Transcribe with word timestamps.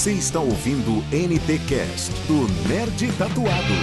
Você 0.00 0.12
está 0.12 0.40
ouvindo 0.40 1.04
NTcast 1.12 2.10
do 2.26 2.48
Nerd 2.66 3.12
Tatuado. 3.18 3.74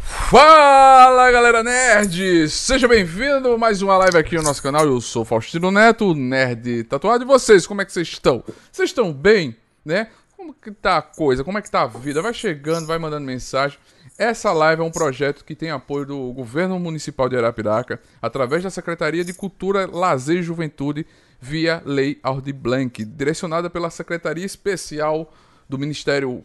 Fala 0.00 1.30
galera 1.30 1.62
nerd! 1.62 2.48
Seja 2.48 2.88
bem-vindo 2.88 3.52
a 3.52 3.58
mais 3.58 3.82
uma 3.82 3.98
live 3.98 4.16
aqui 4.16 4.34
no 4.36 4.42
nosso 4.42 4.62
canal. 4.62 4.86
Eu 4.86 4.98
sou 5.02 5.22
Faustino 5.22 5.70
Neto, 5.70 6.14
Nerd 6.14 6.84
Tatuado. 6.84 7.22
E 7.22 7.26
vocês, 7.26 7.66
como 7.66 7.82
é 7.82 7.84
que 7.84 7.92
vocês 7.92 8.08
estão? 8.08 8.42
Vocês 8.72 8.88
estão 8.88 9.12
bem, 9.12 9.54
né? 9.84 10.08
Como 10.34 10.54
que 10.54 10.70
tá 10.70 10.96
a 10.96 11.02
coisa? 11.02 11.44
Como 11.44 11.58
é 11.58 11.60
que 11.60 11.70
tá 11.70 11.82
a 11.82 11.86
vida? 11.86 12.22
Vai 12.22 12.32
chegando, 12.32 12.86
vai 12.86 12.98
mandando 12.98 13.26
mensagem. 13.26 13.78
Essa 14.16 14.54
live 14.54 14.80
é 14.80 14.84
um 14.86 14.90
projeto 14.90 15.44
que 15.44 15.54
tem 15.54 15.70
apoio 15.70 16.06
do 16.06 16.32
Governo 16.32 16.78
Municipal 16.78 17.28
de 17.28 17.36
Arapiraca, 17.36 18.00
através 18.22 18.62
da 18.62 18.70
Secretaria 18.70 19.22
de 19.22 19.34
Cultura, 19.34 19.86
Lazer 19.86 20.38
e 20.38 20.42
Juventude, 20.42 21.04
via 21.44 21.82
Lei 21.84 22.18
Aldi 22.22 22.54
Blanc, 22.54 23.04
direcionada 23.04 23.68
pela 23.68 23.90
Secretaria 23.90 24.46
Especial 24.46 25.30
do 25.68 25.78
Ministério 25.78 26.42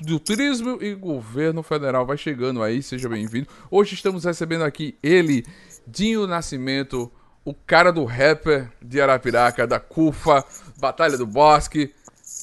do 0.00 0.20
Turismo 0.20 0.78
e 0.80 0.94
Governo 0.94 1.60
Federal. 1.60 2.06
Vai 2.06 2.16
chegando 2.16 2.62
aí, 2.62 2.80
seja 2.80 3.08
bem-vindo. 3.08 3.48
Hoje 3.68 3.94
estamos 3.94 4.22
recebendo 4.22 4.62
aqui 4.62 4.96
ele, 5.02 5.44
Dinho 5.84 6.24
Nascimento, 6.24 7.10
o 7.44 7.52
cara 7.52 7.90
do 7.90 8.04
rapper 8.04 8.70
de 8.80 9.00
Arapiraca, 9.00 9.66
da 9.66 9.80
CUFA, 9.80 10.44
Batalha 10.78 11.18
do 11.18 11.26
Bosque, 11.26 11.92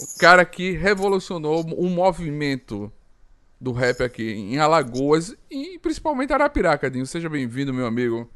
o 0.01 0.19
cara 0.19 0.43
que 0.43 0.71
revolucionou 0.71 1.65
um 1.77 1.87
movimento 1.87 2.91
do 3.59 3.71
rap 3.71 4.03
aqui 4.03 4.31
em 4.31 4.57
Alagoas 4.57 5.33
e 5.49 5.79
principalmente 5.79 6.33
Arapiraca, 6.33 6.91
Dinho. 6.91 7.05
Seja 7.05 7.29
bem-vindo, 7.29 7.73
meu 7.73 7.85
amigo. 7.85 8.29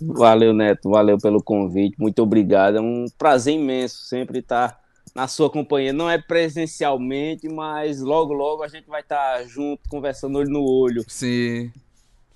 Valeu, 0.00 0.52
Neto. 0.52 0.90
Valeu 0.90 1.18
pelo 1.18 1.42
convite. 1.42 1.96
Muito 1.98 2.22
obrigado. 2.22 2.78
É 2.78 2.80
um 2.80 3.06
prazer 3.16 3.54
imenso 3.54 4.04
sempre 4.04 4.40
estar 4.40 4.78
na 5.14 5.28
sua 5.28 5.48
companhia. 5.48 5.92
Não 5.92 6.10
é 6.10 6.18
presencialmente, 6.18 7.48
mas 7.48 8.00
logo, 8.00 8.32
logo 8.32 8.62
a 8.62 8.68
gente 8.68 8.88
vai 8.88 9.00
estar 9.00 9.44
junto, 9.44 9.88
conversando 9.88 10.38
olho 10.38 10.50
no 10.50 10.62
olho. 10.62 11.04
Sim. 11.08 11.70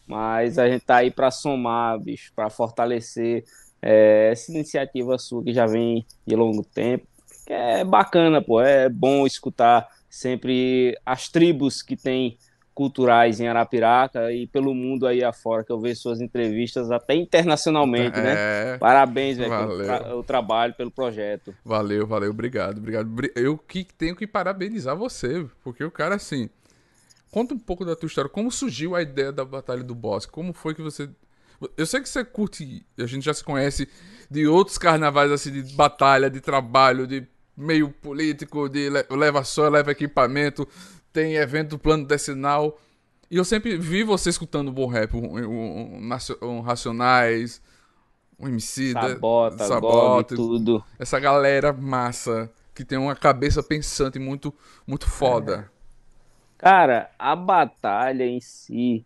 Mas 0.07 0.59
a 0.59 0.69
gente 0.69 0.85
tá 0.85 0.97
aí 0.97 1.11
para 1.11 1.31
somar, 1.31 1.99
bicho, 1.99 2.33
para 2.35 2.49
fortalecer 2.49 3.45
é, 3.83 4.31
essa 4.33 4.51
iniciativa 4.51 5.19
sua 5.19 5.43
que 5.43 5.53
já 5.53 5.67
vem 5.67 6.07
de 6.27 6.35
longo 6.35 6.63
tempo. 6.63 7.07
é 7.47 7.85
bacana, 7.85 8.41
pô. 8.41 8.61
É 8.61 8.89
bom 8.89 9.27
escutar 9.27 9.89
sempre 10.09 10.99
as 11.05 11.29
tribos 11.29 11.83
que 11.83 11.97
têm 11.97 12.39
culturais 12.79 13.41
em 13.41 13.49
Arapiraca 13.49 14.33
e 14.33 14.47
pelo 14.47 14.73
mundo 14.73 15.05
aí 15.05 15.25
afora, 15.25 15.65
que 15.65 15.73
eu 15.73 15.81
vejo 15.81 16.01
suas 16.01 16.21
entrevistas 16.21 16.93
até 16.93 17.13
internacionalmente, 17.13 18.17
né? 18.21 18.31
é... 18.31 18.65
né? 18.67 18.79
Parabéns, 18.79 19.37
velho, 19.37 19.51
pelo 19.51 19.83
tra 19.83 20.23
trabalho, 20.23 20.75
pelo 20.75 20.89
projeto. 20.89 21.53
Valeu, 21.65 22.07
valeu, 22.07 22.31
obrigado, 22.31 22.79
obrigado. 22.79 23.11
Eu 23.35 23.59
que 23.59 23.83
tenho 23.83 24.15
que 24.15 24.29
parabenizar 24.29 24.97
você, 24.97 25.45
porque 25.65 25.83
o 25.83 25.91
cara, 25.91 26.15
assim, 26.15 26.49
conta 27.33 27.53
um 27.53 27.59
pouco 27.59 27.85
da 27.85 27.97
tua 27.97 28.07
história, 28.07 28.31
como 28.31 28.49
surgiu 28.49 28.95
a 28.95 29.03
ideia 29.03 29.33
da 29.33 29.45
Batalha 29.45 29.83
do 29.83 29.97
Bosque, 29.97 30.31
como 30.31 30.53
foi 30.53 30.73
que 30.73 30.81
você... 30.81 31.11
Eu 31.77 31.85
sei 31.85 32.01
que 32.01 32.09
você 32.09 32.25
curte, 32.25 32.87
a 32.97 33.07
gente 33.07 33.25
já 33.25 33.35
se 33.35 33.43
conhece 33.43 33.89
de 34.31 34.47
outros 34.47 34.79
carnavais, 34.79 35.33
assim, 35.33 35.51
de 35.51 35.75
batalha, 35.75 36.31
de 36.31 36.41
trabalho, 36.41 37.09
de 37.09 37.27
meio 37.57 37.89
político, 37.89 38.69
de 38.69 38.89
leva 39.11 39.43
só, 39.43 39.69
leva 39.69 39.91
equipamento, 39.91 40.69
tem 41.13 41.35
evento 41.35 41.71
do 41.71 41.79
plano 41.79 42.07
decenal. 42.07 42.79
E 43.31 43.37
eu 43.37 43.45
sempre 43.45 43.77
vi 43.77 44.03
você 44.03 44.31
escutando 44.31 44.73
bom 44.73 44.87
rap, 44.87 45.15
um, 45.15 45.37
um, 45.37 45.99
um, 45.99 46.11
um 46.43 46.61
Racionais, 46.61 47.61
um 48.39 48.49
MC, 48.49 48.93
Sabota, 48.93 49.65
Sabota 49.65 50.37
tudo. 50.37 50.85
Essa 50.99 51.19
galera 51.19 51.73
massa, 51.73 52.51
que 52.75 52.85
tem 52.85 52.97
uma 52.97 53.15
cabeça 53.15 53.63
pensante 53.63 54.19
muito, 54.19 54.55
muito 54.87 55.09
foda. 55.09 55.71
É. 55.75 55.79
Cara, 56.59 57.11
a 57.19 57.37
batalha 57.37 58.25
em 58.25 58.41
si 58.41 59.05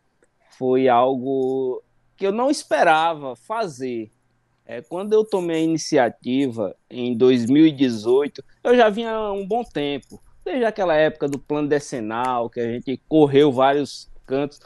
foi 0.59 0.89
algo 0.89 1.83
que 2.17 2.27
eu 2.27 2.33
não 2.33 2.51
esperava 2.51 3.35
fazer. 3.35 4.11
É, 4.65 4.81
quando 4.81 5.13
eu 5.13 5.25
tomei 5.25 5.57
a 5.57 5.65
iniciativa 5.65 6.75
em 6.89 7.17
2018, 7.17 8.45
eu 8.63 8.77
já 8.77 8.89
vinha 8.89 9.11
há 9.11 9.33
um 9.33 9.47
bom 9.47 9.65
tempo, 9.65 10.23
desde 10.45 10.65
aquela 10.65 10.95
época 10.95 11.29
do 11.29 11.39
plano 11.39 11.69
decenal, 11.69 12.51
que 12.51 12.61
a 12.61 12.67
gente 12.71 13.01
correu 13.09 13.53
vários 13.53 14.11
cantos. 14.27 14.61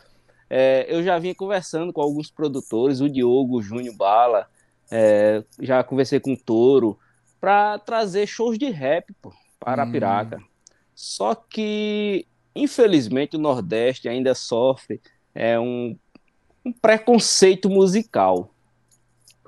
É, 0.49 0.87
eu 0.89 1.03
já 1.03 1.19
vinha 1.19 1.35
conversando 1.35 1.93
com 1.93 2.01
alguns 2.01 2.31
produtores, 2.31 3.01
o 3.01 3.09
Diogo, 3.09 3.59
o 3.59 3.63
Júnior 3.63 3.95
Bala, 3.97 4.49
é, 4.91 5.43
já 5.61 5.83
conversei 5.83 6.21
com 6.21 6.33
o 6.33 6.37
Toro, 6.37 6.99
para 7.41 7.79
trazer 7.79 8.27
shows 8.27 8.59
de 8.59 8.71
rap 8.71 9.13
pô, 9.21 9.33
para 9.59 9.85
hum. 9.85 9.93
Piraca. 9.93 10.41
Só 10.95 11.35
que, 11.35 12.27
infelizmente, 12.55 13.37
o 13.37 13.41
Nordeste 13.41 14.09
ainda 14.09 14.35
sofre 14.35 15.01
é, 15.35 15.59
um, 15.59 15.97
um 16.65 16.73
preconceito 16.73 17.69
musical. 17.69 18.51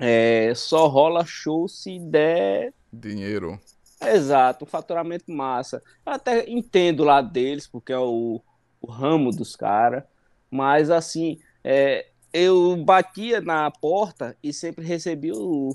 É, 0.01 0.53
só 0.55 0.87
rola 0.87 1.25
show 1.25 1.67
se 1.67 1.99
der 1.99 2.73
dinheiro. 2.93 3.59
Exato, 4.01 4.65
um 4.65 4.69
faturamento 4.69 5.31
massa. 5.31 5.83
Eu 6.07 6.13
até 6.13 6.49
entendo 6.49 7.05
lá 7.05 7.21
deles, 7.21 7.67
porque 7.67 7.93
é 7.93 7.99
o, 7.99 8.41
o 8.81 8.91
ramo 8.91 9.31
dos 9.31 9.57
caras, 9.57 10.05
mas 10.51 10.91
assim, 10.91 11.39
é, 11.65 12.07
eu 12.33 12.77
batia 12.77 13.41
na 13.41 13.71
porta 13.71 14.37
e 14.43 14.53
sempre 14.53 14.85
recebi 14.85 15.33
o, 15.33 15.73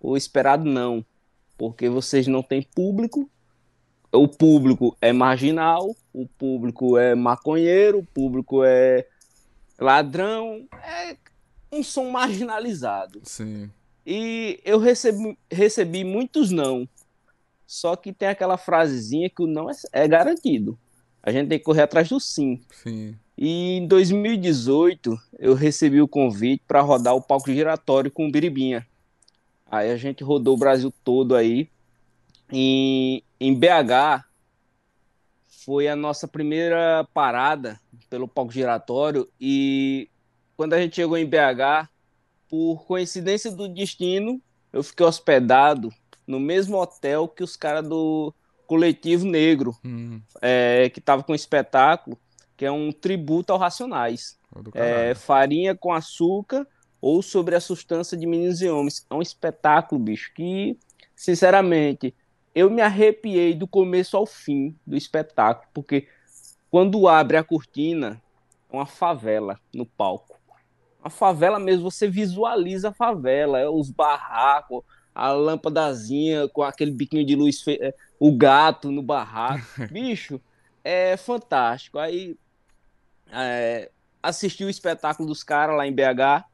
o 0.00 0.16
esperado 0.16 0.64
não, 0.64 1.04
porque 1.58 1.88
vocês 1.88 2.26
não 2.26 2.42
têm 2.42 2.62
público, 2.62 3.28
o 4.12 4.26
público 4.26 4.96
é 5.00 5.12
marginal, 5.12 5.94
o 6.12 6.26
público 6.26 6.98
é 6.98 7.14
maconheiro, 7.14 7.98
o 7.98 8.06
público 8.06 8.64
é 8.64 9.06
ladrão, 9.78 10.66
é 10.82 11.16
um 11.72 11.82
som 11.82 12.10
marginalizado. 12.10 13.20
Sim. 13.24 13.70
E 14.04 14.60
eu 14.64 14.78
recebi, 14.78 15.38
recebi 15.50 16.04
muitos 16.04 16.50
não. 16.50 16.88
Só 17.70 17.94
que 17.94 18.12
tem 18.12 18.26
aquela 18.26 18.56
frasezinha 18.56 19.30
que 19.30 19.44
o 19.44 19.46
não 19.46 19.70
é, 19.70 19.72
é 19.92 20.08
garantido. 20.08 20.76
A 21.22 21.30
gente 21.30 21.48
tem 21.48 21.56
que 21.56 21.64
correr 21.64 21.82
atrás 21.82 22.08
do 22.08 22.18
sim. 22.18 22.60
Sim. 22.68 23.16
E 23.38 23.76
em 23.76 23.86
2018 23.86 25.16
eu 25.38 25.54
recebi 25.54 26.02
o 26.02 26.08
convite 26.08 26.64
para 26.66 26.80
rodar 26.80 27.14
o 27.14 27.22
palco 27.22 27.52
giratório 27.52 28.10
com 28.10 28.26
o 28.26 28.30
Biribinha. 28.30 28.84
Aí 29.70 29.88
a 29.92 29.96
gente 29.96 30.24
rodou 30.24 30.54
o 30.54 30.58
Brasil 30.58 30.92
todo 31.04 31.36
aí. 31.36 31.70
E 32.52 33.22
em 33.38 33.54
BH 33.54 34.24
foi 35.64 35.86
a 35.86 35.94
nossa 35.94 36.26
primeira 36.26 37.06
parada 37.14 37.78
pelo 38.10 38.26
palco 38.26 38.50
giratório 38.50 39.28
e 39.40 40.10
quando 40.56 40.72
a 40.72 40.80
gente 40.80 40.96
chegou 40.96 41.16
em 41.16 41.24
BH, 41.24 41.88
por 42.48 42.84
coincidência 42.84 43.52
do 43.52 43.68
destino, 43.68 44.42
eu 44.72 44.82
fiquei 44.82 45.06
hospedado 45.06 45.94
no 46.30 46.40
mesmo 46.40 46.78
hotel 46.78 47.28
que 47.28 47.42
os 47.42 47.56
caras 47.56 47.86
do 47.86 48.32
Coletivo 48.66 49.26
Negro, 49.26 49.76
hum. 49.84 50.20
é, 50.40 50.88
que 50.90 51.00
estava 51.00 51.22
com 51.22 51.32
um 51.32 51.34
espetáculo, 51.34 52.18
que 52.56 52.64
é 52.64 52.70
um 52.70 52.92
tributo 52.92 53.52
ao 53.52 53.58
Racionais. 53.58 54.38
É, 54.74 55.14
farinha 55.14 55.74
com 55.74 55.92
açúcar 55.92 56.66
ou 57.00 57.22
sobre 57.22 57.54
a 57.54 57.60
substância 57.60 58.16
de 58.16 58.26
meninos 58.26 58.60
e 58.60 58.68
homens. 58.68 59.06
É 59.08 59.14
um 59.14 59.22
espetáculo, 59.22 60.00
bicho, 60.00 60.32
que, 60.34 60.78
sinceramente, 61.14 62.14
eu 62.54 62.70
me 62.70 62.82
arrepiei 62.82 63.54
do 63.54 63.66
começo 63.66 64.16
ao 64.16 64.26
fim 64.26 64.76
do 64.86 64.96
espetáculo, 64.96 65.68
porque 65.72 66.08
quando 66.70 67.08
abre 67.08 67.36
a 67.36 67.44
cortina, 67.44 68.20
é 68.70 68.76
uma 68.76 68.86
favela 68.86 69.58
no 69.72 69.86
palco 69.86 70.40
a 71.02 71.10
favela 71.10 71.58
mesmo, 71.58 71.90
você 71.90 72.08
visualiza 72.08 72.90
a 72.90 72.94
favela, 72.94 73.58
é, 73.58 73.68
os 73.68 73.90
barracos, 73.90 74.82
a 75.14 75.32
lâmpadazinha 75.32 76.48
com 76.48 76.62
aquele 76.62 76.90
biquinho 76.90 77.24
de 77.24 77.34
luz, 77.34 77.62
é, 77.68 77.94
o 78.18 78.36
gato 78.36 78.90
no 78.90 79.02
barraco. 79.02 79.64
Bicho, 79.90 80.40
é 80.84 81.16
fantástico. 81.16 81.98
Aí 81.98 82.36
é, 83.32 83.90
assisti 84.22 84.64
o 84.64 84.70
espetáculo 84.70 85.28
dos 85.28 85.42
caras 85.42 85.76
lá 85.76 85.86
em 85.86 85.92
BH 85.92 86.44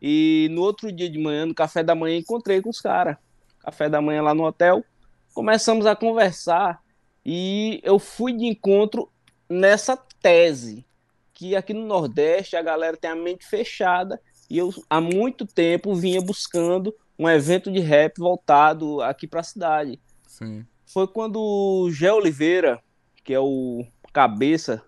e 0.00 0.48
no 0.50 0.62
outro 0.62 0.90
dia 0.90 1.10
de 1.10 1.18
manhã, 1.18 1.46
no 1.46 1.54
café 1.54 1.82
da 1.82 1.94
manhã, 1.94 2.16
encontrei 2.16 2.60
com 2.60 2.70
os 2.70 2.80
caras. 2.80 3.16
Café 3.60 3.88
da 3.88 4.00
manhã 4.00 4.22
lá 4.22 4.34
no 4.34 4.44
hotel, 4.44 4.84
começamos 5.34 5.84
a 5.84 5.94
conversar 5.94 6.82
e 7.24 7.80
eu 7.82 7.98
fui 7.98 8.32
de 8.32 8.46
encontro 8.46 9.10
nessa 9.48 9.96
tese 10.22 10.86
que 11.34 11.56
aqui 11.56 11.74
no 11.74 11.86
Nordeste 11.86 12.56
a 12.56 12.62
galera 12.62 12.96
tem 12.96 13.10
a 13.10 13.16
mente 13.16 13.46
fechada 13.46 14.20
e 14.48 14.58
eu 14.58 14.72
há 14.88 15.00
muito 15.00 15.46
tempo 15.46 15.94
vinha 15.94 16.20
buscando 16.20 16.94
um 17.20 17.28
evento 17.28 17.70
de 17.70 17.80
rap 17.80 18.18
voltado 18.18 19.02
aqui 19.02 19.26
para 19.26 19.40
a 19.40 19.44
cidade. 19.44 20.00
Sim. 20.26 20.64
Foi 20.86 21.06
quando 21.06 21.38
o 21.38 21.90
Gé 21.90 22.10
Oliveira, 22.10 22.80
que 23.22 23.34
é 23.34 23.38
o 23.38 23.84
cabeça 24.10 24.82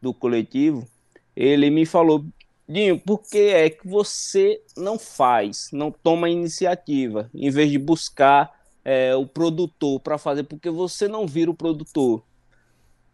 do 0.00 0.12
coletivo, 0.12 0.86
ele 1.34 1.70
me 1.70 1.86
falou: 1.86 2.26
Dinho, 2.68 3.00
por 3.00 3.22
que 3.22 3.38
é 3.38 3.70
que 3.70 3.88
você 3.88 4.60
não 4.76 4.98
faz, 4.98 5.70
não 5.72 5.90
toma 5.90 6.28
iniciativa, 6.28 7.30
em 7.34 7.48
vez 7.50 7.70
de 7.70 7.78
buscar 7.78 8.52
é, 8.84 9.16
o 9.16 9.26
produtor 9.26 9.98
para 10.00 10.18
fazer, 10.18 10.42
porque 10.42 10.68
você 10.68 11.08
não 11.08 11.26
vira 11.26 11.50
o 11.50 11.54
produtor. 11.54 12.22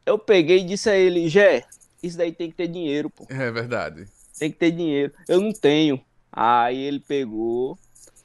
Eu 0.05 0.19
peguei 0.19 0.59
e 0.59 0.65
disse 0.65 0.91
a 0.91 0.97
ele, 0.97 1.29
Jé, 1.29 1.65
isso 2.03 2.19
daí 2.19 2.33
tem 2.33 2.51
que 2.51 2.57
ter 2.57 2.67
dinheiro, 2.67 3.09
pô. 3.09 3.25
É 3.31 3.51
verdade. 3.53 4.07
Tem 4.37 4.51
que 4.51 4.59
ter 4.59 4.73
dinheiro. 4.73 5.13
Eu 5.29 5.41
não 5.41 5.53
tenho. 5.53 6.01
Aí 6.31 6.77
ele 6.77 6.99
pegou, 6.99 7.79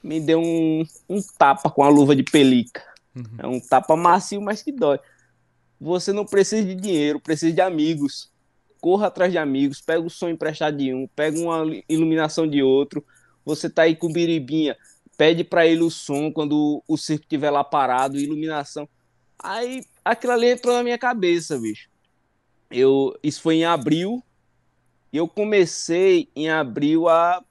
me 0.04 0.20
deu 0.20 0.40
um, 0.42 0.86
um 1.10 1.22
tapa 1.38 1.70
com 1.70 1.84
a 1.84 1.90
luva 1.90 2.16
de 2.16 2.24
pelica. 2.24 2.84
Uhum. 3.16 3.24
É 3.38 3.48
um 3.48 3.60
tapa 3.60 3.96
macio, 3.96 4.42
mas 4.42 4.62
que 4.62 4.72
dói. 4.72 5.00
Você 5.80 6.12
não 6.12 6.26
precisa 6.26 6.66
de 6.66 6.76
dinheiro, 6.76 7.20
precisa 7.20 7.54
de 7.54 7.62
amigos. 7.62 8.32
Corra 8.82 9.08
atrás 9.08 9.32
de 9.32 9.38
amigos, 9.38 9.82
pega 9.82 10.02
o 10.02 10.10
som 10.10 10.30
emprestado 10.30 10.78
de 10.78 10.94
um, 10.94 11.08
pega 11.08 11.38
uma 11.40 11.64
iluminação 11.88 12.48
de 12.48 12.64
outro. 12.64 13.06
Você 13.46 13.70
tá 13.70 13.84
aí 13.84 13.96
com 13.96 14.12
biribinha, 14.12 14.78
pede 15.18 15.44
para 15.44 15.66
ele 15.68 15.82
o 15.82 15.90
som 15.90 16.32
quando 16.32 16.84
o 16.88 16.98
circo 16.98 17.24
estiver 17.24 17.50
lá 17.50 17.64
parado, 17.64 18.18
iluminação. 18.18 18.88
Aí 19.38 19.84
aquilo 20.04 20.34
ali 20.34 20.48
entrou 20.52 20.76
na 20.76 20.84
minha 20.84 20.98
cabeça, 20.98 21.58
bicho. 21.58 21.90
Eu, 22.72 23.18
isso 23.24 23.42
foi 23.42 23.56
em 23.56 23.66
abril, 23.66 24.24
e 25.12 25.18
eu 25.18 25.28
comecei 25.28 26.30
em 26.36 26.50
abril 26.50 27.10
a 27.10 27.44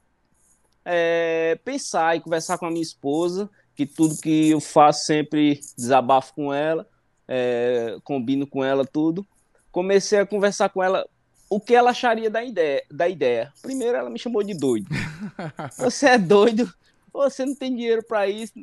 é, 0.85 1.59
pensar 1.63 2.15
e 2.15 2.21
conversar 2.21 2.57
com 2.57 2.65
a 2.65 2.71
minha 2.71 2.81
esposa, 2.81 3.49
que 3.75 3.85
tudo 3.85 4.19
que 4.21 4.49
eu 4.49 4.59
faço 4.59 5.05
sempre 5.05 5.59
desabafo 5.77 6.33
com 6.33 6.53
ela, 6.53 6.87
é, 7.27 7.97
combino 8.03 8.47
com 8.47 8.63
ela 8.63 8.85
tudo. 8.85 9.25
Comecei 9.71 10.19
a 10.19 10.25
conversar 10.25 10.69
com 10.69 10.83
ela 10.83 11.07
o 11.49 11.59
que 11.59 11.75
ela 11.75 11.91
acharia 11.91 12.29
da 12.29 12.43
ideia. 12.43 12.83
Da 12.91 13.07
ideia. 13.07 13.53
Primeiro 13.61 13.97
ela 13.97 14.09
me 14.09 14.19
chamou 14.19 14.43
de 14.43 14.53
doido. 14.53 14.87
Você 15.77 16.07
é 16.07 16.17
doido? 16.17 16.71
Você 17.13 17.45
não 17.45 17.55
tem 17.55 17.75
dinheiro 17.75 18.03
para 18.03 18.27
isso? 18.27 18.53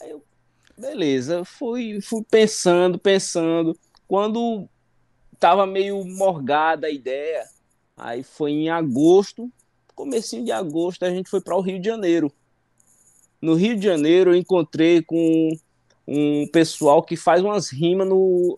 Aí 0.00 0.10
eu, 0.10 0.22
beleza, 0.76 1.44
fui, 1.44 2.00
fui 2.00 2.22
pensando, 2.30 2.98
pensando. 2.98 3.78
Quando 4.06 4.68
tava 5.38 5.66
meio 5.66 6.04
morgada 6.04 6.86
a 6.86 6.90
ideia, 6.90 7.44
aí 7.96 8.22
foi 8.22 8.50
em 8.52 8.70
agosto, 8.70 9.50
comecinho 9.94 10.44
de 10.44 10.52
agosto, 10.52 11.04
a 11.04 11.10
gente 11.10 11.30
foi 11.30 11.40
para 11.40 11.56
o 11.56 11.60
Rio 11.60 11.80
de 11.80 11.88
Janeiro. 11.88 12.32
No 13.40 13.54
Rio 13.54 13.76
de 13.76 13.84
Janeiro 13.84 14.32
eu 14.32 14.36
encontrei 14.36 15.02
com 15.02 15.50
um 16.06 16.46
pessoal 16.48 17.02
que 17.02 17.16
faz 17.16 17.42
umas 17.42 17.70
rimas 17.70 18.08
no, 18.08 18.56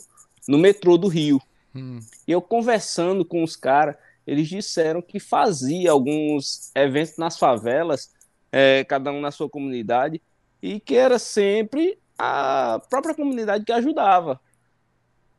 no 0.49 0.59
metrô 0.59 0.97
do 0.97 1.09
Rio. 1.09 1.41
Hum. 1.75 2.01
E 2.27 2.33
eu 2.33 2.41
conversando 2.41 3.25
com 3.25 3.43
os 3.43 3.57
caras, 3.57 3.97
eles 4.27 4.49
disseram 4.49 5.01
que 5.01 5.21
fazia 5.21 5.91
alguns 5.91 6.71
eventos 6.75 7.17
nas 7.17 7.39
favelas, 7.39 8.13
é, 8.51 8.85
cada 8.85 9.13
um 9.13 9.21
na 9.21 9.31
sua 9.31 9.49
comunidade, 9.49 10.21
e 10.63 10.81
que 10.81 10.97
era 10.97 11.19
sempre 11.19 11.99
a 12.19 12.81
própria 12.91 13.15
comunidade 13.15 13.65
que 13.65 13.73
ajudava. 13.73 14.41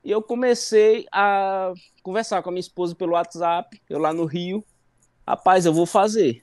E 0.03 0.11
eu 0.11 0.21
comecei 0.21 1.05
a 1.11 1.73
conversar 2.01 2.41
com 2.41 2.49
a 2.49 2.51
minha 2.51 2.61
esposa 2.61 2.95
pelo 2.95 3.13
WhatsApp, 3.13 3.81
eu 3.89 3.99
lá 3.99 4.13
no 4.13 4.25
Rio. 4.25 4.63
Rapaz, 5.27 5.65
eu 5.65 5.73
vou 5.73 5.85
fazer. 5.85 6.41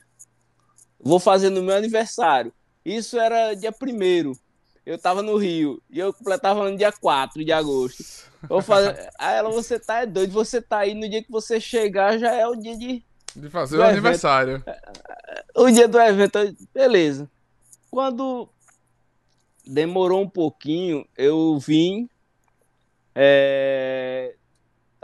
Vou 1.00 1.18
fazer 1.18 1.48
no 1.48 1.62
meu 1.62 1.74
aniversário. 1.74 2.52
Isso 2.84 3.18
era 3.18 3.54
dia 3.54 3.72
primeiro. 3.72 4.32
Eu 4.84 4.98
tava 4.98 5.22
no 5.22 5.38
Rio 5.38 5.82
e 5.88 5.98
eu 5.98 6.12
completava 6.12 6.68
no 6.68 6.76
dia 6.76 6.92
4 6.92 7.42
de 7.42 7.50
agosto. 7.50 8.04
Vou 8.46 8.60
fazer. 8.60 9.10
Aí 9.18 9.36
ela, 9.36 9.50
você 9.50 9.78
tá 9.78 10.02
é 10.02 10.06
doido, 10.06 10.32
você 10.32 10.60
tá 10.60 10.80
aí 10.80 10.92
no 10.92 11.08
dia 11.08 11.22
que 11.22 11.30
você 11.30 11.58
chegar, 11.58 12.18
já 12.18 12.34
é 12.34 12.46
o 12.46 12.54
dia 12.54 12.76
de. 12.76 13.02
De 13.34 13.48
fazer 13.48 13.78
o 13.78 13.80
evento. 13.80 13.92
aniversário. 13.92 14.62
O 15.56 15.70
dia 15.70 15.88
do 15.88 15.98
evento, 15.98 16.38
beleza. 16.72 17.28
Quando 17.90 18.48
demorou 19.66 20.22
um 20.22 20.28
pouquinho, 20.28 21.06
eu 21.16 21.58
vim. 21.58 22.08
É, 23.14 24.34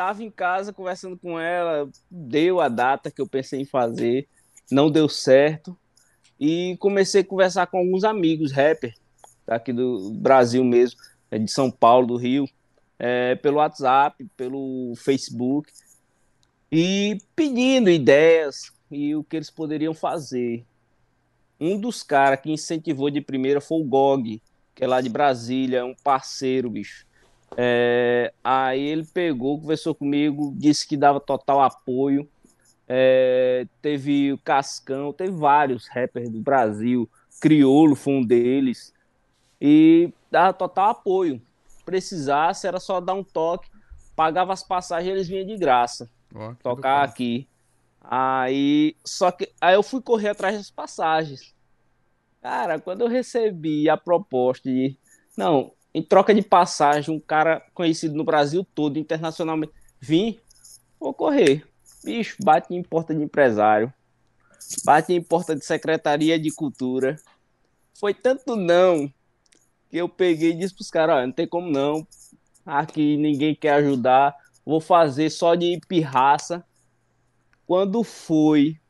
tava 0.00 0.24
em 0.24 0.30
casa 0.30 0.72
conversando 0.72 1.14
com 1.14 1.38
ela, 1.38 1.86
deu 2.10 2.58
a 2.58 2.70
data 2.70 3.10
que 3.10 3.20
eu 3.20 3.26
pensei 3.26 3.60
em 3.60 3.66
fazer, 3.66 4.26
não 4.72 4.90
deu 4.90 5.10
certo. 5.10 5.76
E 6.40 6.74
comecei 6.80 7.20
a 7.20 7.24
conversar 7.24 7.66
com 7.66 7.76
alguns 7.76 8.02
amigos 8.02 8.50
rapper, 8.50 8.94
aqui 9.46 9.74
do 9.74 10.10
Brasil 10.12 10.64
mesmo, 10.64 10.98
é 11.30 11.38
de 11.38 11.52
São 11.52 11.70
Paulo, 11.70 12.06
do 12.06 12.16
Rio, 12.16 12.48
é, 12.98 13.34
pelo 13.34 13.58
WhatsApp, 13.58 14.26
pelo 14.38 14.94
Facebook, 14.96 15.70
e 16.72 17.18
pedindo 17.36 17.90
ideias 17.90 18.72
e 18.90 19.14
o 19.14 19.22
que 19.22 19.36
eles 19.36 19.50
poderiam 19.50 19.92
fazer. 19.92 20.64
Um 21.60 21.78
dos 21.78 22.02
caras 22.02 22.40
que 22.40 22.50
incentivou 22.50 23.10
de 23.10 23.20
primeira 23.20 23.60
foi 23.60 23.82
o 23.82 23.84
GOG, 23.84 24.40
que 24.74 24.82
é 24.82 24.86
lá 24.86 25.02
de 25.02 25.10
Brasília, 25.10 25.80
é 25.80 25.84
um 25.84 25.94
parceiro, 25.94 26.70
bicho. 26.70 27.06
É, 27.54 28.29
aí 28.70 28.80
ele 28.80 29.04
pegou, 29.04 29.60
conversou 29.60 29.94
comigo, 29.94 30.54
disse 30.56 30.86
que 30.86 30.96
dava 30.96 31.20
total 31.20 31.60
apoio. 31.60 32.28
É, 32.88 33.66
teve 33.80 34.32
o 34.32 34.38
Cascão, 34.38 35.12
teve 35.12 35.30
vários 35.30 35.86
rappers 35.86 36.28
do 36.28 36.40
Brasil, 36.40 37.08
Criolo 37.40 37.94
foi 37.94 38.14
um 38.14 38.24
deles, 38.24 38.92
e 39.60 40.12
dava 40.30 40.52
total 40.52 40.90
apoio. 40.90 41.40
Precisasse, 41.84 42.66
era 42.66 42.80
só 42.80 43.00
dar 43.00 43.14
um 43.14 43.22
toque, 43.22 43.70
pagava 44.16 44.52
as 44.52 44.64
passagens, 44.64 45.12
eles 45.12 45.28
vinham 45.28 45.46
de 45.46 45.56
graça. 45.56 46.10
Oh, 46.34 46.54
tocar 46.56 47.04
aqui. 47.04 47.48
Aí, 48.00 48.96
só 49.04 49.30
que 49.30 49.52
aí 49.60 49.74
eu 49.74 49.82
fui 49.82 50.00
correr 50.00 50.30
atrás 50.30 50.56
das 50.56 50.70
passagens. 50.70 51.54
Cara, 52.40 52.80
quando 52.80 53.02
eu 53.02 53.08
recebi 53.08 53.88
a 53.88 53.96
proposta 53.96 54.68
de. 54.68 54.96
Não, 55.36 55.72
em 55.92 56.02
troca 56.02 56.34
de 56.34 56.42
passagem, 56.42 57.14
um 57.14 57.20
cara 57.20 57.62
conhecido 57.74 58.14
no 58.14 58.24
Brasil 58.24 58.66
todo, 58.74 58.98
internacionalmente, 58.98 59.72
vim, 60.00 60.38
vou 60.98 61.12
correr. 61.12 61.66
Bicho, 62.04 62.36
bate 62.42 62.74
em 62.74 62.82
porta 62.82 63.14
de 63.14 63.22
empresário, 63.22 63.92
bate 64.84 65.12
em 65.12 65.22
porta 65.22 65.54
de 65.54 65.64
secretaria 65.64 66.38
de 66.38 66.50
cultura. 66.50 67.16
Foi 67.98 68.14
tanto 68.14 68.56
não 68.56 69.12
que 69.90 69.96
eu 69.96 70.08
peguei 70.08 70.50
e 70.50 70.54
disse 70.54 70.74
pros 70.74 70.90
caras: 70.90 71.26
não 71.26 71.32
tem 71.32 71.46
como 71.46 71.70
não, 71.70 72.06
aqui 72.64 73.16
ninguém 73.16 73.54
quer 73.54 73.74
ajudar, 73.74 74.34
vou 74.64 74.80
fazer 74.80 75.28
só 75.30 75.54
de 75.54 75.78
pirraça. 75.86 76.64
Quando 77.66 78.02
foi 78.02 78.80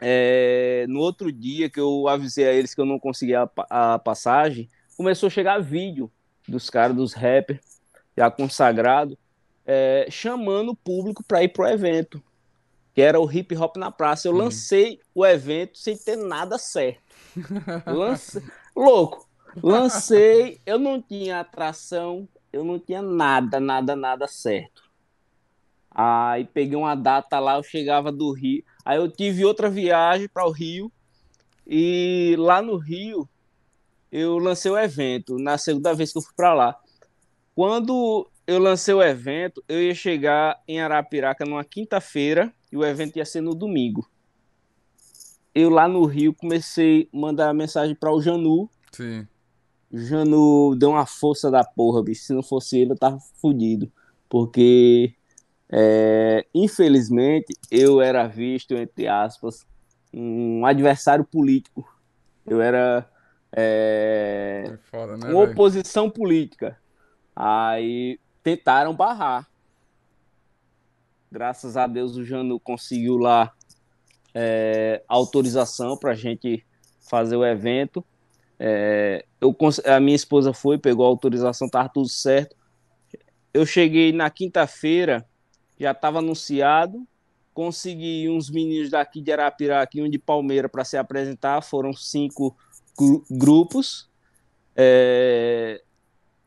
é, 0.00 0.84
no 0.88 1.00
outro 1.00 1.32
dia 1.32 1.70
que 1.70 1.80
eu 1.80 2.06
avisei 2.08 2.46
a 2.46 2.52
eles 2.52 2.74
que 2.74 2.80
eu 2.80 2.84
não 2.84 2.98
conseguia 2.98 3.48
a, 3.70 3.94
a 3.94 3.98
passagem, 3.98 4.68
começou 4.96 5.26
a 5.28 5.30
chegar 5.30 5.60
vídeo 5.60 6.10
dos 6.46 6.68
caras, 6.70 6.96
dos 6.96 7.12
rappers, 7.12 7.80
já 8.16 8.30
consagrado, 8.30 9.18
é, 9.66 10.06
chamando 10.10 10.70
o 10.70 10.76
público 10.76 11.24
para 11.24 11.42
ir 11.42 11.48
pro 11.48 11.66
evento, 11.66 12.22
que 12.94 13.00
era 13.00 13.20
o 13.20 13.30
hip 13.30 13.56
hop 13.56 13.76
na 13.76 13.90
praça. 13.90 14.28
Eu 14.28 14.32
uhum. 14.32 14.38
lancei 14.38 15.00
o 15.14 15.24
evento 15.24 15.78
sem 15.78 15.96
ter 15.96 16.16
nada 16.16 16.58
certo. 16.58 17.02
Lance... 17.86 18.42
Louco! 18.74 19.28
Lancei, 19.62 20.60
eu 20.66 20.78
não 20.78 21.00
tinha 21.00 21.40
atração, 21.40 22.28
eu 22.52 22.64
não 22.64 22.78
tinha 22.78 23.00
nada, 23.00 23.60
nada, 23.60 23.94
nada 23.94 24.26
certo. 24.26 24.82
Aí 25.90 26.44
peguei 26.44 26.76
uma 26.76 26.96
data 26.96 27.38
lá, 27.38 27.56
eu 27.56 27.62
chegava 27.62 28.10
do 28.10 28.32
Rio. 28.32 28.64
Aí 28.84 28.98
eu 28.98 29.08
tive 29.08 29.44
outra 29.44 29.70
viagem 29.70 30.28
para 30.28 30.44
o 30.44 30.50
Rio. 30.50 30.90
E 31.66 32.34
lá 32.36 32.60
no 32.60 32.76
Rio, 32.76 33.28
eu 34.14 34.38
lancei 34.38 34.70
o 34.70 34.78
evento, 34.78 35.36
na 35.40 35.58
segunda 35.58 35.92
vez 35.92 36.12
que 36.12 36.18
eu 36.18 36.22
fui 36.22 36.32
para 36.36 36.54
lá. 36.54 36.78
Quando 37.52 38.30
eu 38.46 38.60
lancei 38.60 38.94
o 38.94 39.02
evento, 39.02 39.60
eu 39.68 39.82
ia 39.82 39.92
chegar 39.92 40.62
em 40.68 40.80
Arapiraca 40.80 41.44
numa 41.44 41.64
quinta-feira 41.64 42.54
e 42.70 42.76
o 42.76 42.84
evento 42.84 43.16
ia 43.16 43.24
ser 43.24 43.40
no 43.40 43.56
domingo. 43.56 44.08
Eu 45.52 45.68
lá 45.68 45.88
no 45.88 46.04
Rio 46.04 46.32
comecei 46.32 47.08
a 47.12 47.16
mandar 47.16 47.52
mensagem 47.52 47.96
para 47.96 48.12
o 48.12 48.22
Janu. 48.22 48.70
Sim. 48.92 49.26
Janu 49.92 50.76
deu 50.76 50.90
uma 50.90 51.06
força 51.06 51.50
da 51.50 51.64
porra, 51.64 52.00
bicho. 52.00 52.22
Se 52.22 52.32
não 52.32 52.42
fosse 52.42 52.78
ele, 52.78 52.92
eu 52.92 52.96
tava 52.96 53.18
fodido. 53.40 53.90
Porque 54.28 55.12
é, 55.68 56.46
infelizmente, 56.54 57.52
eu 57.68 58.00
era 58.00 58.28
visto, 58.28 58.76
entre 58.76 59.08
aspas, 59.08 59.66
um 60.12 60.64
adversário 60.64 61.24
político. 61.24 61.84
Eu 62.46 62.60
era 62.60 63.08
é, 63.56 64.64
é 64.66 64.76
foda, 64.90 65.16
né, 65.16 65.32
uma 65.32 65.44
oposição 65.44 66.10
política. 66.10 66.76
Aí 67.34 68.18
tentaram 68.42 68.94
barrar. 68.94 69.48
Graças 71.30 71.76
a 71.76 71.86
Deus 71.86 72.16
o 72.16 72.24
Jano 72.24 72.58
conseguiu 72.60 73.16
lá 73.16 73.52
é, 74.34 75.02
autorização 75.08 75.96
para 75.96 76.12
a 76.12 76.14
gente 76.14 76.64
fazer 77.00 77.36
o 77.36 77.44
evento. 77.44 78.04
É, 78.58 79.24
eu, 79.40 79.56
a 79.86 80.00
minha 80.00 80.16
esposa 80.16 80.52
foi, 80.52 80.78
pegou 80.78 81.04
a 81.06 81.08
autorização, 81.08 81.66
estava 81.66 81.88
tudo 81.88 82.08
certo. 82.08 82.56
Eu 83.52 83.64
cheguei 83.64 84.12
na 84.12 84.28
quinta-feira, 84.30 85.24
já 85.78 85.92
estava 85.92 86.18
anunciado. 86.18 87.06
Consegui 87.52 88.28
uns 88.28 88.50
meninos 88.50 88.90
daqui 88.90 89.20
de 89.20 89.30
Arapiraca 89.30 89.96
e 89.96 90.02
um 90.02 90.10
de 90.10 90.18
Palmeira 90.18 90.68
para 90.68 90.84
se 90.84 90.96
apresentar. 90.96 91.62
Foram 91.62 91.92
cinco 91.92 92.56
grupos. 93.30 94.08
É, 94.76 95.80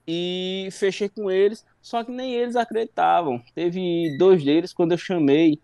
e 0.08 0.70
fechei 0.72 1.10
com 1.10 1.30
eles, 1.30 1.66
só 1.82 2.04
que 2.04 2.12
nem 2.12 2.34
eles 2.34 2.56
acreditavam. 2.56 3.42
Teve 3.54 4.16
dois 4.18 4.44
deles, 4.44 4.72
quando 4.72 4.94
eu 4.94 4.98
chamei, 4.98 5.60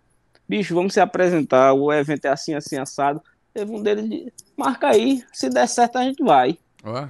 bicho, 0.48 0.76
vamos 0.76 0.94
se 0.94 1.00
apresentar, 1.00 1.74
o 1.74 1.92
evento 1.94 2.26
é 2.26 2.30
assim, 2.30 2.54
assim, 2.54 2.78
assado. 2.78 3.22
Teve 3.54 3.72
um 3.72 3.82
deles, 3.82 4.32
marca 4.58 4.90
aí, 4.90 5.24
se 5.32 5.50
der 5.50 5.68
certo 5.68 5.98
a 5.98 6.04
gente 6.04 6.22
vai. 6.24 6.58
Ué? 6.84 7.10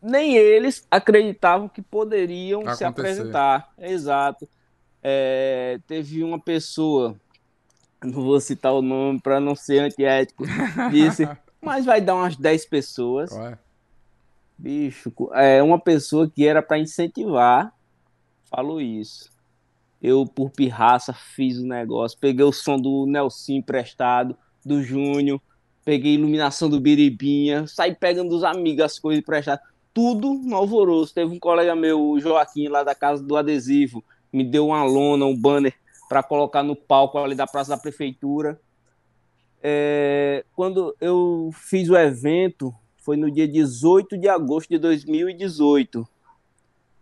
Nem 0.00 0.36
eles 0.36 0.86
acreditavam 0.90 1.68
que 1.68 1.82
poderiam 1.82 2.60
Acontecer. 2.60 2.78
se 2.78 2.84
apresentar. 2.84 3.72
Exato. 3.78 4.48
É, 5.02 5.78
teve 5.86 6.22
uma 6.22 6.38
pessoa, 6.38 7.16
não 8.02 8.12
vou 8.12 8.40
citar 8.40 8.72
o 8.72 8.82
nome 8.82 9.20
para 9.20 9.40
não 9.40 9.56
ser 9.56 9.80
antiético, 9.80 10.44
disse, 10.92 11.28
mas 11.60 11.84
vai 11.84 12.00
dar 12.00 12.14
umas 12.14 12.36
10 12.36 12.66
pessoas. 12.66 13.30
Ué? 13.32 13.58
Bicho, 14.56 15.12
é 15.32 15.62
uma 15.62 15.78
pessoa 15.78 16.28
que 16.28 16.46
era 16.46 16.62
para 16.62 16.78
incentivar, 16.78 17.72
falou 18.50 18.80
isso. 18.80 19.30
Eu, 20.02 20.26
por 20.26 20.50
pirraça, 20.50 21.12
fiz 21.12 21.58
o 21.58 21.66
negócio. 21.66 22.18
Peguei 22.18 22.44
o 22.44 22.52
som 22.52 22.76
do 22.76 23.06
Nelson 23.06 23.52
emprestado, 23.52 24.36
do 24.64 24.82
Júnior, 24.82 25.40
peguei 25.84 26.14
iluminação 26.14 26.68
do 26.68 26.80
Biribinha, 26.80 27.66
saí 27.66 27.94
pegando 27.94 28.30
dos 28.30 28.44
amigos 28.44 28.84
as 28.84 28.98
coisas 28.98 29.22
emprestadas. 29.22 29.64
Tudo 29.92 30.34
no 30.34 30.56
alvoroço. 30.56 31.14
Teve 31.14 31.34
um 31.34 31.38
colega 31.38 31.74
meu, 31.74 32.00
o 32.00 32.20
Joaquim, 32.20 32.68
lá 32.68 32.82
da 32.82 32.94
casa 32.94 33.22
do 33.22 33.36
adesivo, 33.36 34.04
me 34.32 34.44
deu 34.44 34.68
uma 34.68 34.84
lona, 34.84 35.24
um 35.24 35.36
banner 35.36 35.74
para 36.08 36.22
colocar 36.22 36.62
no 36.62 36.76
palco 36.76 37.18
ali 37.18 37.34
da 37.34 37.46
Praça 37.46 37.70
da 37.70 37.80
Prefeitura. 37.80 38.60
É, 39.62 40.44
quando 40.54 40.94
eu 41.00 41.50
fiz 41.52 41.88
o 41.88 41.96
evento, 41.96 42.74
foi 42.98 43.16
no 43.16 43.30
dia 43.30 43.46
18 43.46 44.16
de 44.16 44.28
agosto 44.28 44.68
de 44.68 44.78
2018. 44.78 46.06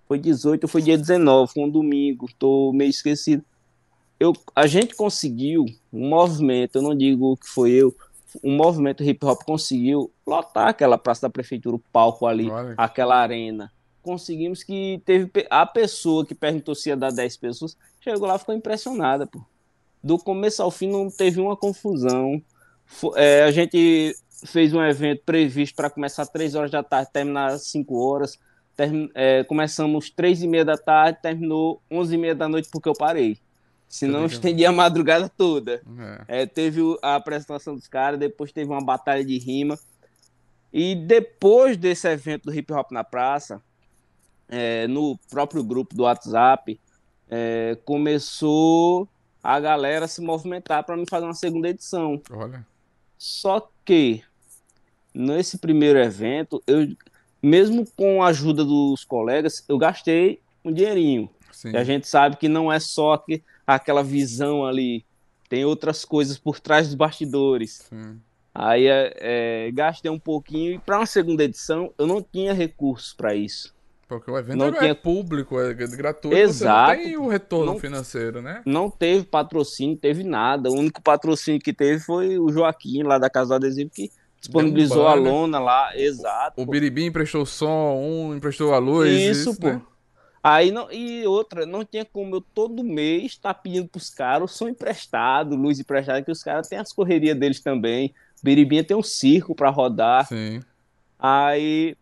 Foi 0.07 0.19
18 0.19 0.65
ou 0.65 0.69
foi 0.69 0.81
dia 0.81 0.97
19, 0.97 1.53
foi 1.53 1.65
um 1.65 1.71
domingo, 1.71 2.29
tô 2.39 2.73
meio 2.73 2.89
esquecido. 2.89 3.45
Eu, 4.19 4.33
a 4.57 4.67
gente 4.67 4.97
conseguiu 4.97 5.67
um 5.93 6.09
movimento, 6.09 6.77
eu 6.77 6.83
não 6.83 6.97
digo 6.97 7.37
que 7.37 7.47
foi 7.47 7.71
eu, 7.73 7.95
um 8.43 8.57
movimento 8.57 9.05
hip 9.05 9.25
hop 9.25 9.43
conseguiu 9.45 10.11
lotar 10.27 10.69
aquela 10.69 10.99
praça 10.99 11.23
da 11.23 11.31
prefeitura, 11.31 11.77
o 11.77 11.83
palco 11.93 12.27
ali, 12.27 12.51
Olha. 12.51 12.75
aquela 12.77 13.17
arena. 13.17 13.71
Conseguimos 14.03 14.63
que 14.63 15.01
teve 15.05 15.31
a 15.51 15.67
pessoa 15.67 16.25
que 16.25 16.35
perguntou 16.35 16.75
se 16.75 16.89
ia 16.89 16.97
dar 16.97 17.13
10 17.13 17.37
pessoas, 17.37 17.77
chegou 18.01 18.27
lá 18.27 18.39
ficou 18.39 18.55
impressionada, 18.55 19.27
pô. 19.27 19.41
Do 20.03 20.19
começo 20.19 20.63
ao 20.63 20.71
fim 20.71 20.89
não 20.89 21.11
teve 21.11 21.41
uma 21.41 21.57
confusão. 21.57 22.43
É, 23.17 23.43
a 23.43 23.51
gente 23.51 24.15
fez 24.47 24.73
um 24.73 24.83
evento 24.83 25.23
previsto 25.25 25.75
para 25.75 25.91
começar 25.91 26.23
às 26.23 26.29
3 26.29 26.55
horas 26.55 26.71
da 26.71 26.83
tarde, 26.83 27.11
terminar 27.13 27.49
às 27.49 27.63
5 27.69 27.97
horas. 27.97 28.39
Term, 28.77 29.09
é, 29.15 29.43
começamos 29.45 30.09
3 30.11 30.43
e 30.43 30.47
meia 30.47 30.65
da 30.65 30.77
tarde, 30.77 31.19
terminou 31.21 31.83
11 31.91 32.15
e 32.15 32.19
meia 32.19 32.35
da 32.35 32.49
noite 32.49 32.69
porque 32.71 32.89
eu 32.89 32.95
parei. 32.95 33.39
Senão 33.89 34.21
eu 34.21 34.27
estendi 34.27 34.65
a 34.67 34.71
madrugada 34.71 35.29
toda. 35.29 35.83
É. 36.29 36.43
É, 36.43 36.47
teve 36.47 36.81
a 37.03 37.17
apresentação 37.17 37.75
dos 37.75 37.89
caras, 37.89 38.21
depois 38.21 38.53
teve 38.53 38.71
uma 38.71 38.85
batalha 38.85 39.25
de 39.25 39.39
rima. 39.39 39.79
E 40.73 40.95
depois 40.95 41.77
desse 41.77 42.07
evento 42.07 42.45
do 42.45 42.55
hip 42.55 42.71
hop 42.73 42.93
na 42.93 43.03
praça, 43.03 43.63
é, 44.49 44.87
no 44.87 45.19
próprio 45.31 45.65
grupo 45.65 45.95
do 45.95 46.03
WhatsApp, 46.03 46.79
é, 47.31 47.79
começou 47.85 49.09
a 49.43 49.59
galera 49.61 50.07
se 50.09 50.21
movimentar 50.21 50.85
para 50.85 50.97
me 50.97 51.07
fazer 51.09 51.25
uma 51.25 51.35
segunda 51.35 51.69
edição. 51.69 52.21
Olha. 52.31 52.67
Só 53.17 53.71
que 53.85 54.23
nesse 55.15 55.59
primeiro 55.59 55.99
evento, 55.99 56.63
eu, 56.67 56.89
mesmo 57.43 57.87
com 57.97 58.23
a 58.23 58.29
ajuda 58.29 58.65
dos 58.65 59.05
colegas, 59.05 59.65
eu 59.69 59.79
gastei 59.79 60.41
um 60.65 60.73
dinheirinho. 60.73 61.29
Sim. 61.53 61.71
E 61.73 61.77
a 61.77 61.85
gente 61.85 62.07
sabe 62.07 62.37
que 62.37 62.49
não 62.49 62.73
é 62.73 62.79
só 62.79 63.17
que, 63.17 63.43
aquela 63.67 64.03
visão 64.03 64.65
ali, 64.65 65.05
tem 65.49 65.65
outras 65.65 66.05
coisas 66.05 66.39
por 66.39 66.61
trás 66.61 66.87
dos 66.87 66.95
bastidores. 66.95 67.89
Sim. 67.89 68.21
Aí 68.55 68.87
é, 68.87 69.15
é, 69.17 69.71
gastei 69.73 70.11
um 70.11 70.19
pouquinho 70.19 70.75
e 70.75 70.79
para 70.79 70.99
uma 70.99 71.07
segunda 71.07 71.45
edição 71.45 71.93
eu 71.97 72.07
não 72.07 72.21
tinha 72.21 72.53
recursos 72.53 73.13
para 73.13 73.35
isso. 73.35 73.75
Porque 74.09 74.31
o 74.31 74.39
evento 74.39 74.57
não 74.57 74.69
é 74.69 74.79
tinha... 74.79 74.95
público, 74.95 75.61
é 75.61 75.75
gratuito, 75.75 76.35
Exato. 76.35 76.97
não 76.97 77.05
tem 77.05 77.17
o 77.19 77.29
retorno 77.29 77.73
não, 77.73 77.79
financeiro, 77.79 78.41
né? 78.41 78.63
Não 78.65 78.89
teve 78.89 79.27
patrocínio, 79.27 79.99
teve 79.99 80.25
nada. 80.25 80.71
O 80.71 80.73
único 80.73 81.03
patrocínio 81.03 81.61
que 81.61 81.75
teve 81.75 82.01
foi 82.01 82.39
o 82.39 82.51
Joaquim, 82.51 83.03
lá 83.03 83.19
da 83.19 83.29
Casa 83.29 83.51
do 83.51 83.55
Adesivo, 83.57 83.91
que 83.91 84.11
disponibilizou 84.41 85.07
a 85.07 85.13
lona 85.13 85.59
lá. 85.59 85.95
Exato. 85.95 86.59
O, 86.59 86.63
o 86.63 86.67
Biribim 86.67 87.05
emprestou 87.05 87.43
o 87.43 87.47
som, 87.47 87.97
um 87.97 88.35
emprestou 88.35 88.73
a 88.73 88.79
luz. 88.79 89.11
Isso, 89.11 89.51
isso 89.51 89.61
pô. 89.61 89.69
Né? 89.69 89.83
Aí 90.43 90.71
não, 90.71 90.91
e 90.91 91.27
outra, 91.27 91.67
não 91.67 91.85
tinha 91.85 92.07
como 92.07 92.37
eu 92.37 92.41
todo 92.41 92.83
mês 92.83 93.33
estar 93.33 93.53
tá 93.53 93.61
pedindo 93.61 93.89
pros 93.89 94.09
caras 94.09 94.53
som 94.53 94.69
emprestado, 94.69 95.55
luz 95.55 95.79
emprestada, 95.79 96.23
que 96.23 96.33
os 96.33 96.43
caras 96.43 96.67
têm 96.67 96.79
as 96.79 96.95
correrias 96.95 97.37
deles 97.37 97.61
também. 97.61 98.15
Biribinha 98.43 98.83
tem 98.83 98.97
um 98.97 99.03
circo 99.03 99.55
para 99.55 99.69
rodar. 99.69 100.27
Sim. 100.27 100.61
Aí 101.19 101.95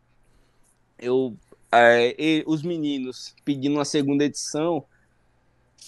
eu 0.98 1.36
é, 1.72 2.42
os 2.46 2.62
meninos 2.62 3.34
pedindo 3.44 3.74
uma 3.74 3.84
segunda 3.84 4.24
edição, 4.24 4.84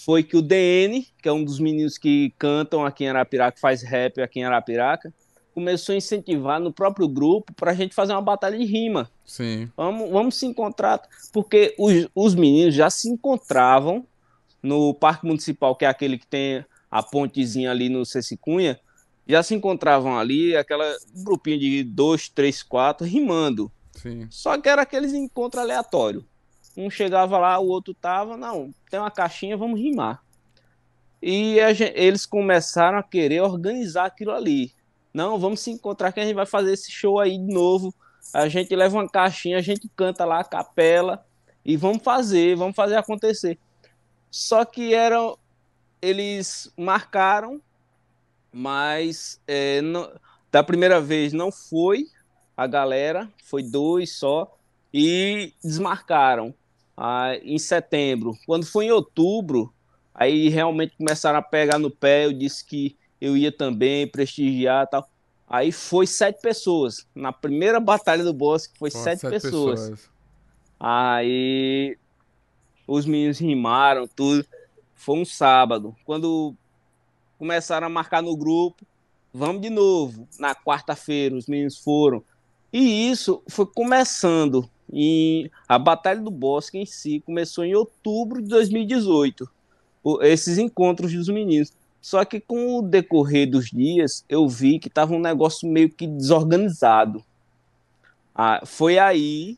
foi 0.05 0.23
que 0.23 0.37
o 0.37 0.41
DN, 0.41 1.05
que 1.21 1.27
é 1.27 1.31
um 1.31 1.43
dos 1.43 1.59
meninos 1.59 1.97
que 1.97 2.33
cantam 2.37 2.85
aqui 2.85 3.03
em 3.03 3.09
Arapiraca, 3.09 3.59
faz 3.59 3.83
rap 3.83 4.21
aqui 4.21 4.39
em 4.39 4.45
Arapiraca, 4.45 5.13
começou 5.53 5.93
a 5.93 5.97
incentivar 5.97 6.59
no 6.59 6.71
próprio 6.71 7.07
grupo 7.07 7.53
para 7.53 7.71
a 7.71 7.73
gente 7.73 7.93
fazer 7.93 8.13
uma 8.13 8.21
batalha 8.21 8.57
de 8.57 8.63
rima. 8.63 9.11
Sim. 9.25 9.69
Vamos, 9.75 10.09
vamos 10.09 10.35
se 10.35 10.45
encontrar, 10.45 11.01
porque 11.33 11.75
os, 11.77 12.07
os 12.15 12.33
meninos 12.33 12.73
já 12.73 12.89
se 12.89 13.09
encontravam 13.09 14.05
no 14.63 14.93
Parque 14.93 15.25
Municipal, 15.25 15.75
que 15.75 15.85
é 15.85 15.87
aquele 15.87 16.17
que 16.17 16.27
tem 16.27 16.63
a 16.89 17.03
pontezinha 17.03 17.71
ali 17.71 17.89
no 17.89 18.05
Cecicunha, 18.05 18.79
já 19.27 19.43
se 19.43 19.53
encontravam 19.53 20.17
ali, 20.17 20.55
aquela 20.55 20.85
grupinho 21.23 21.59
de 21.59 21.83
dois, 21.83 22.29
três, 22.29 22.63
quatro, 22.63 23.05
rimando. 23.05 23.71
Só 24.29 24.57
que 24.57 24.69
era 24.69 24.81
aqueles 24.81 25.13
encontros 25.13 25.61
aleatórios. 25.61 26.23
Um 26.77 26.89
chegava 26.89 27.37
lá, 27.37 27.59
o 27.59 27.67
outro 27.67 27.93
tava, 27.93 28.37
não, 28.37 28.73
tem 28.89 28.99
uma 28.99 29.11
caixinha, 29.11 29.57
vamos 29.57 29.79
rimar. 29.79 30.23
E 31.21 31.57
gente, 31.73 31.93
eles 31.95 32.25
começaram 32.25 32.97
a 32.97 33.03
querer 33.03 33.41
organizar 33.41 34.05
aquilo 34.05 34.31
ali. 34.31 34.73
Não, 35.13 35.37
vamos 35.37 35.59
se 35.59 35.71
encontrar 35.71 36.11
que 36.11 36.19
a 36.19 36.23
gente 36.23 36.35
vai 36.35 36.45
fazer 36.45 36.73
esse 36.73 36.91
show 36.91 37.19
aí 37.19 37.37
de 37.37 37.53
novo. 37.53 37.93
A 38.33 38.47
gente 38.47 38.73
leva 38.75 38.95
uma 38.95 39.09
caixinha, 39.09 39.57
a 39.57 39.61
gente 39.61 39.89
canta 39.95 40.23
lá 40.23 40.39
a 40.39 40.43
capela 40.43 41.25
e 41.65 41.75
vamos 41.75 42.03
fazer, 42.03 42.55
vamos 42.55 42.75
fazer 42.75 42.95
acontecer. 42.95 43.59
Só 44.31 44.63
que 44.63 44.93
eram 44.93 45.37
eles 46.01 46.71
marcaram, 46.77 47.61
mas 48.51 49.41
é, 49.45 49.81
não, 49.81 50.09
da 50.51 50.63
primeira 50.63 51.01
vez 51.01 51.33
não 51.33 51.51
foi 51.51 52.07
a 52.59 52.67
galera, 52.67 53.31
foi 53.41 53.63
dois 53.63 54.17
só, 54.17 54.53
e 54.93 55.53
desmarcaram 55.63 56.53
ah, 56.97 57.31
em 57.41 57.57
setembro. 57.57 58.37
Quando 58.45 58.65
foi 58.65 58.87
em 58.87 58.91
outubro, 58.91 59.73
aí 60.13 60.49
realmente 60.49 60.97
começaram 60.97 61.39
a 61.39 61.41
pegar 61.41 61.79
no 61.79 61.89
pé, 61.89 62.25
eu 62.25 62.33
disse 62.33 62.65
que 62.65 62.97
eu 63.21 63.37
ia 63.37 63.49
também 63.49 64.05
prestigiar 64.05 64.87
tal. 64.87 65.09
Aí 65.47 65.71
foi 65.71 66.05
sete 66.05 66.41
pessoas. 66.41 67.07
Na 67.15 67.31
primeira 67.31 67.79
batalha 67.79 68.25
do 68.25 68.33
bosque 68.33 68.77
foi 68.77 68.91
Pô, 68.91 68.97
sete, 68.97 69.21
sete 69.21 69.31
pessoas. 69.31 69.79
pessoas. 69.79 70.09
Aí 70.77 71.97
os 72.85 73.05
meninos 73.05 73.39
rimaram, 73.39 74.05
tudo. 74.05 74.45
Foi 74.95 75.17
um 75.17 75.23
sábado. 75.23 75.95
Quando 76.03 76.53
começaram 77.37 77.87
a 77.87 77.89
marcar 77.89 78.21
no 78.21 78.35
grupo, 78.35 78.85
vamos 79.33 79.61
de 79.61 79.69
novo. 79.69 80.27
Na 80.37 80.53
quarta-feira, 80.53 81.37
os 81.37 81.47
meninos 81.47 81.77
foram. 81.77 82.21
E 82.71 83.09
isso 83.09 83.41
foi 83.47 83.65
começando 83.65 84.69
em 84.91 85.49
a 85.67 85.77
Batalha 85.77 86.21
do 86.21 86.31
Bosque 86.31 86.77
em 86.77 86.85
si 86.85 87.21
começou 87.21 87.63
em 87.63 87.75
outubro 87.75 88.41
de 88.41 88.47
2018. 88.47 89.49
Esses 90.21 90.57
encontros 90.57 91.13
dos 91.13 91.29
meninos. 91.29 91.71
Só 92.01 92.23
que 92.23 92.39
com 92.39 92.77
o 92.77 92.81
decorrer 92.81 93.49
dos 93.49 93.69
dias, 93.69 94.23
eu 94.29 94.47
vi 94.47 94.79
que 94.79 94.87
estava 94.87 95.13
um 95.13 95.19
negócio 95.19 95.69
meio 95.69 95.89
que 95.89 96.07
desorganizado. 96.07 97.23
Ah, 98.33 98.61
foi 98.65 98.97
aí 98.97 99.57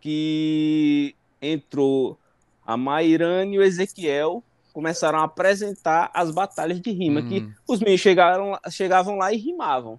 que 0.00 1.14
entrou 1.40 2.18
a 2.66 2.76
Mairane 2.76 3.56
e 3.56 3.58
o 3.58 3.62
Ezequiel 3.62 4.42
começaram 4.72 5.20
a 5.20 5.24
apresentar 5.24 6.10
as 6.12 6.30
batalhas 6.30 6.78
de 6.80 6.90
rima, 6.90 7.22
que 7.22 7.40
hum. 7.40 7.52
os 7.66 7.80
meninos 7.80 8.02
chegaram, 8.02 8.58
chegavam 8.70 9.16
lá 9.16 9.32
e 9.32 9.38
rimavam. 9.38 9.98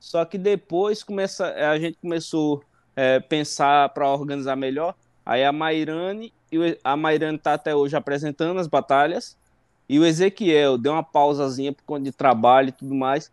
Só 0.00 0.24
que 0.24 0.38
depois 0.38 1.02
começa, 1.02 1.46
a 1.52 1.78
gente 1.78 1.98
começou 2.00 2.62
a 2.96 3.00
é, 3.00 3.20
pensar 3.20 3.88
para 3.90 4.08
organizar 4.08 4.56
melhor. 4.56 4.94
Aí 5.24 5.44
a 5.44 5.52
Mairane, 5.52 6.32
a 6.82 6.96
Mairane 6.96 7.36
está 7.36 7.54
até 7.54 7.74
hoje 7.74 7.96
apresentando 7.96 8.58
as 8.58 8.66
batalhas. 8.66 9.36
E 9.88 9.98
o 9.98 10.04
Ezequiel 10.04 10.76
deu 10.78 10.92
uma 10.92 11.02
pausazinha 11.02 11.72
por 11.72 11.82
conta 11.84 12.04
de 12.04 12.12
trabalho 12.12 12.68
e 12.68 12.72
tudo 12.72 12.94
mais. 12.94 13.30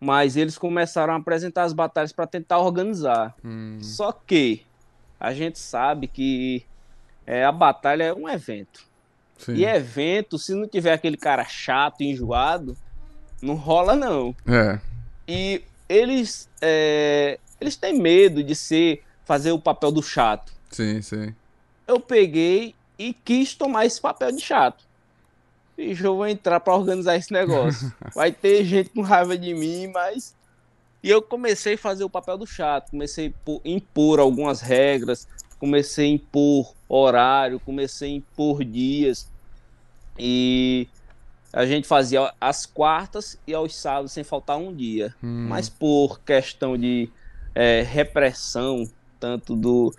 mas 0.00 0.36
eles 0.36 0.58
começaram 0.58 1.14
a 1.14 1.16
apresentar 1.16 1.62
as 1.62 1.72
batalhas 1.72 2.12
para 2.12 2.26
tentar 2.26 2.58
organizar. 2.58 3.34
Hum. 3.42 3.78
Só 3.80 4.12
que 4.12 4.62
a 5.18 5.32
gente 5.32 5.58
sabe 5.58 6.06
que 6.06 6.62
é, 7.26 7.42
a 7.42 7.50
batalha 7.50 8.04
é 8.04 8.12
um 8.12 8.28
evento. 8.28 8.84
Sim. 9.38 9.54
E 9.54 9.64
evento, 9.64 10.38
se 10.38 10.54
não 10.54 10.68
tiver 10.68 10.92
aquele 10.92 11.16
cara 11.16 11.44
chato, 11.44 12.02
enjoado, 12.02 12.76
não 13.40 13.54
rola 13.54 13.96
não. 13.96 14.36
É. 14.46 14.78
E 15.26 15.62
eles, 15.88 16.48
é, 16.60 17.38
eles 17.60 17.76
têm 17.76 17.98
medo 17.98 18.42
de 18.42 18.54
ser 18.54 19.02
fazer 19.24 19.52
o 19.52 19.58
papel 19.58 19.90
do 19.92 20.02
chato. 20.02 20.52
Sim, 20.70 21.00
sim. 21.02 21.34
Eu 21.86 22.00
peguei 22.00 22.74
e 22.98 23.12
quis 23.12 23.54
tomar 23.54 23.86
esse 23.86 24.00
papel 24.00 24.32
de 24.32 24.40
chato. 24.40 24.84
Bicho, 25.76 26.06
eu 26.06 26.16
vou 26.16 26.26
entrar 26.26 26.60
para 26.60 26.74
organizar 26.74 27.16
esse 27.16 27.32
negócio. 27.32 27.92
Vai 28.14 28.30
ter 28.30 28.64
gente 28.64 28.90
com 28.90 29.02
raiva 29.02 29.36
de 29.36 29.52
mim, 29.54 29.88
mas. 29.88 30.34
E 31.02 31.10
eu 31.10 31.20
comecei 31.20 31.74
a 31.74 31.78
fazer 31.78 32.04
o 32.04 32.10
papel 32.10 32.38
do 32.38 32.46
chato. 32.46 32.90
Comecei 32.90 33.34
a 33.46 33.68
impor 33.68 34.20
algumas 34.20 34.60
regras. 34.60 35.28
Comecei 35.58 36.06
a 36.06 36.14
impor 36.14 36.72
horário. 36.88 37.60
Comecei 37.60 38.12
a 38.12 38.16
impor 38.16 38.64
dias. 38.64 39.28
E 40.18 40.88
a 41.54 41.64
gente 41.64 41.86
fazia 41.86 42.32
as 42.40 42.66
quartas 42.66 43.38
e 43.46 43.54
aos 43.54 43.76
sábados 43.76 44.10
sem 44.10 44.24
faltar 44.24 44.58
um 44.58 44.74
dia. 44.74 45.14
Hum. 45.22 45.46
Mas 45.48 45.68
por 45.68 46.20
questão 46.20 46.76
de 46.76 47.08
é, 47.54 47.80
repressão, 47.82 48.84
tanto 49.20 49.54
do, 49.54 49.94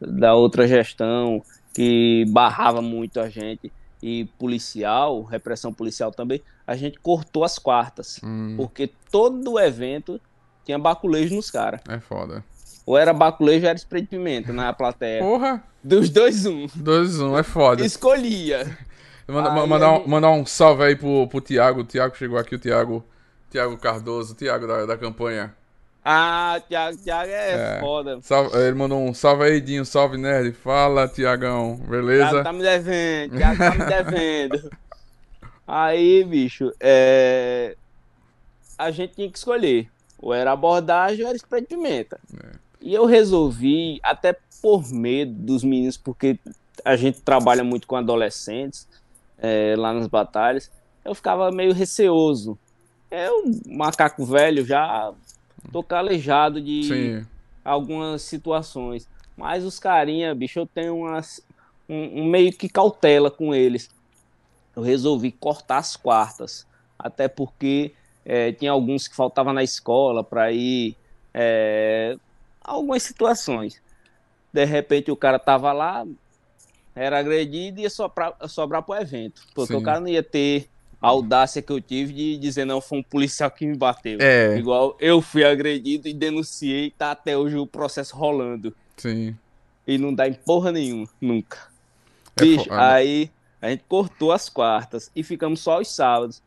da 0.00 0.34
outra 0.34 0.66
gestão, 0.68 1.42
que 1.74 2.24
barrava 2.28 2.80
muito 2.80 3.18
a 3.18 3.28
gente 3.28 3.72
e 4.00 4.26
policial, 4.38 5.22
repressão 5.22 5.72
policial 5.72 6.12
também, 6.12 6.40
a 6.64 6.76
gente 6.76 7.00
cortou 7.00 7.42
as 7.42 7.58
quartas. 7.58 8.20
Hum. 8.22 8.54
Porque 8.56 8.88
todo 9.10 9.58
evento 9.58 10.20
tinha 10.64 10.78
baculejo 10.78 11.34
nos 11.34 11.50
caras. 11.50 11.80
É 11.88 11.98
foda. 11.98 12.44
Ou 12.86 12.96
era 12.96 13.12
baculejo 13.12 13.64
ou 13.64 13.70
era 13.70 13.78
spray 13.78 14.02
de 14.02 14.08
pimenta 14.08 14.52
na 14.52 14.72
plateia. 14.72 15.20
Porra! 15.20 15.64
Dos 15.82 16.10
dois, 16.10 16.46
um. 16.46 16.68
Dois, 16.76 17.18
um, 17.20 17.36
é 17.36 17.42
foda. 17.42 17.84
Escolhia. 17.84 18.78
Manda, 19.28 19.52
Aí 19.52 19.68
mandar, 19.68 19.92
um, 19.92 20.06
mandar 20.08 20.30
um 20.30 20.44
salve 20.44 20.82
aí 20.84 20.96
pro, 20.96 21.26
pro 21.28 21.40
Tiago. 21.40 21.80
O 21.80 21.84
Tiago 21.84 22.16
chegou 22.16 22.38
aqui, 22.38 22.54
o 22.54 22.58
Tiago. 22.58 23.04
Tiago 23.50 23.76
Cardoso, 23.76 24.34
Tiago 24.34 24.66
da, 24.66 24.86
da 24.86 24.96
campanha. 24.96 25.54
Ah, 26.04 26.60
Thiago, 26.68 26.96
Thiago 26.98 27.30
é, 27.30 27.76
É. 27.76 27.80
foda. 27.80 28.18
Salve- 28.22 28.56
ele 28.56 28.74
mandou 28.76 29.00
um 29.00 29.14
salve 29.14 29.44
aí, 29.44 29.60
Dinho. 29.60 29.84
Salve, 29.84 30.16
nerd. 30.16 30.52
Fala, 30.52 31.06
Tiagão. 31.06 31.76
Beleza? 31.76 32.28
Thiago 32.30 32.44
tá 32.44 32.52
me 32.52 32.62
devendo, 32.62 33.36
Thiago 33.36 33.58
tá 33.58 33.70
me 33.74 33.84
devendo. 33.84 34.70
Aí, 35.64 36.24
bicho, 36.24 36.72
é... 36.80 37.76
a 38.76 38.90
gente 38.90 39.14
tinha 39.14 39.30
que 39.30 39.38
escolher. 39.38 39.88
Ou 40.18 40.34
era 40.34 40.52
abordagem 40.52 41.22
ou 41.22 41.28
era 41.28 41.36
spray 41.36 41.62
de 41.62 41.68
pimenta. 41.68 42.18
E 42.80 42.92
eu 42.92 43.06
resolvi, 43.06 43.98
até 44.02 44.36
por 44.60 44.86
medo 44.92 45.32
dos 45.32 45.62
meninos, 45.64 45.96
porque 45.96 46.38
a 46.84 46.96
gente 46.96 47.22
trabalha 47.22 47.62
muito 47.64 47.86
com 47.86 47.96
adolescentes 47.96 48.86
é, 49.42 49.76
lá 49.76 49.92
nas 49.92 50.08
batalhas, 50.08 50.70
eu 51.04 51.14
ficava 51.14 51.50
meio 51.52 51.72
receoso. 51.74 52.58
Eu, 53.10 53.44
macaco 53.66 54.24
velho, 54.24 54.64
já 54.64 55.12
tô 55.72 55.84
calejado 55.84 56.62
de 56.62 56.82
Sim. 56.82 57.26
algumas 57.64 58.22
situações. 58.22 59.08
Mas 59.36 59.64
os 59.64 59.78
carinha, 59.78 60.34
bicho, 60.34 60.60
eu 60.60 60.66
tenho 60.66 60.96
umas, 60.96 61.40
um, 61.88 62.22
um 62.22 62.26
meio 62.30 62.52
que 62.56 62.68
cautela 62.68 63.30
com 63.30 63.54
eles. 63.54 63.90
Eu 64.76 64.82
resolvi 64.82 65.32
cortar 65.32 65.78
as 65.78 65.96
quartas. 65.96 66.66
Até 66.98 67.28
porque 67.28 67.96
eh, 68.24 68.52
tinha 68.52 68.72
alguns 68.72 69.08
que 69.08 69.16
faltavam 69.16 69.52
na 69.52 69.62
escola 69.64 70.24
para 70.24 70.52
ir. 70.52 70.96
eh, 71.34 72.16
algumas 72.62 73.02
situações. 73.02 73.82
De 74.52 74.64
repente 74.64 75.10
o 75.10 75.16
cara 75.16 75.38
tava 75.38 75.72
lá, 75.72 76.06
era 76.94 77.18
agredido 77.18 77.80
e 77.80 77.82
ia 77.82 77.90
sobrar, 77.90 78.34
sobrar 78.48 78.82
pro 78.82 78.94
evento. 78.94 79.42
Porque 79.54 79.72
Sim. 79.72 79.78
o 79.80 79.82
cara 79.82 80.00
não 80.00 80.08
ia 80.08 80.22
ter 80.22 80.68
a 81.00 81.08
audácia 81.08 81.60
que 81.60 81.72
eu 81.72 81.80
tive 81.80 82.12
de 82.12 82.36
dizer, 82.36 82.64
não, 82.64 82.80
foi 82.80 82.98
um 82.98 83.02
policial 83.02 83.50
que 83.50 83.66
me 83.66 83.76
bateu. 83.76 84.18
É. 84.20 84.56
Igual 84.56 84.96
eu 85.00 85.20
fui 85.20 85.44
agredido 85.44 86.06
e 86.06 86.14
denunciei, 86.14 86.90
tá 86.90 87.10
até 87.10 87.36
hoje 87.36 87.56
o 87.56 87.66
processo 87.66 88.14
rolando. 88.14 88.74
Sim. 88.96 89.36
E 89.86 89.98
não 89.98 90.14
dá 90.14 90.28
em 90.28 90.32
porra 90.32 90.70
nenhuma, 90.70 91.08
nunca. 91.20 91.58
É 92.36 92.42
Bicho, 92.42 92.72
aí 92.72 93.28
a 93.60 93.70
gente 93.70 93.82
cortou 93.88 94.30
as 94.30 94.48
quartas 94.48 95.10
e 95.14 95.24
ficamos 95.24 95.60
só 95.60 95.80
os 95.80 95.92
sábados. 95.92 96.40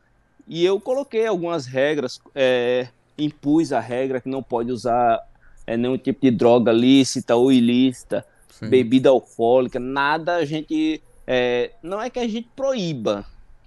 E 0.48 0.64
eu 0.64 0.80
coloquei 0.80 1.26
algumas 1.26 1.66
regras, 1.66 2.20
é, 2.34 2.88
impus 3.18 3.72
a 3.72 3.80
regra 3.80 4.20
que 4.20 4.28
não 4.28 4.42
pode 4.42 4.72
usar 4.72 5.20
é, 5.66 5.76
nenhum 5.76 5.98
tipo 5.98 6.20
de 6.22 6.30
droga 6.30 6.72
lícita 6.72 7.36
ou 7.36 7.52
ilícita, 7.52 8.24
Sim. 8.58 8.68
bebida 8.68 9.10
alcoólica, 9.10 9.78
nada 9.78 10.36
a 10.36 10.44
gente. 10.44 11.02
é, 11.26 11.72
não 11.82 12.00
é 12.00 12.08
que 12.08 12.18
a 12.18 12.26
gente 12.26 12.48
proíba, 12.56 13.26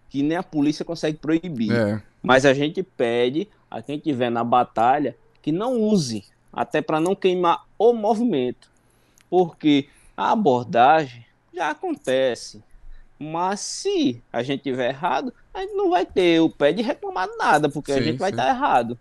que 0.09 0.23
nem 0.23 0.37
a 0.37 0.43
polícia 0.43 0.83
consegue 0.83 1.17
proibir. 1.17 1.71
É. 1.71 2.01
Mas 2.21 2.45
a 2.45 2.53
gente 2.53 2.81
pede 2.83 3.47
a 3.69 3.81
quem 3.81 3.97
estiver 3.97 4.29
na 4.29 4.43
batalha 4.43 5.15
que 5.41 5.51
não 5.51 5.79
use, 5.79 6.25
até 6.51 6.81
para 6.81 6.99
não 6.99 7.15
queimar 7.15 7.65
o 7.77 7.93
movimento. 7.93 8.69
Porque 9.29 9.87
a 10.17 10.31
abordagem 10.31 11.23
já 11.53 11.69
acontece. 11.69 12.63
Mas 13.17 13.59
se 13.59 14.23
a 14.33 14.41
gente 14.41 14.63
tiver 14.63 14.89
errado, 14.89 15.33
a 15.53 15.61
gente 15.61 15.73
não 15.73 15.89
vai 15.89 16.05
ter 16.05 16.39
o 16.39 16.49
pé 16.49 16.71
de 16.73 16.81
reclamar 16.81 17.27
nada, 17.37 17.69
porque 17.69 17.91
a 17.91 17.95
Sim, 17.95 18.03
gente 18.03 18.17
vai 18.17 18.31
sim. 18.31 18.37
estar 18.37 18.49
errado. 18.49 18.97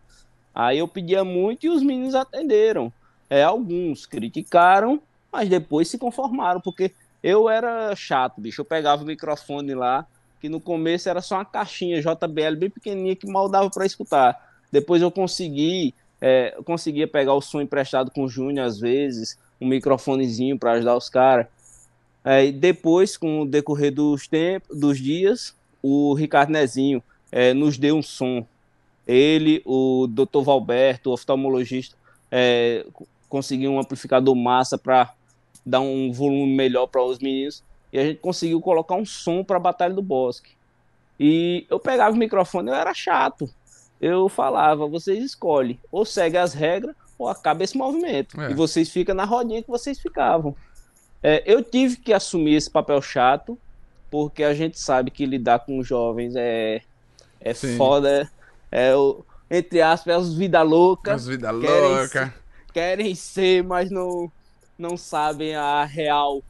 Aí 0.54 0.78
eu 0.78 0.88
pedia 0.88 1.24
muito 1.24 1.64
e 1.66 1.70
os 1.70 1.82
meninos 1.82 2.14
atenderam. 2.14 2.92
É, 3.30 3.42
alguns 3.42 4.06
criticaram, 4.06 5.00
mas 5.32 5.48
depois 5.48 5.88
se 5.88 5.98
conformaram, 5.98 6.60
porque 6.60 6.92
eu 7.22 7.48
era 7.48 7.94
chato, 7.96 8.40
bicho. 8.40 8.60
Eu 8.60 8.64
pegava 8.64 9.02
o 9.02 9.06
microfone 9.06 9.74
lá, 9.74 10.06
que 10.40 10.48
no 10.48 10.60
começo 10.60 11.08
era 11.08 11.20
só 11.20 11.36
uma 11.36 11.44
caixinha 11.44 12.00
JBL 12.00 12.56
bem 12.56 12.70
pequenininha 12.70 13.16
que 13.16 13.26
mal 13.26 13.48
dava 13.48 13.68
para 13.70 13.84
escutar. 13.86 14.38
Depois 14.70 15.02
eu 15.02 15.10
consegui, 15.10 15.94
é, 16.20 16.54
eu 16.56 16.62
conseguia 16.62 17.08
pegar 17.08 17.34
o 17.34 17.40
som 17.40 17.60
emprestado 17.60 18.10
com 18.10 18.24
o 18.24 18.28
Júnior 18.28 18.66
às 18.66 18.78
vezes, 18.78 19.38
um 19.60 19.66
microfonezinho 19.66 20.58
para 20.58 20.72
ajudar 20.72 20.96
os 20.96 21.08
caras. 21.08 21.46
É, 22.24 22.50
depois, 22.52 23.16
com 23.16 23.42
o 23.42 23.46
decorrer 23.46 23.92
dos 23.92 24.26
tempos, 24.28 24.78
dos 24.78 24.98
dias, 24.98 25.54
o 25.82 26.14
Ricardo 26.14 26.50
Nezinho 26.50 27.02
é, 27.32 27.54
nos 27.54 27.78
deu 27.78 27.96
um 27.96 28.02
som. 28.02 28.46
Ele, 29.06 29.62
o 29.64 30.06
Dr. 30.06 30.42
Valberto, 30.44 31.10
o 31.10 31.14
oftalmologista, 31.14 31.96
é, 32.30 32.84
co- 32.92 33.06
conseguiu 33.28 33.70
um 33.72 33.80
amplificador 33.80 34.34
massa 34.36 34.76
para 34.76 35.14
dar 35.64 35.80
um 35.80 36.12
volume 36.12 36.54
melhor 36.54 36.86
para 36.86 37.02
os 37.02 37.18
meninos. 37.18 37.62
E 37.92 37.98
a 37.98 38.04
gente 38.04 38.20
conseguiu 38.20 38.60
colocar 38.60 38.94
um 38.94 39.04
som 39.04 39.42
para 39.42 39.56
a 39.56 39.60
Batalha 39.60 39.94
do 39.94 40.02
Bosque. 40.02 40.52
E 41.18 41.66
eu 41.68 41.80
pegava 41.80 42.14
o 42.14 42.18
microfone, 42.18 42.68
eu 42.68 42.74
era 42.74 42.94
chato. 42.94 43.48
Eu 44.00 44.28
falava, 44.28 44.86
vocês 44.86 45.24
escolhem, 45.24 45.78
ou 45.90 46.04
segue 46.04 46.36
as 46.36 46.54
regras, 46.54 46.94
ou 47.18 47.28
acaba 47.28 47.64
esse 47.64 47.76
movimento. 47.76 48.40
É. 48.40 48.50
E 48.50 48.54
vocês 48.54 48.88
ficam 48.88 49.14
na 49.14 49.24
rodinha 49.24 49.62
que 49.62 49.70
vocês 49.70 49.98
ficavam. 49.98 50.54
É, 51.22 51.42
eu 51.44 51.62
tive 51.64 51.96
que 51.96 52.12
assumir 52.12 52.54
esse 52.54 52.70
papel 52.70 53.02
chato, 53.02 53.58
porque 54.10 54.44
a 54.44 54.54
gente 54.54 54.78
sabe 54.78 55.10
que 55.10 55.26
lidar 55.26 55.60
com 55.60 55.82
jovens 55.82 56.34
é, 56.36 56.82
é 57.40 57.54
Sim. 57.54 57.76
foda. 57.76 58.30
É, 58.70 58.94
o, 58.94 59.24
entre 59.50 59.82
aspas, 59.82 60.14
é 60.14 60.18
os 60.18 60.34
vida 60.34 60.62
louca. 60.62 61.14
As 61.14 61.26
vida 61.26 61.48
Querem 61.48 61.96
louca. 61.96 62.34
Querem 62.72 63.14
ser, 63.16 63.64
mas 63.64 63.90
não, 63.90 64.30
não 64.78 64.96
sabem 64.96 65.54
a 65.56 65.84
real 65.84 66.42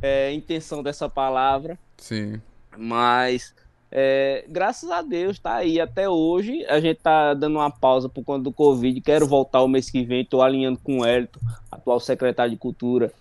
é, 0.00 0.32
intenção 0.32 0.82
dessa 0.82 1.08
palavra. 1.08 1.78
Sim. 1.98 2.40
Mas 2.76 3.54
é, 3.90 4.44
graças 4.48 4.90
a 4.90 5.02
Deus 5.02 5.38
tá 5.38 5.56
aí 5.56 5.80
até 5.80 6.08
hoje. 6.08 6.64
A 6.66 6.80
gente 6.80 6.98
tá 7.00 7.34
dando 7.34 7.56
uma 7.56 7.70
pausa 7.70 8.08
por 8.08 8.24
conta 8.24 8.44
do 8.44 8.52
Covid. 8.52 9.00
Quero 9.00 9.26
voltar 9.26 9.62
o 9.62 9.68
mês 9.68 9.90
que 9.90 10.04
vem. 10.04 10.24
Tô 10.24 10.42
alinhando 10.42 10.78
com 10.82 11.00
o 11.00 11.04
Hélito, 11.04 11.40
atual 11.70 12.00
secretário 12.00 12.52
de 12.52 12.56
Cultura, 12.58 13.12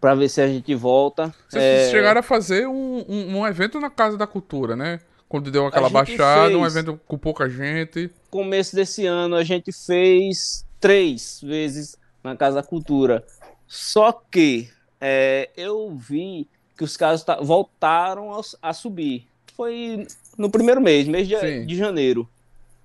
para 0.00 0.14
ver 0.14 0.28
se 0.28 0.40
a 0.40 0.48
gente 0.48 0.74
volta. 0.74 1.34
Vocês 1.48 1.62
É, 1.62 1.90
chegaram 1.90 2.20
a 2.20 2.22
fazer 2.22 2.66
um, 2.66 3.04
um, 3.08 3.38
um 3.38 3.46
evento 3.46 3.80
na 3.80 3.90
Casa 3.90 4.16
da 4.16 4.26
Cultura, 4.26 4.76
né? 4.76 5.00
Quando 5.28 5.50
deu 5.50 5.66
aquela 5.66 5.88
baixada, 5.88 6.58
um 6.58 6.66
evento 6.66 6.98
com 7.06 7.16
pouca 7.16 7.48
gente. 7.48 8.10
começo 8.30 8.74
desse 8.74 9.06
ano 9.06 9.36
a 9.36 9.44
gente 9.44 9.70
fez 9.70 10.66
três 10.80 11.40
vezes 11.40 11.96
na 12.24 12.34
Casa 12.34 12.56
da 12.56 12.62
Cultura. 12.64 13.24
Só 13.70 14.10
que 14.10 14.68
é, 15.00 15.48
eu 15.56 15.94
vi 15.94 16.48
que 16.76 16.82
os 16.82 16.96
casos 16.96 17.24
ta- 17.24 17.40
voltaram 17.40 18.34
a, 18.34 18.40
a 18.60 18.72
subir. 18.72 19.28
Foi 19.54 20.08
no 20.36 20.50
primeiro 20.50 20.80
mês, 20.80 21.06
mês 21.06 21.28
de, 21.28 21.66
de 21.66 21.76
janeiro. 21.76 22.28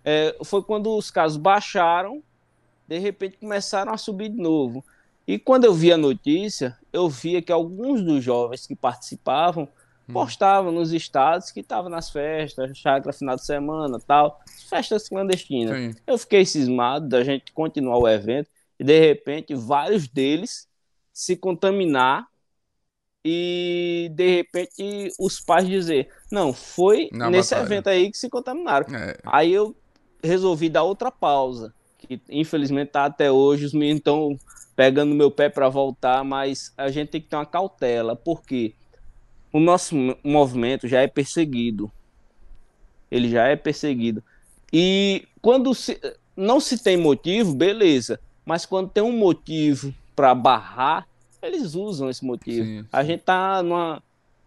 É, 0.03 0.35
foi 0.43 0.61
quando 0.61 0.95
os 0.95 1.09
casos 1.09 1.37
baixaram, 1.37 2.21
de 2.87 2.99
repente 2.99 3.37
começaram 3.37 3.91
a 3.91 3.97
subir 3.97 4.29
de 4.29 4.39
novo. 4.39 4.85
E 5.27 5.39
quando 5.39 5.65
eu 5.65 5.73
vi 5.73 5.91
a 5.91 5.97
notícia, 5.97 6.77
eu 6.93 7.09
via 7.09 7.41
que 7.41 7.51
alguns 7.51 8.03
dos 8.03 8.23
jovens 8.23 8.67
que 8.67 8.75
participavam 8.75 9.67
hum. 10.07 10.13
postava 10.13 10.71
nos 10.71 10.93
estados 10.93 11.49
que 11.49 11.63
tava 11.63 11.89
nas 11.89 12.11
festas, 12.11 12.77
chácara 12.77 13.11
final 13.11 13.35
de 13.35 13.43
semana 13.43 13.99
tal, 14.05 14.39
festas 14.69 15.09
clandestinas. 15.09 15.75
Sim. 15.75 15.99
Eu 16.05 16.19
fiquei 16.19 16.45
cismado 16.45 17.09
da 17.09 17.23
gente 17.23 17.51
continuar 17.53 17.97
o 17.97 18.07
evento 18.07 18.51
e 18.79 18.83
de 18.83 18.99
repente 18.99 19.55
vários 19.55 20.07
deles 20.07 20.67
se 21.15 21.37
contaminar 21.37 22.27
e 23.23 24.11
de 24.13 24.35
repente 24.35 25.11
os 25.17 25.39
pais 25.39 25.67
dizer, 25.67 26.09
não, 26.31 26.53
foi 26.53 27.09
Na 27.11 27.29
nesse 27.29 27.55
batalha. 27.55 27.65
evento 27.67 27.87
aí 27.87 28.11
que 28.11 28.17
se 28.17 28.29
contaminaram. 28.29 28.93
É. 28.95 29.17
Aí 29.25 29.51
eu 29.53 29.75
resolvi 30.21 30.69
dar 30.69 30.83
outra 30.83 31.09
pausa, 31.11 31.73
que 31.97 32.21
infelizmente 32.29 32.89
tá 32.91 33.05
até 33.05 33.31
hoje, 33.31 33.65
os 33.65 33.73
meninos 33.73 33.99
estão 33.99 34.39
pegando 34.75 35.15
meu 35.15 35.31
pé 35.31 35.49
para 35.49 35.69
voltar, 35.69 36.23
mas 36.23 36.73
a 36.77 36.89
gente 36.89 37.09
tem 37.09 37.21
que 37.21 37.27
ter 37.29 37.37
uma 37.37 37.45
cautela, 37.45 38.15
porque 38.15 38.75
o 39.53 39.59
nosso 39.59 39.95
movimento 40.23 40.87
já 40.87 41.01
é 41.01 41.07
perseguido. 41.07 41.91
Ele 43.09 43.29
já 43.29 43.47
é 43.47 43.55
perseguido. 43.55 44.21
E 44.73 45.27
quando 45.41 45.73
se, 45.73 45.99
não 46.35 46.59
se 46.59 46.83
tem 46.83 46.97
motivo, 46.97 47.53
beleza. 47.55 48.19
Mas 48.45 48.65
quando 48.65 48.89
tem 48.89 49.01
um 49.03 49.17
motivo 49.17 49.93
para 50.15 50.33
barrar, 50.33 51.07
eles 51.41 51.75
usam 51.75 52.09
esse 52.09 52.25
motivo. 52.25 52.65
Sim, 52.65 52.81
sim. 52.81 52.87
A 52.91 53.03
gente 53.03 53.21
tá 53.21 53.61
numa, 53.61 54.01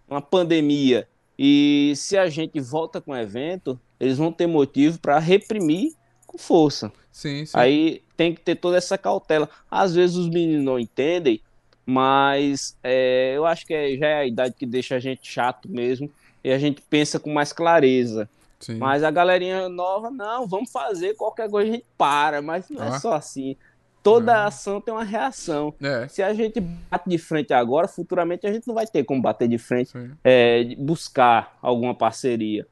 numa 0.08 0.22
pandemia 0.22 1.06
e 1.38 1.92
se 1.94 2.18
a 2.18 2.28
gente 2.28 2.58
volta 2.60 3.00
com 3.00 3.12
o 3.12 3.16
evento, 3.16 3.78
eles 4.00 4.18
vão 4.18 4.32
ter 4.32 4.46
motivo 4.46 4.98
para 4.98 5.18
reprimir 5.18 5.92
com 6.26 6.36
força. 6.36 6.92
Sim, 7.12 7.46
sim. 7.46 7.56
Aí 7.56 8.02
tem 8.16 8.34
que 8.34 8.40
ter 8.40 8.56
toda 8.56 8.76
essa 8.76 8.98
cautela. 8.98 9.48
Às 9.70 9.94
vezes 9.94 10.16
os 10.16 10.28
meninos 10.28 10.64
não 10.64 10.78
entendem, 10.78 11.40
mas 11.86 12.76
é, 12.82 13.34
eu 13.36 13.46
acho 13.46 13.66
que 13.66 13.74
é, 13.74 13.96
já 13.96 14.06
é 14.06 14.14
a 14.14 14.26
idade 14.26 14.54
que 14.58 14.66
deixa 14.66 14.96
a 14.96 14.98
gente 14.98 15.26
chato 15.30 15.68
mesmo 15.70 16.10
e 16.42 16.50
a 16.50 16.58
gente 16.58 16.82
pensa 16.82 17.20
com 17.20 17.32
mais 17.32 17.52
clareza. 17.52 18.28
Sim. 18.58 18.76
Mas 18.76 19.04
a 19.04 19.10
galerinha 19.10 19.68
nova, 19.68 20.10
não, 20.10 20.46
vamos 20.46 20.70
fazer, 20.72 21.14
qualquer 21.14 21.48
coisa 21.48 21.70
a 21.70 21.72
gente 21.72 21.86
para, 21.96 22.42
mas 22.42 22.68
não 22.68 22.82
ah. 22.82 22.86
é 22.86 22.98
só 22.98 23.14
assim 23.14 23.56
toda 24.02 24.32
é. 24.32 24.36
ação 24.46 24.80
tem 24.80 24.92
uma 24.92 25.04
reação. 25.04 25.74
É. 25.80 26.08
Se 26.08 26.22
a 26.22 26.32
gente 26.32 26.60
bate 26.60 27.08
de 27.08 27.18
frente 27.18 27.52
agora, 27.52 27.88
futuramente 27.88 28.46
a 28.46 28.52
gente 28.52 28.66
não 28.66 28.74
vai 28.74 28.86
ter 28.86 29.04
como 29.04 29.20
bater 29.20 29.48
de 29.48 29.58
frente, 29.58 29.92
é, 30.24 30.74
buscar 30.76 31.58
alguma 31.60 31.94
parceria. 31.94 32.66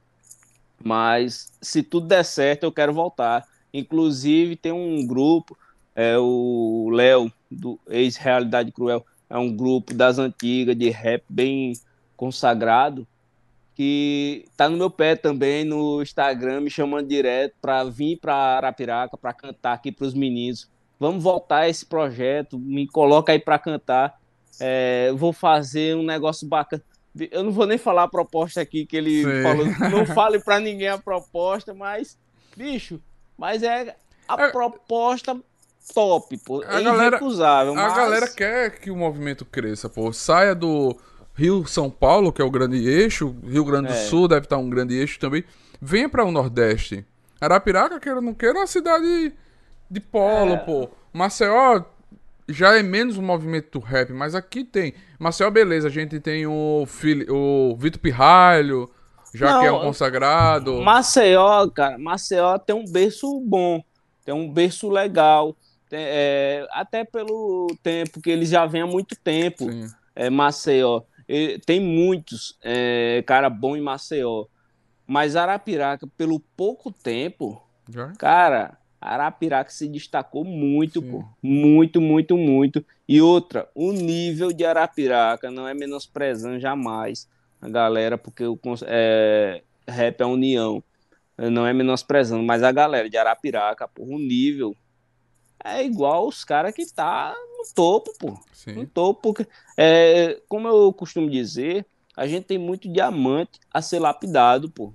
Mas 0.83 1.53
se 1.61 1.83
tudo 1.83 2.07
der 2.07 2.25
certo, 2.25 2.65
eu 2.65 2.73
quero 2.73 2.93
voltar. 2.93 3.47
Inclusive, 3.73 4.57
tem 4.57 4.73
um 4.73 5.07
grupo, 5.07 5.57
é 5.95 6.17
o 6.19 6.91
Léo, 6.93 7.33
do 7.51 7.79
ex-Realidade 7.89 8.73
Cruel, 8.73 9.05
é 9.29 9.37
um 9.37 9.55
grupo 9.55 9.95
das 9.95 10.19
antigas 10.19 10.77
de 10.77 10.91
rap 10.91 11.25
bem 11.29 11.73
consagrado, 12.17 13.07
que 13.75 14.47
tá 14.57 14.69
no 14.69 14.77
meu 14.77 14.91
pé 14.91 15.15
também 15.15 15.65
no 15.65 16.01
Instagram, 16.01 16.63
me 16.63 16.71
chamando 16.71 17.07
direto 17.07 17.55
para 17.61 17.85
vir 17.85 18.17
para 18.17 18.35
Arapiraca, 18.35 19.17
para 19.17 19.33
cantar 19.35 19.75
aqui 19.75 19.93
para 19.93 20.07
os 20.07 20.15
meninos 20.15 20.69
vamos 20.99 21.23
voltar 21.23 21.61
a 21.61 21.69
esse 21.69 21.85
projeto, 21.85 22.59
me 22.59 22.87
coloca 22.87 23.33
aí 23.33 23.39
para 23.39 23.59
cantar, 23.59 24.19
é, 24.61 25.13
vou 25.15 25.33
fazer 25.33 25.97
um 25.97 26.03
negócio 26.03 26.47
bacana. 26.49 26.83
Eu 27.31 27.43
não 27.43 27.51
vou 27.51 27.67
nem 27.67 27.79
falar 27.79 28.05
a 28.05 28.09
proposta 28.09 28.61
aqui 28.61 28.85
que 28.85 28.97
ele 28.97 29.25
falou, 29.43 29.67
não 29.91 30.07
fale 30.07 30.39
para 30.39 30.61
ninguém 30.61 30.89
a 30.89 30.99
proposta, 30.99 31.73
mas, 31.73 32.19
bicho, 32.57 33.01
mas 33.39 33.63
é 33.63 33.97
a 34.29 34.43
é... 34.43 34.51
proposta 34.51 35.39
top, 35.95 36.37
pô, 36.39 36.63
a 36.63 36.81
é 36.81 36.83
galera, 36.83 37.17
irrecusável. 37.17 37.79
A 37.79 37.97
galera 37.97 38.29
quer 38.29 38.79
que 38.79 38.91
o 38.91 38.97
movimento 38.97 39.45
cresça, 39.45 39.89
pô, 39.89 40.13
saia 40.13 40.55
do 40.55 40.97
Rio 41.35 41.67
São 41.67 41.91
Paulo, 41.91 42.33
que 42.33 42.43
é 42.43 42.45
o 42.45 42.51
grande 42.51 42.87
eixo, 42.89 43.37
Rio 43.45 43.65
Grande 43.65 43.89
do 43.89 43.95
é. 43.95 44.05
Sul 44.05 44.27
deve 44.27 44.47
estar 44.47 44.59
um 44.59 44.69
grande 44.69 44.95
eixo 44.95 45.19
também, 45.19 45.45
venha 45.81 46.09
para 46.09 46.25
o 46.25 46.31
Nordeste. 46.31 47.05
Arapiraca, 47.41 48.01
queira 48.01 48.21
não 48.21 48.35
queira, 48.35 48.59
é 48.59 48.61
uma 48.61 48.67
cidade 48.67 49.33
de 49.91 50.01
polo, 50.01 50.55
é... 50.55 50.57
pô. 50.57 50.89
Maceió 51.13 51.83
já 52.49 52.77
é 52.77 52.83
menos 52.83 53.19
um 53.19 53.23
movimento 53.23 53.79
do 53.79 53.85
rap, 53.85 54.13
mas 54.13 54.35
aqui 54.35 54.65
tem. 54.65 54.95
Maceió, 55.19 55.51
beleza, 55.51 55.89
a 55.89 55.91
gente 55.91 56.21
tem 56.21 56.47
o, 56.47 56.85
Fili... 56.87 57.27
o 57.29 57.75
Vitor 57.77 58.01
Pirralho, 58.01 58.91
já 59.35 59.53
Não, 59.53 59.61
que 59.61 59.67
é 59.67 59.73
um 59.73 59.81
consagrado. 59.81 60.81
Maceió, 60.83 61.69
cara, 61.69 61.99
Maceió 61.99 62.59
tem 62.59 62.75
um 62.75 62.85
berço 62.85 63.41
bom, 63.41 63.83
tem 64.25 64.35
um 64.35 64.51
berço 64.53 64.89
legal. 64.89 65.57
Tem, 65.89 66.01
é, 66.01 66.67
até 66.71 67.05
pelo 67.05 67.69
tempo 67.83 68.21
que 68.21 68.31
eles 68.31 68.49
já 68.49 68.67
vêm 68.67 68.83
há 68.83 68.87
muito 68.87 69.17
tempo. 69.17 69.71
Sim. 69.71 69.89
É, 70.15 70.31
Maceió. 70.31 71.03
E, 71.29 71.59
tem 71.67 71.81
muitos 71.81 72.57
é, 72.63 73.23
cara 73.27 73.51
bom 73.51 73.77
em 73.77 73.81
Maceió. 73.81 74.47
Mas 75.07 75.37
Arapiraca, 75.37 76.07
pelo 76.17 76.41
pouco 76.57 76.91
tempo, 76.91 77.63
já? 77.89 78.13
cara, 78.19 78.77
Arapiraca 79.15 79.71
se 79.71 79.89
destacou 79.89 80.45
muito, 80.45 81.01
pô. 81.01 81.25
Muito, 81.43 82.01
muito, 82.01 82.37
muito. 82.37 82.85
E 83.09 83.21
outra, 83.21 83.69
o 83.75 83.93
nível 83.93 84.53
de 84.53 84.65
Arapiraca 84.65 85.51
não 85.51 85.69
é 85.69 85.75
menosprezando 85.75 86.59
jamais 86.59 87.29
a 87.61 87.69
galera, 87.69 88.19
porque 88.19 88.45
o 88.45 88.59
é, 88.85 89.63
rap 89.87 90.21
é 90.21 90.27
união. 90.27 90.83
Não 91.39 91.67
é 91.67 91.73
menosprezando, 91.73 92.43
mas 92.43 92.63
a 92.63 92.73
galera 92.73 93.09
de 93.09 93.17
Arapiraca, 93.17 93.87
pô, 93.87 94.03
o 94.05 94.19
nível 94.19 94.75
é 95.63 95.85
igual 95.85 96.27
os 96.27 96.45
caras 96.45 96.75
que 96.75 96.87
tá 96.93 97.35
no 97.59 97.75
topo, 97.75 98.13
pô. 98.19 98.39
Sim. 98.53 98.73
No 98.73 98.87
topo. 98.87 99.21
Porque, 99.21 99.47
é, 99.77 100.41
como 100.49 100.67
eu 100.67 100.93
costumo 100.93 101.31
dizer, 101.31 101.87
a 102.17 102.27
gente 102.27 102.45
tem 102.45 102.59
muito 102.59 102.91
diamante 102.91 103.61
a 103.73 103.81
ser 103.83 103.99
lapidado, 103.99 104.71
pô 104.71 104.93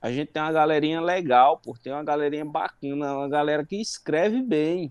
a 0.00 0.10
gente 0.10 0.32
tem 0.32 0.42
uma 0.42 0.52
galerinha 0.52 1.00
legal, 1.00 1.58
pô, 1.58 1.74
tem 1.80 1.92
uma 1.92 2.02
galerinha 2.02 2.44
bacana, 2.44 3.16
uma 3.16 3.28
galera 3.28 3.64
que 3.64 3.76
escreve 3.76 4.42
bem, 4.42 4.90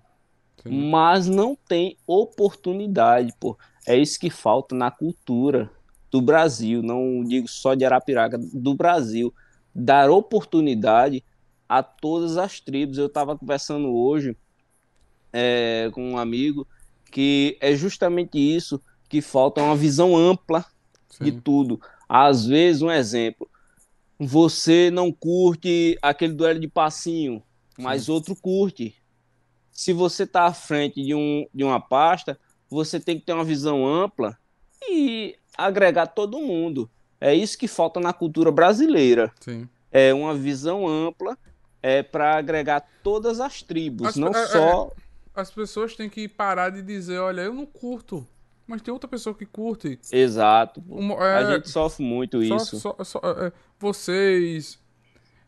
Sim. 0.61 0.89
mas 0.89 1.27
não 1.27 1.55
tem 1.55 1.97
oportunidade, 2.05 3.33
pô. 3.39 3.57
É 3.87 3.97
isso 3.97 4.19
que 4.19 4.29
falta 4.29 4.75
na 4.75 4.91
cultura 4.91 5.69
do 6.11 6.21
Brasil, 6.21 6.81
não 6.83 7.23
digo 7.23 7.47
só 7.47 7.73
de 7.73 7.85
Arapiraca, 7.85 8.37
do 8.37 8.75
Brasil, 8.75 9.33
dar 9.73 10.09
oportunidade 10.09 11.23
a 11.67 11.81
todas 11.81 12.37
as 12.37 12.59
tribos. 12.59 12.97
Eu 12.97 13.07
estava 13.07 13.37
conversando 13.37 13.95
hoje 13.95 14.35
é, 15.31 15.89
com 15.93 16.11
um 16.11 16.17
amigo 16.17 16.67
que 17.11 17.57
é 17.59 17.75
justamente 17.75 18.37
isso 18.37 18.81
que 19.07 19.21
falta 19.21 19.61
uma 19.61 19.75
visão 19.75 20.15
ampla 20.15 20.65
Sim. 21.09 21.25
de 21.25 21.31
tudo. 21.31 21.81
Às 22.07 22.45
vezes, 22.45 22.81
um 22.81 22.91
exemplo, 22.91 23.49
você 24.19 24.91
não 24.91 25.11
curte 25.11 25.97
aquele 26.01 26.33
duelo 26.33 26.59
de 26.59 26.67
passinho, 26.67 27.41
mas 27.77 28.03
Sim. 28.03 28.11
outro 28.11 28.35
curte. 28.35 28.93
Se 29.71 29.93
você 29.93 30.23
está 30.23 30.43
à 30.43 30.53
frente 30.53 31.01
de, 31.01 31.15
um, 31.15 31.47
de 31.53 31.63
uma 31.63 31.79
pasta, 31.79 32.37
você 32.69 32.99
tem 32.99 33.17
que 33.17 33.25
ter 33.25 33.31
uma 33.31 33.45
visão 33.45 33.87
ampla 33.87 34.37
e 34.89 35.37
agregar 35.57 36.07
todo 36.07 36.41
mundo. 36.41 36.89
É 37.21 37.33
isso 37.33 37.57
que 37.57 37.67
falta 37.67 37.99
na 38.01 38.11
cultura 38.11 38.51
brasileira. 38.51 39.31
Sim. 39.39 39.69
É 39.89 40.13
uma 40.13 40.35
visão 40.35 40.85
ampla 40.85 41.37
é 41.81 42.03
para 42.03 42.37
agregar 42.37 42.85
todas 43.01 43.39
as 43.39 43.61
tribos, 43.61 44.09
as, 44.09 44.15
não 44.17 44.29
é, 44.29 44.47
só. 44.47 44.91
É, 45.35 45.39
as 45.39 45.49
pessoas 45.49 45.95
têm 45.95 46.09
que 46.09 46.27
parar 46.27 46.69
de 46.69 46.81
dizer, 46.81 47.19
olha, 47.19 47.41
eu 47.41 47.53
não 47.53 47.65
curto 47.65 48.27
mas 48.69 48.83
tem 48.83 48.93
outra 48.93 49.09
pessoa 49.09 49.33
que 49.33 49.47
curte. 49.47 49.99
Exato. 50.11 50.83
Uma, 50.87 51.15
é, 51.15 51.37
a 51.37 51.55
gente 51.55 51.69
sofre 51.69 52.05
muito 52.05 52.41
isso. 52.43 52.79
Só, 52.79 52.95
só, 53.03 53.19
é, 53.23 53.51
vocês, 53.79 54.79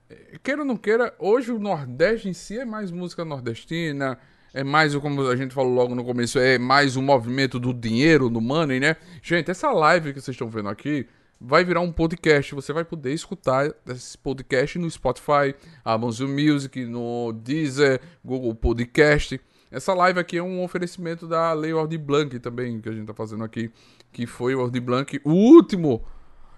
é, 0.10 0.40
queira 0.42 0.62
ou 0.62 0.68
não 0.68 0.76
queira, 0.76 1.14
hoje 1.20 1.52
o 1.52 1.60
Nordeste 1.60 2.28
em 2.28 2.34
si 2.34 2.58
é 2.58 2.66
mais 2.66 2.90
música 2.90 3.24
nordestina, 3.24 4.18
é 4.52 4.64
mais, 4.64 4.96
como 4.96 5.22
a 5.28 5.36
gente 5.36 5.54
falou 5.54 5.72
logo 5.72 5.94
no 5.94 6.04
começo, 6.04 6.40
é 6.40 6.58
mais 6.58 6.98
um 6.98 7.02
movimento 7.04 7.60
do 7.60 7.72
dinheiro, 7.72 8.28
do 8.28 8.42
money, 8.42 8.80
né? 8.80 8.98
Gente, 9.22 9.52
essa 9.52 9.72
live 9.72 10.14
que 10.14 10.20
vocês 10.20 10.34
estão 10.34 10.50
vendo 10.50 10.70
aqui 10.70 11.08
vai 11.40 11.64
virar 11.64 11.82
um 11.82 11.92
podcast. 11.92 12.56
Você 12.56 12.74
vai 12.74 12.84
poder 12.84 13.14
escutar 13.14 13.72
esse 13.88 14.18
podcast 14.18 14.80
no 14.80 14.90
Spotify, 14.90 15.54
Amazon 15.86 16.32
Music, 16.32 16.84
no 16.86 17.32
Deezer, 17.34 18.02
Google 18.26 18.56
Podcast. 18.56 19.40
Essa 19.72 19.94
live 19.94 20.20
aqui 20.20 20.38
é 20.38 20.44
um 20.44 20.62
oferecimento 20.62 21.26
da 21.26 21.54
Lei 21.54 21.72
Aldir 21.72 22.00
Blanc 22.00 22.38
também, 22.40 22.82
que 22.82 22.90
a 22.90 22.92
gente 22.92 23.08
tá 23.08 23.14
fazendo 23.14 23.44
aqui, 23.44 23.72
que 24.12 24.28
foi 24.28 24.54
o 24.54 24.60
Aldir 24.60 24.82
Blanc, 24.82 25.22
o 25.24 25.32
último 25.32 26.04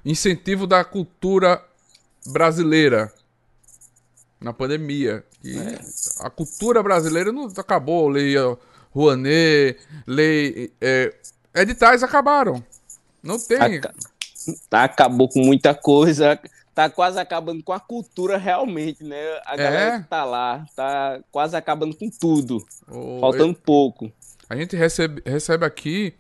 incentivo 0.04 0.66
da 0.66 0.84
cultura 0.84 1.64
brasileira 2.26 3.14
na 4.42 4.52
pandemia. 4.52 5.24
É. 5.46 6.26
a 6.26 6.30
cultura 6.30 6.82
brasileira 6.82 7.32
não 7.32 7.46
acabou, 7.58 8.08
lei 8.08 8.34
Rouanet, 8.92 9.78
lei 10.08 10.72
é, 10.82 11.14
editais 11.54 12.02
acabaram. 12.02 12.64
Não 13.22 13.38
tem. 13.40 13.58
Aca... 13.58 13.94
Acabou 14.72 15.30
com 15.30 15.40
muita 15.40 15.74
coisa 15.74 16.40
tá 16.74 16.90
quase 16.90 17.20
acabando 17.20 17.64
com 17.64 17.72
a 17.72 17.80
cultura 17.80 18.38
realmente, 18.38 19.04
né? 19.04 19.18
A 19.46 19.56
galera 19.56 19.96
é? 19.96 20.00
que 20.02 20.08
tá 20.08 20.24
lá, 20.26 20.66
tá 20.76 21.20
quase 21.32 21.56
acabando 21.56 21.96
com 21.96 22.10
tudo. 22.10 22.58
Oh, 22.90 23.20
faltando 23.20 23.52
eu... 23.52 23.56
pouco. 23.56 24.12
A 24.50 24.56
gente 24.56 24.76
recebe, 24.76 25.22
recebe 25.26 25.66
aqui 25.66 26.14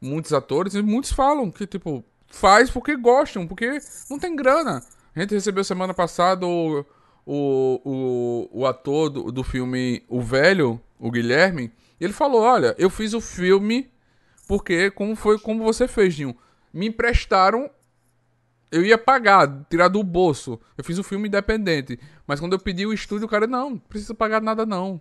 muitos 0.00 0.32
atores 0.32 0.74
e 0.74 0.82
muitos 0.82 1.12
falam 1.12 1.50
que, 1.50 1.66
tipo, 1.66 2.04
faz 2.26 2.70
porque 2.70 2.96
gostam, 2.96 3.46
porque 3.46 3.78
não 4.08 4.18
tem 4.18 4.34
grana. 4.34 4.82
A 5.14 5.20
gente 5.20 5.34
recebeu 5.34 5.64
semana 5.64 5.92
passada 5.92 6.46
o, 6.46 6.84
o, 7.26 7.80
o, 7.84 8.60
o 8.60 8.66
ator 8.66 9.10
do, 9.10 9.32
do 9.32 9.42
filme 9.42 10.02
O 10.08 10.20
Velho, 10.20 10.80
o 10.98 11.10
Guilherme, 11.10 11.72
e 12.00 12.04
ele 12.04 12.12
falou: 12.12 12.42
Olha, 12.42 12.74
eu 12.78 12.88
fiz 12.88 13.14
o 13.14 13.20
filme 13.20 13.90
porque, 14.46 14.90
como 14.90 15.14
foi 15.14 15.38
como 15.38 15.62
você 15.62 15.86
fez, 15.86 16.14
Dinho, 16.14 16.34
me 16.72 16.88
emprestaram 16.88 17.68
eu 18.70 18.84
ia 18.84 18.98
pagar, 18.98 19.64
tirar 19.70 19.88
do 19.88 20.02
bolso. 20.02 20.60
Eu 20.76 20.84
fiz 20.84 20.98
um 20.98 21.02
filme 21.02 21.28
independente. 21.28 21.98
Mas 22.26 22.40
quando 22.40 22.52
eu 22.52 22.58
pedi 22.58 22.86
o 22.86 22.92
estúdio, 22.92 23.26
o 23.26 23.28
cara, 23.28 23.46
não, 23.46 23.70
não 23.70 23.78
precisa 23.78 24.14
pagar 24.14 24.40
nada 24.40 24.66
não. 24.66 25.00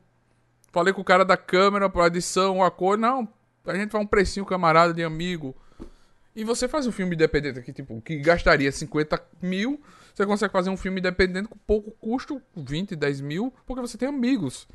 Falei 0.72 0.94
com 0.94 1.02
o 1.02 1.06
cara 1.06 1.26
da 1.26 1.36
câmera, 1.36 1.90
pra 1.90 2.08
edição, 2.08 2.64
a 2.64 2.72
cor, 2.72 2.98
não. 2.98 3.28
A 3.66 3.76
gente 3.76 3.92
faz 3.92 4.04
um 4.04 4.08
precinho 4.08 4.46
camarada 4.46 4.94
de 4.94 5.04
amigo. 5.04 5.56
E 6.36 6.44
você 6.44 6.68
faz 6.68 6.86
um 6.86 6.92
filme 6.92 7.16
independente 7.16 7.60
aqui, 7.60 7.74
tipo, 7.74 8.00
que 8.02 8.18
gastaria 8.18 8.72
50 8.72 9.20
mil, 9.42 9.82
você 10.14 10.26
consegue 10.26 10.52
fazer 10.52 10.70
um 10.70 10.78
filme 10.78 11.00
independente 11.00 11.48
com 11.48 11.58
pouco 11.66 11.92
custo, 12.00 12.42
20, 12.56 12.96
10 12.96 13.22
mil, 13.22 13.52
porque 13.66 13.82
você 13.82 13.98
tem 13.98 14.08
amigos. 14.08 14.68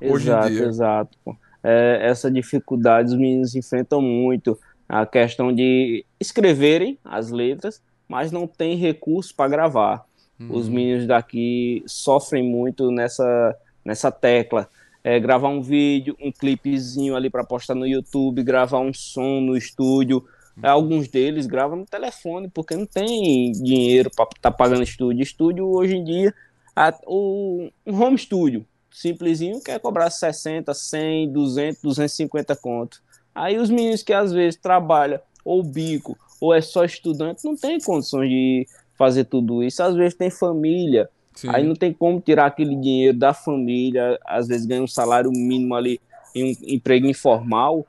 Exato, 0.00 0.14
hoje 0.14 0.30
em 0.30 0.56
dia. 0.56 0.66
exato. 0.66 1.18
É, 1.62 1.98
essa 2.02 2.30
dificuldade 2.30 3.10
os 3.10 3.18
meninos 3.18 3.54
enfrentam 3.54 4.00
muito. 4.00 4.58
A 4.88 5.06
questão 5.06 5.54
de 5.54 6.04
escreverem 6.18 6.98
as 7.04 7.30
letras 7.30 7.82
mas 8.10 8.32
não 8.32 8.44
tem 8.44 8.74
recurso 8.74 9.32
para 9.32 9.48
gravar. 9.48 10.04
Uhum. 10.38 10.48
Os 10.56 10.68
meninos 10.68 11.06
daqui 11.06 11.80
sofrem 11.86 12.42
muito 12.42 12.90
nessa, 12.90 13.56
nessa 13.84 14.10
tecla. 14.10 14.68
É, 15.04 15.20
gravar 15.20 15.48
um 15.48 15.62
vídeo, 15.62 16.16
um 16.20 16.32
clipezinho 16.32 17.14
ali 17.14 17.30
para 17.30 17.44
postar 17.44 17.76
no 17.76 17.86
YouTube, 17.86 18.42
gravar 18.42 18.80
um 18.80 18.92
som 18.92 19.40
no 19.40 19.56
estúdio. 19.56 20.24
Uhum. 20.56 20.68
Alguns 20.68 21.06
deles 21.06 21.46
gravam 21.46 21.78
no 21.78 21.86
telefone, 21.86 22.48
porque 22.48 22.74
não 22.74 22.84
tem 22.84 23.52
dinheiro 23.52 24.10
para 24.10 24.24
estar 24.24 24.50
tá 24.50 24.50
pagando 24.50 24.82
estúdio. 24.82 25.22
Estúdio, 25.22 25.68
hoje 25.68 25.94
em 25.94 26.02
dia, 26.02 26.34
a, 26.74 26.92
o, 27.06 27.70
um 27.86 28.02
home 28.02 28.18
studio 28.18 28.66
simplesinho 28.90 29.62
quer 29.62 29.78
cobrar 29.78 30.10
60, 30.10 30.74
100, 30.74 31.32
200, 31.32 31.80
250 31.80 32.56
conto. 32.56 33.00
Aí 33.32 33.56
os 33.56 33.70
meninos 33.70 34.02
que 34.02 34.12
às 34.12 34.32
vezes 34.32 34.58
trabalham 34.60 35.20
ou 35.44 35.62
bico 35.62 36.18
ou 36.40 36.54
é 36.54 36.60
só 36.60 36.84
estudante, 36.84 37.44
não 37.44 37.54
tem 37.54 37.78
condições 37.80 38.28
de 38.28 38.66
fazer 38.96 39.24
tudo 39.24 39.62
isso. 39.62 39.82
Às 39.82 39.94
vezes 39.94 40.14
tem 40.14 40.30
família, 40.30 41.08
Sim. 41.34 41.48
aí 41.50 41.64
não 41.64 41.74
tem 41.74 41.92
como 41.92 42.20
tirar 42.20 42.46
aquele 42.46 42.74
dinheiro 42.74 43.16
da 43.18 43.34
família, 43.34 44.18
às 44.24 44.48
vezes 44.48 44.66
ganha 44.66 44.82
um 44.82 44.88
salário 44.88 45.30
mínimo 45.30 45.74
ali 45.74 46.00
em 46.34 46.52
um 46.52 46.56
emprego 46.66 47.06
informal, 47.06 47.86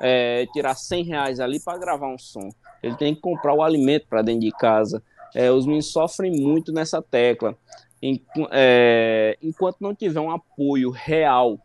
é, 0.00 0.46
tirar 0.52 0.74
100 0.74 1.04
reais 1.04 1.40
ali 1.40 1.60
para 1.60 1.78
gravar 1.78 2.08
um 2.08 2.18
som. 2.18 2.50
Ele 2.82 2.96
tem 2.96 3.14
que 3.14 3.20
comprar 3.20 3.54
o 3.54 3.62
alimento 3.62 4.06
para 4.08 4.22
dentro 4.22 4.40
de 4.40 4.50
casa. 4.52 5.02
É, 5.34 5.50
os 5.50 5.66
meninos 5.66 5.86
sofrem 5.86 6.32
muito 6.32 6.72
nessa 6.72 7.00
tecla. 7.00 7.56
Em, 8.02 8.22
é, 8.50 9.38
enquanto 9.42 9.76
não 9.80 9.94
tiver 9.94 10.20
um 10.20 10.30
apoio 10.30 10.90
real, 10.90 11.58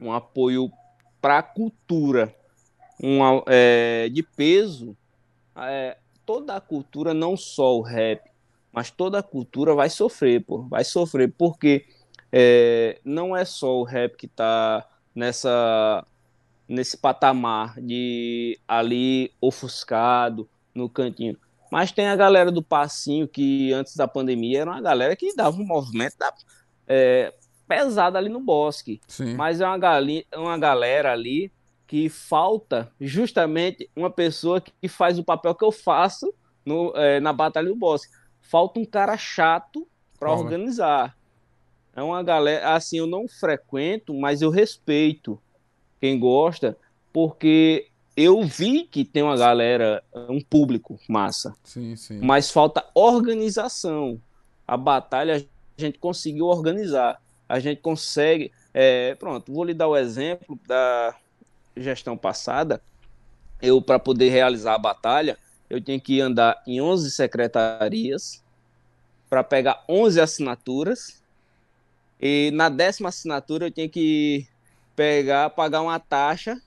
um 0.00 0.12
apoio 0.12 0.70
para 1.20 1.38
a 1.38 1.42
cultura, 1.42 2.34
um, 3.02 3.20
é, 3.46 4.08
de 4.10 4.22
peso, 4.22 4.96
é, 5.56 5.96
toda 6.24 6.56
a 6.56 6.60
cultura, 6.60 7.12
não 7.12 7.36
só 7.36 7.76
o 7.76 7.82
rap, 7.82 8.22
mas 8.72 8.90
toda 8.90 9.18
a 9.18 9.22
cultura 9.22 9.74
vai 9.74 9.90
sofrer, 9.90 10.44
pô, 10.44 10.62
vai 10.62 10.84
sofrer, 10.84 11.32
porque 11.36 11.84
é, 12.30 12.98
não 13.04 13.36
é 13.36 13.44
só 13.44 13.78
o 13.78 13.84
rap 13.84 14.16
que 14.16 14.26
está 14.26 14.86
nessa 15.14 16.06
nesse 16.68 16.96
patamar 16.96 17.78
de 17.78 18.58
ali 18.66 19.30
ofuscado 19.40 20.48
no 20.74 20.88
cantinho. 20.88 21.36
Mas 21.70 21.92
tem 21.92 22.06
a 22.06 22.16
galera 22.16 22.50
do 22.50 22.62
passinho 22.62 23.28
que 23.28 23.72
antes 23.72 23.94
da 23.94 24.08
pandemia 24.08 24.62
era 24.62 24.70
uma 24.70 24.80
galera 24.80 25.14
que 25.14 25.34
dava 25.34 25.56
um 25.56 25.66
movimento 25.66 26.16
da, 26.16 26.32
é, 26.86 27.34
pesado 27.68 28.16
ali 28.16 28.28
no 28.28 28.40
bosque. 28.40 29.00
Sim. 29.06 29.34
Mas 29.34 29.60
é 29.60 29.66
uma, 29.66 29.76
gali, 29.78 30.26
uma 30.34 30.56
galera 30.56 31.12
ali 31.12 31.52
que 31.92 32.08
falta 32.08 32.90
justamente 32.98 33.90
uma 33.94 34.10
pessoa 34.10 34.62
que 34.62 34.88
faz 34.88 35.18
o 35.18 35.22
papel 35.22 35.54
que 35.54 35.62
eu 35.62 35.70
faço 35.70 36.32
no, 36.64 36.90
é, 36.96 37.20
na 37.20 37.34
Batalha 37.34 37.68
do 37.68 37.76
Bosque. 37.76 38.10
Falta 38.40 38.80
um 38.80 38.84
cara 38.86 39.14
chato 39.18 39.86
para 40.18 40.32
organizar. 40.32 41.14
É 41.94 42.02
uma 42.02 42.22
galera, 42.22 42.74
assim, 42.74 42.96
eu 42.96 43.06
não 43.06 43.28
frequento, 43.28 44.14
mas 44.14 44.40
eu 44.40 44.48
respeito 44.48 45.38
quem 46.00 46.18
gosta, 46.18 46.78
porque 47.12 47.88
eu 48.16 48.42
vi 48.42 48.84
que 48.84 49.04
tem 49.04 49.22
uma 49.22 49.36
galera, 49.36 50.02
um 50.30 50.40
público 50.40 50.98
massa. 51.06 51.54
Sim, 51.62 51.94
sim. 51.94 52.20
Mas 52.22 52.50
falta 52.50 52.86
organização. 52.94 54.18
A 54.66 54.78
batalha 54.78 55.46
a 55.76 55.80
gente 55.80 55.98
conseguiu 55.98 56.46
organizar. 56.46 57.20
A 57.46 57.60
gente 57.60 57.82
consegue. 57.82 58.50
É, 58.72 59.14
pronto, 59.16 59.52
vou 59.52 59.62
lhe 59.62 59.74
dar 59.74 59.88
o 59.88 59.96
exemplo 59.96 60.58
da, 60.66 61.14
gestão 61.76 62.16
passada, 62.16 62.82
eu, 63.60 63.80
para 63.80 63.98
poder 63.98 64.28
realizar 64.28 64.74
a 64.74 64.78
batalha, 64.78 65.38
eu 65.70 65.80
tinha 65.80 65.98
que 65.98 66.20
andar 66.20 66.60
em 66.66 66.80
11 66.80 67.10
secretarias 67.10 68.42
para 69.30 69.42
pegar 69.42 69.84
11 69.88 70.20
assinaturas. 70.20 71.22
E 72.20 72.50
na 72.52 72.68
décima 72.68 73.08
assinatura 73.08 73.66
eu 73.66 73.70
tinha 73.70 73.88
que 73.88 74.46
pegar, 74.94 75.50
pagar 75.50 75.80
uma 75.80 75.98
taxa 75.98 76.60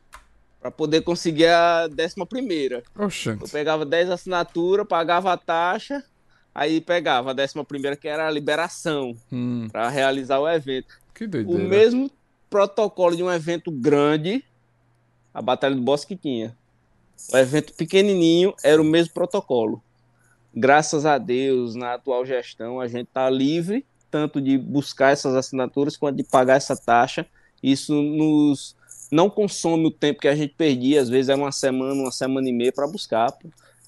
para 0.59 0.71
poder 0.71 1.01
conseguir 1.01 1.47
a 1.47 1.87
décima 1.87 2.25
primeira. 2.25 2.81
Oxente. 2.97 3.43
Eu 3.43 3.49
pegava 3.49 3.85
10 3.85 4.09
assinaturas, 4.09 4.87
pagava 4.87 5.31
a 5.31 5.37
taxa, 5.37 6.03
aí 6.53 6.81
pegava 6.81 7.29
a 7.29 7.33
décima 7.33 7.63
primeira, 7.63 7.95
que 7.95 8.07
era 8.07 8.27
a 8.27 8.31
liberação 8.31 9.15
hum. 9.31 9.67
para 9.71 9.87
realizar 9.89 10.39
o 10.39 10.49
evento. 10.49 10.99
Que 11.13 11.27
doideira. 11.27 11.63
O 11.63 11.69
mesmo 11.69 12.09
protocolo 12.49 13.15
de 13.15 13.21
um 13.21 13.31
evento 13.31 13.69
grande 13.69 14.43
a 15.35 15.41
Batalha 15.41 15.75
do 15.75 15.81
Bosque 15.81 16.15
tinha. 16.15 16.55
O 17.33 17.37
evento 17.37 17.73
pequenininho 17.73 18.53
era 18.63 18.81
o 18.81 18.85
mesmo 18.85 19.13
protocolo. 19.13 19.83
Graças 20.55 21.05
a 21.05 21.17
Deus, 21.17 21.75
na 21.75 21.95
atual 21.95 22.25
gestão, 22.25 22.79
a 22.79 22.87
gente 22.87 23.07
está 23.07 23.29
livre 23.29 23.85
tanto 24.09 24.39
de 24.39 24.57
buscar 24.57 25.11
essas 25.11 25.35
assinaturas 25.35 25.97
quanto 25.97 26.15
de 26.15 26.23
pagar 26.23 26.55
essa 26.55 26.73
taxa. 26.73 27.25
Isso 27.61 27.93
nos 27.93 28.77
não 29.11 29.29
consome 29.29 29.85
o 29.85 29.91
tempo 29.91 30.21
que 30.21 30.27
a 30.29 30.35
gente 30.35 30.53
perdia, 30.53 31.01
às 31.01 31.09
vezes 31.09 31.27
era 31.27 31.37
uma 31.37 31.51
semana, 31.51 31.93
uma 31.93 32.11
semana 32.11 32.47
e 32.47 32.53
meia 32.53 32.71
para 32.71 32.87
buscar. 32.87 33.33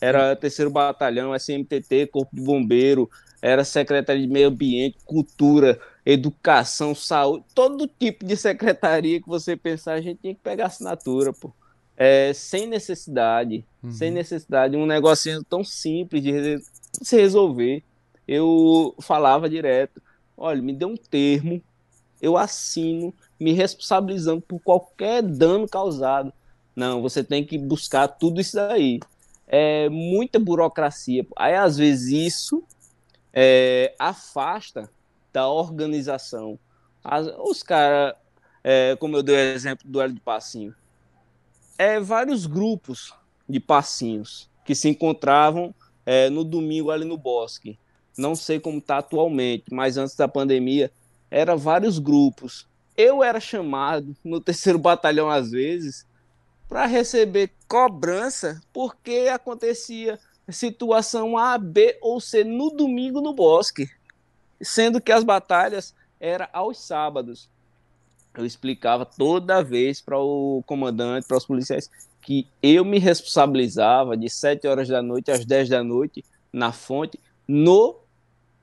Era 0.01 0.35
terceiro 0.35 0.69
batalhão, 0.69 1.33
SMTT, 1.33 2.07
Corpo 2.07 2.35
de 2.35 2.41
Bombeiro, 2.41 3.09
era 3.41 3.63
secretaria 3.63 4.25
de 4.25 4.31
Meio 4.31 4.47
Ambiente, 4.47 4.97
Cultura, 5.05 5.79
Educação, 6.05 6.95
Saúde, 6.95 7.45
todo 7.53 7.87
tipo 7.87 8.25
de 8.25 8.35
secretaria 8.35 9.21
que 9.21 9.27
você 9.27 9.55
pensar, 9.55 9.93
a 9.93 10.01
gente 10.01 10.21
tinha 10.21 10.33
que 10.33 10.41
pegar 10.41 10.67
assinatura, 10.67 11.33
pô. 11.33 11.51
É, 11.95 12.31
sem 12.33 12.67
necessidade, 12.67 13.65
uhum. 13.81 13.91
sem 13.91 14.11
necessidade, 14.11 14.77
um 14.77 14.85
negocinho 14.85 15.43
tão 15.43 15.63
simples 15.63 16.21
de 16.21 16.61
se 17.01 17.17
resolver. 17.17 17.83
Eu 18.27 18.93
falava 18.99 19.49
direto, 19.49 20.01
olha, 20.37 20.61
me 20.61 20.73
dê 20.73 20.85
um 20.85 20.95
termo, 20.95 21.61
eu 22.21 22.37
assino, 22.37 23.13
me 23.39 23.51
responsabilizando 23.51 24.41
por 24.41 24.59
qualquer 24.59 25.23
dano 25.23 25.67
causado. 25.67 26.31
Não, 26.75 27.01
você 27.01 27.23
tem 27.23 27.43
que 27.43 27.57
buscar 27.57 28.07
tudo 28.07 28.39
isso 28.39 28.55
daí. 28.55 28.99
É 29.47 29.89
muita 29.89 30.37
burocracia. 30.37 31.25
Aí, 31.35 31.55
às 31.55 31.77
vezes, 31.77 32.27
isso 32.27 32.63
é, 33.39 33.93
afasta 33.99 34.89
da 35.31 35.47
organização. 35.47 36.57
As, 37.03 37.27
os 37.37 37.61
caras, 37.61 38.15
é, 38.63 38.95
como 38.95 39.15
eu 39.15 39.21
dei 39.21 39.35
o 39.35 39.53
exemplo 39.53 39.87
do 39.87 40.01
Hélio 40.01 40.15
de 40.15 40.21
Passinho, 40.21 40.73
é 41.77 41.99
vários 41.99 42.47
grupos 42.47 43.13
de 43.47 43.59
passinhos 43.59 44.49
que 44.65 44.73
se 44.73 44.89
encontravam 44.89 45.71
é, 46.03 46.31
no 46.31 46.43
domingo 46.43 46.89
ali 46.89 47.05
no 47.05 47.15
bosque. 47.15 47.77
Não 48.17 48.35
sei 48.35 48.59
como 48.59 48.79
está 48.79 48.97
atualmente, 48.97 49.65
mas 49.71 49.97
antes 49.97 50.15
da 50.15 50.27
pandemia, 50.27 50.91
eram 51.29 51.59
vários 51.59 51.99
grupos. 51.99 52.67
Eu 52.97 53.23
era 53.23 53.39
chamado 53.39 54.17
no 54.25 54.41
terceiro 54.41 54.79
batalhão 54.79 55.29
às 55.29 55.51
vezes 55.51 56.07
para 56.67 56.87
receber 56.87 57.51
cobrança 57.67 58.59
porque 58.73 59.29
acontecia 59.31 60.19
situação 60.49 61.37
A, 61.37 61.57
B 61.57 61.97
ou 62.01 62.19
C 62.19 62.43
no 62.43 62.69
domingo 62.69 63.21
no 63.21 63.33
bosque, 63.33 63.89
sendo 64.61 65.01
que 65.01 65.11
as 65.11 65.23
batalhas 65.23 65.93
eram 66.19 66.47
aos 66.53 66.79
sábados. 66.79 67.49
Eu 68.33 68.45
explicava 68.45 69.05
toda 69.05 69.63
vez 69.63 69.99
para 69.99 70.17
o 70.17 70.63
comandante, 70.65 71.27
para 71.27 71.37
os 71.37 71.45
policiais, 71.45 71.89
que 72.21 72.47
eu 72.61 72.85
me 72.85 72.99
responsabilizava 72.99 74.15
de 74.15 74.29
7 74.29 74.67
horas 74.67 74.87
da 74.87 75.01
noite 75.01 75.31
às 75.31 75.45
10 75.45 75.69
da 75.69 75.83
noite 75.83 76.23
na 76.51 76.71
fonte, 76.71 77.19
no 77.47 77.99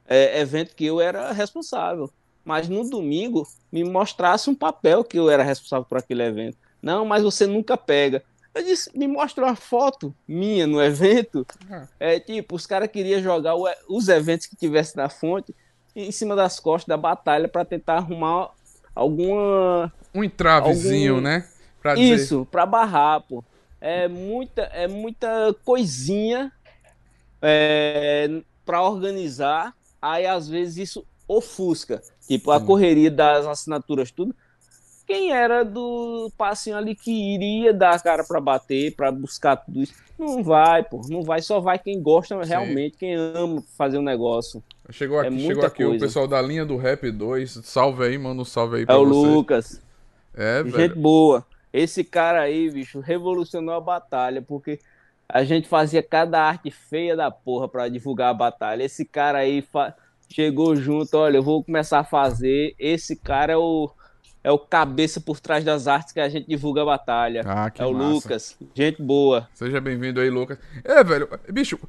é, 0.06 0.40
evento 0.40 0.74
que 0.74 0.84
eu 0.84 1.00
era 1.00 1.32
responsável. 1.32 2.10
Mas 2.44 2.68
no 2.68 2.88
domingo 2.88 3.46
me 3.72 3.82
mostrasse 3.82 4.50
um 4.50 4.54
papel 4.54 5.02
que 5.02 5.18
eu 5.18 5.30
era 5.30 5.42
responsável 5.42 5.84
por 5.84 5.98
aquele 5.98 6.22
evento. 6.22 6.58
Não, 6.82 7.04
mas 7.04 7.22
você 7.22 7.46
nunca 7.46 7.76
pega. 7.76 8.22
Eu 8.54 8.62
disse, 8.62 8.96
me 8.96 9.08
mostra 9.08 9.44
uma 9.44 9.56
foto 9.56 10.14
minha 10.28 10.66
no 10.66 10.80
evento. 10.80 11.44
Ah. 11.68 11.88
É 11.98 12.20
tipo, 12.20 12.54
os 12.54 12.66
caras 12.66 12.88
queriam 12.88 13.20
jogar 13.20 13.56
o, 13.56 13.66
os 13.88 14.08
eventos 14.08 14.46
que 14.46 14.54
tivesse 14.54 14.96
na 14.96 15.08
fonte 15.08 15.54
em 15.94 16.12
cima 16.12 16.36
das 16.36 16.60
costas 16.60 16.88
da 16.88 16.96
batalha 16.96 17.48
para 17.48 17.64
tentar 17.64 17.96
arrumar 17.96 18.50
alguma. 18.94 19.92
Um 20.14 20.22
entravezinho, 20.22 21.14
algum... 21.14 21.24
né? 21.24 21.48
Pra 21.82 21.94
dizer... 21.94 22.14
Isso, 22.14 22.46
pra 22.50 22.64
barrar, 22.64 23.20
pô. 23.22 23.42
É 23.80 24.08
muita, 24.08 24.62
é 24.62 24.86
muita 24.88 25.54
coisinha 25.64 26.52
é, 27.42 28.40
para 28.64 28.82
organizar. 28.82 29.74
Aí 30.00 30.26
às 30.26 30.48
vezes 30.48 30.76
isso 30.76 31.06
ofusca. 31.26 32.02
Tipo, 32.26 32.52
a 32.52 32.60
correria 32.60 33.10
das 33.10 33.46
assinaturas, 33.46 34.10
tudo 34.10 34.34
quem 35.06 35.32
era 35.32 35.64
do 35.64 36.30
passinho 36.36 36.76
ali 36.76 36.94
que 36.94 37.34
iria 37.34 37.72
dar 37.72 37.94
a 37.94 37.98
cara 37.98 38.24
para 38.24 38.40
bater, 38.40 38.94
para 38.94 39.12
buscar 39.12 39.56
tudo 39.56 39.82
isso. 39.82 39.94
Não 40.18 40.42
vai, 40.42 40.82
pô, 40.82 41.00
não 41.08 41.22
vai, 41.22 41.42
só 41.42 41.60
vai 41.60 41.78
quem 41.78 42.00
gosta 42.00 42.40
Sim. 42.42 42.48
realmente, 42.48 42.96
quem 42.96 43.14
ama 43.14 43.62
fazer 43.76 43.98
o 43.98 44.00
um 44.00 44.04
negócio. 44.04 44.62
Chegou 44.90 45.22
é 45.22 45.26
aqui, 45.26 45.36
é 45.36 45.46
chegou 45.46 45.64
aqui 45.64 45.84
o 45.84 45.98
pessoal 45.98 46.26
da 46.26 46.40
linha 46.40 46.64
do 46.64 46.76
Rap 46.76 47.10
2. 47.10 47.60
Salve 47.64 48.04
aí, 48.04 48.18
manda 48.18 48.40
um 48.40 48.44
salve 48.44 48.78
aí 48.78 48.86
pra 48.86 48.94
É 48.94 48.98
o. 48.98 49.02
Lucas. 49.02 49.80
É, 50.34 50.62
velho. 50.62 50.76
Gente 50.76 50.98
boa. 50.98 51.44
Esse 51.72 52.04
cara 52.04 52.40
aí, 52.40 52.70
bicho, 52.70 53.00
revolucionou 53.00 53.74
a 53.74 53.80
batalha, 53.80 54.40
porque 54.40 54.78
a 55.28 55.42
gente 55.42 55.66
fazia 55.66 56.02
cada 56.02 56.40
arte 56.40 56.70
feia 56.70 57.16
da 57.16 57.30
porra 57.30 57.68
para 57.68 57.88
divulgar 57.88 58.30
a 58.30 58.34
batalha. 58.34 58.84
Esse 58.84 59.04
cara 59.04 59.38
aí 59.38 59.62
fa... 59.62 59.94
chegou 60.28 60.76
junto, 60.76 61.16
olha, 61.16 61.38
eu 61.38 61.42
vou 61.42 61.64
começar 61.64 61.98
a 61.98 62.04
fazer. 62.04 62.74
Esse 62.78 63.16
cara 63.16 63.54
é 63.54 63.56
o 63.56 63.90
é 64.44 64.50
o 64.50 64.58
cabeça 64.58 65.22
por 65.22 65.40
trás 65.40 65.64
das 65.64 65.88
artes 65.88 66.12
que 66.12 66.20
a 66.20 66.28
gente 66.28 66.46
divulga 66.46 66.82
a 66.82 66.84
batalha. 66.84 67.42
Ah, 67.46 67.70
que 67.70 67.80
é 67.80 67.86
o 67.86 67.94
massa. 67.94 68.10
Lucas. 68.10 68.58
Gente 68.74 69.02
boa. 69.02 69.48
Seja 69.54 69.80
bem-vindo 69.80 70.20
aí, 70.20 70.28
Lucas. 70.28 70.58
É, 70.84 71.02
velho, 71.02 71.26
bicho, 71.50 71.80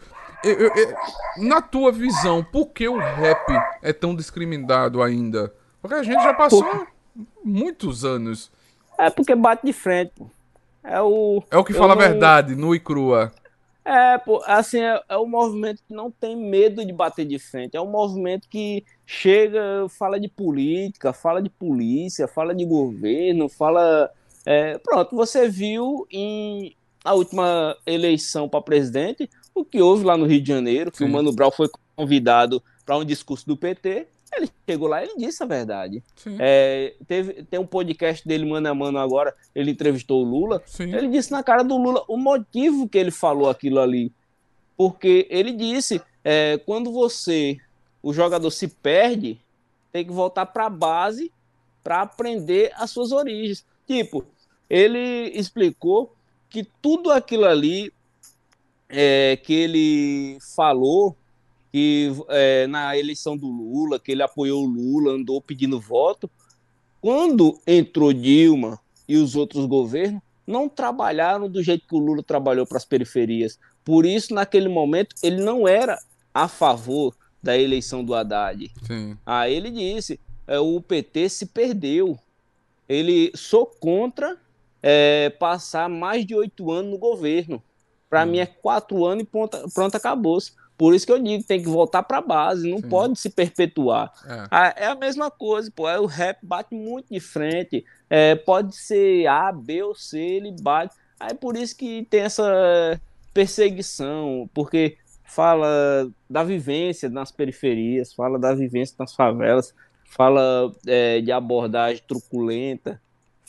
eu, 0.42 0.54
eu, 0.54 0.74
eu, 0.74 0.96
na 1.38 1.62
tua 1.62 1.92
visão, 1.92 2.42
por 2.42 2.68
que 2.68 2.88
o 2.88 2.98
rap 2.98 3.52
é 3.82 3.92
tão 3.92 4.16
discriminado 4.16 5.04
ainda? 5.04 5.54
Porque 5.82 5.96
a 5.96 6.04
gente 6.04 6.24
já 6.24 6.34
passou 6.34 6.64
por... 6.64 6.88
muitos 7.44 8.06
anos. 8.06 8.50
É 8.98 9.10
porque 9.10 9.36
bate 9.36 9.66
de 9.66 9.74
frente, 9.74 10.14
pô. 10.16 10.30
É 10.82 11.02
o. 11.02 11.44
É 11.52 11.58
o 11.58 11.64
que 11.64 11.74
fala 11.74 11.94
a 11.94 11.98
verdade, 11.98 12.56
nu 12.56 12.74
e 12.74 12.80
crua. 12.80 13.34
É, 13.86 14.18
pô, 14.18 14.42
assim, 14.48 14.80
é, 14.80 15.00
é 15.08 15.18
um 15.18 15.28
movimento 15.28 15.84
que 15.88 15.94
não 15.94 16.10
tem 16.10 16.36
medo 16.36 16.84
de 16.84 16.92
bater 16.92 17.24
de 17.24 17.38
frente. 17.38 17.78
É 17.78 17.82
um 17.82 17.90
movimento 17.90 18.50
que 18.50 18.84
chega, 19.06 19.88
fala 19.88 20.20
de 20.20 20.28
política, 20.28 21.14
fala 21.14 21.40
de 21.40 21.52
polícia, 21.52 22.28
fala 22.28 22.56
de 22.56 22.66
governo, 22.66 23.48
fala. 23.48 24.12
É, 24.44 24.80
pronto, 24.80 25.16
você 25.16 25.48
viu 25.48 26.08
em 26.12 26.76
a 27.04 27.14
última 27.14 27.78
eleição 27.86 28.50
para 28.50 28.62
presidente 28.62 29.30
o 29.54 29.64
que 29.64 29.80
houve 29.80 30.04
lá 30.04 30.18
no 30.18 30.26
Rio 30.26 30.42
de 30.42 30.48
Janeiro, 30.48 30.92
que 30.92 30.98
Sim. 30.98 31.06
o 31.06 31.10
Mano 31.10 31.32
Brown 31.32 31.52
foi 31.52 31.70
convidado 31.96 32.62
para 32.84 32.98
um 32.98 33.06
discurso 33.06 33.46
do 33.46 33.56
PT 33.56 34.08
ele 34.34 34.50
chegou 34.68 34.88
lá 34.88 35.04
e 35.04 35.18
disse 35.18 35.44
a 35.44 35.46
verdade. 35.46 36.04
É, 36.40 36.96
teve, 37.08 37.44
tem 37.44 37.60
um 37.60 37.66
podcast 37.66 38.28
dele, 38.28 38.46
mano 38.46 38.68
a 38.68 38.74
mano, 38.74 38.98
agora. 38.98 39.36
Ele 39.54 39.72
entrevistou 39.72 40.22
o 40.22 40.28
Lula. 40.28 40.62
Sim. 40.66 40.94
Ele 40.94 41.08
disse 41.08 41.32
na 41.32 41.44
cara 41.44 41.64
do 41.64 41.78
Lula 41.78 42.04
o 42.08 42.18
motivo 42.18 42.88
que 42.88 42.98
ele 42.98 43.12
falou 43.12 43.50
aquilo 43.50 43.80
ali. 43.80 44.12
Porque 44.76 45.28
ele 45.30 45.52
disse: 45.52 46.02
é, 46.24 46.58
quando 46.66 46.92
você, 46.92 47.58
o 48.02 48.14
jogador 48.14 48.50
se 48.52 48.68
perde, 48.68 49.40
tem 49.92 50.06
que 50.06 50.12
voltar 50.12 50.46
para 50.48 50.66
a 50.66 50.70
base 50.70 51.32
para 51.84 52.02
aprender 52.02 52.72
as 52.76 52.90
suas 52.90 53.12
origens. 53.12 53.66
Tipo, 53.88 54.26
ele 54.70 55.30
explicou 55.36 56.14
que 56.50 56.68
tudo 56.82 57.12
aquilo 57.12 57.46
ali 57.46 57.94
é, 58.90 59.38
que 59.38 59.54
ele 59.54 60.38
falou 60.56 61.16
que 61.76 62.10
é, 62.30 62.68
na 62.68 62.98
eleição 62.98 63.36
do 63.36 63.50
Lula, 63.50 64.00
que 64.00 64.14
ele 64.14 64.24
apoiou 64.24 64.64
o 64.64 64.66
Lula, 64.66 65.12
andou 65.12 65.42
pedindo 65.42 65.78
voto. 65.78 66.32
Quando 67.02 67.60
entrou 67.68 68.14
Dilma 68.14 68.80
e 69.06 69.18
os 69.18 69.36
outros 69.36 69.66
governos, 69.66 70.22
não 70.48 70.70
trabalharam 70.70 71.50
do 71.50 71.62
jeito 71.62 71.86
que 71.86 71.94
o 71.94 72.00
Lula 72.00 72.24
trabalhou 72.24 72.66
para 72.66 72.78
as 72.78 72.86
periferias. 72.86 73.60
Por 73.84 74.06
isso, 74.06 74.34
naquele 74.34 74.70
momento, 74.70 75.18
ele 75.22 75.44
não 75.44 75.68
era 75.68 76.00
a 76.34 76.48
favor 76.48 77.14
da 77.44 77.58
eleição 77.58 78.06
do 78.06 78.16
Haddad. 78.16 78.72
Sim. 78.88 79.18
Aí 79.26 79.54
ele 79.54 79.70
disse: 79.70 80.18
é, 80.48 80.58
o 80.58 80.80
PT 80.80 81.28
se 81.28 81.46
perdeu. 81.48 82.18
Ele 82.88 83.34
sou 83.36 83.66
contra 83.66 84.38
é, 84.82 85.30
passar 85.30 85.90
mais 85.90 86.26
de 86.26 86.34
oito 86.34 86.72
anos 86.72 86.92
no 86.92 86.98
governo. 86.98 87.62
Para 88.10 88.24
hum. 88.24 88.28
mim 88.28 88.38
é 88.38 88.46
quatro 88.46 89.04
anos 89.04 89.24
e 89.24 89.26
pronto, 89.26 89.58
pronto 89.74 89.96
acabou-se. 89.96 90.54
Por 90.78 90.94
isso 90.94 91.06
que 91.06 91.12
eu 91.12 91.22
digo, 91.22 91.44
tem 91.44 91.62
que 91.62 91.70
voltar 91.70 92.04
para 92.04 92.18
a 92.18 92.22
base, 92.22 92.70
não 92.70 92.80
Sim. 92.80 92.90
pode 92.90 93.20
se 93.20 93.30
perpetuar. 93.30 94.12
É. 94.52 94.84
é. 94.84 94.88
a 94.88 94.96
mesma 94.96 95.32
coisa, 95.32 95.72
pô. 95.74 95.88
É, 95.88 96.00
o 96.00 96.06
rap 96.06 96.40
bate 96.44 96.76
muito 96.76 97.08
de 97.14 97.20
frente. 97.20 97.86
É, 98.10 98.36
pode 98.36 98.76
ser 98.76 99.26
A, 99.28 99.52
B 99.52 99.84
ou 99.84 99.96
C, 99.96 100.20
ele 100.20 100.54
bate. 100.62 100.96
Aí 101.20 101.34
por 101.34 101.56
isso 101.56 101.76
que 101.78 102.06
tem 102.10 102.22
essa 102.22 103.00
perseguição, 103.34 104.50
porque 104.54 104.98
fala 105.24 106.10
da 106.30 106.44
vivência 106.44 107.10
nas 107.10 107.32
periferias, 107.32 108.14
fala 108.14 108.38
da 108.38 108.54
vivência 108.54 108.96
nas 109.00 109.16
favelas, 109.16 109.74
fala 110.06 110.72
é, 110.86 111.22
de 111.22 111.32
abordagem 111.32 112.04
truculenta, 112.08 113.02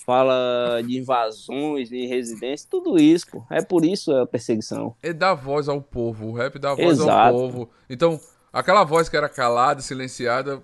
fala 0.07 0.81
de 0.87 0.99
invasões 0.99 1.91
em 1.91 2.07
residências, 2.07 2.65
tudo 2.65 2.97
isso, 2.97 3.27
pô. 3.29 3.45
É 3.51 3.61
por 3.61 3.85
isso 3.85 4.15
a 4.15 4.25
perseguição. 4.25 4.95
É 5.03 5.13
dar 5.13 5.35
voz 5.35 5.69
ao 5.69 5.83
povo, 5.83 6.29
o 6.29 6.33
rap 6.33 6.59
dá 6.61 6.75
voz 6.75 7.01
Exato. 7.01 7.11
ao 7.11 7.33
povo. 7.33 7.71
Então, 7.91 8.21
aquela 8.53 8.85
voz 8.85 9.09
que 9.09 9.17
era 9.17 9.29
calada, 9.29 9.83
silenciada, 9.83 10.63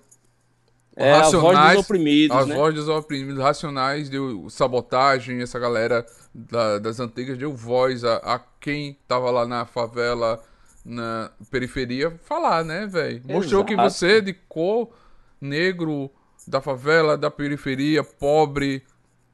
é, 0.95 1.11
racionais, 1.11 1.57
a 1.57 1.61
voz 1.61 1.75
dos 1.75 1.85
oprimidos, 1.85 2.37
As 2.37 2.47
né? 2.47 2.55
vozes 2.55 2.79
dos 2.79 2.89
oprimidos, 2.89 3.43
racionais, 3.43 4.09
deu 4.09 4.49
sabotagem, 4.49 5.41
essa 5.41 5.59
galera 5.59 6.05
da, 6.33 6.79
das 6.79 6.99
antigas 7.01 7.37
deu 7.37 7.53
voz 7.53 8.05
a, 8.05 8.17
a 8.17 8.39
quem 8.61 8.97
tava 9.07 9.29
lá 9.29 9.45
na 9.45 9.65
favela, 9.65 10.41
na 10.85 11.31
periferia, 11.51 12.17
falar, 12.23 12.63
né, 12.63 12.87
velho? 12.87 13.21
Mostrou 13.25 13.65
que 13.65 13.75
você, 13.75 14.21
de 14.21 14.33
cor, 14.33 14.89
negro, 15.41 16.09
da 16.47 16.61
favela, 16.61 17.17
da 17.17 17.31
periferia, 17.31 18.03
pobre, 18.03 18.83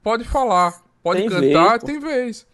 pode 0.03 0.23
falar, 0.23 0.81
pode 1.03 1.21
tem 1.21 1.29
cantar, 1.29 1.69
vez, 1.79 1.83
tem 1.83 1.99
vez. 1.99 2.47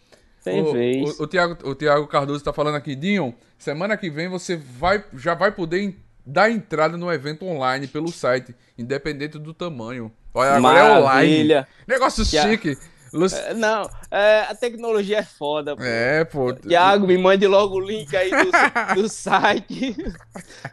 Tem 0.44 0.62
o, 0.62 0.72
vez. 0.72 1.18
O, 1.18 1.24
o, 1.24 1.26
Thiago, 1.26 1.68
o 1.68 1.74
Thiago 1.74 2.06
Cardoso 2.06 2.38
está 2.38 2.52
falando 2.52 2.76
aqui, 2.76 2.94
Dinho, 2.94 3.34
semana 3.58 3.96
que 3.96 4.08
vem 4.08 4.28
você 4.28 4.56
vai, 4.56 5.04
já 5.14 5.34
vai 5.34 5.50
poder 5.50 5.96
dar 6.24 6.50
entrada 6.50 6.96
no 6.96 7.12
evento 7.12 7.44
online 7.44 7.86
pelo 7.86 8.12
site, 8.12 8.54
independente 8.78 9.38
do 9.38 9.52
tamanho. 9.52 10.12
Olha, 10.32 10.52
agora 10.52 10.78
é 10.78 10.98
online. 10.98 11.66
Negócio 11.86 12.24
que 12.24 12.38
chique. 12.40 12.70
A... 12.70 12.96
É, 13.36 13.54
não, 13.54 13.88
é, 14.10 14.40
a 14.40 14.54
tecnologia 14.54 15.18
é 15.18 15.22
foda, 15.22 15.74
pô. 15.74 15.82
É, 15.82 16.24
pô. 16.24 16.52
Thiago, 16.52 17.06
me 17.06 17.16
mande 17.16 17.46
logo 17.46 17.76
o 17.76 17.80
link 17.80 18.14
aí 18.14 18.30
do, 18.30 18.50
do 19.02 19.08
site. 19.08 19.96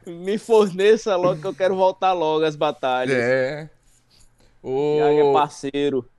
me 0.05 0.37
forneça 0.37 1.15
logo 1.15 1.39
que 1.39 1.47
eu 1.47 1.53
quero 1.53 1.75
voltar 1.75 2.11
logo 2.13 2.43
às 2.43 2.55
batalhas. 2.55 3.17
É. 3.17 3.69
O... 4.61 4.97
Thiago 4.97 5.29
é 5.29 5.33
parceiro 5.33 6.09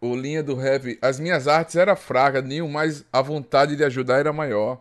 o 0.00 0.14
linha 0.14 0.42
do 0.42 0.54
rap, 0.54 0.98
as 1.00 1.18
minhas 1.18 1.48
artes 1.48 1.76
era 1.76 1.96
fraca, 1.96 2.42
nenhum, 2.42 2.68
mas 2.68 3.04
a 3.12 3.22
vontade 3.22 3.76
de 3.76 3.84
ajudar 3.84 4.18
era 4.18 4.32
maior. 4.32 4.80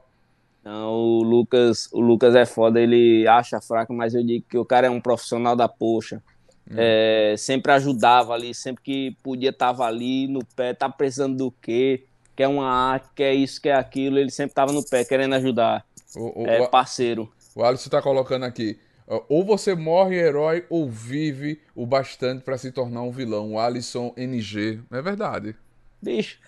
Não, 0.64 0.92
o 0.92 1.24
Lucas, 1.24 1.88
o 1.92 2.02
Lucas 2.02 2.34
é 2.36 2.46
foda, 2.46 2.80
ele 2.80 3.28
acha 3.28 3.62
fraco, 3.62 3.94
mas 3.94 4.16
eu 4.16 4.24
digo 4.24 4.46
que 4.50 4.58
o 4.58 4.66
cara 4.66 4.88
é 4.88 4.90
um 4.90 5.00
profissional 5.00 5.56
da 5.56 5.68
poxa. 5.68 6.22
Hum. 6.70 6.74
É, 6.76 7.36
sempre 7.38 7.72
ajudava 7.72 8.34
ali, 8.34 8.54
sempre 8.54 8.82
que 8.82 9.16
podia 9.22 9.54
tava 9.54 9.86
ali 9.86 10.28
no 10.28 10.44
pé, 10.56 10.74
tá 10.74 10.90
precisando 10.90 11.38
do 11.38 11.52
quê? 11.62 12.04
Quer 12.36 12.48
uma 12.48 12.68
arte, 12.68 13.08
quer 13.16 13.34
isso, 13.36 13.62
quer 13.62 13.76
aquilo, 13.76 14.18
ele 14.18 14.32
sempre 14.32 14.56
tava 14.56 14.74
no 14.74 14.84
pé 14.84 15.06
querendo 15.06 15.36
ajudar. 15.36 15.86
O, 16.16 16.44
o, 16.44 16.48
é 16.48 16.68
parceiro. 16.68 17.32
O 17.56 17.64
Alisson 17.64 17.90
tá 17.90 18.02
colocando 18.02 18.44
aqui. 18.44 18.80
Ou 19.08 19.46
você 19.46 19.76
morre 19.76 20.16
herói 20.16 20.66
ou 20.70 20.90
vive 20.90 21.62
o 21.76 21.86
bastante 21.86 22.44
para 22.44 22.58
se 22.58 22.72
tornar 22.72 23.04
um 23.04 23.12
vilão. 23.12 23.54
O 23.54 23.60
Alisson 23.60 24.14
NG. 24.18 24.80
É 24.92 25.02
verdade. 25.02 25.56
Bicho, 26.02 26.40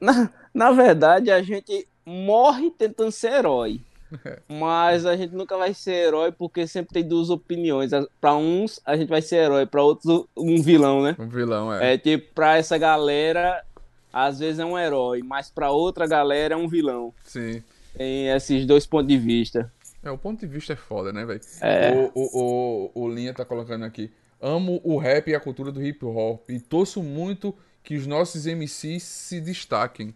na, 0.00 0.30
na 0.54 0.70
verdade 0.70 1.30
a 1.30 1.42
gente 1.42 1.86
morre 2.04 2.70
tentando 2.70 3.10
ser 3.10 3.32
herói. 3.32 3.80
É. 4.24 4.38
Mas 4.48 5.04
a 5.04 5.16
gente 5.16 5.34
nunca 5.34 5.56
vai 5.56 5.74
ser 5.74 6.06
herói 6.06 6.30
porque 6.30 6.66
sempre 6.66 6.94
tem 6.94 7.08
duas 7.08 7.28
opiniões. 7.28 7.90
Para 8.20 8.36
uns 8.36 8.80
a 8.84 8.96
gente 8.96 9.08
vai 9.08 9.20
ser 9.20 9.36
herói, 9.36 9.66
para 9.66 9.82
outros 9.82 10.26
um 10.36 10.62
vilão, 10.62 11.02
né? 11.02 11.16
Um 11.18 11.28
vilão, 11.28 11.74
é. 11.74 11.94
É 11.94 11.98
tipo, 11.98 12.32
pra 12.32 12.56
essa 12.56 12.78
galera, 12.78 13.64
às 14.12 14.38
vezes 14.38 14.60
é 14.60 14.64
um 14.64 14.78
herói, 14.78 15.22
mas 15.22 15.50
para 15.50 15.72
outra 15.72 16.06
galera 16.06 16.54
é 16.54 16.56
um 16.56 16.68
vilão. 16.68 17.12
Sim. 17.24 17.62
Tem 17.96 18.28
esses 18.28 18.64
dois 18.64 18.86
pontos 18.86 19.08
de 19.08 19.18
vista. 19.18 19.72
É, 20.06 20.10
o 20.10 20.16
ponto 20.16 20.38
de 20.38 20.46
vista 20.46 20.72
é 20.72 20.76
foda, 20.76 21.12
né, 21.12 21.24
velho? 21.24 21.40
É. 21.60 21.90
O, 22.14 22.22
o, 22.22 22.90
o, 22.94 23.04
o 23.04 23.08
Linha 23.08 23.34
tá 23.34 23.44
colocando 23.44 23.84
aqui. 23.84 24.08
Amo 24.40 24.80
o 24.84 24.98
rap 24.98 25.28
e 25.28 25.34
a 25.34 25.40
cultura 25.40 25.72
do 25.72 25.84
hip 25.84 26.04
hop 26.04 26.48
e 26.48 26.60
torço 26.60 27.02
muito 27.02 27.52
que 27.82 27.96
os 27.96 28.06
nossos 28.06 28.46
MCs 28.46 29.02
se 29.02 29.40
destaquem. 29.40 30.14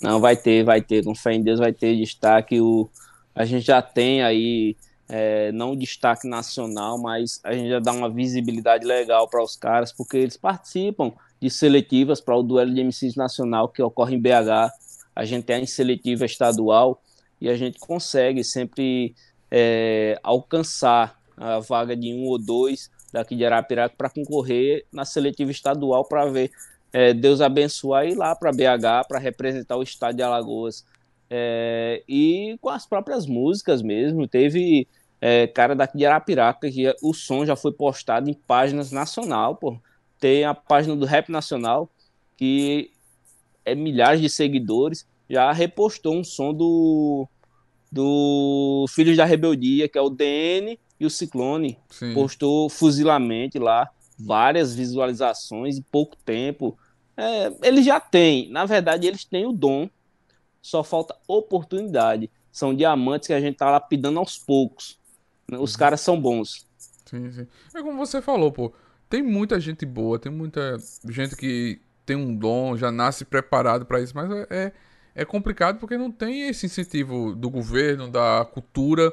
Não, 0.00 0.20
vai 0.20 0.36
ter, 0.36 0.64
vai 0.64 0.82
ter, 0.82 1.04
com 1.04 1.14
fé 1.14 1.34
em 1.34 1.42
Deus 1.42 1.60
vai 1.60 1.72
ter 1.72 1.96
destaque. 1.96 2.60
O, 2.60 2.90
a 3.32 3.44
gente 3.44 3.64
já 3.64 3.80
tem 3.80 4.24
aí, 4.24 4.76
é, 5.08 5.52
não 5.52 5.76
destaque 5.76 6.26
nacional, 6.26 6.98
mas 6.98 7.40
a 7.44 7.52
gente 7.52 7.68
já 7.68 7.78
dá 7.78 7.92
uma 7.92 8.10
visibilidade 8.10 8.84
legal 8.84 9.28
para 9.28 9.40
os 9.40 9.54
caras, 9.54 9.92
porque 9.92 10.16
eles 10.16 10.36
participam 10.36 11.12
de 11.40 11.48
seletivas 11.48 12.20
para 12.20 12.36
o 12.36 12.42
duelo 12.42 12.74
de 12.74 12.82
MCs 12.82 13.14
nacional 13.14 13.68
que 13.68 13.80
ocorre 13.80 14.16
em 14.16 14.20
BH. 14.20 14.72
A 15.14 15.24
gente 15.24 15.44
tem 15.44 15.62
a 15.62 15.66
seletiva 15.66 16.24
estadual 16.24 17.00
e 17.42 17.48
a 17.48 17.56
gente 17.56 17.80
consegue 17.80 18.44
sempre 18.44 19.16
é, 19.50 20.16
alcançar 20.22 21.20
a 21.36 21.58
vaga 21.58 21.96
de 21.96 22.14
um 22.14 22.26
ou 22.26 22.38
dois 22.38 22.88
daqui 23.12 23.34
de 23.34 23.44
Arapiraca 23.44 23.96
para 23.98 24.08
concorrer 24.08 24.86
na 24.92 25.04
seletiva 25.04 25.50
estadual 25.50 26.04
para 26.04 26.24
ver 26.26 26.52
é, 26.92 27.12
Deus 27.12 27.40
abençoar 27.40 28.06
ir 28.06 28.14
lá 28.14 28.36
para 28.36 28.52
BH 28.52 29.08
para 29.08 29.18
representar 29.18 29.76
o 29.76 29.82
estado 29.82 30.14
de 30.14 30.22
Alagoas. 30.22 30.86
É, 31.28 32.04
e 32.08 32.56
com 32.60 32.68
as 32.68 32.86
próprias 32.86 33.26
músicas 33.26 33.82
mesmo, 33.82 34.28
teve 34.28 34.86
é, 35.20 35.48
cara 35.48 35.74
daqui 35.74 35.98
de 35.98 36.06
Arapiraca 36.06 36.70
que 36.70 36.94
o 37.02 37.12
som 37.12 37.44
já 37.44 37.56
foi 37.56 37.72
postado 37.72 38.30
em 38.30 38.34
páginas 38.34 38.92
nacional, 38.92 39.56
pô. 39.56 39.76
Tem 40.20 40.44
a 40.44 40.54
página 40.54 40.94
do 40.94 41.04
Rap 41.04 41.28
Nacional, 41.28 41.90
que 42.36 42.92
é 43.64 43.74
milhares 43.74 44.20
de 44.20 44.28
seguidores, 44.28 45.04
já 45.28 45.50
repostou 45.50 46.14
um 46.14 46.22
som 46.22 46.52
do, 46.52 47.26
do 47.92 48.86
Filhos 48.88 49.18
da 49.18 49.26
Rebeldia, 49.26 49.86
que 49.86 49.98
é 49.98 50.00
o 50.00 50.08
DN 50.08 50.80
e 50.98 51.04
o 51.04 51.10
Ciclone. 51.10 51.78
Sim. 51.90 52.14
Postou 52.14 52.70
fuzilamente 52.70 53.58
lá, 53.58 53.90
várias 54.18 54.74
visualizações 54.74 55.76
em 55.76 55.82
pouco 55.82 56.16
tempo. 56.24 56.78
É, 57.14 57.52
eles 57.62 57.84
já 57.84 58.00
têm, 58.00 58.50
na 58.50 58.64
verdade, 58.64 59.06
eles 59.06 59.26
têm 59.26 59.44
o 59.44 59.52
dom, 59.52 59.90
só 60.62 60.82
falta 60.82 61.14
oportunidade. 61.28 62.30
São 62.50 62.74
diamantes 62.74 63.26
que 63.26 63.34
a 63.34 63.40
gente 63.40 63.56
tá 63.56 63.70
lapidando 63.70 64.18
aos 64.18 64.38
poucos. 64.38 64.98
Os 65.50 65.72
uhum. 65.72 65.78
caras 65.78 66.00
são 66.00 66.18
bons. 66.18 66.66
Sim, 67.04 67.30
sim. 67.30 67.46
É 67.74 67.82
como 67.82 67.98
você 67.98 68.22
falou, 68.22 68.50
pô. 68.50 68.72
Tem 69.08 69.22
muita 69.22 69.60
gente 69.60 69.84
boa, 69.84 70.18
tem 70.18 70.32
muita 70.32 70.78
gente 71.10 71.36
que 71.36 71.78
tem 72.06 72.16
um 72.16 72.34
dom, 72.34 72.74
já 72.78 72.90
nasce 72.90 73.26
preparado 73.26 73.84
para 73.84 74.00
isso, 74.00 74.14
mas 74.16 74.30
é, 74.48 74.72
é, 75.14 75.22
é 75.22 75.24
complicado 75.24 75.78
porque 75.78 75.96
não 75.96 76.10
tem 76.10 76.48
esse 76.48 76.66
incentivo 76.66 77.34
do 77.34 77.50
governo, 77.50 78.08
da 78.10 78.46
cultura. 78.52 79.12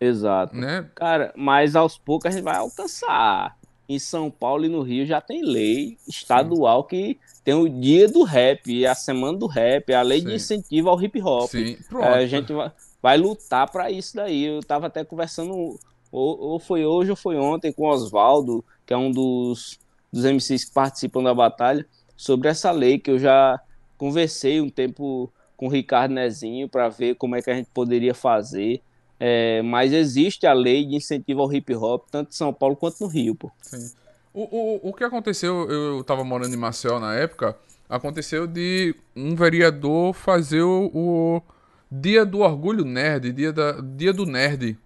Exato. 0.00 0.56
Né? 0.56 0.88
Cara, 0.94 1.32
mas 1.36 1.74
aos 1.74 1.98
poucos 1.98 2.26
a 2.26 2.30
gente 2.30 2.44
vai 2.44 2.56
alcançar 2.56 3.56
em 3.88 3.98
São 3.98 4.30
Paulo 4.30 4.64
e 4.66 4.68
no 4.68 4.82
Rio 4.82 5.06
já 5.06 5.20
tem 5.20 5.42
lei 5.42 5.96
estadual 6.06 6.82
Sim. 6.82 6.88
que 6.88 7.18
tem 7.42 7.54
o 7.54 7.68
dia 7.68 8.06
do 8.06 8.22
rap, 8.22 8.86
a 8.86 8.94
semana 8.94 9.38
do 9.38 9.46
rap, 9.46 9.92
a 9.94 10.02
lei 10.02 10.20
Sim. 10.20 10.26
de 10.26 10.34
incentivo 10.34 10.90
ao 10.90 11.02
hip 11.02 11.20
hop. 11.22 11.50
Sim, 11.50 11.78
pronto. 11.88 12.04
É, 12.04 12.18
a 12.18 12.26
gente 12.26 12.52
vai, 12.52 12.70
vai 13.02 13.16
lutar 13.16 13.70
para 13.70 13.90
isso 13.90 14.16
daí. 14.16 14.44
Eu 14.44 14.60
tava 14.60 14.88
até 14.88 15.02
conversando, 15.02 15.80
ou, 16.12 16.38
ou 16.38 16.58
foi 16.58 16.84
hoje 16.84 17.10
ou 17.10 17.16
foi 17.16 17.36
ontem, 17.36 17.72
com 17.72 17.84
o 17.84 17.88
Oswaldo, 17.88 18.62
que 18.84 18.92
é 18.92 18.96
um 18.96 19.10
dos, 19.10 19.78
dos 20.12 20.24
MCs 20.24 20.66
que 20.66 20.72
participam 20.72 21.22
da 21.22 21.32
batalha, 21.32 21.86
sobre 22.14 22.48
essa 22.48 22.70
lei 22.70 22.98
que 22.98 23.10
eu 23.10 23.18
já 23.18 23.58
conversei 23.98 24.60
um 24.60 24.70
tempo 24.70 25.30
com 25.56 25.66
o 25.66 25.68
Ricardo 25.68 26.14
Nezinho 26.14 26.68
para 26.68 26.88
ver 26.88 27.16
como 27.16 27.36
é 27.36 27.42
que 27.42 27.50
a 27.50 27.54
gente 27.54 27.68
poderia 27.74 28.14
fazer. 28.14 28.80
É, 29.20 29.60
mas 29.62 29.92
existe 29.92 30.46
a 30.46 30.52
lei 30.52 30.86
de 30.86 30.94
incentivo 30.94 31.42
ao 31.42 31.52
hip 31.52 31.74
hop, 31.74 32.06
tanto 32.10 32.28
em 32.28 32.36
São 32.36 32.52
Paulo 32.52 32.76
quanto 32.76 33.00
no 33.00 33.08
Rio, 33.08 33.34
pô. 33.34 33.50
Sim. 33.60 33.92
O, 34.32 34.42
o, 34.42 34.90
o 34.90 34.92
que 34.94 35.02
aconteceu, 35.02 35.68
eu 35.68 36.04
tava 36.04 36.22
morando 36.22 36.54
em 36.54 36.56
Maceió 36.56 37.00
na 37.00 37.14
época, 37.14 37.56
aconteceu 37.88 38.46
de 38.46 38.94
um 39.16 39.34
vereador 39.34 40.12
fazer 40.14 40.62
o, 40.62 40.90
o 40.94 41.42
Dia 41.90 42.24
do 42.24 42.40
Orgulho 42.40 42.84
Nerd, 42.84 43.32
dia, 43.32 43.52
da, 43.52 43.80
dia 43.80 44.12
do 44.12 44.26
Nerd. 44.26 44.78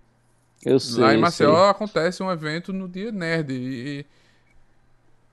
Eu 0.65 0.79
sei. 0.79 1.03
Lá 1.03 1.15
em 1.15 1.19
Maceió 1.19 1.55
sei. 1.55 1.71
acontece 1.71 2.23
um 2.23 2.31
evento 2.31 2.73
no 2.73 2.89
dia 2.89 3.11
Nerd. 3.11 3.53
E, 3.53 4.07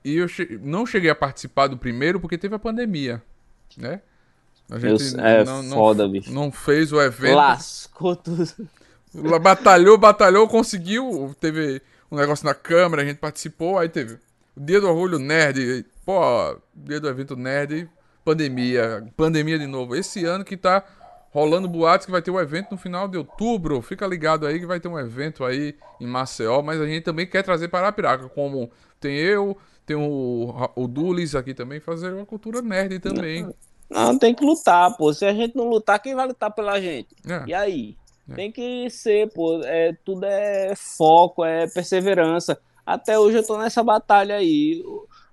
e 0.03 0.15
eu 0.17 0.27
che 0.27 0.59
não 0.61 0.85
cheguei 0.85 1.09
a 1.09 1.15
participar 1.15 1.67
do 1.67 1.77
primeiro 1.77 2.19
porque 2.19 2.37
teve 2.37 2.55
a 2.55 2.59
pandemia, 2.59 3.21
né? 3.77 4.01
A 4.69 4.77
gente 4.77 5.19
é 5.19 5.43
não, 5.43 5.63
foda, 5.63 6.03
não, 6.03 6.11
bicho. 6.11 6.31
não 6.31 6.51
fez 6.51 6.93
o 6.93 7.01
evento. 7.01 7.35
Lascou 7.35 8.15
tudo. 8.15 8.45
Batalhou, 9.41 9.97
batalhou, 9.97 10.47
conseguiu. 10.47 11.35
Teve 11.39 11.81
um 12.11 12.15
negócio 12.15 12.45
na 12.45 12.53
câmera, 12.53 13.01
a 13.01 13.05
gente 13.05 13.17
participou. 13.17 13.79
Aí 13.79 13.89
teve 13.89 14.19
o 14.55 14.59
Dia 14.59 14.79
do 14.79 14.87
Orgulho 14.87 15.17
Nerd. 15.17 15.85
Pô, 16.05 16.55
dia 16.75 16.99
do 16.99 17.09
evento 17.09 17.35
Nerd. 17.35 17.89
Pandemia. 18.23 19.07
Pandemia 19.17 19.57
de 19.57 19.65
novo. 19.65 19.95
Esse 19.95 20.23
ano 20.25 20.45
que 20.45 20.55
tá 20.55 20.83
rolando 21.31 21.67
boatos 21.67 22.05
que 22.05 22.11
vai 22.11 22.21
ter 22.21 22.29
um 22.29 22.39
evento 22.39 22.71
no 22.71 22.77
final 22.77 23.07
de 23.07 23.17
outubro. 23.17 23.81
Fica 23.81 24.05
ligado 24.05 24.45
aí 24.45 24.59
que 24.59 24.67
vai 24.67 24.79
ter 24.79 24.87
um 24.87 24.99
evento 24.99 25.43
aí 25.43 25.75
em 25.99 26.05
Maceió. 26.05 26.61
Mas 26.61 26.79
a 26.79 26.85
gente 26.85 27.03
também 27.03 27.25
quer 27.25 27.41
trazer 27.41 27.69
para 27.69 27.87
a 27.87 27.91
Piraca. 27.91 28.29
Como 28.29 28.69
tem 28.99 29.15
eu, 29.17 29.57
tem 29.89 29.95
o, 29.95 30.53
o 30.75 30.87
Dulis 30.87 31.33
aqui 31.33 31.51
também, 31.51 31.79
fazer 31.79 32.13
uma 32.13 32.23
cultura 32.23 32.61
nerd 32.61 32.99
também. 32.99 33.41
Não, 33.41 33.53
não, 33.89 34.19
tem 34.19 34.35
que 34.35 34.45
lutar, 34.45 34.95
pô. 34.95 35.11
Se 35.11 35.25
a 35.25 35.33
gente 35.33 35.55
não 35.55 35.67
lutar, 35.67 35.99
quem 35.99 36.13
vai 36.13 36.27
lutar 36.27 36.53
pela 36.53 36.79
gente? 36.79 37.15
É. 37.27 37.43
E 37.47 37.53
aí? 37.55 37.97
É. 38.29 38.35
Tem 38.35 38.51
que 38.51 38.87
ser, 38.91 39.33
pô, 39.33 39.59
é, 39.63 39.97
tudo 40.05 40.25
é 40.25 40.75
foco, 40.75 41.43
é 41.43 41.67
perseverança. 41.67 42.61
Até 42.85 43.17
hoje 43.17 43.37
eu 43.37 43.47
tô 43.47 43.57
nessa 43.57 43.83
batalha 43.83 44.35
aí. 44.35 44.83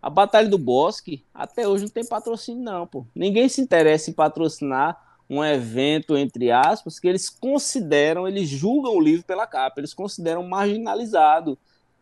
A 0.01 0.09
batalha 0.09 0.49
do 0.49 0.57
Bosque, 0.57 1.23
até 1.35 1.69
hoje 1.69 1.85
não 1.85 1.91
tem 1.91 2.07
patrocínio, 2.07 2.63
não, 2.65 2.87
pô. 2.87 3.05
Ninguém 3.15 3.51
se 3.51 3.61
interessa 3.61 4.09
em 4.09 4.15
patrocinar 4.15 5.19
um 5.29 5.45
evento, 5.45 6.17
entre 6.17 6.51
aspas, 6.51 6.99
que 6.99 7.07
eles 7.07 7.29
consideram, 7.29 8.27
eles 8.27 8.49
julgam 8.49 8.97
o 8.97 9.01
livro 9.03 9.27
pela 9.27 9.47
capa, 9.47 9.81
eles 9.81 9.93
consideram 9.93 10.43
marginalizado. 10.45 11.59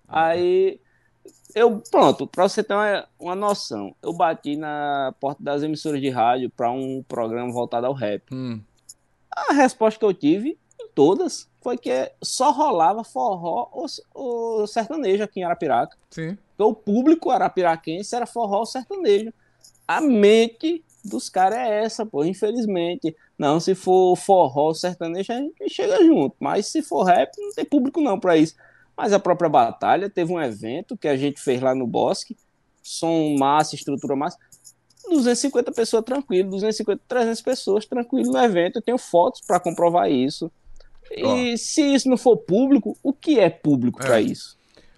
Aí, 0.07 0.79
eu, 1.55 1.83
pronto, 1.91 2.27
para 2.27 2.49
você 2.49 2.63
ter 2.63 2.75
uma, 2.75 3.07
uma 3.19 3.35
noção, 3.35 3.95
eu 4.03 4.13
bati 4.13 4.57
na 4.57 5.15
porta 5.21 5.43
das 5.43 5.63
emissoras 5.63 6.01
de 6.01 6.11
rádio 6.11 6.51
para 6.51 6.71
um 6.71 7.03
programa 7.07 7.53
voltado 7.53 7.87
ao 7.87 7.93
rap. 7.93 8.23
Hum. 8.33 8.61
A 9.31 9.53
resposta 9.53 9.99
que 9.99 10.05
eu 10.05 10.15
tive 10.15 10.59
todas 10.95 11.49
foi 11.61 11.77
que 11.77 12.13
só 12.23 12.51
rolava 12.51 13.03
forró 13.03 13.69
ou, 14.15 14.67
sertanejo 14.67 15.25
aqui 15.25 15.41
em 15.41 15.45
Arapiraca. 15.45 15.97
Sim. 16.11 16.37
Então, 16.55 16.69
o 16.69 16.75
público 16.75 17.31
arapiraquense 17.31 18.15
era 18.15 18.27
forró 18.27 18.61
ou 18.61 18.67
sertanejo. 18.67 19.33
A 19.87 20.01
mente 20.01 20.85
dos 21.05 21.29
caras 21.29 21.59
é 21.59 21.85
essa, 21.85 22.07
pô, 22.07 22.25
infelizmente. 22.25 23.15
Não, 23.37 23.59
se 23.59 23.75
for 23.75 24.17
forró 24.17 24.69
ou 24.69 24.75
sertanejo, 24.75 25.33
a 25.33 25.37
gente 25.37 25.69
chega 25.69 26.05
junto. 26.05 26.37
Mas 26.39 26.67
se 26.67 26.83
for 26.83 27.05
rap, 27.05 27.31
não 27.39 27.53
tem 27.53 27.65
público 27.65 28.01
não 28.01 28.21
para 28.21 28.37
isso. 28.37 28.55
Mas 28.97 29.13
a 29.13 29.19
própria 29.19 29.49
batalha 29.49 30.09
teve 30.09 30.33
um 30.33 30.41
evento 30.41 30.97
que 30.97 31.09
a 31.09 31.17
gente 31.17 31.41
fez 31.41 31.61
lá 31.61 31.75
no 31.75 31.87
Bosque, 31.87 32.37
som 32.83 33.37
massa, 33.39 33.75
estrutura 33.75 34.15
massa. 34.15 34.39
250 35.09 35.73
pessoas 35.73 36.05
tranquilo, 36.05 36.51
250, 36.51 37.03
300 37.07 37.43
pessoas 37.43 37.87
tranquilo 37.87 38.33
no 38.33 38.39
evento. 38.39 38.77
Eu 38.77 38.83
tenho 38.83 38.99
fotos 38.99 39.41
para 39.47 39.61
comprovar 39.61 40.11
isso. 40.11 40.51
E 41.11 41.59
se 41.59 41.83
isso 41.83 42.09
não 42.09 42.17
for 42.17 42.37
público, 42.37 42.97
o 43.03 43.13
que 43.13 43.39
é 43.39 43.51
público 43.51 44.03
é. 44.03 44.07
para 44.07 44.21
isso? 44.21 44.57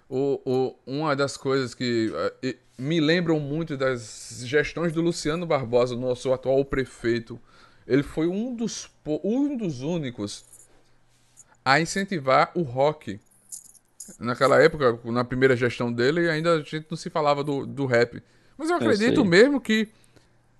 O, 0.09 0.39
o, 0.45 0.75
uma 0.85 1.15
das 1.15 1.35
coisas 1.35 1.73
que 1.73 2.09
uh, 2.09 2.57
me 2.77 2.99
lembram 2.99 3.39
muito 3.39 3.75
das 3.75 4.41
gestões 4.45 4.93
do 4.93 5.01
Luciano 5.01 5.45
Barbosa, 5.45 5.95
nosso 5.95 6.31
atual 6.31 6.63
prefeito. 6.63 7.39
Ele 7.85 8.03
foi 8.03 8.27
um 8.27 8.55
dos, 8.55 8.89
um 9.23 9.57
dos 9.57 9.81
únicos 9.81 10.45
a 11.63 11.81
incentivar 11.81 12.51
o 12.55 12.61
rock. 12.61 13.19
Naquela 14.19 14.61
época, 14.61 14.99
na 15.05 15.23
primeira 15.23 15.55
gestão 15.55 15.91
dele, 15.91 16.29
ainda 16.29 16.53
a 16.53 16.59
gente 16.59 16.85
não 16.89 16.97
se 16.97 17.09
falava 17.09 17.43
do, 17.43 17.65
do 17.65 17.85
rap. 17.85 18.21
Mas 18.57 18.69
eu 18.69 18.75
acredito 18.77 19.21
eu 19.21 19.25
mesmo 19.25 19.61
que 19.61 19.87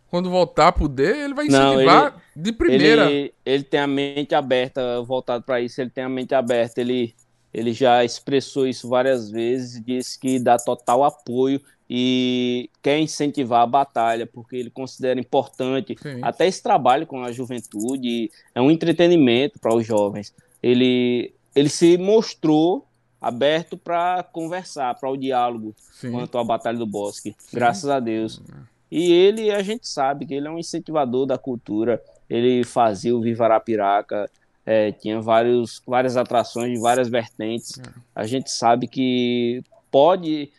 quando 0.10 0.30
voltar 0.30 0.70
a 0.70 0.72
poder, 0.72 1.16
ele 1.18 1.34
vai 1.34 1.48
incentivar 1.48 1.86
não, 1.86 2.08
ele, 2.08 2.14
de 2.36 2.52
primeira. 2.54 3.12
Ele, 3.12 3.34
ele 3.46 3.64
tem 3.64 3.80
a 3.80 3.88
mente 3.88 4.34
aberta, 4.34 5.02
voltado 5.02 5.44
para 5.44 5.60
isso, 5.60 5.82
ele 5.82 5.90
tem 5.90 6.04
a 6.04 6.10
mente 6.10 6.34
aberta. 6.34 6.80
Ele, 6.80 7.14
ele 7.54 7.74
já 7.74 8.04
expressou 8.06 8.68
isso 8.68 8.88
várias 8.88 9.30
vezes, 9.30 9.84
disse 9.84 10.18
que 10.20 10.40
dá 10.40 10.58
total 10.58 11.04
apoio 11.04 11.62
e 11.90 12.70
quer 12.82 13.00
incentivar 13.00 13.62
a 13.62 13.68
batalha, 13.68 14.26
porque 14.26 14.56
ele 14.56 14.70
considera 14.70 15.20
importante 15.20 15.96
Sim. 16.02 16.20
até 16.22 16.48
esse 16.48 16.62
trabalho 16.62 17.08
com 17.08 17.24
a 17.24 17.32
juventude, 17.32 18.30
é 18.54 18.62
um 18.62 18.72
entretenimento 18.72 19.60
para 19.60 19.74
os 19.74 19.86
jovens. 19.86 20.34
Ele, 20.62 21.34
ele 21.56 21.70
se 21.70 21.98
mostrou 21.98 22.87
aberto 23.28 23.78
para 23.78 24.24
conversar, 24.24 24.96
para 24.96 25.10
o 25.10 25.18
diálogo 25.18 25.76
Sim. 25.78 26.12
quanto 26.12 26.38
à 26.38 26.44
Batalha 26.44 26.78
do 26.78 26.88
Bosque, 26.88 27.36
Sim. 27.38 27.58
graças 27.58 27.90
a 27.90 28.00
Deus. 28.00 28.42
E 28.90 29.12
ele, 29.12 29.52
a 29.52 29.62
gente 29.62 29.88
sabe 29.88 30.26
que 30.26 30.34
ele 30.34 30.48
é 30.48 30.50
um 30.50 30.58
incentivador 30.58 31.26
da 31.26 31.38
cultura. 31.38 32.02
Ele 32.30 32.64
fazia 32.64 33.16
o 33.16 33.22
Viva 33.22 33.46
Arapiraca, 33.46 34.30
é, 34.66 34.92
tinha 34.92 35.22
vários, 35.22 35.82
várias 35.86 36.16
atrações 36.18 36.74
de 36.74 36.80
várias 36.80 37.10
vertentes. 37.10 37.80
É. 37.80 37.90
A 38.16 38.26
gente 38.26 38.50
sabe 38.50 38.88
que 38.88 39.62
pode, 39.92 40.50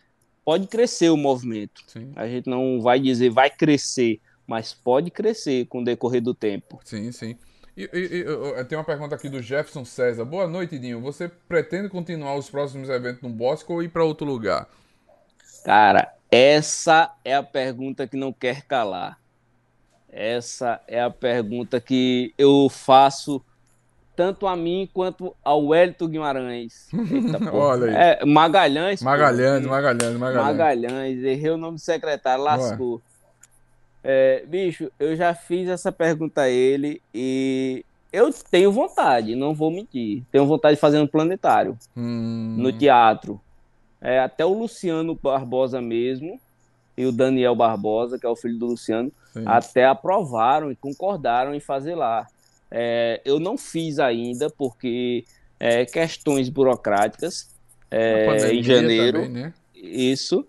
pode 0.44 0.66
crescer 0.66 1.10
o 1.10 1.16
movimento. 1.16 1.82
Sim. 1.86 2.12
A 2.16 2.26
gente 2.28 2.48
não 2.48 2.80
vai 2.80 3.00
dizer 3.00 3.30
vai 3.30 3.50
crescer, 3.50 4.20
mas 4.46 4.74
pode 4.74 5.10
crescer 5.10 5.66
com 5.66 5.80
o 5.80 5.84
decorrer 5.84 6.22
do 6.22 6.34
tempo. 6.34 6.78
Sim, 6.84 7.10
sim. 7.12 7.36
E, 7.78 7.88
e, 7.92 8.60
e, 8.60 8.64
tem 8.64 8.76
uma 8.76 8.82
pergunta 8.82 9.14
aqui 9.14 9.28
do 9.28 9.40
Jefferson 9.40 9.84
César. 9.84 10.24
Boa 10.24 10.48
noite, 10.48 10.76
Dinho. 10.76 11.00
Você 11.00 11.28
pretende 11.28 11.88
continuar 11.88 12.34
os 12.34 12.50
próximos 12.50 12.88
eventos 12.88 13.22
no 13.22 13.28
Bosque 13.28 13.70
ou 13.70 13.80
ir 13.80 13.88
para 13.88 14.02
outro 14.02 14.26
lugar? 14.26 14.66
Cara, 15.64 16.12
essa 16.28 17.14
é 17.24 17.36
a 17.36 17.42
pergunta 17.42 18.04
que 18.04 18.16
não 18.16 18.32
quer 18.32 18.62
calar. 18.62 19.16
Essa 20.10 20.80
é 20.88 21.00
a 21.00 21.08
pergunta 21.08 21.80
que 21.80 22.34
eu 22.36 22.68
faço 22.68 23.40
tanto 24.16 24.48
a 24.48 24.56
mim 24.56 24.90
quanto 24.92 25.32
ao 25.44 25.66
Wellington 25.66 26.08
Guimarães. 26.08 26.88
Eita, 26.92 27.38
Olha 27.54 27.86
aí. 27.86 27.94
É, 27.94 28.24
Magalhães. 28.26 29.00
Magalhães, 29.00 29.62
pô, 29.62 29.70
Magalhães, 29.70 30.16
Magalhães. 30.16 30.46
Magalhães, 30.46 31.22
errei 31.22 31.50
o 31.52 31.56
nome 31.56 31.76
do 31.76 31.80
secretário, 31.80 32.42
lascou. 32.42 33.00
É, 34.02 34.44
bicho, 34.46 34.90
eu 34.98 35.16
já 35.16 35.34
fiz 35.34 35.68
essa 35.68 35.90
pergunta 35.90 36.42
a 36.42 36.48
ele 36.48 37.02
e 37.12 37.84
eu 38.12 38.32
tenho 38.32 38.72
vontade, 38.72 39.34
não 39.34 39.54
vou 39.54 39.70
mentir. 39.70 40.22
Tenho 40.30 40.46
vontade 40.46 40.76
de 40.76 40.80
fazer 40.80 40.98
um 40.98 41.06
planetário 41.06 41.76
hum. 41.96 42.54
no 42.56 42.72
teatro. 42.72 43.40
É, 44.00 44.20
até 44.20 44.44
o 44.44 44.52
Luciano 44.52 45.14
Barbosa 45.14 45.80
mesmo 45.80 46.40
e 46.96 47.04
o 47.04 47.12
Daniel 47.12 47.54
Barbosa, 47.54 48.18
que 48.18 48.26
é 48.26 48.28
o 48.28 48.36
filho 48.36 48.58
do 48.58 48.66
Luciano, 48.66 49.12
Sim. 49.32 49.44
até 49.46 49.84
aprovaram 49.84 50.70
e 50.70 50.76
concordaram 50.76 51.54
em 51.54 51.60
fazer 51.60 51.94
lá. 51.94 52.26
É, 52.70 53.20
eu 53.24 53.40
não 53.40 53.56
fiz 53.56 53.98
ainda 53.98 54.48
porque 54.50 55.24
é, 55.58 55.84
questões 55.84 56.48
burocráticas 56.48 57.50
é, 57.90 58.52
em 58.52 58.62
janeiro. 58.62 59.22
Também, 59.22 59.42
né? 59.42 59.54
Isso. 59.74 60.46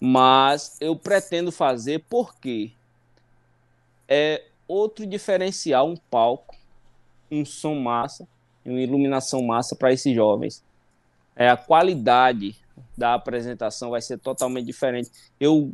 Mas 0.00 0.76
eu 0.80 0.96
pretendo 0.96 1.52
fazer 1.52 2.04
porque 2.08 2.72
é 4.10 4.44
outro 4.68 5.06
diferencial, 5.06 5.88
um 5.88 5.96
palco, 5.96 6.56
um 7.30 7.44
som 7.44 7.76
massa, 7.76 8.28
uma 8.64 8.80
iluminação 8.80 9.42
massa 9.42 9.76
para 9.76 9.92
esses 9.92 10.14
jovens. 10.14 10.62
É, 11.36 11.48
a 11.48 11.56
qualidade 11.56 12.56
da 12.98 13.14
apresentação 13.14 13.90
vai 13.90 14.02
ser 14.02 14.18
totalmente 14.18 14.66
diferente. 14.66 15.10
Eu 15.38 15.70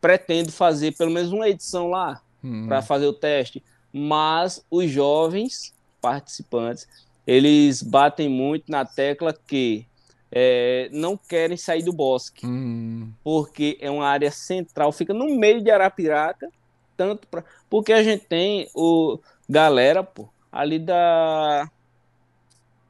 pretendo 0.00 0.52
fazer 0.52 0.92
pelo 0.92 1.10
menos 1.10 1.32
uma 1.32 1.48
edição 1.48 1.88
lá 1.88 2.20
hum. 2.44 2.66
para 2.66 2.82
fazer 2.82 3.06
o 3.06 3.12
teste 3.12 3.62
mas 3.98 4.62
os 4.70 4.90
jovens 4.90 5.74
participantes 6.02 6.86
eles 7.26 7.82
batem 7.82 8.28
muito 8.28 8.70
na 8.70 8.84
tecla 8.84 9.32
que 9.32 9.86
é, 10.30 10.90
não 10.92 11.16
querem 11.16 11.56
sair 11.56 11.82
do 11.82 11.92
bosque, 11.92 12.46
hum. 12.46 13.10
porque 13.24 13.78
é 13.80 13.90
uma 13.90 14.06
área 14.06 14.30
central, 14.30 14.92
fica 14.92 15.14
no 15.14 15.34
meio 15.36 15.62
de 15.62 15.70
Arapiraca, 15.70 16.48
tanto 16.96 17.26
para 17.26 17.44
porque 17.68 17.92
a 17.92 18.02
gente 18.02 18.24
tem 18.24 18.68
o 18.74 19.18
galera 19.48 20.02
pô, 20.02 20.28
ali 20.50 20.78
da 20.78 21.70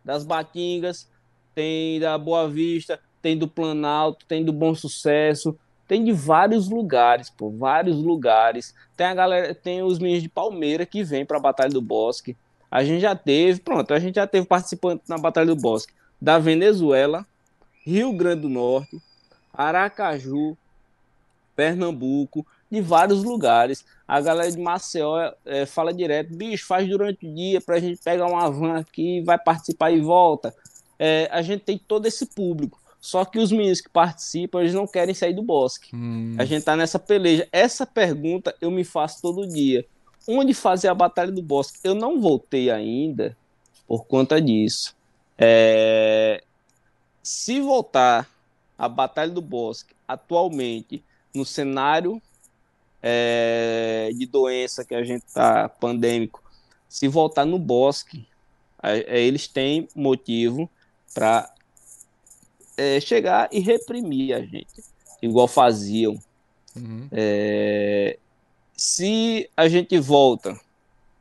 das 0.05 0.25
Batingas, 0.25 1.09
tem 1.55 1.99
da 1.99 2.17
Boa 2.17 2.49
Vista, 2.49 3.01
tem 3.21 3.37
do 3.37 3.49
Planalto, 3.49 4.25
tem 4.27 4.45
do 4.45 4.53
Bom 4.53 4.73
Sucesso, 4.73 5.59
tem 5.89 6.05
de 6.05 6.13
vários 6.13 6.69
lugares, 6.69 7.29
pô, 7.29 7.51
vários 7.51 7.97
lugares. 7.97 8.75
Tem 8.97 9.07
a 9.07 9.15
galera, 9.15 9.55
tem 9.55 9.83
os 9.83 9.99
meninos 9.99 10.23
de 10.23 10.29
Palmeira 10.29 10.87
que 10.87 11.03
vêm 11.03 11.27
para 11.27 11.39
a 11.39 11.41
Batalha 11.41 11.71
do 11.71 11.83
Bosque. 11.83 12.37
A 12.71 12.85
gente 12.85 13.01
já 13.01 13.17
teve, 13.17 13.61
pronto, 13.61 13.93
a 13.93 13.99
gente 13.99 14.15
já 14.15 14.27
teve 14.27 14.47
participante 14.47 15.03
na 15.09 15.19
Batalha 15.19 15.47
do 15.47 15.57
Bosque 15.57 15.93
da 16.21 16.39
Venezuela, 16.39 17.27
Rio 17.85 18.13
Grande 18.13 18.43
do 18.43 18.49
Norte, 18.49 19.01
Aracaju, 19.53 20.57
Pernambuco, 21.55 22.47
de 22.71 22.81
vários 22.81 23.23
lugares. 23.25 23.85
A 24.07 24.21
galera 24.21 24.51
de 24.51 24.59
Maceió 24.59 25.33
é, 25.45 25.67
fala 25.67 25.93
direto, 25.93 26.35
bicho, 26.35 26.67
faz 26.67 26.89
durante 26.89 27.27
o 27.27 27.35
dia 27.35 27.61
para 27.61 27.77
a 27.77 27.81
gente 27.81 28.01
pegar 28.03 28.27
uma 28.27 28.51
van 28.51 28.79
aqui, 28.79 29.21
vai 29.23 29.39
participar 29.39 29.91
e 29.91 30.01
volta. 30.01 30.55
É, 30.99 31.29
a 31.31 31.43
gente 31.43 31.63
tem 31.63 31.79
todo 31.79 32.07
esse 32.07 32.27
público. 32.27 32.81
Só 33.01 33.25
que 33.25 33.39
os 33.39 33.53
meninos 33.53 33.81
que 33.81 33.89
participam, 33.89 34.61
eles 34.61 34.75
não 34.75 34.87
querem 34.87 35.15
sair 35.15 35.33
do 35.33 35.43
bosque. 35.43 35.95
Hum. 35.95 36.35
A 36.39 36.45
gente 36.45 36.65
tá 36.65 36.75
nessa 36.75 36.99
peleja. 36.99 37.47
Essa 37.53 37.87
pergunta 37.87 38.55
eu 38.61 38.71
me 38.71 38.83
faço 38.83 39.23
todo 39.23 39.47
dia. 39.47 39.87
Onde 40.29 40.53
fazer 40.53 40.89
a 40.89 40.95
Batalha 40.95 41.31
do 41.31 41.41
Bosque? 41.41 41.79
Eu 41.85 41.95
não 41.95 42.21
voltei 42.21 42.69
ainda 42.69 43.37
por 43.87 44.07
conta 44.07 44.41
disso. 44.41 44.97
É... 45.39 46.43
Se 47.23 47.61
voltar 47.61 48.29
a 48.77 48.89
Batalha 48.89 49.31
do 49.31 49.41
Bosque 49.41 49.95
atualmente 50.09 51.03
no 51.33 51.45
cenário 51.45 52.21
é... 53.03 54.11
de 54.15 54.27
doença 54.27 54.85
que 54.85 54.95
a 54.95 55.05
gente 55.05 55.25
tá 55.33 55.69
pandêmico, 55.69 56.43
se 56.89 57.09
voltar 57.09 57.45
no 57.45 57.59
bosque, 57.59 58.27
eles 59.07 59.49
têm 59.49 59.89
motivo 59.95 60.71
para 61.15 61.53
é, 62.77 63.01
chegar 63.01 63.49
e 63.51 63.59
reprimir 63.61 64.35
a 64.35 64.41
gente, 64.41 64.85
igual 65.21 65.49
faziam. 65.49 66.19
Uhum. 66.77 67.09
É, 67.11 68.19
se 68.77 69.49
a 69.57 69.69
gente 69.69 69.99
volta 69.99 70.59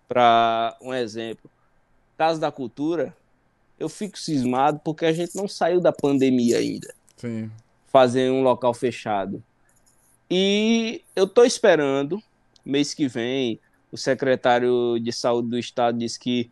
para 0.08 0.78
um 0.82 0.94
exemplo, 0.94 1.50
Casa 2.18 2.40
da 2.40 2.52
Cultura, 2.52 3.16
eu 3.80 3.90
fico 3.90 4.18
cismado 4.18 4.80
porque 4.84 5.06
a 5.06 5.14
gente 5.14 5.36
não 5.36 5.48
saiu 5.48 5.80
da 5.80 5.92
pandemia 5.92 6.58
ainda. 6.58 6.94
Sim. 7.18 7.50
Fazer 7.88 8.30
um 8.30 8.44
local 8.44 8.74
fechado. 8.74 9.44
E 10.30 11.02
eu 11.16 11.26
estou 11.26 11.46
esperando, 11.46 12.22
mês 12.66 12.94
que 12.94 13.08
vem, 13.08 13.60
o 13.92 13.98
secretário 13.98 15.00
de 15.00 15.12
saúde 15.12 15.50
do 15.50 15.60
estado 15.60 15.98
disse 15.98 16.20
que 16.20 16.50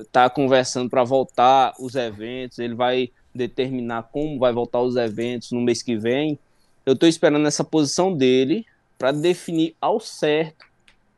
está 0.00 0.28
conversando 0.28 0.88
para 0.88 1.04
voltar 1.04 1.74
os 1.78 1.94
eventos, 1.94 2.58
ele 2.58 2.74
vai 2.74 3.10
determinar 3.34 4.04
como 4.04 4.38
vai 4.38 4.52
voltar 4.52 4.80
os 4.80 4.96
eventos 4.96 5.52
no 5.52 5.60
mês 5.60 5.82
que 5.82 5.96
vem, 5.96 6.38
eu 6.84 6.94
estou 6.94 7.08
esperando 7.08 7.46
essa 7.46 7.64
posição 7.64 8.14
dele 8.14 8.66
para 8.98 9.12
definir 9.12 9.74
ao 9.80 10.00
certo 10.00 10.66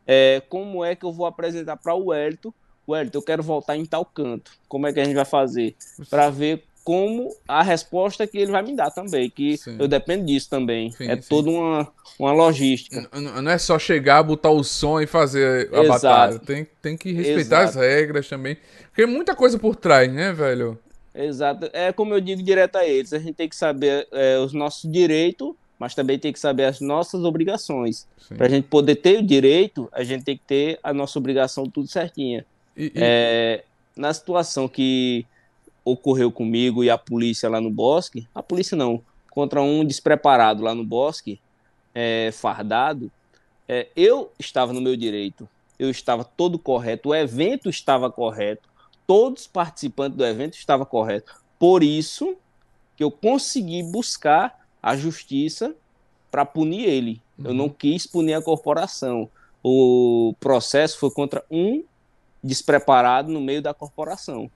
é, 0.06 0.42
como 0.48 0.84
é 0.84 0.94
que 0.94 1.04
eu 1.04 1.12
vou 1.12 1.26
apresentar 1.26 1.76
para 1.76 1.94
o 1.94 2.06
Wellington. 2.06 2.52
Wellington, 2.86 3.18
eu 3.18 3.22
quero 3.22 3.42
voltar 3.42 3.76
em 3.76 3.86
tal 3.86 4.04
canto. 4.04 4.52
Como 4.68 4.86
é 4.86 4.92
que 4.92 5.00
a 5.00 5.04
gente 5.04 5.14
vai 5.14 5.24
fazer? 5.24 5.74
Para 6.10 6.28
ver 6.28 6.62
como 6.84 7.34
a 7.48 7.62
resposta 7.62 8.26
que 8.26 8.36
ele 8.36 8.52
vai 8.52 8.62
me 8.62 8.76
dar 8.76 8.90
também, 8.90 9.30
que 9.30 9.56
sim. 9.56 9.76
eu 9.78 9.88
dependo 9.88 10.26
disso 10.26 10.50
também. 10.50 10.90
Sim, 10.90 11.10
é 11.10 11.16
sim. 11.16 11.28
toda 11.28 11.50
uma, 11.50 11.88
uma 12.18 12.32
logística. 12.32 13.08
Não, 13.10 13.42
não, 13.42 13.50
é 13.50 13.56
só 13.56 13.78
chegar, 13.78 14.22
botar 14.22 14.50
o 14.50 14.62
som 14.62 15.00
e 15.00 15.06
fazer 15.06 15.70
a 15.72 15.82
Exato. 15.82 15.88
batalha. 15.88 16.38
Tem, 16.38 16.66
tem 16.82 16.96
que 16.96 17.10
respeitar 17.10 17.62
Exato. 17.62 17.78
as 17.78 17.86
regras 17.86 18.28
também. 18.28 18.58
Porque 18.88 19.06
muita 19.06 19.34
coisa 19.34 19.58
por 19.58 19.74
trás, 19.74 20.12
né, 20.12 20.32
velho? 20.34 20.78
Exato. 21.14 21.70
É 21.72 21.90
como 21.90 22.12
eu 22.12 22.20
digo 22.20 22.42
direto 22.42 22.76
a 22.76 22.86
eles, 22.86 23.14
a 23.14 23.18
gente 23.18 23.34
tem 23.34 23.48
que 23.48 23.56
saber 23.56 24.06
é, 24.12 24.38
os 24.38 24.52
nossos 24.52 24.90
direitos, 24.90 25.54
mas 25.78 25.94
também 25.94 26.18
tem 26.18 26.34
que 26.34 26.38
saber 26.38 26.64
as 26.64 26.80
nossas 26.80 27.24
obrigações. 27.24 28.06
Para 28.36 28.46
a 28.46 28.50
gente 28.50 28.68
poder 28.68 28.96
ter 28.96 29.18
o 29.18 29.22
direito, 29.22 29.88
a 29.90 30.04
gente 30.04 30.22
tem 30.22 30.36
que 30.36 30.44
ter 30.46 30.78
a 30.82 30.92
nossa 30.92 31.18
obrigação 31.18 31.64
tudo 31.64 31.88
certinha. 31.88 32.44
E, 32.76 32.84
e... 32.86 32.92
É, 32.96 33.64
na 33.96 34.12
situação 34.12 34.68
que 34.68 35.24
ocorreu 35.84 36.32
comigo 36.32 36.82
e 36.82 36.90
a 36.90 36.96
polícia 36.96 37.48
lá 37.48 37.60
no 37.60 37.70
bosque, 37.70 38.26
a 38.34 38.42
polícia 38.42 38.76
não, 38.76 39.02
contra 39.30 39.60
um 39.60 39.84
despreparado 39.84 40.62
lá 40.62 40.74
no 40.74 40.84
bosque, 40.84 41.40
é, 41.94 42.30
fardado, 42.32 43.10
é, 43.68 43.88
eu 43.94 44.32
estava 44.38 44.72
no 44.72 44.80
meu 44.80 44.96
direito, 44.96 45.48
eu 45.78 45.90
estava 45.90 46.24
todo 46.24 46.58
correto, 46.58 47.10
o 47.10 47.14
evento 47.14 47.68
estava 47.68 48.10
correto, 48.10 48.68
todos 49.06 49.42
os 49.42 49.46
participantes 49.48 50.16
do 50.16 50.24
evento 50.24 50.54
estavam 50.54 50.86
corretos. 50.86 51.34
Por 51.58 51.82
isso 51.82 52.36
que 52.96 53.04
eu 53.04 53.10
consegui 53.10 53.82
buscar 53.82 54.66
a 54.82 54.96
justiça 54.96 55.74
para 56.30 56.44
punir 56.44 56.84
ele. 56.84 57.22
Uhum. 57.38 57.46
Eu 57.46 57.54
não 57.54 57.68
quis 57.68 58.06
punir 58.06 58.34
a 58.34 58.42
corporação. 58.42 59.28
O 59.62 60.34
processo 60.38 60.98
foi 60.98 61.10
contra 61.10 61.44
um 61.50 61.82
despreparado 62.42 63.32
no 63.32 63.40
meio 63.40 63.62
da 63.62 63.72
corporação. 63.72 64.50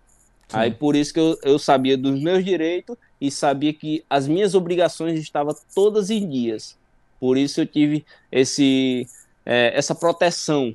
Aí 0.52 0.70
por 0.70 0.96
isso 0.96 1.12
que 1.12 1.20
eu, 1.20 1.38
eu 1.42 1.58
sabia 1.58 1.96
dos 1.96 2.20
meus 2.20 2.44
direitos 2.44 2.96
e 3.20 3.30
sabia 3.30 3.72
que 3.72 4.04
as 4.08 4.26
minhas 4.26 4.54
obrigações 4.54 5.18
estavam 5.20 5.54
todas 5.74 6.10
em 6.10 6.26
dias. 6.26 6.76
Por 7.20 7.36
isso 7.36 7.60
eu 7.60 7.66
tive 7.66 8.04
esse, 8.30 9.06
é, 9.44 9.76
essa 9.76 9.94
proteção. 9.94 10.74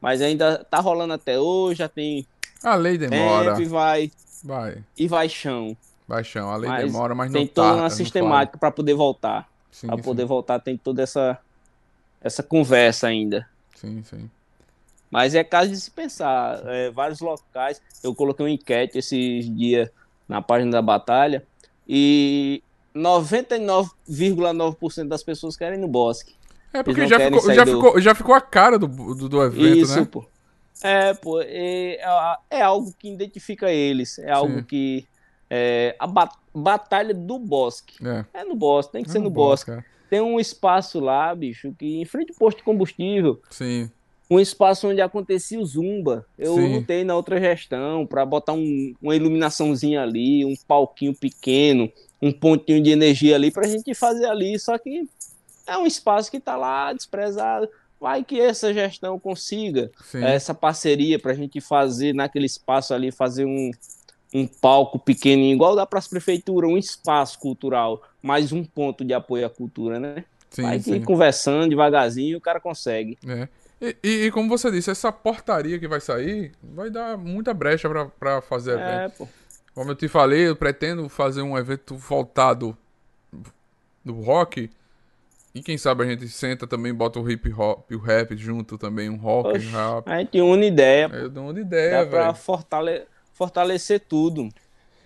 Mas 0.00 0.20
ainda 0.20 0.64
tá 0.64 0.78
rolando 0.80 1.14
até 1.14 1.38
hoje, 1.38 1.78
já 1.78 1.88
tem 1.88 2.26
a 2.62 2.74
lei 2.74 2.98
demora. 2.98 3.60
e 3.60 3.64
vai. 3.64 4.10
Vai. 4.44 4.84
E 4.98 5.08
vai 5.08 5.28
chão. 5.28 5.76
Vai 6.06 6.24
chão. 6.24 6.50
A 6.50 6.56
lei 6.56 6.68
mas 6.68 6.84
demora, 6.84 7.14
mas 7.14 7.30
não 7.30 7.40
Tem 7.40 7.46
toda 7.46 7.74
uma 7.74 7.90
sistemática 7.90 8.58
para 8.58 8.70
poder 8.70 8.94
voltar. 8.94 9.48
Para 9.86 9.98
poder 9.98 10.24
voltar 10.24 10.58
tem 10.60 10.76
toda 10.76 11.02
essa 11.02 11.38
essa 12.20 12.42
conversa 12.42 13.08
ainda. 13.08 13.48
Sim, 13.74 14.02
sim. 14.04 14.30
Mas 15.12 15.34
é 15.34 15.44
caso 15.44 15.70
de 15.70 15.78
se 15.78 15.90
pensar. 15.90 16.62
É, 16.64 16.90
vários 16.90 17.20
locais. 17.20 17.82
Eu 18.02 18.14
coloquei 18.14 18.46
uma 18.46 18.50
enquete 18.50 18.96
esses 18.96 19.54
dias 19.54 19.90
na 20.26 20.40
página 20.40 20.70
da 20.70 20.80
batalha. 20.80 21.46
E 21.86 22.62
99,9% 22.96 25.08
das 25.08 25.22
pessoas 25.22 25.54
querem 25.54 25.78
ir 25.78 25.82
no 25.82 25.88
bosque. 25.88 26.34
É, 26.72 26.82
porque 26.82 27.06
já 27.06 27.20
ficou, 27.20 27.54
já, 27.54 27.64
do... 27.64 27.74
ficou, 27.74 28.00
já 28.00 28.14
ficou 28.14 28.34
a 28.34 28.40
cara 28.40 28.78
do, 28.78 28.86
do, 28.86 29.28
do 29.28 29.42
evento, 29.42 29.76
Isso, 29.76 30.00
né? 30.00 30.08
pô. 30.10 30.24
É, 30.82 31.12
pô, 31.12 31.42
é, 31.42 31.98
é, 32.50 32.62
algo 32.62 32.94
que 32.98 33.12
identifica 33.12 33.70
eles, 33.70 34.18
é 34.18 34.30
algo 34.30 34.60
Sim. 34.60 34.64
que... 34.64 35.06
É, 35.50 35.94
a 35.98 36.06
batalha 36.54 37.12
do 37.12 37.38
bosque. 37.38 37.96
É. 38.02 38.24
é 38.32 38.44
no 38.44 38.56
bosque, 38.56 38.92
tem 38.92 39.04
que 39.04 39.10
é 39.10 39.12
ser 39.12 39.18
no, 39.18 39.24
no 39.24 39.30
bosque. 39.30 39.70
bosque. 39.70 39.86
É. 39.86 39.92
Tem 40.08 40.22
um 40.22 40.40
espaço 40.40 40.98
lá, 40.98 41.34
bicho, 41.34 41.74
que 41.78 42.00
em 42.00 42.06
frente 42.06 42.30
ao 42.30 42.38
posto 42.38 42.56
de 42.56 42.64
combustível. 42.64 43.38
Sim 43.50 43.90
um 44.32 44.40
espaço 44.40 44.88
onde 44.88 45.00
acontecia 45.02 45.60
o 45.60 45.66
Zumba. 45.66 46.24
Eu 46.38 46.54
Sim. 46.54 46.76
lutei 46.76 47.04
na 47.04 47.14
outra 47.14 47.38
gestão 47.38 48.06
para 48.06 48.24
botar 48.24 48.54
um, 48.54 48.94
uma 49.00 49.14
iluminaçãozinha 49.14 50.02
ali, 50.02 50.42
um 50.42 50.54
palquinho 50.66 51.14
pequeno, 51.14 51.92
um 52.20 52.32
pontinho 52.32 52.82
de 52.82 52.90
energia 52.90 53.36
ali 53.36 53.50
para 53.50 53.66
a 53.66 53.68
gente 53.68 53.94
fazer 53.94 54.24
ali. 54.24 54.58
Só 54.58 54.78
que 54.78 55.06
é 55.66 55.76
um 55.76 55.86
espaço 55.86 56.30
que 56.30 56.38
está 56.38 56.56
lá 56.56 56.94
desprezado. 56.94 57.68
Vai 58.00 58.24
que 58.24 58.40
essa 58.40 58.72
gestão 58.72 59.18
consiga 59.20 59.90
Sim. 60.02 60.24
essa 60.24 60.54
parceria 60.54 61.18
para 61.18 61.32
a 61.32 61.34
gente 61.36 61.60
fazer 61.60 62.14
naquele 62.14 62.46
espaço 62.46 62.94
ali, 62.94 63.12
fazer 63.12 63.44
um, 63.44 63.70
um 64.34 64.46
palco 64.46 64.98
pequenininho, 64.98 65.54
igual 65.54 65.76
dá 65.76 65.84
para 65.84 65.98
as 65.98 66.08
prefeituras, 66.08 66.70
um 66.70 66.78
espaço 66.78 67.38
cultural, 67.38 68.02
mais 68.22 68.50
um 68.50 68.64
ponto 68.64 69.04
de 69.04 69.12
apoio 69.12 69.46
à 69.46 69.50
cultura, 69.50 70.00
né? 70.00 70.24
Sim, 70.50 70.62
Vai 70.62 70.80
que 70.80 71.00
conversando 71.00 71.68
devagarzinho 71.68 72.38
o 72.38 72.40
cara 72.40 72.58
consegue. 72.58 73.16
É. 73.26 73.46
E, 73.82 73.96
e, 74.00 74.26
e, 74.26 74.30
como 74.30 74.48
você 74.48 74.70
disse, 74.70 74.92
essa 74.92 75.10
portaria 75.10 75.76
que 75.76 75.88
vai 75.88 76.00
sair 76.00 76.52
vai 76.62 76.88
dar 76.88 77.18
muita 77.18 77.52
brecha 77.52 77.90
para 78.16 78.40
fazer 78.40 78.78
é, 78.78 79.04
evento. 79.04 79.18
Pô. 79.18 79.28
Como 79.74 79.90
eu 79.90 79.96
te 79.96 80.06
falei, 80.06 80.46
eu 80.48 80.54
pretendo 80.54 81.08
fazer 81.08 81.42
um 81.42 81.58
evento 81.58 81.96
voltado 81.96 82.78
do 84.04 84.20
rock. 84.20 84.70
E 85.52 85.60
quem 85.60 85.76
sabe 85.76 86.04
a 86.04 86.06
gente 86.06 86.28
senta 86.28 86.64
também, 86.64 86.94
bota 86.94 87.18
o 87.18 87.28
hip 87.28 87.52
hop 87.52 87.90
e 87.90 87.96
o 87.96 87.98
rap 87.98 88.36
junto 88.36 88.78
também, 88.78 89.10
um 89.10 89.16
rock, 89.16 89.56
Oxe, 89.56 89.66
um 89.66 89.70
rap. 89.70 90.08
A 90.08 90.18
gente 90.20 90.40
une 90.40 90.68
ideia. 90.68 91.10
Eu 91.12 91.28
dou 91.28 91.50
uma 91.50 91.60
ideia, 91.60 92.04
Dá 92.04 92.06
pra 92.06 92.34
fortale 92.34 93.02
fortalecer 93.32 94.00
tudo. 94.00 94.48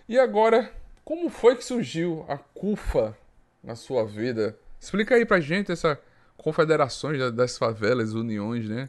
E 0.06 0.18
agora, 0.18 0.70
como 1.02 1.30
foi 1.30 1.56
que 1.56 1.64
surgiu 1.64 2.26
a 2.28 2.36
CUFA 2.36 3.16
na 3.64 3.74
sua 3.74 4.04
vida? 4.04 4.54
Explica 4.78 5.14
aí 5.14 5.24
pra 5.24 5.40
gente 5.40 5.72
essa 5.72 5.98
confederações 6.36 7.32
das 7.32 7.58
favelas, 7.58 8.12
uniões, 8.12 8.68
né? 8.68 8.88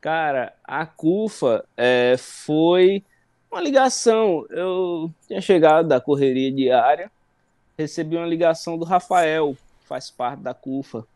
Cara, 0.00 0.52
a 0.64 0.84
CUFA 0.84 1.64
é, 1.76 2.16
foi 2.18 3.04
uma 3.50 3.60
ligação. 3.60 4.44
Eu 4.50 5.10
tinha 5.28 5.40
chegado 5.40 5.86
da 5.86 6.00
correria 6.00 6.50
diária, 6.50 7.10
recebi 7.78 8.16
uma 8.16 8.26
ligação 8.26 8.76
do 8.76 8.84
Rafael, 8.84 9.56
faz 9.84 10.10
parte 10.10 10.40
da 10.40 10.52
CUFA. 10.52 11.06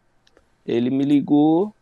Ele 0.65 0.89
me 0.89 1.05
ligou 1.05 1.75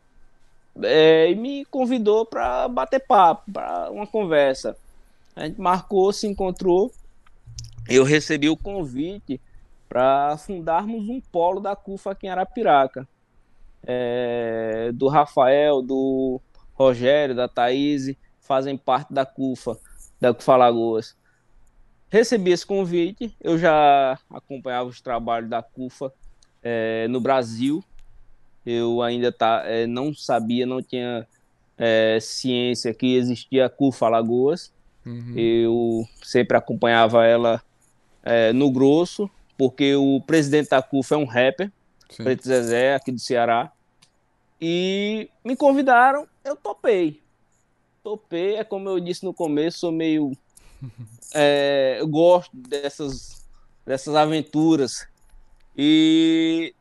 é, 0.82 1.30
e 1.30 1.34
me 1.34 1.64
convidou 1.66 2.24
para 2.24 2.66
bater 2.68 3.00
papo, 3.00 3.52
para 3.52 3.90
uma 3.90 4.06
conversa. 4.06 4.74
A 5.36 5.46
gente 5.46 5.60
marcou, 5.60 6.10
se 6.10 6.26
encontrou. 6.26 6.90
Eu 7.86 8.02
recebi 8.02 8.48
o 8.48 8.56
convite 8.56 9.38
para 9.90 10.38
fundarmos 10.38 11.06
um 11.06 11.20
polo 11.20 11.60
da 11.60 11.76
CUFA 11.76 12.12
aqui 12.12 12.26
em 12.26 12.30
Arapiraca 12.30 13.06
é, 13.86 14.90
do 14.92 15.08
Rafael, 15.08 15.82
do 15.82 16.40
Rogério, 16.72 17.34
da 17.34 17.48
Thaís, 17.48 18.14
fazem 18.40 18.76
parte 18.76 19.12
da 19.12 19.24
CUFA, 19.24 19.78
da 20.20 20.32
CUFA 20.32 20.56
Lagoas. 20.56 21.16
Recebi 22.08 22.52
esse 22.52 22.64
convite, 22.64 23.34
eu 23.40 23.58
já 23.58 24.18
acompanhava 24.30 24.88
os 24.88 25.00
trabalhos 25.00 25.50
da 25.50 25.62
CUFA 25.62 26.12
é, 26.62 27.08
no 27.08 27.20
Brasil, 27.20 27.82
eu 28.64 29.02
ainda 29.02 29.32
tá, 29.32 29.62
é, 29.66 29.86
não 29.86 30.14
sabia, 30.14 30.64
não 30.64 30.82
tinha 30.82 31.26
é, 31.76 32.18
ciência 32.20 32.94
que 32.94 33.16
existia 33.16 33.66
a 33.66 33.70
CUFA 33.70 34.08
Lagoas, 34.08 34.72
uhum. 35.04 35.34
eu 35.36 36.08
sempre 36.22 36.56
acompanhava 36.56 37.26
ela 37.26 37.60
é, 38.22 38.52
no 38.52 38.70
grosso, 38.70 39.28
porque 39.58 39.94
o 39.94 40.20
presidente 40.20 40.70
da 40.70 40.82
CUFA 40.82 41.16
é 41.16 41.18
um 41.18 41.26
rapper, 41.26 41.70
Sim. 42.08 42.22
Preto 42.22 42.44
Zezé, 42.44 42.94
aqui 42.94 43.10
do 43.10 43.18
Ceará. 43.18 43.72
E 44.60 45.28
me 45.44 45.56
convidaram, 45.56 46.26
eu 46.44 46.56
topei. 46.56 47.22
Topei, 48.02 48.56
é 48.56 48.64
como 48.64 48.88
eu 48.88 49.00
disse 49.00 49.24
no 49.24 49.34
começo, 49.34 49.80
sou 49.80 49.92
meio. 49.92 50.32
É, 51.36 51.96
eu 51.98 52.06
gosto 52.06 52.56
dessas, 52.56 53.44
dessas 53.84 54.14
aventuras. 54.14 55.04
E 55.76 56.72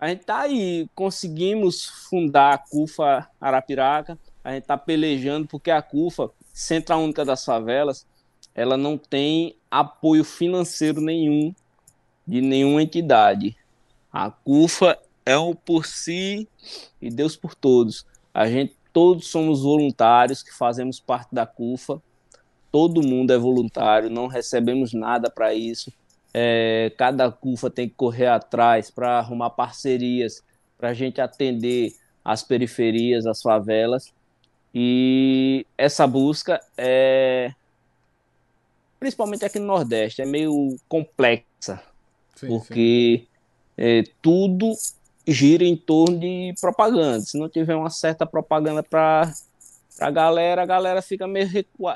a 0.00 0.08
gente 0.08 0.24
tá 0.24 0.40
aí, 0.40 0.88
conseguimos 0.94 1.84
fundar 2.08 2.54
a 2.54 2.58
CUFA 2.58 3.28
Arapiraca. 3.38 4.18
A 4.42 4.52
gente 4.52 4.64
tá 4.64 4.78
pelejando 4.78 5.46
porque 5.46 5.70
a 5.70 5.82
CUFA, 5.82 6.30
Central 6.52 7.02
Única 7.02 7.26
das 7.26 7.44
Favelas, 7.44 8.06
ela 8.54 8.76
não 8.76 8.98
tem 8.98 9.54
apoio 9.70 10.24
financeiro 10.24 11.00
nenhum 11.00 11.54
de 12.26 12.40
nenhuma 12.40 12.82
entidade. 12.82 13.56
A 14.12 14.30
CUFA 14.30 14.98
é 15.24 15.38
um 15.38 15.54
por 15.54 15.86
si 15.86 16.48
e 17.00 17.10
Deus 17.10 17.36
por 17.36 17.54
todos. 17.54 18.06
A 18.32 18.48
gente 18.48 18.76
todos 18.92 19.28
somos 19.28 19.62
voluntários 19.62 20.42
que 20.42 20.54
fazemos 20.54 21.00
parte 21.00 21.34
da 21.34 21.46
CUFA. 21.46 22.00
Todo 22.70 23.06
mundo 23.06 23.32
é 23.32 23.38
voluntário, 23.38 24.10
não 24.10 24.26
recebemos 24.26 24.92
nada 24.92 25.30
para 25.30 25.54
isso. 25.54 25.92
É, 26.32 26.92
cada 26.96 27.30
CUFA 27.30 27.70
tem 27.70 27.88
que 27.88 27.94
correr 27.94 28.26
atrás 28.26 28.90
para 28.90 29.18
arrumar 29.18 29.50
parcerias 29.50 30.42
para 30.78 30.90
a 30.90 30.94
gente 30.94 31.20
atender 31.20 31.94
as 32.24 32.42
periferias, 32.42 33.26
as 33.26 33.40
favelas. 33.40 34.12
E 34.74 35.66
essa 35.76 36.06
busca 36.06 36.60
é 36.76 37.52
principalmente 38.98 39.44
aqui 39.44 39.58
no 39.58 39.66
Nordeste, 39.66 40.22
é 40.22 40.24
meio 40.24 40.76
complexa, 40.88 41.82
sim, 42.36 42.46
porque 42.46 43.22
sim. 43.22 43.28
É, 43.76 44.04
tudo 44.22 44.72
gira 45.26 45.64
em 45.64 45.76
torno 45.76 46.18
de 46.18 46.54
propaganda. 46.60 47.20
Se 47.20 47.38
não 47.38 47.48
tiver 47.48 47.74
uma 47.74 47.90
certa 47.90 48.26
propaganda 48.26 48.82
para 48.82 49.32
a 50.00 50.10
galera, 50.10 50.62
a 50.62 50.66
galera 50.66 51.02
fica 51.02 51.26
meio 51.26 51.48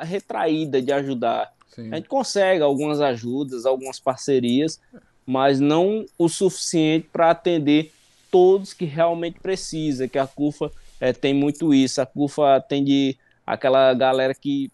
retraída 0.03 0.81
de 0.81 0.93
ajudar. 0.93 1.53
Sim. 1.75 1.93
A 1.93 1.97
gente 1.97 2.09
consegue 2.09 2.63
algumas 2.63 3.01
ajudas, 3.01 3.67
algumas 3.67 3.99
parcerias, 3.99 4.81
mas 5.27 5.61
não 5.61 6.07
o 6.17 6.29
suficiente 6.29 7.09
para 7.13 7.31
atender 7.31 7.93
todos 8.31 8.73
que 8.73 8.85
realmente 8.85 9.41
precisa, 9.41 10.09
que 10.09 10.19
a 10.19 10.27
CUFA 10.27 10.71
é, 11.01 11.13
tem 11.13 11.35
muito 11.35 11.75
isso. 11.75 12.01
A 12.01 12.07
CUFA 12.07 12.57
atende 12.57 13.19
aquela 13.47 13.93
galera 13.95 14.35
que 14.35 14.71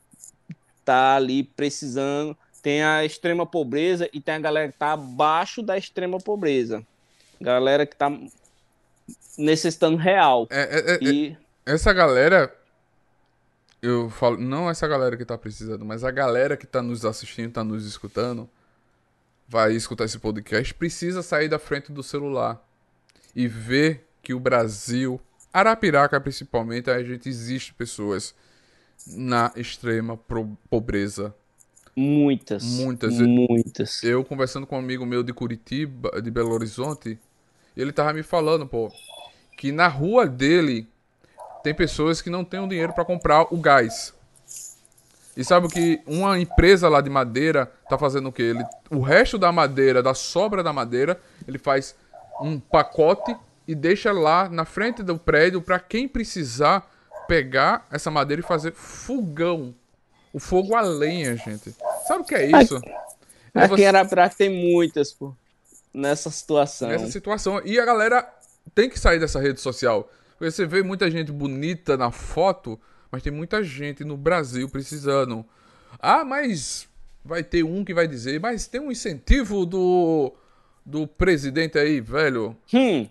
tá 0.85 1.17
ali 1.17 1.43
precisando, 1.43 2.37
tem 2.63 2.83
a 2.83 3.05
extrema 3.05 3.47
pobreza 3.47 4.09
e 4.13 4.21
tem 4.21 4.35
a 4.35 4.39
galera 4.39 4.69
que 4.69 4.75
está 4.75 4.93
abaixo 4.93 5.63
da 5.63 5.77
extrema 5.77 6.19
pobreza. 6.19 6.85
Galera 7.41 7.85
que 7.85 7.95
está 7.95 8.11
necessitando 9.37 9.97
real. 9.97 10.47
É, 10.51 10.63
é, 10.63 10.95
é, 10.95 10.99
e... 11.03 11.37
Essa 11.65 11.93
galera, 11.93 12.55
eu 13.81 14.11
falo, 14.11 14.37
não 14.39 14.69
essa 14.69 14.87
galera 14.87 15.17
que 15.17 15.25
tá 15.25 15.39
precisando, 15.39 15.85
mas 15.85 16.05
a 16.05 16.11
galera 16.11 16.57
que 16.57 16.67
tá 16.67 16.83
nos 16.83 17.05
assistindo, 17.05 17.53
tá 17.53 17.65
nos 17.65 17.87
escutando, 17.87 18.49
vai 19.49 19.75
escutar 19.75 20.05
esse 20.05 20.19
podcast, 20.19 20.75
precisa 20.75 21.23
sair 21.23 21.49
da 21.49 21.59
frente 21.59 21.93
do 21.93 22.03
celular 22.03 22.63
e 23.35 23.47
ver 23.47 24.07
que 24.23 24.35
o 24.35 24.41
Brasil, 24.41 25.21
Arapiraca 25.53 26.21
principalmente, 26.21 26.91
a 26.91 27.03
gente 27.03 27.29
existe 27.29 27.75
pessoas 27.75 28.35
na 29.07 29.53
extrema 29.57 30.19
pobreza. 30.71 31.35
Muitas. 31.95 32.65
Muitas. 32.65 33.19
Muitas. 33.19 34.03
Eu 34.03 34.25
conversando 34.25 34.67
com 34.67 34.77
um 34.77 34.79
amigo 34.79 35.05
meu 35.05 35.23
de 35.23 35.33
Curitiba, 35.33 36.23
de 36.23 36.31
Belo 36.31 36.53
Horizonte, 36.53 37.19
ele 37.81 37.93
tava 37.93 38.13
me 38.13 38.23
falando, 38.23 38.67
pô, 38.67 38.93
que 39.57 39.73
na 39.73 39.89
rua 39.89 40.27
dele 40.27 40.89
tem 41.63 41.75
pessoas 41.75 42.21
que 42.21 42.29
não 42.29 42.45
têm 42.45 42.61
o 42.61 42.69
dinheiro 42.69 42.93
para 42.93 43.05
comprar 43.05 43.47
o 43.53 43.57
gás. 43.57 44.13
E 45.37 45.43
sabe 45.43 45.67
o 45.67 45.71
que 45.71 46.01
uma 46.07 46.39
empresa 46.39 46.89
lá 46.89 47.01
de 47.01 47.09
madeira 47.09 47.73
tá 47.89 47.97
fazendo 47.97 48.29
o 48.29 48.33
quê? 48.33 48.43
Ele, 48.43 48.65
o 48.91 49.01
resto 49.01 49.39
da 49.39 49.51
madeira, 49.51 50.03
da 50.03 50.13
sobra 50.13 50.63
da 50.63 50.73
madeira, 50.73 51.19
ele 51.49 51.59
faz 51.59 51.95
um 52.41 52.61
pacote 52.61 53.35
e 53.67 53.75
deixa 53.75 54.13
lá 54.13 54.49
na 54.49 54.65
frente 54.65 55.03
do 55.03 55.19
prédio 55.19 55.63
para 55.63 55.79
quem 55.79 56.07
precisar 56.07 56.91
pegar 57.27 57.87
essa 57.91 58.11
madeira 58.11 58.43
e 58.43 58.45
fazer 58.45 58.73
fogão. 58.73 59.75
O 60.33 60.39
fogo 60.39 60.75
a 60.75 60.81
lenha, 60.81 61.37
gente. 61.37 61.75
Sabe 62.07 62.23
o 62.23 62.25
que 62.25 62.35
é 62.35 62.47
isso? 62.61 62.77
Aqui, 62.77 62.91
é 63.55 63.61
você... 63.61 63.75
aqui 63.75 63.83
em 63.83 63.87
Arapiraca 63.87 64.35
tem 64.37 64.51
muitas, 64.51 65.13
pô. 65.13 65.35
Nessa 65.93 66.31
situação. 66.31 66.89
Nessa 66.89 67.11
situação. 67.11 67.61
E 67.65 67.79
a 67.79 67.85
galera 67.85 68.29
tem 68.75 68.89
que 68.89 68.99
sair 68.99 69.19
dessa 69.19 69.41
rede 69.41 69.61
social. 69.61 70.11
Porque 70.39 70.51
você 70.51 70.67
vê 70.67 70.83
muita 70.83 71.11
gente 71.11 71.31
bonita 71.31 71.97
na 71.97 72.11
foto, 72.11 72.81
mas 73.11 73.23
tem 73.23 73.33
muita 73.33 73.63
gente 73.63 74.05
no 74.05 74.17
Brasil 74.17 74.69
precisando. 74.69 75.45
Ah, 75.99 76.25
mas 76.25 76.89
vai 77.25 77.43
ter 77.45 77.63
um 77.63 77.85
que 77.85 77.95
vai 77.95 78.09
dizer, 78.09 78.41
mas 78.41 78.67
tem 78.67 78.81
um 78.81 78.91
incentivo 78.91 79.65
do 79.65 80.33
do 80.85 81.07
presidente 81.07 81.79
aí, 81.79 82.01
velho. 82.01 82.57
Hum. 82.75 83.07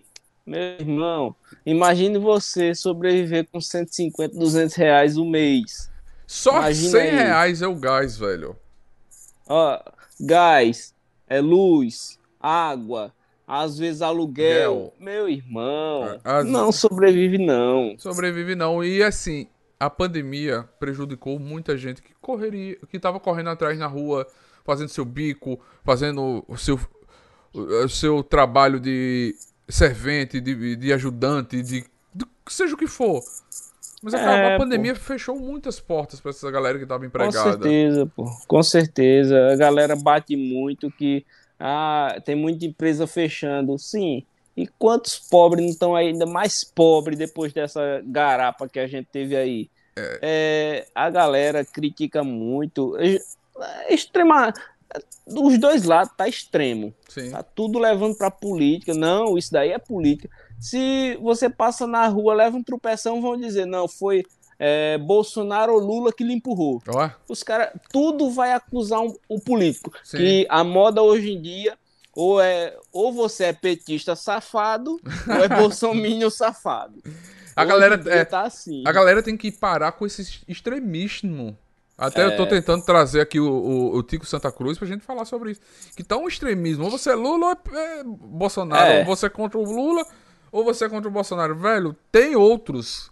Meu 0.45 0.59
irmão, 0.59 1.35
imagine 1.65 2.17
você 2.17 2.73
sobreviver 2.73 3.47
com 3.51 3.61
150, 3.61 4.35
200 4.37 4.75
reais 4.75 5.15
o 5.15 5.23
mês. 5.23 5.89
Só 6.25 6.57
Imagina 6.57 6.91
100 6.91 7.01
aí. 7.01 7.15
reais 7.15 7.61
é 7.61 7.67
o 7.67 7.75
gás, 7.75 8.17
velho. 8.17 8.57
Ó, 9.47 9.79
gás, 10.19 10.93
é 11.27 11.39
luz, 11.39 12.17
água, 12.41 13.13
às 13.47 13.77
vezes 13.77 14.01
aluguel. 14.01 14.93
Meu 14.99 15.27
irmão, 15.27 16.19
As... 16.23 16.45
não 16.45 16.71
sobrevive 16.71 17.37
não. 17.37 17.95
Sobrevive 17.97 18.55
não. 18.55 18.83
E 18.83 19.03
assim, 19.03 19.47
a 19.79 19.89
pandemia 19.89 20.67
prejudicou 20.79 21.39
muita 21.39 21.77
gente 21.77 22.01
que 22.01 22.13
correria, 22.21 22.77
que 22.89 22.99
tava 22.99 23.19
correndo 23.19 23.49
atrás 23.49 23.77
na 23.77 23.87
rua, 23.87 24.27
fazendo 24.63 24.89
seu 24.89 25.03
bico, 25.03 25.59
fazendo 25.83 26.45
o 26.47 26.57
seu, 26.57 26.79
o 27.53 27.89
seu 27.89 28.23
trabalho 28.23 28.79
de 28.79 29.35
servente, 29.67 30.39
de, 30.39 30.75
de 30.75 30.93
ajudante, 30.93 31.61
de, 31.61 31.83
de 32.13 32.25
seja 32.47 32.75
o 32.75 32.77
que 32.77 32.87
for. 32.87 33.21
Mas 34.03 34.15
é, 34.15 34.55
a 34.55 34.57
pandemia 34.57 34.93
pô. 34.93 34.99
fechou 34.99 35.39
muitas 35.39 35.79
portas 35.79 36.19
para 36.19 36.31
essa 36.31 36.49
galera 36.49 36.77
que 36.77 36.83
estava 36.83 37.05
empregada. 37.05 37.37
Com 37.37 37.51
certeza, 37.51 38.11
pô. 38.15 38.25
Com 38.47 38.63
certeza. 38.63 39.51
A 39.51 39.55
galera 39.55 39.95
bate 39.95 40.35
muito 40.35 40.89
que 40.89 41.23
ah, 41.63 42.19
tem 42.25 42.35
muita 42.35 42.65
empresa 42.65 43.05
fechando. 43.05 43.77
Sim. 43.77 44.25
E 44.57 44.65
quantos 44.65 45.19
pobres 45.19 45.63
não 45.63 45.71
estão 45.71 45.95
ainda 45.95 46.25
mais 46.25 46.63
pobres 46.63 47.17
depois 47.17 47.53
dessa 47.53 48.01
garapa 48.03 48.67
que 48.67 48.79
a 48.79 48.87
gente 48.87 49.07
teve 49.11 49.35
aí? 49.35 49.69
É. 49.95 50.19
É, 50.21 50.87
a 50.95 51.09
galera 51.09 51.63
critica 51.63 52.23
muito. 52.23 52.97
É, 52.97 53.19
é 53.87 53.93
extrema. 53.93 54.51
Dos 55.25 55.57
dois 55.59 55.83
lados 55.83 56.13
tá 56.17 56.27
extremo. 56.27 56.93
Sim. 57.07 57.29
Tá 57.29 57.43
tudo 57.43 57.77
levando 57.77 58.17
pra 58.17 58.31
política. 58.31 58.95
Não, 58.95 59.37
isso 59.37 59.53
daí 59.53 59.71
é 59.71 59.77
política. 59.77 60.29
Se 60.59 61.15
você 61.21 61.47
passa 61.47 61.85
na 61.85 62.07
rua, 62.07 62.33
leva 62.33 62.57
um 62.57 62.63
tropeção, 62.63 63.21
vão 63.21 63.37
dizer, 63.37 63.65
não, 63.65 63.87
foi 63.87 64.25
é, 64.63 64.95
Bolsonaro 64.99 65.73
ou 65.73 65.79
Lula 65.79 66.13
que 66.13 66.23
lhe 66.23 66.33
empurrou. 66.33 66.83
Oh. 66.87 67.09
Os 67.27 67.41
caras, 67.41 67.71
tudo 67.91 68.29
vai 68.29 68.53
acusar 68.53 69.01
um, 69.01 69.11
o 69.27 69.39
político. 69.39 69.91
Sim. 70.03 70.17
Que 70.17 70.47
a 70.47 70.63
moda 70.63 71.01
hoje 71.01 71.31
em 71.31 71.41
dia, 71.41 71.75
ou 72.15 72.39
é 72.39 72.77
ou 72.91 73.11
você 73.11 73.45
é 73.45 73.53
petista 73.53 74.15
safado, 74.15 75.01
ou 75.27 75.43
é 75.43 75.49
bolsominion 75.49 76.29
safado. 76.29 77.01
A 77.55 77.65
galera, 77.65 77.99
é, 78.05 78.23
tá 78.23 78.43
assim. 78.43 78.83
a 78.85 78.91
galera 78.91 79.23
tem 79.23 79.35
que 79.35 79.51
parar 79.51 79.93
com 79.93 80.05
esse 80.05 80.43
extremismo. 80.47 81.57
Até 81.97 82.21
é... 82.21 82.25
eu 82.27 82.37
tô 82.37 82.43
é. 82.43 82.47
tentando 82.47 82.85
trazer 82.85 83.21
aqui 83.21 83.39
o, 83.39 83.49
o, 83.51 83.97
o, 83.97 84.03
Tico 84.03 84.27
Santa 84.27 84.51
Cruz 84.51 84.77
pra 84.77 84.87
gente 84.87 85.03
falar 85.03 85.25
sobre 85.25 85.51
isso. 85.51 85.61
Que 85.95 86.03
tá 86.03 86.17
um 86.17 86.27
extremismo. 86.27 86.83
Ou 86.83 86.91
você 86.91 87.11
é 87.11 87.15
Lula 87.15 87.47
ou 87.47 87.75
é, 87.75 87.99
é 87.99 88.03
Bolsonaro. 88.03 88.91
É. 88.91 88.99
Ou 88.99 89.05
você 89.05 89.25
é 89.25 89.29
contra 89.29 89.57
o 89.57 89.63
Lula 89.63 90.05
ou 90.51 90.63
você 90.63 90.85
é 90.85 90.89
contra 90.89 91.09
o 91.09 91.11
Bolsonaro. 91.11 91.55
Velho, 91.55 91.95
tem 92.11 92.35
outros. 92.35 93.10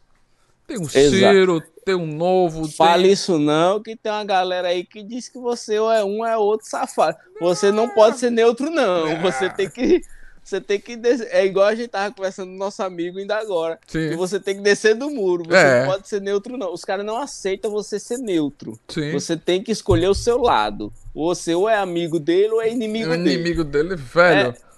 Tem 0.69 0.77
um 0.77 0.83
Exato. 0.83 1.33
Ciro, 1.33 1.63
tem 1.83 1.95
um 1.95 2.05
novo. 2.05 2.69
Fale 2.71 3.03
tem... 3.03 3.11
isso 3.11 3.39
não, 3.39 3.81
que 3.81 3.95
tem 3.95 4.11
uma 4.11 4.23
galera 4.23 4.67
aí 4.67 4.85
que 4.85 5.01
diz 5.01 5.27
que 5.27 5.39
você 5.39 5.79
ou 5.79 5.91
é 5.91 6.05
um 6.05 6.19
ou 6.19 6.25
é 6.25 6.37
outro 6.37 6.69
safado. 6.69 7.17
Você 7.41 7.71
não 7.71 7.89
pode 7.89 8.19
ser 8.19 8.29
neutro, 8.29 8.69
não. 8.69 9.19
Você 9.19 9.49
tem 9.49 9.67
que. 9.67 10.01
Você 10.43 10.61
tem 10.61 10.79
que 10.79 10.95
descer. 10.95 11.27
É 11.31 11.45
igual 11.45 11.67
a 11.67 11.75
gente 11.75 11.89
tava 11.89 12.13
conversando 12.13 12.51
com 12.51 12.57
nosso 12.57 12.81
amigo 12.81 13.19
ainda 13.19 13.37
agora. 13.37 13.79
Sim. 13.87 14.09
Que 14.09 14.15
você 14.15 14.39
tem 14.39 14.55
que 14.55 14.61
descer 14.61 14.95
do 14.95 15.09
muro. 15.09 15.43
Você 15.47 15.57
é. 15.57 15.79
não 15.81 15.91
pode 15.91 16.07
ser 16.07 16.21
neutro, 16.21 16.57
não. 16.57 16.73
Os 16.73 16.83
caras 16.83 17.05
não 17.05 17.17
aceitam 17.17 17.69
você 17.69 17.99
ser 17.99 18.17
neutro. 18.17 18.79
Sim. 18.87 19.11
Você 19.11 19.37
tem 19.37 19.61
que 19.61 19.71
escolher 19.71 20.07
o 20.07 20.15
seu 20.15 20.37
lado. 20.37 20.91
Você 21.13 21.53
ou 21.53 21.69
é 21.69 21.75
amigo 21.75 22.19
dele 22.19 22.53
ou 22.53 22.61
é 22.61 22.71
inimigo 22.71 23.11
o 23.11 23.17
dele. 23.17 23.33
inimigo 23.33 23.63
dele, 23.63 23.95
velho. 23.95 24.55
É 24.55 24.69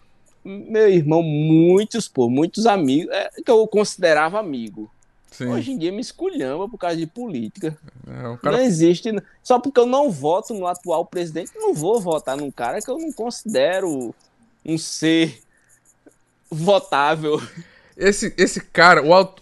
meu 0.44 0.90
irmão, 0.90 1.22
muitos, 1.22 2.08
pô, 2.08 2.30
muitos 2.30 2.66
amigos, 2.66 3.14
é, 3.14 3.30
que 3.44 3.52
eu 3.52 3.66
considerava 3.68 4.40
amigo. 4.40 4.90
Sim. 5.32 5.48
Hoje 5.48 5.72
em 5.72 5.78
dia 5.78 5.94
me 5.94 6.02
esculhamba 6.02 6.68
por 6.68 6.78
causa 6.78 6.98
de 6.98 7.08
política. 7.08 7.78
É, 8.06 8.38
cara... 8.38 8.58
Não 8.58 8.64
existe. 8.64 9.10
Só 9.42 9.60
porque 9.60 9.80
eu 9.80 9.86
não 9.86 10.12
voto 10.12 10.54
no 10.54 10.68
atual 10.68 11.06
presidente, 11.06 11.52
não 11.56 11.74
vou 11.74 12.02
votar 12.02 12.36
num 12.36 12.52
cara 12.52 12.82
que 12.82 12.92
eu 12.92 12.98
não 12.98 13.14
considero 13.14 14.14
um 14.66 14.78
ser 14.78 15.42
votável. 16.50 17.42
Esse, 17.96 18.34
esse 18.38 18.60
cara, 18.60 19.02
o 19.02 19.14
alto. 19.14 19.42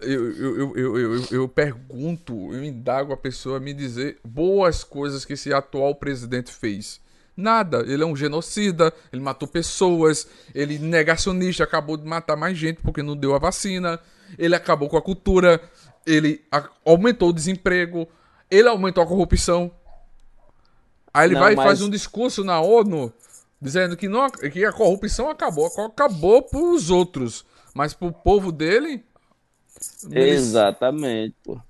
Eu, 0.00 0.32
eu, 0.32 0.76
eu, 0.76 0.98
eu, 0.98 1.24
eu, 1.30 1.48
pergunto, 1.48 2.54
eu 2.54 2.62
indago 2.62 3.12
a 3.12 3.16
pessoa 3.16 3.56
a 3.56 3.60
me 3.60 3.74
dizer 3.74 4.18
boas 4.24 4.84
coisas 4.84 5.24
que 5.24 5.32
esse 5.32 5.52
atual 5.52 5.94
presidente 5.94 6.52
fez. 6.52 7.00
Nada. 7.36 7.84
Ele 7.86 8.02
é 8.02 8.06
um 8.06 8.14
genocida, 8.14 8.92
ele 9.12 9.22
matou 9.22 9.48
pessoas, 9.48 10.28
ele 10.54 10.78
negacionista, 10.78 11.64
acabou 11.64 11.96
de 11.96 12.04
matar 12.06 12.36
mais 12.36 12.56
gente 12.56 12.80
porque 12.80 13.02
não 13.02 13.16
deu 13.16 13.34
a 13.34 13.38
vacina, 13.38 14.00
ele 14.36 14.54
acabou 14.54 14.88
com 14.88 14.96
a 14.96 15.02
cultura, 15.02 15.60
ele 16.06 16.44
aumentou 16.84 17.28
o 17.28 17.32
desemprego, 17.32 18.08
ele 18.50 18.68
aumentou 18.68 19.02
a 19.02 19.06
corrupção. 19.06 19.70
Aí 21.12 21.28
ele 21.28 21.34
não, 21.34 21.42
vai 21.42 21.54
mas... 21.54 21.64
e 21.64 21.68
faz 21.68 21.82
um 21.82 21.90
discurso 21.90 22.44
na 22.44 22.60
ONU 22.60 23.12
dizendo 23.60 23.96
que, 23.96 24.08
não, 24.08 24.28
que 24.30 24.64
a 24.64 24.72
corrupção 24.72 25.28
acabou, 25.28 25.66
acabou 25.66 26.42
pros 26.42 26.90
outros, 26.90 27.44
mas 27.74 27.92
pro 27.92 28.12
povo 28.12 28.52
dele. 28.52 29.04
Exatamente, 30.10 31.34
pô. 31.42 31.60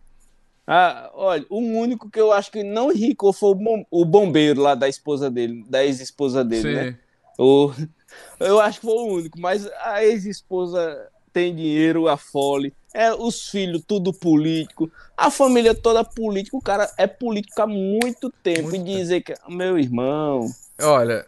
Ah, 0.67 1.11
olha, 1.15 1.47
o 1.49 1.59
único 1.59 2.11
que 2.11 2.21
eu 2.21 2.31
acho 2.31 2.53
que 2.53 2.63
não 2.63 2.93
enricou 2.93 3.33
foi 3.33 3.57
o 3.91 4.05
bombeiro 4.05 4.61
lá 4.61 4.75
da 4.75 4.87
esposa 4.87 5.31
dele, 5.31 5.65
da 5.67 5.83
ex-esposa 5.83 6.45
dele? 6.45 6.63
Sim. 6.63 6.75
né? 6.75 6.99
O, 7.39 7.73
eu 8.39 8.61
acho 8.61 8.81
que 8.81 8.87
foi 8.87 8.95
o 8.95 9.15
único, 9.15 9.41
mas 9.41 9.67
a 9.81 10.05
ex-esposa 10.05 11.11
tem 11.39 11.55
dinheiro, 11.55 12.09
a 12.09 12.17
fole, 12.17 12.75
é 12.93 13.15
os 13.15 13.49
filhos, 13.49 13.85
tudo 13.87 14.13
político, 14.13 14.91
a 15.17 15.31
família 15.31 15.73
toda 15.73 16.03
política, 16.03 16.57
o 16.57 16.61
cara 16.61 16.91
é 16.99 17.07
político 17.07 17.63
há 17.63 17.67
muito 17.67 18.29
tempo 18.43 18.71
muito 18.71 18.75
e 18.75 18.97
dizer 18.97 19.21
que 19.21 19.33
meu 19.49 19.79
irmão. 19.79 20.51
Olha, 20.83 21.25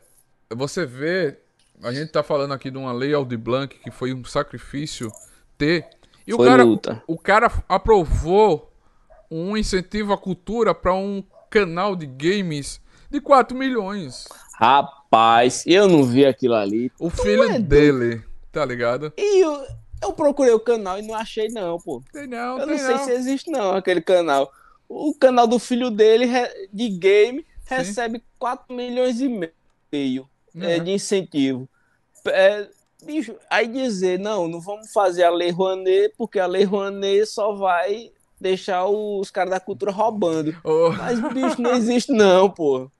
você 0.52 0.84
vê, 0.84 1.38
a 1.80 1.92
gente 1.92 2.10
tá 2.10 2.24
falando 2.24 2.52
aqui 2.52 2.72
de 2.72 2.76
uma 2.76 2.92
lei 2.92 3.14
Aldi 3.14 3.36
Blanc 3.36 3.78
que 3.78 3.90
foi 3.92 4.12
um 4.12 4.24
sacrifício 4.24 5.12
ter 5.56 5.86
e 6.26 6.32
foi 6.32 6.44
o 6.44 6.50
cara, 6.50 6.64
luta. 6.64 7.02
o 7.06 7.16
cara 7.16 7.52
aprovou 7.68 8.72
um 9.30 9.56
incentivo 9.56 10.12
à 10.12 10.18
cultura 10.18 10.74
para 10.74 10.92
um 10.92 11.22
canal 11.48 11.94
de 11.94 12.06
games 12.06 12.80
de 13.08 13.20
4 13.20 13.56
milhões. 13.56 14.26
Rapaz, 14.58 15.62
eu 15.68 15.86
não 15.86 16.02
vi 16.02 16.26
aquilo 16.26 16.54
ali. 16.54 16.90
O 16.98 17.10
filho 17.10 17.44
é 17.44 17.60
dele, 17.60 18.24
tá 18.50 18.64
ligado? 18.64 19.12
E 19.16 19.44
eu, 19.44 19.79
eu 20.02 20.12
procurei 20.12 20.52
o 20.52 20.60
canal 20.60 20.98
e 20.98 21.02
não 21.02 21.14
achei 21.14 21.48
não, 21.48 21.78
pô. 21.78 22.02
Tem 22.12 22.26
não, 22.26 22.58
eu 22.58 22.66
tem 22.66 22.76
não 22.76 22.86
sei 22.86 22.98
se 22.98 23.12
existe 23.12 23.50
não 23.50 23.72
aquele 23.72 24.00
canal. 24.00 24.52
O 24.88 25.14
canal 25.14 25.46
do 25.46 25.58
filho 25.58 25.90
dele 25.90 26.26
de 26.72 26.88
game 26.88 27.46
Sim. 27.64 27.74
recebe 27.74 28.22
4 28.38 28.74
milhões 28.74 29.20
e 29.20 29.28
meio 29.92 30.28
uhum. 30.54 30.64
é, 30.64 30.78
de 30.78 30.90
incentivo. 30.90 31.68
É, 32.26 32.68
bicho, 33.04 33.36
aí 33.48 33.66
dizer, 33.66 34.18
não, 34.18 34.48
não 34.48 34.60
vamos 34.60 34.92
fazer 34.92 35.24
a 35.24 35.30
Lei 35.30 35.50
Rouanet, 35.50 36.12
porque 36.16 36.38
a 36.38 36.46
Lei 36.46 36.64
Rouanet 36.64 37.26
só 37.26 37.52
vai 37.54 38.10
deixar 38.40 38.86
os 38.86 39.30
caras 39.30 39.50
da 39.50 39.60
cultura 39.60 39.92
roubando. 39.92 40.56
Oh. 40.64 40.90
Mas, 40.92 41.20
bicho, 41.32 41.60
não 41.60 41.74
existe 41.74 42.12
não, 42.12 42.50
pô. 42.50 42.90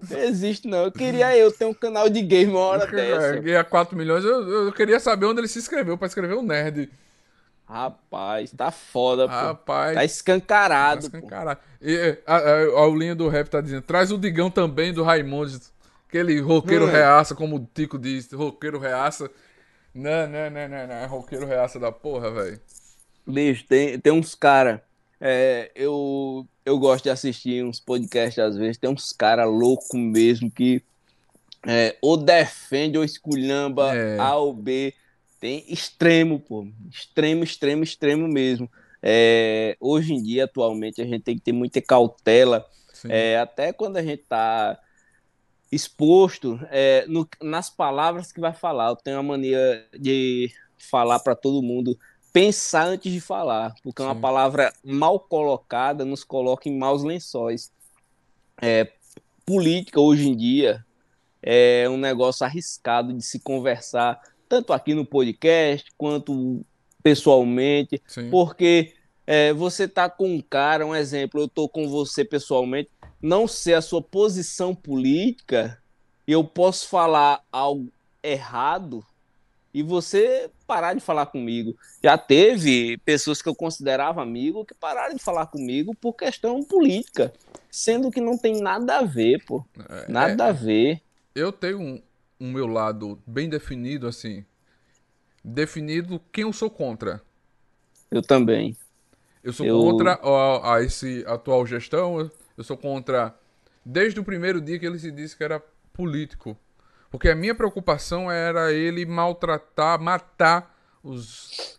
Não 0.00 0.18
existe 0.18 0.68
não. 0.68 0.84
Eu 0.84 0.92
queria 0.92 1.36
eu 1.36 1.50
ter 1.50 1.64
um 1.64 1.74
canal 1.74 2.08
de 2.08 2.22
game 2.22 2.52
uma 2.52 2.60
hora 2.60 2.86
dessa. 2.86 3.40
Ganhar 3.40 3.64
4 3.64 3.96
milhões, 3.96 4.24
eu, 4.24 4.66
eu 4.66 4.72
queria 4.72 5.00
saber 5.00 5.26
onde 5.26 5.40
ele 5.40 5.48
se 5.48 5.58
inscreveu 5.58 5.98
para 5.98 6.06
escrever 6.06 6.34
o 6.34 6.40
um 6.40 6.42
nerd. 6.42 6.88
Rapaz, 7.66 8.50
tá 8.52 8.70
foda, 8.70 9.28
pô. 9.28 9.34
Rapaz. 9.34 9.94
Tá 9.94 10.04
escancarado. 10.04 11.10
Tá 11.10 11.18
escancarado. 11.18 11.60
E, 11.82 12.18
a, 12.26 12.36
a, 12.36 12.38
a, 12.38 12.84
a 12.84 12.88
linha 12.88 13.14
do 13.14 13.28
rap 13.28 13.48
tá 13.48 13.60
dizendo: 13.60 13.82
traz 13.82 14.10
o 14.10 14.16
Digão 14.16 14.50
também 14.50 14.92
do 14.92 15.02
Raimundo. 15.02 15.60
Aquele 16.08 16.40
roqueiro 16.40 16.86
hum. 16.86 16.90
reaça, 16.90 17.34
como 17.34 17.56
o 17.56 17.68
Tico 17.74 17.98
diz, 17.98 18.32
roqueiro 18.32 18.78
reaça. 18.78 19.30
Não, 19.94 20.26
não, 20.26 20.48
não, 20.48 20.68
não, 20.68 20.86
não. 20.86 20.94
É 20.94 21.04
roqueiro 21.04 21.44
reaça 21.44 21.78
da 21.78 21.92
porra, 21.92 22.30
velho. 22.30 22.58
Bicho, 23.26 23.64
tem, 23.66 23.98
tem 23.98 24.12
uns 24.12 24.34
caras 24.34 24.80
é, 25.20 25.70
eu, 25.74 26.46
eu 26.64 26.78
gosto 26.78 27.04
de 27.04 27.10
assistir 27.10 27.64
uns 27.64 27.80
podcasts 27.80 28.38
às 28.38 28.56
vezes, 28.56 28.78
tem 28.78 28.90
uns 28.90 29.12
caras 29.12 29.48
loucos 29.48 29.98
mesmo 29.98 30.50
que 30.50 30.82
é, 31.66 31.96
ou 32.00 32.16
defende 32.16 32.98
ou 32.98 33.04
esculhamba 33.04 33.94
é. 33.94 34.18
A 34.18 34.36
ou 34.36 34.52
B. 34.52 34.94
Tem 35.40 35.64
extremo, 35.68 36.40
pô. 36.40 36.66
Extremo, 36.90 37.44
extremo, 37.44 37.82
extremo 37.82 38.28
mesmo. 38.28 38.70
É, 39.02 39.76
hoje 39.80 40.14
em 40.14 40.22
dia, 40.22 40.44
atualmente, 40.44 41.00
a 41.00 41.04
gente 41.04 41.22
tem 41.22 41.36
que 41.36 41.42
ter 41.42 41.52
muita 41.52 41.80
cautela. 41.80 42.66
É, 43.08 43.38
até 43.38 43.72
quando 43.72 43.96
a 43.96 44.02
gente 44.02 44.24
tá 44.28 44.78
exposto 45.70 46.58
é, 46.70 47.04
no, 47.06 47.28
nas 47.42 47.70
palavras 47.70 48.32
que 48.32 48.40
vai 48.40 48.52
falar. 48.52 48.88
Eu 48.88 48.96
tenho 48.96 49.18
a 49.18 49.22
mania 49.22 49.86
de 49.98 50.50
falar 50.76 51.20
para 51.20 51.36
todo 51.36 51.62
mundo 51.62 51.98
pensar 52.32 52.86
antes 52.86 53.12
de 53.12 53.20
falar, 53.20 53.74
porque 53.82 54.02
Sim. 54.02 54.08
uma 54.08 54.14
palavra 54.14 54.72
mal 54.84 55.18
colocada 55.18 56.04
nos 56.04 56.24
coloca 56.24 56.68
em 56.68 56.76
maus 56.76 57.02
lençóis. 57.02 57.72
É, 58.60 58.92
política 59.46 60.00
hoje 60.00 60.28
em 60.28 60.36
dia 60.36 60.84
é 61.42 61.88
um 61.88 61.96
negócio 61.96 62.44
arriscado 62.44 63.12
de 63.12 63.22
se 63.22 63.38
conversar, 63.38 64.20
tanto 64.48 64.72
aqui 64.72 64.94
no 64.94 65.06
podcast 65.06 65.88
quanto 65.96 66.64
pessoalmente, 67.02 68.02
Sim. 68.06 68.28
porque 68.30 68.94
é, 69.26 69.52
você 69.52 69.86
tá 69.86 70.08
com 70.10 70.34
um 70.34 70.40
cara, 70.40 70.86
um 70.86 70.94
exemplo, 70.94 71.40
eu 71.40 71.48
tô 71.48 71.68
com 71.68 71.88
você 71.88 72.24
pessoalmente, 72.24 72.90
não 73.20 73.46
sei 73.46 73.74
a 73.74 73.82
sua 73.82 74.02
posição 74.02 74.74
política, 74.74 75.80
eu 76.26 76.44
posso 76.44 76.88
falar 76.88 77.42
algo 77.50 77.90
errado 78.22 79.04
e 79.72 79.82
você 79.82 80.50
parar 80.66 80.94
de 80.94 81.00
falar 81.00 81.26
comigo. 81.26 81.76
Já 82.02 82.16
teve 82.16 82.98
pessoas 82.98 83.42
que 83.42 83.48
eu 83.48 83.54
considerava 83.54 84.22
amigo 84.22 84.64
que 84.64 84.74
pararam 84.74 85.14
de 85.14 85.22
falar 85.22 85.46
comigo 85.46 85.94
por 85.94 86.14
questão 86.14 86.62
política, 86.62 87.32
sendo 87.70 88.10
que 88.10 88.20
não 88.20 88.36
tem 88.36 88.60
nada 88.60 88.98
a 88.98 89.02
ver, 89.02 89.44
pô. 89.44 89.64
É, 89.88 90.10
nada 90.10 90.46
é, 90.46 90.48
a 90.48 90.52
ver. 90.52 91.02
Eu 91.34 91.52
tenho 91.52 91.80
um, 91.80 92.02
um 92.40 92.52
meu 92.52 92.66
lado 92.66 93.20
bem 93.26 93.48
definido, 93.48 94.06
assim. 94.06 94.44
Definido 95.44 96.20
quem 96.32 96.42
eu 96.42 96.52
sou 96.52 96.70
contra. 96.70 97.22
Eu 98.10 98.22
também. 98.22 98.76
Eu 99.42 99.52
sou 99.52 99.66
eu... 99.66 99.78
contra 99.78 100.12
a, 100.14 100.74
a 100.76 100.82
esse 100.82 101.24
atual 101.26 101.64
gestão. 101.66 102.30
Eu 102.56 102.64
sou 102.64 102.76
contra. 102.76 103.34
Desde 103.84 104.20
o 104.20 104.24
primeiro 104.24 104.60
dia 104.60 104.78
que 104.78 104.86
ele 104.86 104.98
se 104.98 105.10
disse 105.10 105.36
que 105.36 105.44
era 105.44 105.62
político. 105.92 106.56
Porque 107.10 107.28
a 107.28 107.34
minha 107.34 107.54
preocupação 107.54 108.30
era 108.30 108.72
ele 108.72 109.06
maltratar, 109.06 110.00
matar 110.00 110.74
os 111.02 111.78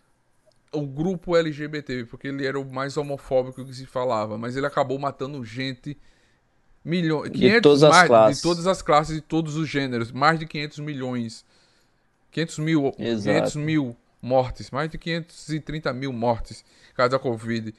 o 0.72 0.86
grupo 0.86 1.36
LGBT, 1.36 2.04
porque 2.04 2.28
ele 2.28 2.46
era 2.46 2.58
o 2.58 2.64
mais 2.64 2.96
homofóbico 2.96 3.64
que 3.64 3.74
se 3.74 3.86
falava, 3.86 4.38
mas 4.38 4.56
ele 4.56 4.66
acabou 4.66 4.98
matando 4.98 5.44
gente 5.44 5.98
milhões, 6.84 7.30
500 7.30 7.54
de 7.54 7.60
todas 7.60 7.82
as 7.82 7.90
mais, 7.90 8.06
classes, 8.06 8.36
de 8.36 8.42
todas 8.42 8.66
as 8.66 8.82
classes 8.82 9.18
e 9.18 9.20
todos 9.20 9.56
os 9.56 9.68
gêneros, 9.68 10.12
mais 10.12 10.38
de 10.38 10.46
500 10.46 10.78
milhões, 10.78 11.44
500 12.30 12.58
mil, 12.60 12.94
Exato. 12.98 13.36
500 13.36 13.56
mil 13.56 13.96
mortes, 14.22 14.70
mais 14.70 14.88
de 14.90 14.98
530 14.98 15.92
mil 15.92 16.12
mortes 16.12 16.64
por 16.90 16.96
causa 16.96 17.10
da 17.10 17.18
Covid. 17.18 17.74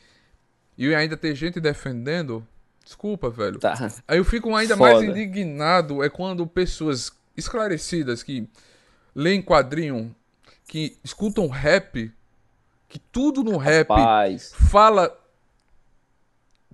E 0.78 0.94
ainda 0.94 1.16
tem 1.16 1.34
gente 1.36 1.60
defendendo. 1.60 2.46
Desculpa, 2.84 3.30
velho. 3.30 3.60
Tá. 3.60 3.76
Aí 4.08 4.18
eu 4.18 4.26
fico 4.26 4.54
ainda 4.56 4.76
Foda. 4.76 4.94
mais 4.94 5.08
indignado 5.08 6.04
é 6.04 6.10
quando 6.10 6.46
pessoas 6.48 7.12
esclarecidas 7.42 8.24
que 8.24 8.48
leem 9.14 9.42
quadrinho, 9.42 10.16
que 10.68 10.98
escutam 11.04 11.48
rap, 11.48 12.12
que 12.88 13.00
tudo 13.00 13.44
no 13.44 13.58
Rapaz. 13.58 14.52
rap 14.52 14.70
fala 14.70 15.18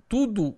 tudo 0.08 0.56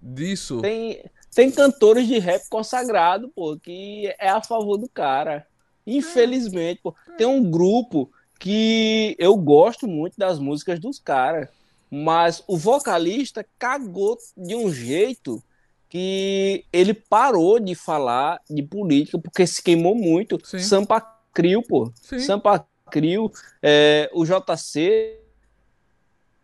disso. 0.00 0.60
Tem, 0.60 1.04
tem 1.34 1.50
cantores 1.50 2.06
de 2.06 2.18
rap 2.18 2.48
consagrado, 2.48 3.28
pô, 3.28 3.56
que 3.56 4.14
é 4.18 4.28
a 4.28 4.42
favor 4.42 4.76
do 4.76 4.88
cara. 4.88 5.46
Infelizmente, 5.86 6.80
pô, 6.82 6.94
tem 7.16 7.26
um 7.26 7.50
grupo 7.50 8.10
que 8.38 9.14
eu 9.18 9.36
gosto 9.36 9.86
muito 9.86 10.16
das 10.16 10.38
músicas 10.38 10.78
dos 10.80 10.98
caras, 10.98 11.48
mas 11.90 12.42
o 12.46 12.56
vocalista 12.56 13.44
cagou 13.58 14.16
de 14.36 14.54
um 14.54 14.72
jeito 14.72 15.42
que 15.90 16.64
ele 16.72 16.94
parou 16.94 17.58
de 17.58 17.74
falar 17.74 18.40
de 18.48 18.62
política 18.62 19.18
porque 19.18 19.44
se 19.46 19.60
queimou 19.60 19.94
muito. 19.94 20.38
Sim. 20.44 20.60
Sampa 20.60 21.00
Crio, 21.34 21.62
pô. 21.62 21.92
Sim. 22.00 22.20
Sampa 22.20 22.64
Crio, 22.90 23.30
é, 23.60 24.08
o 24.14 24.24
JC, 24.24 25.18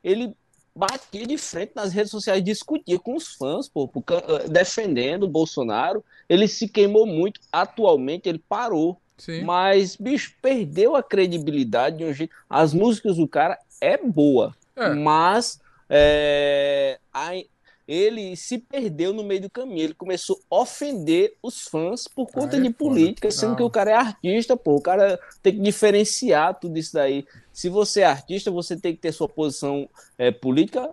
ele 0.03 0.35
batia 0.75 1.27
de 1.27 1.39
frente 1.39 1.73
nas 1.77 1.93
redes 1.93 2.11
sociais, 2.11 2.45
discutia 2.45 2.99
com 2.99 3.15
os 3.15 3.35
fãs, 3.35 3.69
pô, 3.69 3.91
defendendo 4.51 5.23
o 5.23 5.29
Bolsonaro. 5.29 6.05
Ele 6.29 6.49
se 6.49 6.69
queimou 6.69 7.07
muito. 7.07 7.41
Atualmente 7.53 8.29
ele 8.29 8.43
parou. 8.49 9.01
Sim. 9.17 9.45
Mas, 9.45 9.97
bicho, 9.97 10.35
perdeu 10.43 10.97
a 10.97 11.03
credibilidade 11.03 11.99
de 11.99 12.05
um 12.05 12.13
jeito. 12.13 12.35
As 12.51 12.75
músicas 12.75 13.17
do 13.17 13.29
cara 13.29 13.57
é 13.81 13.97
boa, 13.97 14.55
é. 14.75 14.91
mas 14.91 15.61
é, 15.89 16.99
a, 17.15 17.31
ele 17.87 18.35
se 18.37 18.59
perdeu 18.59 19.13
no 19.13 19.23
meio 19.23 19.43
do 19.43 19.51
caminho. 19.51 19.83
Ele 19.85 19.95
começou 19.95 20.41
a 20.51 20.61
ofender 20.61 21.37
os 21.43 21.69
fãs 21.69 22.09
por 22.09 22.27
conta 22.27 22.57
ah, 22.57 22.59
é 22.59 22.63
de 22.63 22.71
política, 22.71 23.31
sendo 23.31 23.51
Não. 23.51 23.57
que 23.57 23.63
o 23.63 23.71
cara 23.71 23.91
é 23.93 23.95
artista, 23.95 24.57
pô. 24.57 24.77
O 24.77 24.81
cara 24.81 25.19
tem 25.43 25.55
que 25.55 25.61
diferenciar 25.61 26.59
tudo 26.59 26.79
isso 26.79 26.95
daí. 26.95 27.25
Se 27.53 27.69
você 27.69 28.01
é 28.01 28.07
artista, 28.07 28.51
você 28.51 28.77
tem 28.77 28.95
que 28.95 29.01
ter 29.01 29.13
sua 29.13 29.29
posição 29.29 29.89
é, 30.19 30.33
política? 30.33 30.91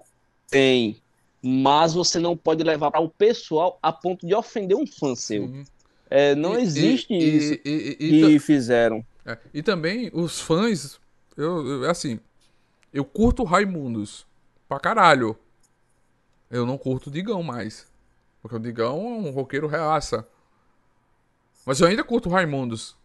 Tem. 0.49 0.97
Mas 1.41 1.93
você 1.93 2.19
não 2.19 2.37
pode 2.37 2.63
levar 2.63 2.91
para 2.91 3.01
o 3.01 3.09
pessoal 3.09 3.79
a 3.81 3.91
ponto 3.91 4.25
de 4.25 4.35
ofender 4.35 4.77
um 4.77 4.85
fã 4.85 5.15
seu. 5.15 5.43
Uhum. 5.43 5.63
É, 6.09 6.35
não 6.35 6.59
e, 6.59 6.61
existe 6.61 7.11
e, 7.11 7.37
isso 7.37 7.53
e, 7.65 8.21
que 8.21 8.39
fizeram. 8.39 9.03
É, 9.25 9.37
e 9.51 9.63
também 9.63 10.11
os 10.13 10.39
fãs, 10.39 10.99
eu, 11.35 11.83
eu, 11.83 11.89
assim, 11.89 12.19
eu 12.93 13.03
curto 13.03 13.43
Raimundos 13.43 14.27
pra 14.69 14.79
caralho. 14.79 15.35
Eu 16.49 16.65
não 16.65 16.77
curto 16.77 17.07
o 17.07 17.11
Digão 17.11 17.41
mais. 17.41 17.87
Porque 18.41 18.55
o 18.55 18.59
Digão 18.59 18.97
é 18.97 19.27
um 19.27 19.31
roqueiro 19.31 19.67
reaça. 19.67 20.27
Mas 21.65 21.79
eu 21.79 21.87
ainda 21.87 22.03
curto 22.03 22.27
o 22.27 22.31
Raimundos. 22.31 22.95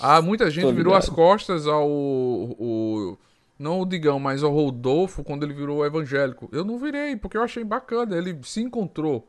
Ah, 0.00 0.22
muita 0.22 0.50
gente 0.50 0.72
virou 0.72 0.94
as 0.94 1.08
costas 1.08 1.66
ao. 1.66 1.88
O, 1.88 3.18
não 3.58 3.80
o 3.80 3.86
Digão, 3.86 4.18
mas 4.18 4.42
ao 4.42 4.52
Rodolfo 4.52 5.22
quando 5.22 5.44
ele 5.44 5.52
virou 5.52 5.84
evangélico. 5.84 6.48
Eu 6.52 6.64
não 6.64 6.78
virei, 6.78 7.16
porque 7.16 7.36
eu 7.36 7.42
achei 7.42 7.64
bacana. 7.64 8.16
Ele 8.16 8.38
se 8.42 8.60
encontrou. 8.60 9.28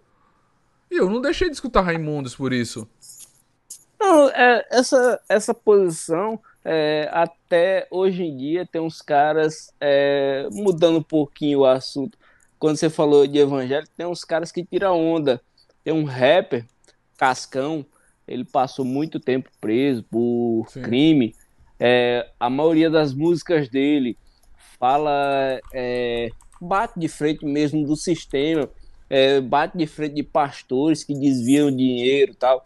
E 0.90 0.98
eu 0.98 1.10
não 1.10 1.20
deixei 1.22 1.50
de 1.50 1.56
escutar 1.56 1.82
Raimundos 1.82 2.36
por 2.36 2.54
isso. 2.54 2.88
Não, 4.00 4.30
é, 4.30 4.68
essa, 4.70 5.20
essa 5.28 5.54
posição, 5.54 6.40
é, 6.64 7.10
até 7.12 7.88
hoje 7.90 8.24
em 8.24 8.38
dia, 8.38 8.68
tem 8.68 8.82
uns 8.82 9.02
caras 9.02 9.74
é, 9.80 10.48
mudando 10.52 11.00
um 11.00 11.04
pouquinho 11.04 11.60
o 11.60 11.66
assunto 11.66 12.18
quando 12.60 12.78
você 12.78 12.90
falou 12.90 13.28
de 13.28 13.38
evangélico, 13.38 13.92
tem 13.96 14.06
uns 14.06 14.24
caras 14.24 14.52
que 14.52 14.66
tiram 14.66 15.00
onda. 15.00 15.42
Tem 15.84 15.94
um 15.94 16.04
rapper, 16.04 16.66
Cascão, 17.18 17.86
ele 18.28 18.44
passou 18.44 18.84
muito 18.84 19.20
tempo 19.20 19.50
preso 19.62 20.04
por 20.04 20.66
Sim. 20.70 20.82
crime. 20.82 21.36
É, 21.80 22.30
a 22.40 22.50
maioria 22.50 22.90
das 22.90 23.14
músicas 23.14 23.70
dele 23.70 24.18
fala, 24.80 25.60
é, 25.74 26.30
bate 26.60 27.00
de 27.00 27.08
frente 27.08 27.46
mesmo 27.46 27.86
do 27.86 27.96
sistema, 27.96 28.70
é, 29.10 29.40
bate 29.42 29.78
de 29.78 29.86
frente 29.86 30.16
de 30.16 30.24
pastores 30.24 31.04
que 31.04 31.14
desviam 31.14 31.76
dinheiro 31.76 32.32
e 32.32 32.36
tal. 32.36 32.64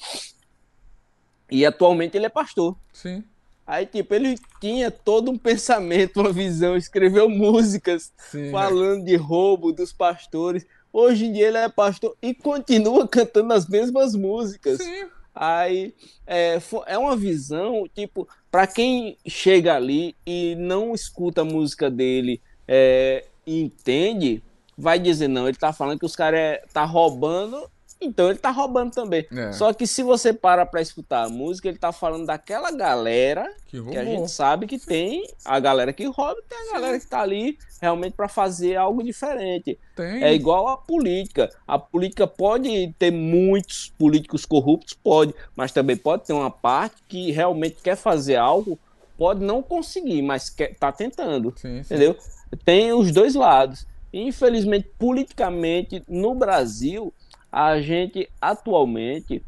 E 1.52 1.66
atualmente 1.66 2.16
ele 2.16 2.28
é 2.28 2.30
pastor. 2.30 2.78
Sim. 2.94 3.24
Aí, 3.70 3.86
tipo, 3.86 4.15
ele 4.15 4.36
tinha 4.59 4.89
todo 4.89 5.30
um 5.30 5.38
pensamento, 5.38 6.22
uma 6.22 6.34
visão, 6.34 6.76
escreveu 6.76 7.30
músicas 7.30 8.11
Sim, 8.17 8.49
falando 8.49 9.05
de 9.05 9.15
roubo 9.15 9.72
dos 9.72 9.93
pastores. 9.93 10.65
Hoje 10.91 11.28
em 11.28 11.34
dia 11.34 11.49
ele 11.49 11.57
é 11.59 11.70
pastor 11.70 12.17
e 12.20 12.34
continua 12.34 13.07
cantando 13.07 13.53
as 13.53 13.67
mesmas 13.67 14.15
músicas. 14.15 14.80
Sim. 14.80 15.05
Aí 15.36 15.93
é, 16.26 16.57
é 16.88 16.97
uma 16.97 17.15
visão, 17.15 17.88
tipo, 17.93 18.28
para 18.49 18.65
quem 18.65 19.15
chega 19.28 19.76
ali 19.76 20.15
e 20.26 20.55
não 20.55 20.95
escuta 20.95 21.41
a 21.41 21.45
música 21.45 21.91
dele 21.91 22.41
é, 22.67 23.24
e 23.45 23.61
entende, 23.61 24.41
vai 24.76 24.97
dizer, 24.97 25.28
não, 25.28 25.47
ele 25.47 25.57
tá 25.57 25.72
falando 25.72 25.99
que 25.99 26.07
os 26.07 26.15
caras 26.15 26.39
é, 26.39 26.63
tá 26.74 26.86
roubando 26.86 27.70
então 28.02 28.30
ele 28.30 28.39
tá 28.39 28.50
roubando 28.50 28.91
também. 28.91 29.26
É. 29.32 29.52
Só 29.52 29.74
que 29.74 29.86
se 29.86 30.02
você 30.02 30.32
para 30.32 30.66
pra 30.66 30.82
escutar 30.82 31.26
a 31.26 31.30
música, 31.30 31.68
ele 31.68 31.78
tá 31.78 31.91
falando 31.91 32.26
daquela 32.26 32.72
galera 32.72 33.45
que, 33.68 33.82
que 33.84 33.97
a 33.97 34.06
gente 34.06 34.32
sabe 34.32 34.68
que 34.68 34.80
tem 34.80 35.28
a 35.43 35.60
galera 35.60 35.91
que 35.91 36.06
rouba, 36.06 36.41
tem 36.47 36.58
a 36.58 36.64
Sim. 36.64 36.72
galera 36.72 37.00
que 37.00 37.08
tá 37.08 37.22
ali 37.22 37.58
realmente 37.82 38.14
para 38.14 38.30
fazer 38.30 38.78
algo 38.78 39.04
diferente. 39.04 39.78
Tem. 39.95 40.24
É 40.24 40.34
igual 40.34 40.70
a 40.70 40.78
política. 40.78 41.50
A 41.68 41.78
política 41.78 42.26
pode 42.26 42.93
ter 42.97 43.12
muitos 43.12 43.93
políticos 43.97 44.45
corruptos, 44.45 44.93
pode, 44.93 45.36
mas 45.56 45.72
também 45.72 45.97
pode 45.97 46.26
ter 46.26 46.34
uma 46.34 46.52
parte 46.52 47.04
que 47.08 47.32
realmente 47.32 47.78
quer 47.84 47.97
fazer 47.97 48.38
algo, 48.38 48.80
pode 49.18 49.43
não 49.43 49.62
conseguir, 49.62 50.22
mas 50.22 50.50
quer, 50.50 50.74
tá 50.76 50.91
tentando. 50.91 51.54
Sim, 51.58 51.80
entendeu? 51.80 52.16
Tem 52.64 52.93
os 52.93 53.12
dois 53.12 53.36
lados. 53.36 53.86
Infelizmente, 54.12 54.89
politicamente, 54.97 56.02
no 56.08 56.34
Brasil, 56.34 57.14
a 57.52 57.82
gente 57.82 58.30
atualmente 58.41 59.43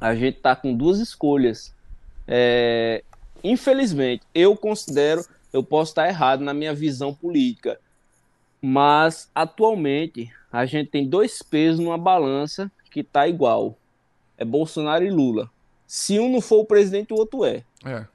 a 0.00 0.14
gente 0.14 0.36
está 0.36 0.54
com 0.54 0.74
duas 0.74 1.00
escolhas. 1.00 1.74
É, 2.26 3.02
infelizmente, 3.42 4.22
eu 4.34 4.56
considero, 4.56 5.24
eu 5.52 5.62
posso 5.62 5.90
estar 5.90 6.08
errado 6.08 6.40
na 6.40 6.54
minha 6.54 6.72
visão 6.72 7.12
política, 7.12 7.80
mas 8.60 9.30
atualmente 9.34 10.30
a 10.52 10.64
gente 10.66 10.90
tem 10.90 11.06
dois 11.06 11.42
pesos 11.42 11.80
numa 11.80 11.98
balança 11.98 12.70
que 12.90 13.00
está 13.00 13.26
igual. 13.26 13.76
É 14.36 14.44
Bolsonaro 14.44 15.04
e 15.04 15.10
Lula. 15.10 15.50
Se 15.86 16.18
um 16.20 16.30
não 16.30 16.40
for 16.40 16.60
o 16.60 16.64
presidente, 16.64 17.12
o 17.12 17.16
outro 17.16 17.44
é. 17.44 17.64
é. 17.84 18.06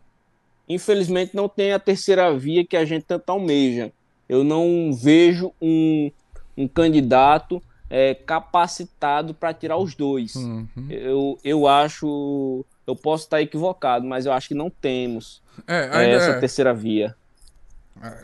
Infelizmente 0.70 1.36
não 1.36 1.50
tem 1.50 1.74
a 1.74 1.80
terceira 1.80 2.36
via 2.38 2.66
que 2.66 2.78
a 2.78 2.86
gente 2.86 3.04
tanto 3.04 3.30
almeja. 3.30 3.92
Eu 4.30 4.44
não 4.44 4.94
vejo 4.94 5.52
um, 5.62 6.10
um 6.58 6.68
candidato 6.68 7.62
é, 7.90 8.14
capacitado 8.14 9.34
para 9.34 9.54
tirar 9.54 9.78
os 9.78 9.96
dois. 9.96 10.36
Uhum. 10.36 10.68
Eu, 10.90 11.38
eu 11.44 11.68
acho 11.68 12.66
Eu 12.86 12.96
posso 12.96 13.26
estar 13.26 13.42
equivocado, 13.42 14.06
mas 14.06 14.26
eu 14.26 14.34
acho 14.34 14.48
que 14.48 14.56
não 14.56 14.70
temos 14.70 15.42
é, 15.68 16.06
é 16.06 16.10
essa 16.12 16.32
é. 16.32 16.40
terceira 16.40 16.74
via. 16.74 17.16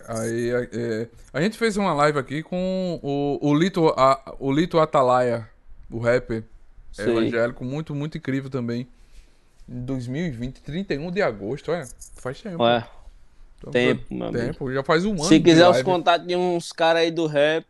Aí, 0.07 0.49
é, 0.73 1.07
a 1.31 1.41
gente 1.41 1.57
fez 1.57 1.77
uma 1.77 1.93
live 1.93 2.19
aqui 2.19 2.43
com 2.43 2.99
o, 3.01 3.39
o, 3.41 3.55
Lito, 3.55 3.87
a, 3.95 4.35
o 4.39 4.51
Lito 4.51 4.79
Atalaia, 4.79 5.47
o 5.89 5.99
rapper 5.99 6.43
evangélico, 6.97 7.63
muito, 7.63 7.95
muito 7.95 8.17
incrível 8.17 8.49
também. 8.49 8.87
Em 9.67 9.81
2020, 9.81 10.61
31 10.61 11.11
de 11.11 11.21
agosto, 11.21 11.71
olha, 11.71 11.87
faz 12.15 12.41
tempo. 12.41 12.57
Então, 13.57 13.71
tempo, 13.71 14.13
meu 14.13 14.31
tempo, 14.31 14.65
amigo. 14.65 14.73
já 14.73 14.83
faz 14.83 15.05
um 15.05 15.11
ano. 15.11 15.23
Se 15.23 15.39
quiser 15.39 15.67
os 15.69 15.81
contatos 15.81 16.27
de 16.27 16.35
uns 16.35 16.71
caras 16.71 17.03
aí 17.03 17.11
do 17.11 17.27
rap, 17.27 17.65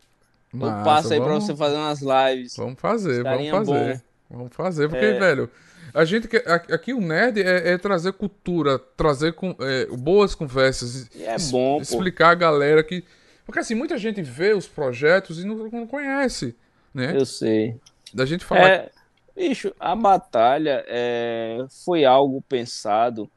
Massa, 0.51 0.79
eu 0.79 0.83
passo 0.83 1.13
aí 1.13 1.19
vamos, 1.19 1.45
pra 1.45 1.53
você 1.53 1.55
fazer 1.55 1.75
umas 1.75 2.01
lives. 2.01 2.55
Vamos 2.57 2.79
fazer, 2.79 3.23
vamos 3.23 3.49
fazer. 3.49 3.95
Bom. 3.95 4.37
Vamos 4.37 4.55
fazer, 4.55 4.89
porque, 4.89 5.05
é... 5.05 5.19
velho, 5.19 5.49
a 5.93 6.05
gente 6.05 6.27
quer, 6.27 6.43
aqui 6.47 6.93
o 6.93 7.01
nerd 7.01 7.41
é, 7.41 7.73
é 7.73 7.77
trazer 7.77 8.13
cultura, 8.13 8.77
trazer 8.79 9.33
com, 9.33 9.55
é, 9.59 9.85
boas 9.87 10.35
conversas. 10.35 11.07
E 11.15 11.23
é 11.23 11.35
bom, 11.51 11.81
Explicar 11.81 12.27
pô. 12.27 12.31
a 12.31 12.35
galera 12.35 12.83
que. 12.83 13.03
Porque 13.45 13.59
assim, 13.59 13.73
muita 13.73 13.97
gente 13.97 14.21
vê 14.21 14.53
os 14.53 14.67
projetos 14.67 15.39
e 15.39 15.45
não, 15.45 15.55
não 15.55 15.87
conhece, 15.87 16.55
né? 16.93 17.15
Eu 17.15 17.25
sei. 17.25 17.75
Da 18.13 18.25
gente 18.25 18.45
falar. 18.45 18.69
É, 18.69 18.91
bicho, 19.35 19.73
a 19.79 19.95
batalha 19.95 20.83
é, 20.87 21.65
foi 21.83 22.05
algo 22.05 22.43
pensado. 22.47 23.29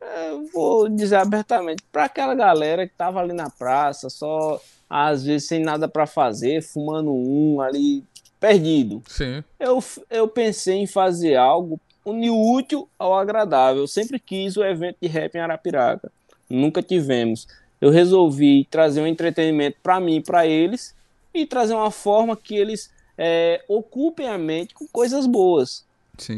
É, 0.00 0.30
vou 0.52 0.88
dizer 0.88 1.16
abertamente, 1.16 1.82
para 1.92 2.04
aquela 2.04 2.34
galera 2.34 2.86
que 2.86 2.94
tava 2.94 3.20
ali 3.20 3.34
na 3.34 3.50
praça, 3.50 4.08
só 4.08 4.60
às 4.88 5.24
vezes 5.24 5.48
sem 5.48 5.60
nada 5.60 5.86
para 5.88 6.06
fazer, 6.06 6.62
fumando 6.62 7.12
um 7.12 7.60
ali, 7.60 8.04
perdido. 8.40 9.02
Sim. 9.06 9.42
Eu, 9.58 9.82
eu 10.10 10.28
pensei 10.28 10.76
em 10.76 10.86
fazer 10.86 11.36
algo 11.36 11.80
unir 12.04 12.30
o 12.30 12.52
útil 12.52 12.88
ao 12.98 13.14
agradável. 13.16 13.82
Eu 13.82 13.88
sempre 13.88 14.18
quis 14.18 14.56
o 14.56 14.64
evento 14.64 14.96
de 15.00 15.08
rap 15.08 15.34
em 15.34 15.40
Arapiraca. 15.40 16.10
Nunca 16.48 16.82
tivemos. 16.82 17.46
Eu 17.80 17.90
resolvi 17.90 18.66
trazer 18.70 19.00
um 19.00 19.06
entretenimento 19.06 19.76
para 19.82 20.00
mim 20.00 20.16
e 20.16 20.22
para 20.22 20.46
eles 20.46 20.94
e 21.32 21.46
trazer 21.46 21.74
uma 21.74 21.90
forma 21.90 22.36
que 22.36 22.56
eles 22.56 22.90
é, 23.16 23.62
ocupem 23.68 24.28
a 24.28 24.38
mente 24.38 24.74
com 24.74 24.86
coisas 24.88 25.26
boas. 25.26 25.84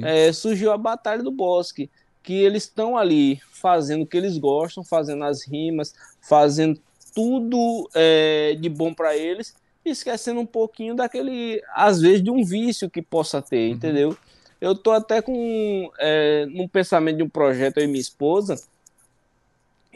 É, 0.04 0.32
surgiu 0.32 0.72
a 0.72 0.76
Batalha 0.76 1.22
do 1.22 1.30
Bosque, 1.30 1.88
que 2.22 2.34
eles 2.34 2.64
estão 2.64 2.98
ali 2.98 3.40
fazendo 3.50 4.02
o 4.02 4.06
que 4.06 4.16
eles 4.16 4.36
gostam, 4.36 4.84
fazendo 4.84 5.24
as 5.24 5.46
rimas, 5.46 5.94
fazendo 6.20 6.78
tudo 7.14 7.88
é, 7.94 8.56
de 8.58 8.68
bom 8.68 8.92
para 8.92 9.16
eles, 9.16 9.54
esquecendo 9.84 10.40
um 10.40 10.46
pouquinho 10.46 10.94
daquele, 10.94 11.62
às 11.74 12.00
vezes, 12.00 12.22
de 12.22 12.30
um 12.30 12.44
vício 12.44 12.90
que 12.90 13.02
possa 13.02 13.40
ter, 13.40 13.68
uhum. 13.68 13.76
entendeu? 13.76 14.16
Eu 14.60 14.74
tô 14.74 14.90
até 14.90 15.22
com 15.22 15.90
é, 15.98 16.46
um 16.54 16.68
pensamento 16.68 17.16
de 17.16 17.22
um 17.22 17.28
projeto 17.28 17.78
aí 17.78 17.86
minha 17.86 18.00
esposa, 18.00 18.60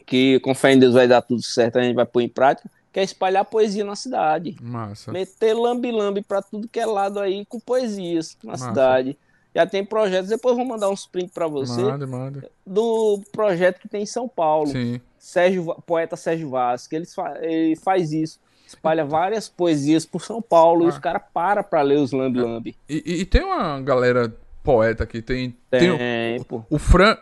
que 0.07 0.41
com 0.41 0.55
fé 0.55 0.73
em 0.73 0.79
Deus 0.79 0.95
vai 0.95 1.07
dar 1.07 1.23
tudo 1.23 1.43
certo, 1.43 1.79
a 1.79 1.83
gente 1.83 1.95
vai 1.95 2.07
pôr 2.07 2.23
em 2.23 2.29
prática, 2.29 2.71
que 2.93 3.01
é 3.01 3.03
espalhar 3.03 3.45
poesia 3.45 3.85
na 3.85 3.97
cidade. 3.97 4.57
Massa. 4.61 5.11
Meter 5.13 5.55
lambi-lambi 5.55 6.23
para 6.23 6.41
tudo 6.41 6.69
que 6.69 6.79
é 6.79 6.87
lado 6.87 7.19
aí 7.19 7.45
com 7.47 7.59
poesias 7.59 8.37
na 8.43 8.53
Massa. 8.53 8.69
cidade. 8.69 9.19
Já 9.55 9.67
tem 9.67 9.85
projetos, 9.85 10.29
depois 10.29 10.57
vou 10.57 10.65
mandar 10.65 10.91
uns 10.91 11.07
prints 11.07 11.33
para 11.33 11.47
você. 11.47 11.81
Manda, 11.81 12.07
manda. 12.07 12.51
Do 12.67 13.21
projeto 13.31 13.81
que 13.81 13.89
tem 13.89 14.03
em 14.03 14.07
São 14.07 14.29
Paulo. 14.29 14.67
Sim. 14.67 15.01
Sérgio, 15.19 15.65
poeta 15.87 16.17
Sérgio 16.17 16.51
Vaz, 16.51 16.87
que 16.87 16.97
ele, 16.97 17.07
fa 17.07 17.39
ele 17.41 17.77
faz 17.77 18.13
isso 18.13 18.39
espalha 18.67 19.05
várias 19.05 19.49
poesias 19.49 20.05
por 20.05 20.23
São 20.23 20.43
Paulo 20.43 20.85
ah. 20.85 20.87
e 20.87 20.89
os 20.89 20.99
caras 20.99 21.23
param 21.33 21.63
pra 21.63 21.83
ler 21.83 21.99
os 21.99 22.13
Lambi 22.13 22.41
Lambi. 22.41 22.77
E, 22.89 23.03
e, 23.07 23.21
e, 23.21 23.25
tem 23.25 23.43
uma 23.43 23.81
galera 23.81 24.35
poeta 24.63 25.05
aqui. 25.05 25.23
Tem, 25.23 25.55
tem, 25.71 25.97
tem 25.97 26.41
o, 26.41 26.67
o 26.71 26.79
Fran, 26.79 27.17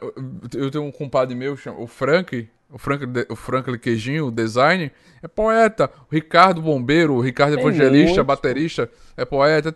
eu 0.55 0.70
tenho 0.70 0.85
um 0.85 0.93
compadre 0.93 1.35
meu, 1.35 1.55
o 1.78 1.87
Frank, 1.87 2.49
o 2.70 2.78
Frank, 2.78 3.05
o 3.28 3.37
Frank 3.37 3.78
Queijinho, 3.78 4.28
o 4.28 4.30
design, 4.30 4.91
é 5.22 5.28
poeta. 5.28 5.91
O 6.11 6.14
Ricardo 6.14 6.62
Bombeiro, 6.62 7.14
o 7.14 7.20
Ricardo 7.20 7.57
tem 7.57 7.61
Evangelista, 7.62 8.24
baterista, 8.24 8.91
é 9.16 9.24
poeta. 9.24 9.74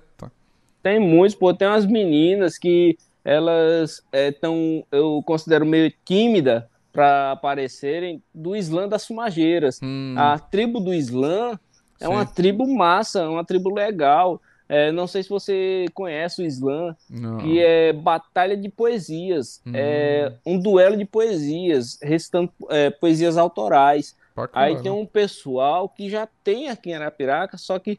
Tem 0.87 1.01
muitos, 1.01 1.35
pô, 1.35 1.53
tem 1.53 1.67
umas 1.67 1.85
meninas 1.85 2.57
que 2.57 2.97
elas 3.25 4.05
estão, 4.13 4.85
é, 4.93 4.99
eu 4.99 5.21
considero 5.27 5.67
meio 5.67 5.93
tímida 6.05 6.71
para 6.93 7.33
aparecerem 7.33 8.23
do 8.33 8.55
Islã 8.55 8.87
das 8.87 9.05
Fumageiras. 9.05 9.81
Hum. 9.83 10.15
A 10.17 10.39
tribo 10.39 10.79
do 10.79 10.95
Islã 10.95 11.59
é 12.01 12.05
Sim. 12.05 12.13
uma 12.13 12.25
tribo 12.25 12.65
massa, 12.73 13.29
uma 13.29 13.45
tribo 13.45 13.75
legal. 13.75 14.41
É, 14.69 14.93
não 14.93 15.09
sei 15.09 15.25
se 15.25 15.29
você 15.29 15.87
conhece 15.93 16.41
o 16.41 16.95
não. 17.11 17.39
que 17.39 17.59
é 17.59 17.93
batalha 17.93 18.57
de 18.57 18.69
poesias, 18.69 19.61
hum. 19.67 19.73
é 19.75 20.35
um 20.47 20.57
duelo 20.57 20.97
de 20.97 21.05
poesias, 21.05 21.99
restando 22.01 22.53
é, 22.71 22.91
poesias 22.91 23.37
autorais. 23.37 24.15
Bacana. 24.37 24.67
Aí 24.67 24.81
tem 24.81 24.93
um 24.93 25.05
pessoal 25.05 25.89
que 25.89 26.09
já 26.09 26.29
tem 26.45 26.69
aqui 26.69 26.91
em 26.91 26.95
Arapiraca, 26.95 27.59
só 27.59 27.77
que 27.77 27.99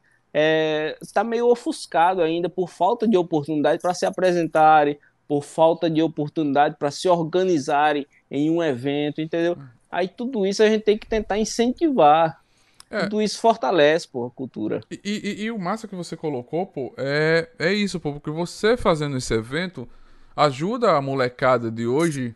está 1.02 1.22
é, 1.22 1.24
meio 1.24 1.48
ofuscado 1.48 2.22
ainda 2.22 2.50
por 2.50 2.70
falta 2.70 3.08
de 3.08 3.18
oportunidade 3.18 3.82
para 3.82 3.94
se 3.94 4.06
apresentarem, 4.06 4.98
por 5.28 5.44
falta 5.44 5.90
de 5.90 6.02
oportunidade 6.02 6.76
para 6.78 6.92
se 6.92 7.08
organizarem 7.10 8.06
em 8.30 8.50
um 8.50 8.64
evento, 8.64 9.20
entendeu? 9.22 9.54
Hum. 9.54 9.66
Aí 9.92 10.08
tudo 10.08 10.46
isso 10.46 10.62
a 10.62 10.70
gente 10.70 10.84
tem 10.84 10.98
que 10.98 11.08
tentar 11.08 11.38
incentivar. 11.38 12.42
É. 12.90 13.02
Tudo 13.02 13.22
isso 13.22 13.40
fortalece, 13.40 14.08
pô, 14.08 14.26
a 14.26 14.32
cultura. 14.32 14.82
E, 14.90 15.00
e, 15.04 15.44
e, 15.44 15.52
o 15.52 15.60
massa 15.60 15.88
que 15.88 15.96
você 15.96 16.16
colocou, 16.16 16.66
pô, 16.66 16.94
é, 16.98 17.50
é 17.60 17.74
isso, 17.74 18.00
pô, 18.00 18.14
porque 18.14 18.32
você 18.32 18.78
fazendo 18.78 19.18
esse 19.18 19.34
evento 19.34 19.88
ajuda 20.36 20.92
a 20.92 21.02
molecada 21.02 21.70
de 21.70 21.86
hoje 21.86 22.34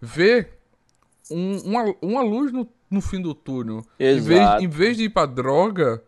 ver 0.00 0.58
um, 1.30 1.58
uma, 1.60 1.94
uma 2.02 2.22
luz 2.22 2.52
no, 2.52 2.68
no 2.90 3.00
fim 3.00 3.22
do 3.22 3.32
túnel. 3.34 3.82
Exato. 3.98 4.20
Em 4.20 4.26
vez, 4.26 4.62
em 4.62 4.68
vez 4.68 4.96
de 4.96 5.04
ir 5.04 5.08
pra 5.08 5.24
droga, 5.24 6.02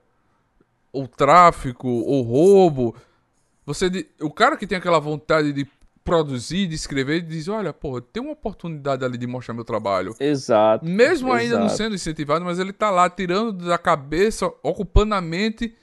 ou 0.92 1.06
tráfico, 1.06 1.88
ou 1.88 2.22
roubo, 2.22 2.94
você, 3.64 4.08
o 4.20 4.30
cara 4.30 4.56
que 4.56 4.66
tem 4.66 4.78
aquela 4.78 4.98
vontade 4.98 5.52
de 5.52 5.66
produzir, 6.02 6.66
de 6.66 6.74
escrever, 6.74 7.22
diz, 7.22 7.46
olha, 7.46 7.72
pô, 7.72 8.00
tem 8.00 8.22
uma 8.22 8.32
oportunidade 8.32 9.04
ali 9.04 9.16
de 9.16 9.26
mostrar 9.26 9.54
meu 9.54 9.64
trabalho. 9.64 10.14
Exato. 10.18 10.84
Mesmo 10.84 11.32
ainda 11.32 11.58
não 11.58 11.68
sendo 11.68 11.94
incentivado, 11.94 12.44
mas 12.44 12.58
ele 12.58 12.72
tá 12.72 12.90
lá 12.90 13.08
tirando 13.08 13.64
da 13.64 13.78
cabeça, 13.78 14.50
ocupando 14.62 15.14
a 15.14 15.20
mente 15.20 15.74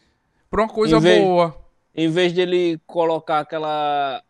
pra 0.49 0.63
uma 0.63 0.69
coisa 0.69 0.97
em 0.97 0.99
vez, 0.99 1.23
boa. 1.23 1.55
Em 1.95 2.09
vez 2.09 2.33
de 2.33 2.41
ele 2.41 2.81
colocar 2.85 3.39
aquela 3.39 4.21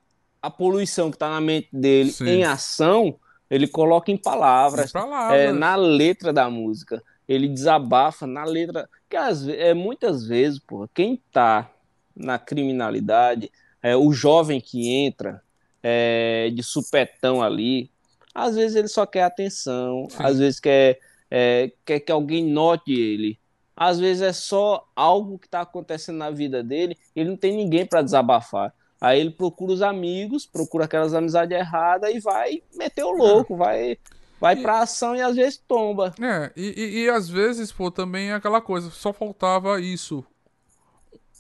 a 0.41 0.51
poluição 0.51 1.09
que 1.09 1.17
tá 1.17 1.29
na 1.29 1.41
mente 1.41 1.69
dele 1.73 2.11
Sim. 2.11 2.27
em 2.27 2.43
ação, 2.43 3.15
ele 3.49 3.67
coloca 3.67 4.11
em 4.11 4.17
palavras, 4.17 4.89
em 4.89 4.93
palavras. 4.93 5.39
É, 5.39 5.51
na 5.51 5.75
letra 5.75 6.31
da 6.31 6.49
música. 6.49 7.01
Ele 7.27 7.47
desabafa 7.47 8.25
na 8.25 8.43
letra. 8.43 8.89
Que 9.09 9.15
às, 9.15 9.47
é, 9.47 9.73
muitas 9.73 10.25
vezes, 10.25 10.59
pô, 10.59 10.87
quem 10.93 11.21
tá 11.31 11.69
na 12.15 12.39
criminalidade, 12.39 13.51
é, 13.81 13.95
o 13.95 14.11
jovem 14.11 14.59
que 14.59 14.89
entra, 14.89 15.41
é, 15.81 16.49
de 16.53 16.63
supetão 16.63 17.41
ali. 17.41 17.89
Às 18.33 18.55
vezes 18.55 18.75
ele 18.75 18.87
só 18.87 19.05
quer 19.05 19.23
atenção, 19.23 20.07
Sim. 20.09 20.17
às 20.19 20.37
vezes 20.39 20.59
quer, 20.59 20.99
é, 21.29 21.71
quer 21.85 21.99
que 21.99 22.11
alguém 22.11 22.45
note 22.45 22.91
ele. 22.91 23.39
Às 23.75 23.99
vezes 23.99 24.21
é 24.21 24.33
só 24.33 24.87
algo 24.95 25.37
que 25.37 25.47
está 25.47 25.61
acontecendo 25.61 26.17
na 26.17 26.31
vida 26.31 26.63
dele, 26.63 26.97
ele 27.15 27.29
não 27.29 27.37
tem 27.37 27.55
ninguém 27.55 27.85
para 27.85 28.01
desabafar. 28.01 28.73
Aí 28.99 29.19
ele 29.19 29.29
procura 29.29 29.71
os 29.71 29.83
amigos, 29.83 30.45
procura 30.45 30.85
aquelas 30.85 31.13
amizades 31.13 31.55
erradas 31.55 32.13
e 32.13 32.19
vai 32.19 32.63
meter 32.75 33.03
o 33.03 33.11
louco, 33.11 33.53
é. 33.53 33.57
vai 33.57 33.97
vai 34.39 34.55
e, 34.55 34.61
pra 34.61 34.79
ação 34.79 35.15
e 35.15 35.21
às 35.21 35.35
vezes 35.35 35.57
tomba. 35.57 36.13
É, 36.21 36.51
e, 36.55 36.73
e, 36.77 37.03
e, 37.03 37.09
às 37.09 37.29
vezes, 37.29 37.71
pô, 37.71 37.91
também 37.91 38.31
é 38.31 38.33
aquela 38.33 38.61
coisa, 38.61 38.89
só 38.89 39.11
faltava 39.11 39.79
isso. 39.81 40.23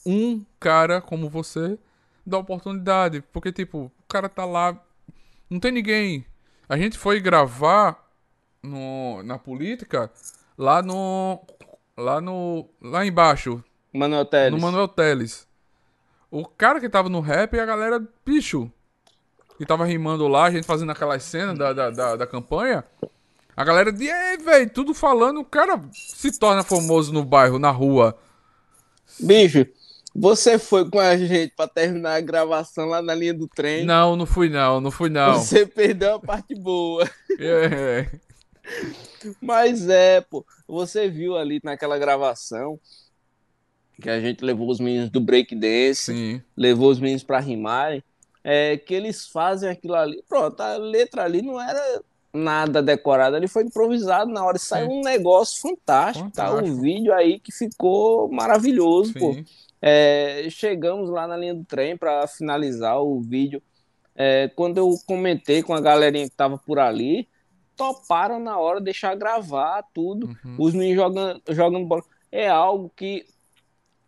Um 0.05 0.43
cara 0.59 1.01
como 1.01 1.29
você 1.29 1.77
dá 2.25 2.37
oportunidade. 2.37 3.21
Porque, 3.31 3.51
tipo, 3.51 3.85
o 3.85 4.07
cara 4.07 4.29
tá 4.29 4.45
lá. 4.45 4.79
Não 5.49 5.59
tem 5.59 5.71
ninguém. 5.71 6.25
A 6.67 6.77
gente 6.77 6.97
foi 6.97 7.19
gravar 7.19 8.05
no, 8.61 9.23
na 9.23 9.39
política 9.39 10.11
lá 10.57 10.81
no. 10.81 11.41
Lá 11.97 12.19
no. 12.19 12.69
Lá 12.81 13.05
embaixo. 13.05 13.63
Manuel 13.93 14.25
Teles. 14.25 14.51
No 14.51 14.59
Manuel 14.59 14.87
Teles. 14.87 15.47
O 16.29 16.45
cara 16.45 16.79
que 16.79 16.89
tava 16.89 17.09
no 17.09 17.21
rap 17.21 17.53
e 17.53 17.59
a 17.59 17.65
galera, 17.65 18.05
bicho. 18.25 18.71
Que 19.57 19.65
tava 19.65 19.85
rimando 19.85 20.27
lá, 20.27 20.45
a 20.45 20.51
gente 20.51 20.65
fazendo 20.65 20.91
aquelas 20.91 21.23
cenas 21.23 21.57
da, 21.57 21.73
da, 21.73 21.89
da, 21.89 22.15
da 22.15 22.27
campanha. 22.27 22.83
A 23.55 23.63
galera 23.63 23.91
de, 23.91 24.05
ei, 24.05 24.37
velho, 24.37 24.69
tudo 24.69 24.93
falando, 24.93 25.39
o 25.39 25.45
cara 25.45 25.81
se 25.91 26.37
torna 26.37 26.63
famoso 26.63 27.11
no 27.11 27.25
bairro, 27.25 27.57
na 27.57 27.71
rua. 27.71 28.15
Bicho, 29.19 29.65
você 30.13 30.59
foi 30.59 30.89
com 30.89 30.99
a 30.99 31.17
gente 31.17 31.53
para 31.55 31.67
terminar 31.67 32.15
a 32.15 32.21
gravação 32.21 32.87
lá 32.87 33.01
na 33.01 33.15
linha 33.15 33.33
do 33.33 33.47
trem? 33.47 33.85
Não, 33.85 34.15
não 34.15 34.25
fui 34.25 34.49
não, 34.49 34.79
não 34.79 34.91
fui 34.91 35.09
não. 35.09 35.39
Você 35.39 35.65
perdeu 35.65 36.15
a 36.15 36.19
parte 36.19 36.55
boa. 36.55 37.09
É. 37.39 38.09
Mas 39.39 39.87
é, 39.87 40.21
pô, 40.21 40.45
você 40.67 41.07
viu 41.07 41.37
ali 41.37 41.61
naquela 41.63 41.99
gravação 41.99 42.79
que 44.01 44.09
a 44.09 44.19
gente 44.19 44.43
levou 44.43 44.69
os 44.69 44.79
meninos 44.79 45.09
do 45.09 45.19
breakdance, 45.19 46.13
Sim. 46.13 46.41
levou 46.55 46.89
os 46.89 46.99
meninos 46.99 47.23
para 47.23 47.39
rimarem. 47.39 48.03
É, 48.49 48.77
que 48.77 48.93
eles 48.93 49.27
fazem 49.27 49.69
aquilo 49.69 49.93
ali. 49.93 50.23
Pronto, 50.25 50.61
a 50.61 50.77
letra 50.77 51.25
ali 51.25 51.41
não 51.41 51.59
era 51.59 52.01
nada 52.33 52.81
decorada, 52.81 53.35
ele 53.35 53.47
foi 53.47 53.63
improvisado 53.63 54.31
na 54.31 54.45
hora 54.45 54.55
e 54.55 54.59
saiu 54.59 54.89
um 54.89 55.01
negócio 55.01 55.59
fantástico, 55.59 56.29
fantástico. 56.29 56.61
Tá? 56.61 56.65
Um 56.65 56.79
vídeo 56.79 57.13
aí 57.13 57.39
que 57.39 57.51
ficou 57.51 58.31
maravilhoso, 58.31 59.11
Sim. 59.11 59.19
pô. 59.19 59.35
É, 59.81 60.47
chegamos 60.49 61.09
lá 61.09 61.27
na 61.27 61.35
linha 61.35 61.53
do 61.53 61.65
trem 61.65 61.97
para 61.97 62.25
finalizar 62.25 63.01
o 63.01 63.19
vídeo. 63.19 63.61
É, 64.15 64.47
quando 64.55 64.77
eu 64.77 64.95
comentei 65.05 65.61
com 65.61 65.73
a 65.73 65.81
galerinha 65.81 66.29
que 66.29 66.35
tava 66.35 66.57
por 66.57 66.79
ali, 66.79 67.27
toparam 67.75 68.39
na 68.39 68.57
hora 68.57 68.79
deixar 68.79 69.13
gravar 69.15 69.83
tudo, 69.93 70.27
uhum. 70.45 70.55
os 70.57 70.73
meninos 70.73 70.95
jogando, 70.95 71.41
jogando 71.49 71.85
bola. 71.85 72.03
É 72.31 72.47
algo 72.47 72.89
que 72.95 73.25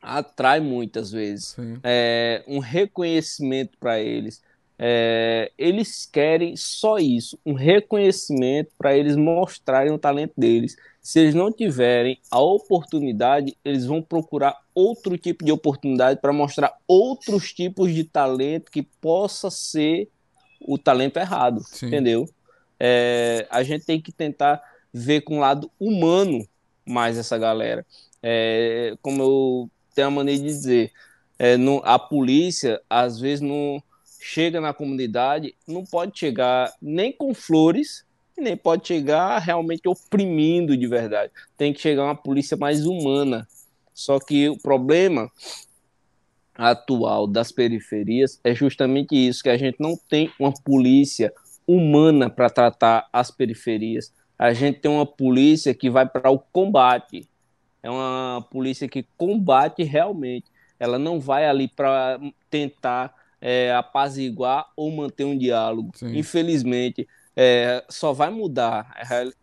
atrai 0.01 0.59
muitas 0.59 1.11
vezes. 1.11 1.55
É, 1.83 2.43
um 2.47 2.59
reconhecimento 2.59 3.77
para 3.79 3.99
eles. 3.99 4.41
É, 4.81 5.51
eles 5.57 6.05
querem 6.05 6.55
só 6.55 6.97
isso, 6.99 7.37
um 7.45 7.53
reconhecimento 7.53 8.71
para 8.77 8.95
eles 8.95 9.17
mostrarem 9.17 9.91
o 9.91 9.99
talento 9.99 10.33
deles. 10.37 10.77
Se 11.01 11.19
eles 11.19 11.35
não 11.35 11.51
tiverem 11.51 12.17
a 12.31 12.39
oportunidade, 12.39 13.57
eles 13.65 13.85
vão 13.85 14.01
procurar 14.01 14.57
outro 14.73 15.17
tipo 15.17 15.43
de 15.43 15.51
oportunidade 15.51 16.21
para 16.21 16.31
mostrar 16.31 16.77
outros 16.87 17.51
tipos 17.51 17.93
de 17.93 18.05
talento 18.05 18.71
que 18.71 18.81
possa 18.81 19.49
ser 19.49 20.07
o 20.61 20.77
talento 20.77 21.17
errado, 21.17 21.61
Sim. 21.65 21.87
entendeu? 21.87 22.29
É, 22.79 23.45
a 23.49 23.63
gente 23.63 23.85
tem 23.85 23.99
que 23.99 24.13
tentar 24.13 24.61
ver 24.93 25.21
com 25.21 25.37
o 25.37 25.39
lado 25.39 25.69
humano 25.77 26.47
mais 26.85 27.17
essa 27.17 27.37
galera. 27.37 27.85
É, 28.23 28.95
como 29.01 29.21
eu 29.21 29.71
tenho 29.99 30.07
a 30.07 30.11
maneira 30.11 30.41
de 30.41 30.47
dizer, 30.47 30.91
é, 31.37 31.55
a 31.83 31.99
polícia 31.99 32.81
às 32.89 33.19
vezes 33.19 33.41
não 33.41 33.83
chega 34.21 34.61
na 34.61 34.73
comunidade, 34.73 35.53
não 35.67 35.83
pode 35.83 36.17
chegar 36.17 36.73
nem 36.81 37.11
com 37.11 37.33
flores, 37.33 38.05
nem 38.37 38.55
pode 38.55 38.87
chegar 38.87 39.37
realmente 39.39 39.89
oprimindo 39.89 40.77
de 40.77 40.87
verdade. 40.87 41.33
Tem 41.57 41.73
que 41.73 41.81
chegar 41.81 42.05
uma 42.05 42.15
polícia 42.15 42.55
mais 42.55 42.85
humana. 42.85 43.45
Só 43.93 44.19
que 44.19 44.47
o 44.47 44.57
problema 44.57 45.29
atual 46.55 47.27
das 47.27 47.51
periferias 47.51 48.39
é 48.41 48.55
justamente 48.55 49.15
isso, 49.15 49.43
que 49.43 49.49
a 49.49 49.57
gente 49.57 49.77
não 49.79 49.97
tem 50.09 50.31
uma 50.39 50.53
polícia 50.53 51.33
humana 51.67 52.29
para 52.29 52.49
tratar 52.49 53.09
as 53.11 53.31
periferias. 53.31 54.13
A 54.37 54.53
gente 54.53 54.79
tem 54.79 54.89
uma 54.89 55.05
polícia 55.05 55.73
que 55.73 55.89
vai 55.89 56.07
para 56.07 56.31
o 56.31 56.39
combate. 56.39 57.27
É 57.81 57.89
uma 57.89 58.45
polícia 58.51 58.87
que 58.87 59.05
combate 59.17 59.83
realmente. 59.83 60.45
Ela 60.79 60.99
não 60.99 61.19
vai 61.19 61.45
ali 61.45 61.67
para 61.67 62.19
tentar 62.49 63.13
é, 63.41 63.73
apaziguar 63.73 64.69
ou 64.75 64.91
manter 64.91 65.25
um 65.25 65.37
diálogo. 65.37 65.91
Sim. 65.95 66.17
Infelizmente, 66.17 67.07
é, 67.35 67.83
só 67.89 68.13
vai 68.13 68.29
mudar 68.29 68.91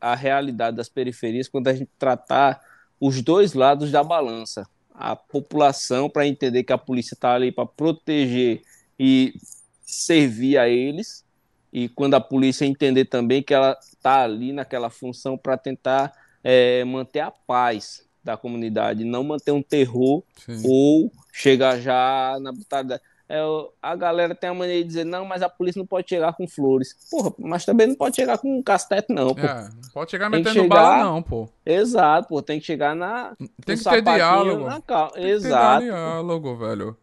a, 0.00 0.12
a 0.12 0.14
realidade 0.14 0.76
das 0.76 0.88
periferias 0.88 1.48
quando 1.48 1.68
a 1.68 1.74
gente 1.74 1.90
tratar 1.98 2.60
os 3.00 3.22
dois 3.22 3.54
lados 3.54 3.90
da 3.90 4.02
balança. 4.02 4.66
A 4.94 5.14
população 5.14 6.08
para 6.08 6.26
entender 6.26 6.64
que 6.64 6.72
a 6.72 6.78
polícia 6.78 7.14
está 7.14 7.34
ali 7.34 7.52
para 7.52 7.66
proteger 7.66 8.62
e 8.98 9.34
servir 9.82 10.58
a 10.58 10.68
eles, 10.68 11.24
e 11.72 11.88
quando 11.88 12.14
a 12.14 12.20
polícia 12.20 12.64
entender 12.64 13.04
também 13.04 13.42
que 13.42 13.52
ela 13.52 13.78
está 13.82 14.22
ali 14.22 14.52
naquela 14.52 14.88
função 14.88 15.36
para 15.36 15.58
tentar 15.58 16.12
é, 16.42 16.82
manter 16.84 17.20
a 17.20 17.30
paz 17.30 18.05
da 18.26 18.36
comunidade, 18.36 19.04
não 19.04 19.22
manter 19.22 19.52
um 19.52 19.62
terror 19.62 20.22
Sim. 20.34 20.60
ou 20.66 21.12
chegar 21.32 21.78
já 21.80 22.36
na 22.40 22.52
brutalidade. 22.52 23.00
É, 23.28 23.40
a 23.82 23.96
galera 23.96 24.34
tem 24.34 24.50
a 24.50 24.54
maneira 24.54 24.82
de 24.82 24.88
dizer, 24.88 25.04
não, 25.04 25.24
mas 25.24 25.42
a 25.42 25.48
polícia 25.48 25.78
não 25.78 25.86
pode 25.86 26.08
chegar 26.08 26.32
com 26.32 26.46
flores. 26.46 26.96
Porra, 27.10 27.32
mas 27.38 27.64
também 27.64 27.86
não 27.86 27.94
pode 27.94 28.16
chegar 28.16 28.38
com 28.38 28.58
um 28.58 28.62
castete, 28.62 29.12
não, 29.12 29.34
pô. 29.34 29.40
É, 29.40 29.68
não 29.68 29.90
pode 29.92 30.10
chegar 30.10 30.30
tem 30.30 30.40
metendo 30.40 30.62
chegar... 30.62 30.74
bala, 30.74 31.04
não, 31.04 31.22
pô. 31.22 31.48
Exato, 31.64 32.28
pô, 32.28 32.42
tem 32.42 32.60
que 32.60 32.66
chegar 32.66 32.94
na. 32.94 33.36
Tem 33.64 33.76
que 33.76 33.84
ter 33.84 34.02
diálogo. 34.02 34.64
Na 34.66 34.80
cal... 34.80 35.10
Tem 35.10 35.24
Exato. 35.28 35.80
Que 35.80 35.88
ter 35.88 35.92
diálogo, 35.92 36.56
velho. 36.56 36.96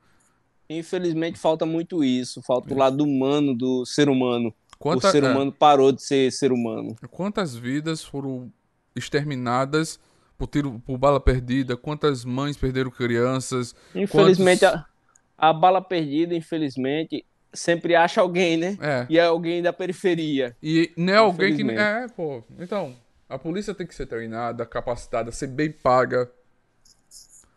Infelizmente 0.70 1.38
falta 1.38 1.66
muito 1.66 2.04
isso, 2.04 2.42
falta 2.42 2.72
é. 2.72 2.74
o 2.74 2.78
lado 2.78 3.04
humano 3.04 3.54
do 3.56 3.86
ser 3.86 4.10
humano. 4.10 4.54
Quanta... 4.80 5.08
O 5.08 5.12
ser 5.12 5.24
é. 5.24 5.32
humano 5.32 5.52
é. 5.52 5.58
parou 5.58 5.92
de 5.92 6.02
ser 6.02 6.32
ser 6.32 6.52
humano. 6.52 6.96
Quantas 7.12 7.56
vidas 7.56 8.04
foram 8.04 8.52
exterminadas 8.96 10.00
por 10.44 10.48
tiro, 10.48 10.82
por 10.86 10.98
bala 10.98 11.20
perdida? 11.20 11.78
Quantas 11.78 12.26
mães 12.26 12.58
perderam 12.58 12.92
crianças? 12.92 13.74
Infelizmente, 13.96 14.62
Quantos... 14.62 14.80
a 14.80 14.94
a 15.38 15.52
bala 15.52 15.82
perdida, 15.82 16.34
infelizmente, 16.34 17.26
sempre 17.52 17.96
acha 17.96 18.22
alguém, 18.22 18.56
né? 18.56 18.78
É. 18.80 19.06
E 19.10 19.20
é 19.20 19.26
alguém 19.26 19.62
da 19.62 19.74
periferia. 19.74 20.56
E 20.64 20.92
não 20.96 21.14
é 21.14 21.18
alguém 21.18 21.56
que. 21.56 21.70
É, 21.70 22.08
pô. 22.08 22.44
Então, 22.58 22.96
a 23.28 23.38
polícia 23.38 23.74
tem 23.74 23.86
que 23.86 23.94
ser 23.94 24.06
treinada, 24.06 24.66
capacitada, 24.66 25.32
ser 25.32 25.48
bem 25.48 25.70
paga. 25.70 26.32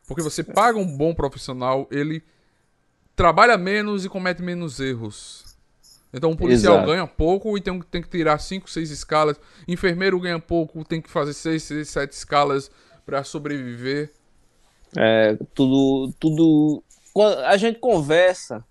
Porque 0.08 0.22
você 0.22 0.42
paga 0.42 0.78
um 0.78 0.96
bom 0.96 1.14
profissional, 1.14 1.86
ele 1.90 2.24
trabalha 3.14 3.56
menos 3.56 4.04
e 4.04 4.08
comete 4.08 4.42
menos 4.42 4.80
erros. 4.80 5.45
Então, 6.12 6.30
um 6.30 6.36
policial 6.36 6.76
Exato. 6.76 6.90
ganha 6.90 7.06
pouco 7.06 7.56
e 7.58 7.60
tem, 7.60 7.80
tem 7.82 8.02
que 8.02 8.08
tirar 8.08 8.38
5, 8.38 8.70
6 8.70 8.90
escalas. 8.90 9.40
Enfermeiro 9.66 10.18
ganha 10.20 10.38
pouco, 10.38 10.84
tem 10.84 11.00
que 11.00 11.10
fazer 11.10 11.34
6, 11.34 11.62
6 11.62 11.88
7 11.88 12.12
escalas 12.12 12.70
para 13.04 13.22
sobreviver. 13.22 14.12
É, 14.96 15.36
tudo, 15.54 16.12
tudo 16.18 16.82
a 17.44 17.56
gente 17.56 17.78
conversa 17.78 18.64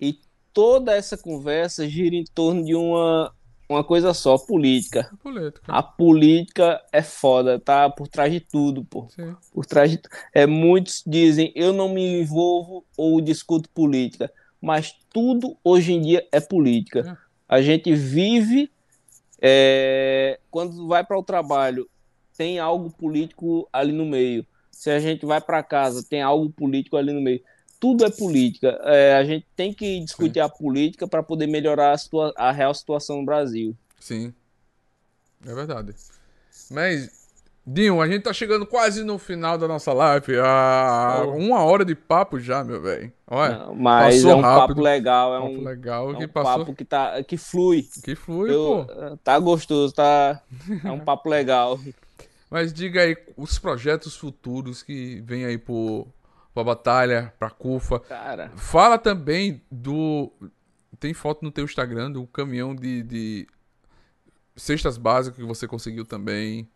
e 0.00 0.18
toda 0.52 0.94
essa 0.94 1.16
conversa 1.16 1.88
gira 1.88 2.14
em 2.14 2.24
torno 2.24 2.64
de 2.64 2.74
uma, 2.74 3.32
uma 3.68 3.82
coisa 3.82 4.14
só, 4.14 4.38
política. 4.38 5.10
política. 5.22 5.62
A 5.66 5.82
política 5.82 6.80
é 6.92 7.02
foda, 7.02 7.58
tá 7.58 7.88
por 7.90 8.08
trás 8.08 8.32
de 8.32 8.40
tudo, 8.40 8.84
pô. 8.84 9.08
Sim. 9.10 9.34
Por 9.52 9.66
trás 9.66 9.90
de 9.90 10.00
é 10.34 10.46
muitos 10.46 11.02
dizem 11.06 11.52
eu 11.54 11.72
não 11.72 11.88
me 11.88 12.20
envolvo 12.20 12.84
ou 12.96 13.20
discuto 13.20 13.68
política, 13.70 14.32
mas 14.62 14.94
tudo 15.12 15.58
hoje 15.62 15.92
em 15.92 16.00
dia 16.00 16.26
é 16.32 16.40
política. 16.40 17.18
É. 17.18 17.32
A 17.56 17.60
gente 17.60 17.94
vive 17.94 18.70
é, 19.40 20.38
quando 20.50 20.86
vai 20.86 21.04
para 21.04 21.18
o 21.18 21.22
trabalho 21.22 21.88
tem 22.36 22.58
algo 22.58 22.90
político 22.90 23.68
ali 23.72 23.92
no 23.92 24.06
meio. 24.06 24.46
Se 24.70 24.90
a 24.90 24.98
gente 24.98 25.26
vai 25.26 25.40
para 25.40 25.62
casa 25.62 26.02
tem 26.08 26.22
algo 26.22 26.48
político 26.50 26.96
ali 26.96 27.12
no 27.12 27.20
meio 27.20 27.42
tudo 27.82 28.04
é 28.04 28.10
política. 28.10 28.78
É, 28.84 29.16
a 29.16 29.24
gente 29.24 29.44
tem 29.56 29.74
que 29.74 29.98
discutir 29.98 30.34
Sim. 30.34 30.40
a 30.40 30.48
política 30.48 31.08
para 31.08 31.20
poder 31.20 31.48
melhorar 31.48 31.92
a, 31.92 32.48
a, 32.48 32.52
real 32.52 32.72
situação 32.72 33.16
no 33.16 33.24
Brasil. 33.24 33.76
Sim. 33.98 34.32
É 35.44 35.52
verdade. 35.52 35.92
Mas, 36.70 37.21
Dinho, 37.64 38.00
a 38.00 38.08
gente 38.08 38.22
tá 38.22 38.32
chegando 38.32 38.66
quase 38.66 39.04
no 39.04 39.18
final 39.18 39.56
da 39.56 39.68
nossa 39.68 39.92
live. 39.92 40.36
Ah. 40.38 41.22
Uma 41.28 41.62
hora 41.62 41.84
de 41.84 41.94
papo 41.94 42.40
já, 42.40 42.64
meu 42.64 42.80
velho. 42.82 43.12
Mas 43.76 44.24
é 44.24 44.34
um 44.34 44.40
rápido. 44.40 44.68
papo 44.68 44.80
legal. 44.80 45.36
É 45.36 45.40
papo 45.40 45.52
um, 45.52 45.64
legal 45.64 46.10
é 46.10 46.16
que 46.16 46.24
um 46.24 46.28
passou... 46.28 46.58
papo 46.58 46.74
que, 46.74 46.84
tá, 46.84 47.22
que 47.22 47.36
flui. 47.36 47.86
Que 48.02 48.16
flui, 48.16 48.52
Eu, 48.52 48.84
pô. 48.86 49.16
Tá 49.22 49.38
gostoso, 49.38 49.94
tá... 49.94 50.42
É 50.84 50.90
um 50.90 51.00
papo 51.00 51.28
legal. 51.28 51.78
Mas 52.50 52.72
diga 52.72 53.00
aí 53.00 53.16
os 53.36 53.58
projetos 53.58 54.16
futuros 54.16 54.82
que 54.82 55.22
vem 55.24 55.44
aí 55.44 55.56
por 55.56 56.06
pra 56.54 56.62
batalha, 56.62 57.32
pra 57.38 57.50
Cufa. 57.50 57.98
Cara. 58.00 58.50
Fala 58.56 58.98
também 58.98 59.62
do. 59.70 60.30
Tem 61.00 61.14
foto 61.14 61.42
no 61.42 61.50
teu 61.50 61.64
Instagram 61.64 62.10
do 62.12 62.26
caminhão 62.26 62.74
de, 62.74 63.02
de 63.02 63.48
cestas 64.54 64.96
básicas 64.96 65.38
que 65.38 65.44
você 65.44 65.66
conseguiu 65.66 66.04
também. 66.04 66.68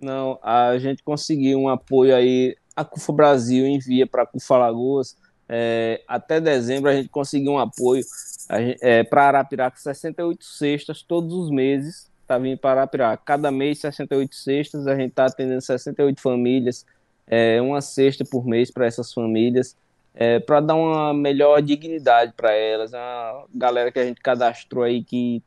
Não, 0.00 0.38
a 0.42 0.78
gente 0.78 1.02
conseguiu 1.02 1.58
um 1.58 1.68
apoio 1.68 2.14
aí. 2.14 2.56
A 2.76 2.84
CUFA 2.84 3.12
Brasil 3.12 3.66
envia 3.66 4.06
para 4.06 4.22
a 4.22 4.26
CUFA 4.26 4.56
Lagoas. 4.56 5.16
É, 5.48 6.02
até 6.06 6.40
dezembro 6.40 6.90
a 6.90 6.94
gente 6.94 7.08
conseguiu 7.08 7.52
um 7.52 7.58
apoio 7.58 8.04
é, 8.48 9.02
para 9.02 9.28
Arapiraca, 9.28 9.76
68 9.76 10.44
cestas 10.44 11.02
todos 11.02 11.34
os 11.34 11.50
meses. 11.50 12.08
Tá 12.26 12.38
vindo 12.38 12.58
para 12.58 12.80
Arapiraca. 12.80 13.22
Cada 13.24 13.50
mês, 13.50 13.80
68 13.80 14.34
cestas. 14.34 14.86
A 14.86 14.94
gente 14.94 15.12
tá 15.12 15.26
atendendo 15.26 15.60
68 15.60 16.20
famílias 16.20 16.84
é, 17.28 17.60
uma 17.60 17.80
cesta 17.80 18.24
por 18.24 18.44
mês 18.46 18.70
para 18.70 18.86
essas 18.86 19.12
famílias, 19.12 19.76
é, 20.14 20.40
para 20.40 20.60
dar 20.60 20.74
uma 20.74 21.12
melhor 21.12 21.60
dignidade 21.60 22.32
para 22.36 22.52
elas. 22.52 22.94
A 22.94 23.44
galera 23.54 23.92
que 23.92 23.98
a 23.98 24.04
gente 24.04 24.20
cadastrou 24.20 24.82
aí 24.84 25.04
que 25.04 25.42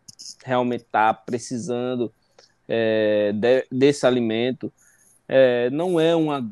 realmente 0.45 0.83
está 0.83 1.13
precisando 1.13 2.13
é, 2.73 3.33
de, 3.33 3.67
desse 3.69 4.05
alimento. 4.07 4.71
É, 5.27 5.69
não 5.71 5.99
é 5.99 6.15
uma 6.15 6.49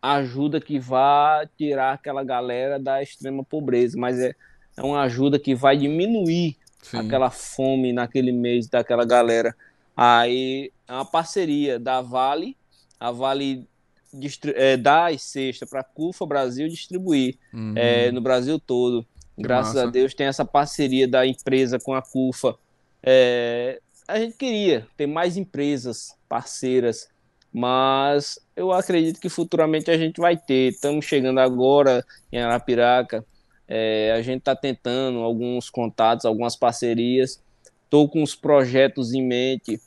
ajuda 0.00 0.60
que 0.60 0.78
vá 0.78 1.46
tirar 1.58 1.92
aquela 1.92 2.24
galera 2.24 2.78
da 2.78 3.02
extrema 3.02 3.44
pobreza, 3.44 3.98
mas 3.98 4.18
é, 4.18 4.34
é 4.76 4.82
uma 4.82 5.02
ajuda 5.02 5.38
que 5.38 5.54
vai 5.54 5.76
diminuir 5.76 6.56
Sim. 6.82 6.98
aquela 6.98 7.30
fome 7.30 7.92
naquele 7.92 8.32
mês 8.32 8.66
daquela 8.66 9.04
galera. 9.04 9.54
Aí 9.94 10.72
é 10.88 10.92
uma 10.92 11.04
parceria 11.04 11.78
da 11.78 12.00
Vale, 12.00 12.56
a 12.98 13.10
Vale 13.10 13.66
é, 14.54 14.76
dar 14.78 15.12
as 15.12 15.22
cestas 15.22 15.68
para 15.68 15.80
a 15.80 15.84
CUFA 15.84 16.24
Brasil 16.24 16.66
distribuir 16.68 17.36
uhum. 17.52 17.74
é, 17.76 18.10
no 18.10 18.22
Brasil 18.22 18.58
todo. 18.58 19.06
Graças 19.36 19.74
massa. 19.74 19.88
a 19.88 19.90
Deus 19.90 20.14
tem 20.14 20.26
essa 20.26 20.46
parceria 20.46 21.06
da 21.06 21.26
empresa 21.26 21.78
com 21.78 21.92
a 21.92 22.00
CUFA. 22.00 22.56
É, 23.02 23.80
a 24.08 24.18
gente 24.18 24.36
queria 24.36 24.86
ter 24.96 25.06
mais 25.06 25.36
empresas 25.36 26.14
parceiras, 26.28 27.08
mas 27.52 28.38
eu 28.54 28.72
acredito 28.72 29.20
que 29.20 29.28
futuramente 29.28 29.90
a 29.90 29.98
gente 29.98 30.20
vai 30.20 30.36
ter. 30.36 30.72
Estamos 30.72 31.04
chegando 31.04 31.40
agora 31.40 32.04
em 32.30 32.38
Arapiraca, 32.38 33.24
é, 33.66 34.12
a 34.16 34.22
gente 34.22 34.40
está 34.40 34.54
tentando 34.54 35.18
alguns 35.18 35.68
contatos, 35.70 36.24
algumas 36.24 36.54
parcerias. 36.54 37.42
Estou 37.84 38.08
com 38.08 38.22
os 38.22 38.34
projetos 38.34 39.12
em 39.12 39.22
mente, 39.22 39.80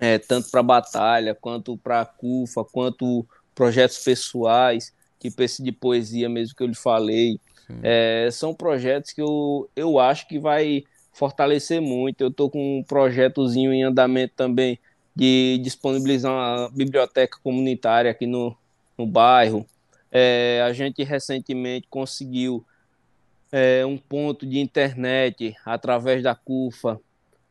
é, 0.00 0.18
tanto 0.18 0.50
para 0.50 0.60
a 0.60 0.64
batalha, 0.64 1.34
quanto 1.34 1.76
para 1.76 2.00
a 2.00 2.06
CUFA, 2.06 2.64
quanto 2.64 3.26
projetos 3.54 3.98
pessoais, 3.98 4.94
tipo 5.18 5.42
esse 5.42 5.62
de 5.62 5.72
poesia 5.72 6.28
mesmo 6.28 6.54
que 6.56 6.62
eu 6.62 6.68
lhe 6.68 6.74
falei. 6.74 7.40
É, 7.82 8.28
são 8.32 8.54
projetos 8.54 9.12
que 9.12 9.20
eu, 9.20 9.68
eu 9.76 9.98
acho 9.98 10.26
que 10.26 10.38
vai 10.38 10.84
fortalecer 11.18 11.82
muito. 11.82 12.20
Eu 12.20 12.28
estou 12.28 12.48
com 12.48 12.78
um 12.78 12.82
projetozinho 12.82 13.72
em 13.72 13.82
andamento 13.82 14.34
também 14.36 14.78
de 15.14 15.58
disponibilizar 15.60 16.32
uma 16.32 16.70
biblioteca 16.70 17.38
comunitária 17.42 18.08
aqui 18.08 18.24
no, 18.24 18.56
no 18.96 19.04
bairro. 19.04 19.66
É, 20.12 20.62
a 20.64 20.72
gente 20.72 21.02
recentemente 21.02 21.88
conseguiu 21.90 22.64
é, 23.50 23.84
um 23.84 23.98
ponto 23.98 24.46
de 24.46 24.60
internet 24.60 25.56
através 25.66 26.22
da 26.22 26.36
CUFA 26.36 27.00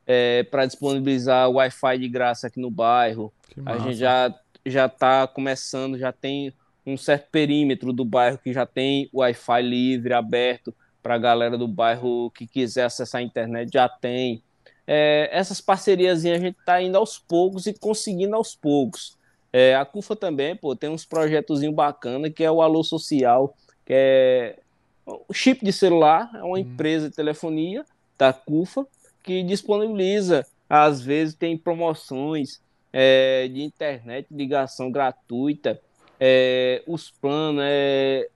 é, 0.06 0.44
para 0.44 0.66
disponibilizar 0.66 1.52
Wi-Fi 1.52 1.98
de 2.00 2.08
graça 2.08 2.48
aqui 2.48 2.62
no 2.62 2.72
bairro. 2.72 3.34
A 3.66 3.78
gente 3.80 3.96
já 3.96 4.34
já 4.66 4.86
está 4.86 5.26
começando, 5.28 5.98
já 5.98 6.12
tem 6.12 6.54
um 6.86 6.98
certo 6.98 7.30
perímetro 7.32 7.94
do 7.94 8.04
bairro 8.04 8.38
que 8.38 8.52
já 8.52 8.66
tem 8.66 9.10
Wi-Fi 9.14 9.62
livre, 9.62 10.14
aberto 10.14 10.74
para 11.08 11.16
a 11.16 11.18
galera 11.18 11.58
do 11.58 11.70
bairro 11.70 12.30
que 12.32 12.46
quiser 12.46 12.84
acessar 12.84 13.22
a 13.22 13.24
internet, 13.24 13.72
já 13.72 13.88
tem. 13.88 14.44
É, 14.86 15.30
essas 15.32 15.62
parcerias 15.62 16.26
a 16.26 16.38
gente 16.38 16.60
está 16.60 16.82
indo 16.82 16.98
aos 16.98 17.18
poucos 17.18 17.66
e 17.66 17.74
conseguindo 17.74 18.36
aos 18.36 18.54
poucos. 18.54 19.18
É, 19.54 19.74
a 19.74 19.86
CUFA 19.86 20.18
também, 20.18 20.54
pô, 20.54 20.76
tem 20.76 20.90
uns 20.90 21.06
projetos 21.06 21.62
bacana 21.74 22.30
que 22.30 22.44
é 22.44 22.52
o 22.52 22.62
Alô 22.62 22.84
Social, 22.84 23.56
que 23.86 23.94
é 23.94 24.60
o 25.06 25.34
chip 25.34 25.64
de 25.64 25.72
celular, 25.72 26.30
é 26.36 26.44
uma 26.44 26.56
hum. 26.56 26.58
empresa 26.58 27.10
de 27.10 27.16
telefonia 27.16 27.86
da 28.18 28.34
CUFA 28.34 28.86
que 29.24 29.44
disponibiliza, 29.44 30.46
às 30.70 31.02
vezes 31.02 31.36
tem 31.36 31.58
promoções 31.58 32.60
é, 32.92 33.48
de 33.48 33.64
internet, 33.64 34.28
ligação 34.30 34.92
gratuita, 34.92 35.80
é, 36.20 36.84
os 36.86 37.10
planos 37.10 37.64
é 37.66 38.28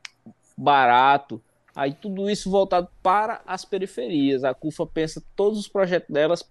barato, 0.57 1.41
aí 1.75 1.93
tudo 1.93 2.29
isso 2.29 2.49
voltado 2.49 2.87
para 3.01 3.41
as 3.45 3.65
periferias. 3.65 4.43
A 4.43 4.53
CUFA 4.53 4.85
pensa 4.85 5.23
todos 5.35 5.59
os 5.59 5.67
projetos 5.67 6.09
delas 6.09 6.43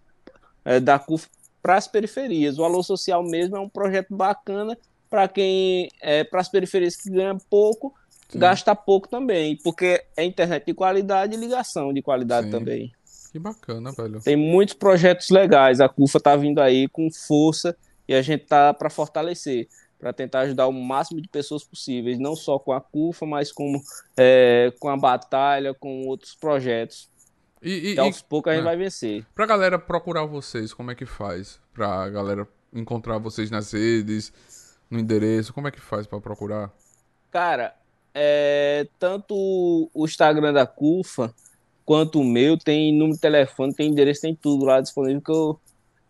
é, 0.65 0.81
da 0.81 0.99
CUFA 0.99 1.29
para 1.63 1.77
as 1.77 1.87
periferias. 1.87 2.59
O 2.59 2.65
Alô 2.65 2.83
Social 2.83 3.23
mesmo 3.23 3.57
é 3.57 3.61
um 3.61 3.69
projeto 3.69 4.15
bacana 4.15 4.77
para 5.09 5.27
quem 5.29 5.91
é 6.01 6.25
para 6.25 6.41
as 6.41 6.49
periferias 6.49 6.97
que 6.97 7.11
ganham 7.11 7.37
pouco, 7.51 7.93
Sim. 8.29 8.39
gasta 8.39 8.75
pouco 8.77 9.09
também, 9.09 9.57
porque 9.57 10.05
é 10.17 10.25
internet 10.25 10.65
de 10.67 10.75
qualidade 10.75 11.35
e 11.35 11.37
ligação 11.37 11.93
de 11.93 12.01
qualidade 12.01 12.47
Sim. 12.47 12.53
também. 12.53 12.93
Que 13.33 13.39
bacana, 13.39 13.93
velho. 13.93 14.21
Tem 14.21 14.37
muitos 14.37 14.75
projetos 14.75 15.31
legais. 15.31 15.81
A 15.81 15.89
CUFA 15.89 16.19
está 16.19 16.37
vindo 16.37 16.61
aí 16.61 16.89
com 16.89 17.09
força 17.13 17.77
e 18.09 18.15
a 18.15 18.23
gente 18.23 18.45
tá 18.45 18.75
para 18.75 18.91
fortalecer 18.91 19.69
para 20.01 20.13
tentar 20.13 20.41
ajudar 20.41 20.67
o 20.67 20.73
máximo 20.73 21.21
de 21.21 21.29
pessoas 21.29 21.63
possíveis, 21.63 22.19
não 22.19 22.35
só 22.35 22.59
com 22.59 22.73
a 22.73 22.81
CUFA, 22.81 23.27
mas 23.27 23.53
como, 23.53 23.81
é, 24.17 24.73
com 24.81 24.89
a 24.89 24.97
batalha, 24.97 25.75
com 25.75 26.07
outros 26.07 26.35
projetos. 26.35 27.09
E, 27.63 27.91
e, 27.91 27.95
e 27.95 27.99
aos 27.99 28.23
poucos 28.23 28.51
a 28.51 28.55
gente 28.55 28.63
é, 28.63 28.65
vai 28.65 28.77
vencer. 28.77 29.27
Pra 29.35 29.45
galera 29.45 29.79
procurar 29.79 30.25
vocês, 30.25 30.73
como 30.73 30.91
é 30.91 30.95
que 30.95 31.05
faz? 31.05 31.61
Pra 31.75 32.09
galera 32.09 32.49
encontrar 32.73 33.19
vocês 33.19 33.51
nas 33.51 33.73
redes, 33.73 34.33
no 34.91 34.99
endereço, 34.99 35.53
como 35.53 35.69
é 35.69 35.71
que 35.71 35.81
faz 35.81 36.07
para 36.07 36.21
procurar? 36.21 36.73
Cara, 37.31 37.75
é, 38.15 38.89
tanto 38.99 39.35
o 39.93 40.05
Instagram 40.05 40.55
da 40.55 40.67
CUFA 40.67 41.35
quanto 41.85 42.21
o 42.21 42.25
meu 42.25 42.57
tem 42.57 42.93
número 42.93 43.17
de 43.17 43.21
telefone, 43.21 43.75
tem 43.75 43.91
endereço, 43.91 44.23
tem 44.23 44.35
tudo 44.35 44.65
lá 44.65 44.81
disponível 44.81 45.21
que 45.21 45.31
eu 45.31 45.61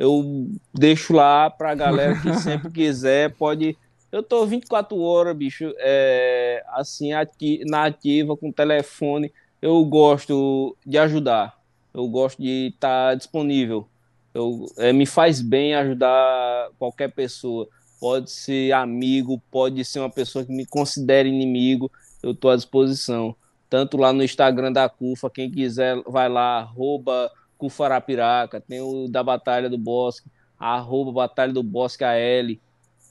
eu 0.00 0.50
deixo 0.72 1.12
lá 1.12 1.50
pra 1.50 1.74
galera 1.74 2.18
que 2.18 2.32
sempre 2.40 2.70
quiser, 2.70 3.34
pode. 3.36 3.76
Eu 4.10 4.22
tô 4.22 4.46
24 4.46 4.98
horas, 4.98 5.36
bicho, 5.36 5.74
é, 5.76 6.64
assim, 6.68 7.12
ati 7.12 7.62
na 7.66 7.84
ativa, 7.84 8.34
com 8.34 8.50
telefone. 8.50 9.30
Eu 9.60 9.84
gosto 9.84 10.74
de 10.86 10.96
ajudar. 10.96 11.54
Eu 11.92 12.08
gosto 12.08 12.40
de 12.40 12.68
estar 12.68 13.10
tá 13.10 13.14
disponível. 13.14 13.86
Eu, 14.32 14.64
é, 14.78 14.90
me 14.90 15.04
faz 15.04 15.42
bem 15.42 15.74
ajudar 15.74 16.70
qualquer 16.78 17.12
pessoa. 17.12 17.68
Pode 18.00 18.30
ser 18.30 18.72
amigo, 18.72 19.40
pode 19.50 19.84
ser 19.84 20.00
uma 20.00 20.08
pessoa 20.10 20.46
que 20.46 20.52
me 20.52 20.64
considere 20.64 21.28
inimigo. 21.28 21.92
Eu 22.22 22.30
estou 22.30 22.50
à 22.50 22.56
disposição. 22.56 23.36
Tanto 23.68 23.98
lá 23.98 24.14
no 24.14 24.24
Instagram 24.24 24.72
da 24.72 24.88
CUFA, 24.88 25.28
quem 25.28 25.50
quiser, 25.50 26.02
vai 26.06 26.28
lá, 26.28 26.60
arroba 26.60 27.30
Cufarapiraca, 27.60 28.58
tem 28.58 28.80
o 28.80 29.06
da 29.06 29.22
Batalha 29.22 29.68
do 29.68 29.76
Bosque, 29.76 30.30
arroba 30.58 31.12
Batalha 31.12 31.52
do 31.52 31.62
Bosque 31.62 32.02
AL. 32.02 32.56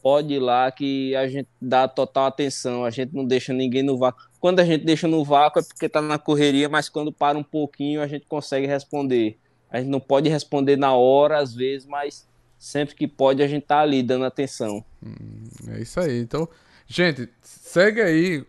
Pode 0.02 0.34
ir 0.34 0.40
lá 0.40 0.72
que 0.72 1.16
a 1.16 1.28
gente 1.28 1.48
dá 1.62 1.88
total 1.88 2.26
atenção, 2.26 2.84
a 2.84 2.90
gente 2.90 3.14
não 3.14 3.26
deixa 3.26 3.54
ninguém 3.54 3.84
no 3.84 3.98
vácuo. 3.98 4.24
Quando 4.40 4.60
a 4.60 4.66
gente 4.66 4.84
deixa 4.86 5.08
no 5.08 5.24
vácuo 5.24 5.60
é 5.60 5.64
porque 5.64 5.88
tá 5.88 6.02
na 6.02 6.18
correria, 6.18 6.68
mas 6.68 6.90
quando 6.90 7.12
para 7.12 7.38
um 7.38 7.44
pouquinho 7.44 8.02
a 8.02 8.08
gente 8.08 8.26
consegue 8.26 8.66
responder. 8.66 9.38
A 9.70 9.80
gente 9.80 9.90
não 9.90 10.00
pode 10.00 10.28
responder 10.30 10.78
na 10.78 10.94
hora, 10.94 11.38
às 11.38 11.54
vezes, 11.54 11.86
mas 11.86 12.28
sempre 12.58 12.96
que 12.96 13.08
pode 13.08 13.44
a 13.44 13.48
gente 13.48 13.68
tá 13.68 13.82
ali 13.82 14.02
dando 14.02 14.26
atenção. 14.26 14.84
Hum, 15.04 15.44
é 15.68 15.82
isso 15.82 16.00
aí. 16.00 16.20
Então, 16.20 16.48
gente, 16.88 17.30
segue 17.42 18.02
aí 18.02 18.44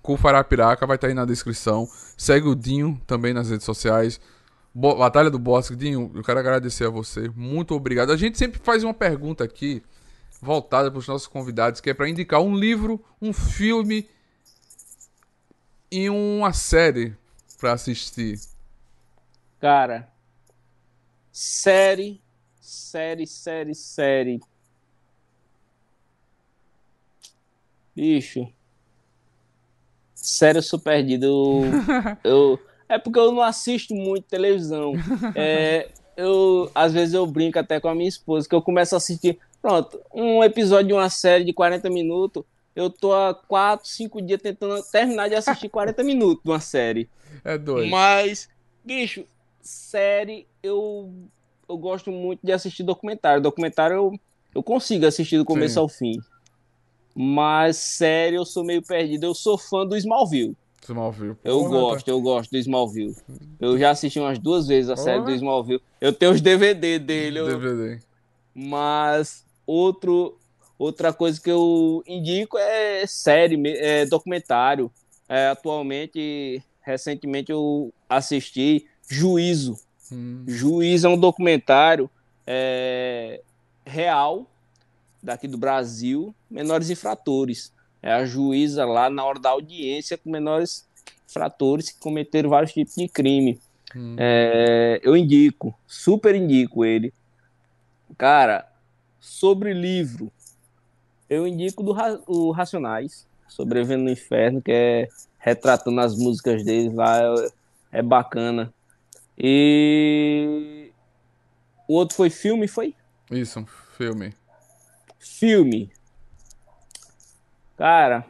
com 0.00 0.16
Farapiraca, 0.16 0.86
vai 0.86 0.96
estar 0.96 1.08
tá 1.08 1.10
aí 1.10 1.14
na 1.14 1.24
descrição. 1.24 1.88
Segue 2.16 2.46
o 2.46 2.54
Dinho 2.54 3.00
também 3.06 3.34
nas 3.34 3.50
redes 3.50 3.66
sociais. 3.66 4.20
Bo 4.74 4.96
Batalha 4.96 5.30
do 5.30 5.38
Bosque, 5.38 5.76
Dinho, 5.76 6.10
eu 6.12 6.22
quero 6.24 6.40
agradecer 6.40 6.84
a 6.84 6.90
você. 6.90 7.28
Muito 7.36 7.74
obrigado. 7.74 8.10
A 8.10 8.16
gente 8.16 8.36
sempre 8.36 8.60
faz 8.60 8.82
uma 8.82 8.92
pergunta 8.92 9.44
aqui, 9.44 9.80
voltada 10.42 10.90
para 10.90 10.98
os 10.98 11.06
nossos 11.06 11.28
convidados, 11.28 11.80
que 11.80 11.90
é 11.90 11.94
para 11.94 12.08
indicar 12.08 12.40
um 12.40 12.56
livro, 12.56 13.02
um 13.22 13.32
filme 13.32 14.08
e 15.92 16.10
uma 16.10 16.52
série 16.52 17.16
para 17.56 17.72
assistir. 17.72 18.40
Cara, 19.60 20.12
série, 21.30 22.20
série, 22.60 23.28
série, 23.28 23.74
série. 23.76 24.40
Bicho. 27.94 28.52
Sério, 30.16 30.58
eu 30.58 30.62
sou 30.62 30.80
perdido. 30.80 31.26
Eu, 32.24 32.58
eu 32.58 32.60
é 32.88 32.98
porque 32.98 33.18
eu 33.18 33.32
não 33.32 33.42
assisto 33.42 33.94
muito 33.94 34.24
televisão. 34.24 34.92
É, 35.34 35.88
eu, 36.16 36.70
às 36.74 36.92
vezes 36.92 37.14
eu 37.14 37.26
brinco 37.26 37.58
até 37.58 37.80
com 37.80 37.88
a 37.88 37.94
minha 37.94 38.08
esposa, 38.08 38.48
que 38.48 38.54
eu 38.54 38.62
começo 38.62 38.94
a 38.94 38.98
assistir, 38.98 39.38
pronto, 39.60 40.00
um 40.12 40.44
episódio 40.44 40.88
de 40.88 40.92
uma 40.92 41.10
série 41.10 41.44
de 41.44 41.52
40 41.52 41.90
minutos, 41.90 42.44
eu 42.74 42.90
tô 42.90 43.12
há 43.12 43.34
4, 43.34 43.86
5 43.86 44.22
dias 44.22 44.40
tentando 44.40 44.82
terminar 44.90 45.28
de 45.28 45.34
assistir 45.34 45.68
40 45.68 46.02
minutos 46.04 46.42
de 46.44 46.50
uma 46.50 46.60
série. 46.60 47.08
É 47.44 47.56
doido. 47.56 47.90
Mas, 47.90 48.48
bicho, 48.84 49.24
série, 49.60 50.46
eu, 50.62 51.12
eu 51.68 51.76
gosto 51.76 52.10
muito 52.10 52.40
de 52.44 52.52
assistir 52.52 52.82
documentário. 52.82 53.42
Documentário 53.42 53.96
eu, 53.96 54.20
eu 54.54 54.62
consigo 54.62 55.06
assistir 55.06 55.38
do 55.38 55.44
começo 55.44 55.74
Sim. 55.74 55.80
ao 55.80 55.88
fim. 55.88 56.18
Mas 57.14 57.76
série 57.76 58.36
eu 58.36 58.44
sou 58.44 58.64
meio 58.64 58.82
perdido. 58.82 59.24
Eu 59.24 59.34
sou 59.34 59.56
fã 59.56 59.86
do 59.86 59.96
Smallville. 59.96 60.56
Smallville. 60.84 61.36
Eu 61.42 61.58
Porra, 61.58 61.70
gosto, 61.70 62.06
tá... 62.06 62.12
eu 62.12 62.20
gosto 62.20 62.50
do 62.50 62.58
Smallville. 62.58 63.16
Eu 63.60 63.78
já 63.78 63.90
assisti 63.90 64.18
umas 64.20 64.38
duas 64.38 64.66
vezes 64.66 64.90
a 64.90 64.94
Porra. 64.94 65.04
série 65.04 65.24
do 65.24 65.32
Smallville. 65.32 65.82
Eu 66.00 66.12
tenho 66.12 66.32
os 66.32 66.40
DVD 66.40 66.98
dele. 66.98 67.38
Eu... 67.40 67.46
DVD. 67.46 68.00
Mas 68.54 69.44
outro, 69.66 70.38
outra 70.78 71.12
coisa 71.12 71.40
que 71.40 71.50
eu 71.50 72.02
indico 72.06 72.56
é 72.58 73.06
série, 73.06 73.60
é 73.78 74.06
documentário. 74.06 74.90
É, 75.28 75.48
atualmente, 75.48 76.62
recentemente 76.82 77.50
eu 77.50 77.92
assisti 78.08 78.86
Juízo. 79.08 79.76
Hum. 80.12 80.44
Juízo 80.46 81.06
é 81.06 81.10
um 81.10 81.18
documentário 81.18 82.10
é, 82.46 83.40
real 83.84 84.46
daqui 85.22 85.48
do 85.48 85.56
Brasil, 85.56 86.34
menores 86.50 86.90
infratores 86.90 87.72
é 88.04 88.12
a 88.12 88.26
juíza 88.26 88.84
lá 88.84 89.08
na 89.08 89.24
hora 89.24 89.40
da 89.40 89.48
audiência 89.48 90.18
com 90.18 90.30
menores 90.30 90.86
fratores 91.26 91.90
que 91.90 91.98
cometeram 91.98 92.50
vários 92.50 92.70
tipos 92.70 92.94
de 92.94 93.08
crime. 93.08 93.58
Hum. 93.96 94.14
É, 94.18 95.00
eu 95.02 95.16
indico, 95.16 95.74
super 95.86 96.34
indico 96.34 96.84
ele. 96.84 97.14
Cara, 98.18 98.70
sobre 99.18 99.72
livro, 99.72 100.30
eu 101.30 101.46
indico 101.46 101.82
do 101.82 101.96
o 102.26 102.50
Racionais, 102.50 103.26
Sobrevivendo 103.48 104.04
no 104.04 104.10
Inferno, 104.10 104.60
que 104.60 104.70
é 104.70 105.08
retratando 105.38 105.98
as 106.00 106.14
músicas 106.14 106.62
deles 106.62 106.92
lá. 106.92 107.20
é 107.90 108.02
bacana. 108.02 108.72
E 109.38 110.90
o 111.88 111.94
outro 111.94 112.16
foi 112.16 112.28
filme, 112.28 112.68
foi? 112.68 112.94
Isso, 113.30 113.64
filme. 113.96 114.34
Filme. 115.18 115.90
Cara, 117.76 118.24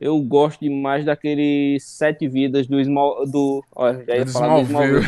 eu 0.00 0.20
gosto 0.20 0.60
demais 0.60 1.04
daquele 1.04 1.78
Sete 1.80 2.28
Vidas 2.28 2.66
do 2.66 2.82
Small, 2.82 3.26
do, 3.26 3.64
ó, 3.74 3.92
já 3.92 4.16
ia 4.16 4.26
falar 4.26 4.56
do 4.56 4.62
Smallville. 4.62 5.06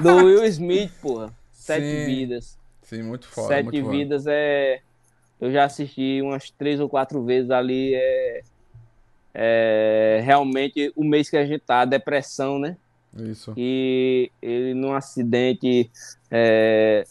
do 0.00 0.16
Will 0.24 0.44
Smith, 0.44 0.92
porra. 1.00 1.32
Sete 1.52 1.84
Sim. 1.84 2.06
Vidas. 2.06 2.58
Sim, 2.82 3.02
muito 3.02 3.26
foda. 3.26 3.48
Sete 3.48 3.64
muito 3.64 3.90
Vidas 3.90 4.22
foda. 4.24 4.34
é 4.34 4.80
eu 5.40 5.52
já 5.52 5.64
assisti 5.64 6.20
umas 6.22 6.50
três 6.50 6.80
ou 6.80 6.88
quatro 6.88 7.22
vezes 7.22 7.50
ali. 7.50 7.94
É, 7.94 8.42
é 9.34 10.22
realmente 10.24 10.92
o 10.96 11.04
mês 11.04 11.28
que 11.28 11.36
a 11.36 11.44
gente 11.44 11.60
tá, 11.60 11.80
a 11.80 11.84
depressão, 11.84 12.58
né? 12.58 12.76
Isso. 13.14 13.52
E 13.56 14.30
ele 14.40 14.74
num 14.74 14.94
acidente, 14.94 15.90
é, 16.30 17.04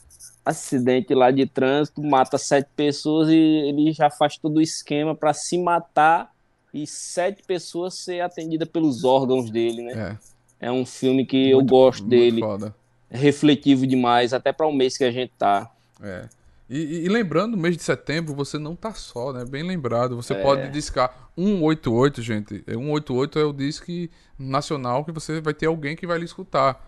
acidente 0.45 1.13
lá 1.15 1.31
de 1.31 1.45
trânsito, 1.47 2.03
mata 2.03 2.37
sete 2.37 2.69
pessoas 2.75 3.29
e 3.29 3.35
ele 3.35 3.91
já 3.91 4.09
faz 4.09 4.37
todo 4.37 4.57
o 4.57 4.61
esquema 4.61 5.15
para 5.15 5.33
se 5.33 5.57
matar 5.57 6.31
e 6.73 6.85
sete 6.85 7.41
pessoas 7.43 7.95
ser 7.95 8.21
atendidas 8.21 8.67
pelos 8.67 9.03
órgãos 9.03 9.49
dele, 9.49 9.81
né? 9.81 10.17
É, 10.59 10.67
é 10.67 10.71
um 10.71 10.85
filme 10.85 11.25
que 11.25 11.53
muito, 11.53 11.61
eu 11.61 11.65
gosto 11.65 12.05
dele. 12.05 12.41
Foda. 12.41 12.75
É 13.09 13.17
refletivo 13.17 13.87
demais, 13.87 14.33
até 14.33 14.51
para 14.51 14.67
o 14.67 14.73
mês 14.73 14.97
que 14.97 15.03
a 15.03 15.11
gente 15.11 15.31
tá. 15.37 15.71
É. 16.01 16.27
E, 16.69 17.05
e, 17.05 17.07
lembrando, 17.07 17.55
mês 17.55 17.77
de 17.77 17.83
setembro 17.83 18.33
você 18.33 18.57
não 18.57 18.75
tá 18.75 18.93
só, 18.93 19.31
né? 19.31 19.45
Bem 19.45 19.63
lembrado. 19.63 20.15
Você 20.15 20.33
é. 20.33 20.41
pode 20.41 20.69
discar 20.69 21.29
188, 21.37 22.21
gente. 22.21 22.63
188 22.67 23.39
é, 23.39 23.41
é 23.41 23.45
o 23.45 23.53
disque 23.53 24.11
nacional 24.37 25.05
que 25.05 25.11
você 25.11 25.39
vai 25.39 25.53
ter 25.53 25.67
alguém 25.67 25.95
que 25.95 26.07
vai 26.07 26.17
lhe 26.17 26.25
escutar. 26.25 26.83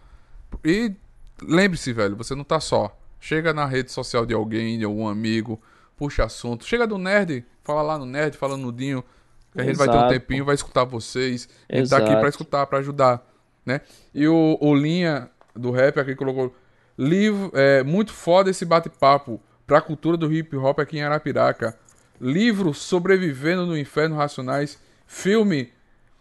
E 0.65 0.93
lembre-se, 1.41 1.93
velho, 1.93 2.15
você 2.15 2.34
não 2.34 2.43
tá 2.43 2.59
só. 2.59 2.97
Chega 3.19 3.53
na 3.53 3.65
rede 3.65 3.91
social 3.91 4.26
de 4.26 4.34
alguém, 4.34 4.77
de 4.77 4.85
algum 4.85 5.07
amigo, 5.07 5.61
puxa 5.95 6.23
assunto. 6.23 6.65
Chega 6.65 6.85
do 6.85 6.98
Nerd, 6.98 7.45
fala 7.64 7.81
lá 7.81 7.98
no 7.98 8.06
Nerd, 8.06 8.38
fala 8.38 8.56
no 8.56 8.72
Dinho. 8.72 9.03
A 9.56 9.64
gente 9.64 9.72
Exato. 9.72 9.91
vai 9.91 9.99
ter 9.99 10.06
um 10.06 10.19
tempinho, 10.19 10.45
vai 10.45 10.56
escutar 10.56 10.84
vocês. 10.84 11.49
A 11.68 11.77
gente 11.77 11.89
tá 11.89 11.98
aqui 11.98 12.15
pra 12.15 12.30
escutar, 12.30 12.65
pra 12.68 12.80
ajudar, 12.80 13.26
né? 13.65 13.81
E 14.14 14.27
o, 14.27 14.57
o 14.61 14.76
Linha 14.76 15.30
do 15.56 15.72
rap 15.72 15.99
aqui 15.99 16.15
colocou. 16.15 16.56
Livro, 16.98 17.52
é, 17.53 17.84
muito 17.84 18.11
foda 18.11 18.49
esse 18.49 18.65
bate-papo 18.65 19.41
para 19.65 19.80
a 19.80 19.81
cultura 19.81 20.15
do 20.15 20.31
hip 20.31 20.56
hop 20.56 20.80
aqui 20.80 20.98
em 20.98 21.03
Arapiraca. 21.03 21.77
Livro 22.19 22.73
Sobrevivendo 22.73 23.65
no 23.65 23.77
Inferno 23.77 24.15
Racionais. 24.15 24.80
Filme 25.06 25.72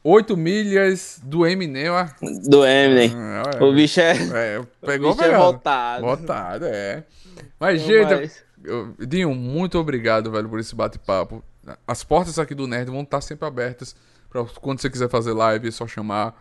Oito 0.08 0.36
Milhas 0.36 1.20
do 1.24 1.44
Eminem. 1.44 1.88
Ó. 1.88 2.06
Do 2.48 2.64
Eminem. 2.64 3.12
É, 3.12 3.64
o 3.64 3.74
bicho 3.74 3.98
é. 4.00 4.12
é 4.12 4.62
pegou, 4.80 5.10
o 5.10 5.14
bicho 5.16 5.28
é 5.28 5.36
voltado. 5.36 6.06
Voltado, 6.06 6.64
é. 6.66 7.02
Mas, 7.58 7.80
Não, 7.80 7.88
gente, 7.88 8.14
mas... 8.14 8.44
Eu, 8.62 8.94
Dinho, 9.00 9.34
muito 9.34 9.76
obrigado, 9.76 10.30
velho, 10.30 10.48
por 10.48 10.60
esse 10.60 10.76
bate-papo. 10.76 11.42
As 11.84 12.04
portas 12.04 12.38
aqui 12.38 12.54
do 12.54 12.68
Nerd 12.68 12.88
vão 12.88 13.00
estar 13.02 13.20
sempre 13.20 13.48
abertas. 13.48 13.96
Pra 14.30 14.44
quando 14.60 14.80
você 14.80 14.88
quiser 14.88 15.08
fazer 15.08 15.32
live, 15.32 15.66
é 15.66 15.70
só 15.72 15.88
chamar. 15.88 16.40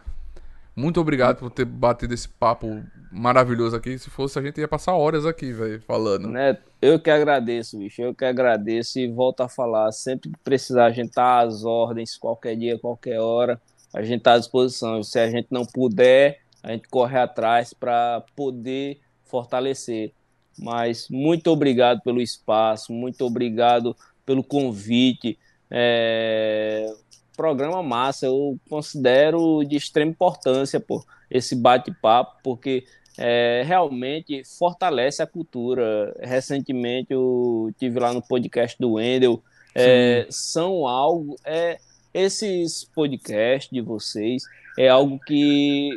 Muito 0.75 0.99
obrigado 0.99 1.37
por 1.37 1.49
ter 1.49 1.63
batido 1.63 2.13
esse 2.13 2.27
papo 2.27 2.83
maravilhoso 3.09 3.77
aqui. 3.77 3.97
Se 3.97 4.09
fosse, 4.09 4.37
a 4.37 4.41
gente 4.41 4.59
ia 4.59 4.67
passar 4.67 4.93
horas 4.93 5.25
aqui, 5.25 5.53
velho, 5.53 5.81
falando. 5.81 6.27
Né? 6.27 6.57
Eu 6.81 6.99
que 6.99 7.09
agradeço, 7.09 7.77
bicho. 7.77 8.01
Eu 8.01 8.13
que 8.13 8.25
agradeço 8.25 8.99
e 8.99 9.07
volto 9.07 9.41
a 9.41 9.47
falar. 9.47 9.91
Sempre 9.93 10.31
que 10.31 10.37
precisar, 10.43 10.87
a 10.87 10.91
gente 10.91 11.11
tá 11.11 11.39
às 11.39 11.63
ordens, 11.63 12.17
qualquer 12.17 12.57
dia, 12.57 12.77
qualquer 12.77 13.21
hora. 13.21 13.61
A 13.93 14.01
gente 14.01 14.21
tá 14.21 14.33
à 14.33 14.37
disposição. 14.37 15.01
Se 15.01 15.17
a 15.17 15.29
gente 15.29 15.47
não 15.49 15.65
puder, 15.65 16.41
a 16.61 16.71
gente 16.71 16.89
corre 16.89 17.17
atrás 17.17 17.73
para 17.73 18.25
poder 18.35 18.99
fortalecer. 19.23 20.11
Mas 20.59 21.07
muito 21.09 21.47
obrigado 21.47 22.01
pelo 22.01 22.21
espaço, 22.21 22.91
muito 22.91 23.25
obrigado 23.25 23.95
pelo 24.25 24.43
convite. 24.43 25.39
É 25.71 26.85
programa 27.35 27.81
massa, 27.83 28.25
eu 28.25 28.57
considero 28.69 29.63
de 29.63 29.75
extrema 29.75 30.11
importância 30.11 30.79
pô, 30.79 31.03
esse 31.29 31.55
bate-papo, 31.55 32.37
porque 32.43 32.85
é, 33.17 33.63
realmente 33.65 34.43
fortalece 34.57 35.21
a 35.21 35.27
cultura. 35.27 36.15
Recentemente 36.21 37.13
eu 37.13 37.73
tive 37.77 37.99
lá 37.99 38.13
no 38.13 38.21
podcast 38.21 38.77
do 38.79 38.93
Wendel, 38.93 39.41
é, 39.73 40.25
são 40.29 40.87
algo, 40.87 41.35
é, 41.43 41.77
esses 42.13 42.85
podcasts 42.85 43.69
de 43.69 43.81
vocês 43.81 44.43
é 44.77 44.87
algo 44.87 45.19
que 45.19 45.89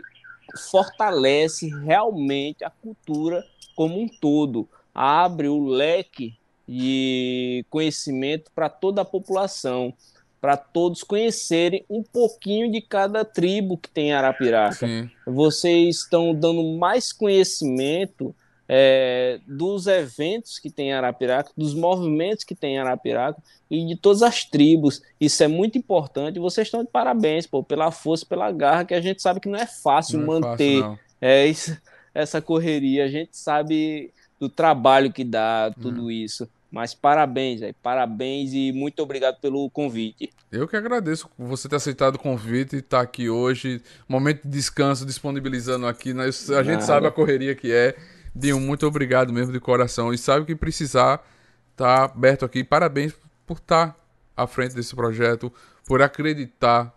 fortalece 0.70 1.68
realmente 1.84 2.64
a 2.64 2.70
cultura 2.70 3.44
como 3.76 4.00
um 4.00 4.08
todo, 4.08 4.68
abre 4.92 5.48
o 5.48 5.64
leque 5.64 6.36
de 6.66 7.64
conhecimento 7.70 8.50
para 8.54 8.68
toda 8.68 9.02
a 9.02 9.04
população 9.04 9.94
para 10.40 10.56
todos 10.56 11.02
conhecerem 11.02 11.84
um 11.88 12.02
pouquinho 12.02 12.70
de 12.70 12.80
cada 12.80 13.24
tribo 13.24 13.76
que 13.76 13.88
tem 13.88 14.08
em 14.08 14.12
Arapiraca. 14.12 14.86
Sim. 14.86 15.10
Vocês 15.26 15.96
estão 15.96 16.34
dando 16.34 16.62
mais 16.78 17.12
conhecimento 17.12 18.34
é, 18.68 19.40
dos 19.46 19.86
eventos 19.86 20.58
que 20.58 20.70
tem 20.70 20.88
em 20.88 20.92
Arapiraca, 20.92 21.50
dos 21.56 21.74
movimentos 21.74 22.44
que 22.44 22.54
tem 22.54 22.74
em 22.74 22.78
Arapiraca 22.78 23.42
e 23.70 23.84
de 23.86 23.96
todas 23.96 24.22
as 24.22 24.44
tribos. 24.44 25.02
Isso 25.20 25.42
é 25.42 25.48
muito 25.48 25.78
importante. 25.78 26.38
Vocês 26.38 26.66
estão 26.66 26.84
de 26.84 26.90
parabéns 26.90 27.46
pô, 27.46 27.62
pela 27.62 27.90
força, 27.90 28.26
pela 28.26 28.52
garra, 28.52 28.84
que 28.84 28.94
a 28.94 29.00
gente 29.00 29.22
sabe 29.22 29.40
que 29.40 29.48
não 29.48 29.58
é 29.58 29.66
fácil 29.66 30.18
não 30.18 30.26
manter 30.26 30.78
é 30.78 30.82
fácil, 30.82 30.98
é, 31.20 31.46
isso, 31.46 31.78
essa 32.14 32.42
correria. 32.42 33.04
A 33.04 33.08
gente 33.08 33.36
sabe 33.36 34.12
do 34.38 34.48
trabalho 34.48 35.12
que 35.12 35.24
dá 35.24 35.72
tudo 35.80 36.04
hum. 36.04 36.10
isso. 36.10 36.48
Mas 36.70 36.94
parabéns, 36.94 37.60
véio, 37.60 37.74
parabéns 37.82 38.52
e 38.52 38.72
muito 38.72 39.02
obrigado 39.02 39.40
pelo 39.40 39.70
convite. 39.70 40.30
Eu 40.52 40.68
que 40.68 40.76
agradeço 40.76 41.28
você 41.38 41.68
ter 41.68 41.76
aceitado 41.76 42.16
o 42.16 42.18
convite 42.18 42.76
e 42.76 42.78
estar 42.80 42.98
tá 42.98 43.02
aqui 43.02 43.30
hoje. 43.30 43.82
Momento 44.06 44.42
de 44.42 44.50
descanso, 44.50 45.06
disponibilizando 45.06 45.86
aqui. 45.86 46.12
Né? 46.12 46.26
A 46.26 46.62
gente 46.62 46.84
sabe 46.84 47.06
a 47.06 47.10
correria 47.10 47.54
que 47.54 47.72
é. 47.72 47.96
Dinho, 48.34 48.60
muito 48.60 48.86
obrigado 48.86 49.32
mesmo 49.32 49.52
de 49.52 49.60
coração. 49.60 50.12
E 50.12 50.18
sabe 50.18 50.44
que 50.44 50.54
precisar, 50.54 51.26
tá 51.74 52.04
aberto 52.04 52.44
aqui. 52.44 52.62
Parabéns 52.62 53.14
por 53.46 53.56
estar 53.56 53.88
tá 53.88 53.96
à 54.36 54.46
frente 54.46 54.74
desse 54.74 54.94
projeto, 54.94 55.50
por 55.86 56.02
acreditar 56.02 56.94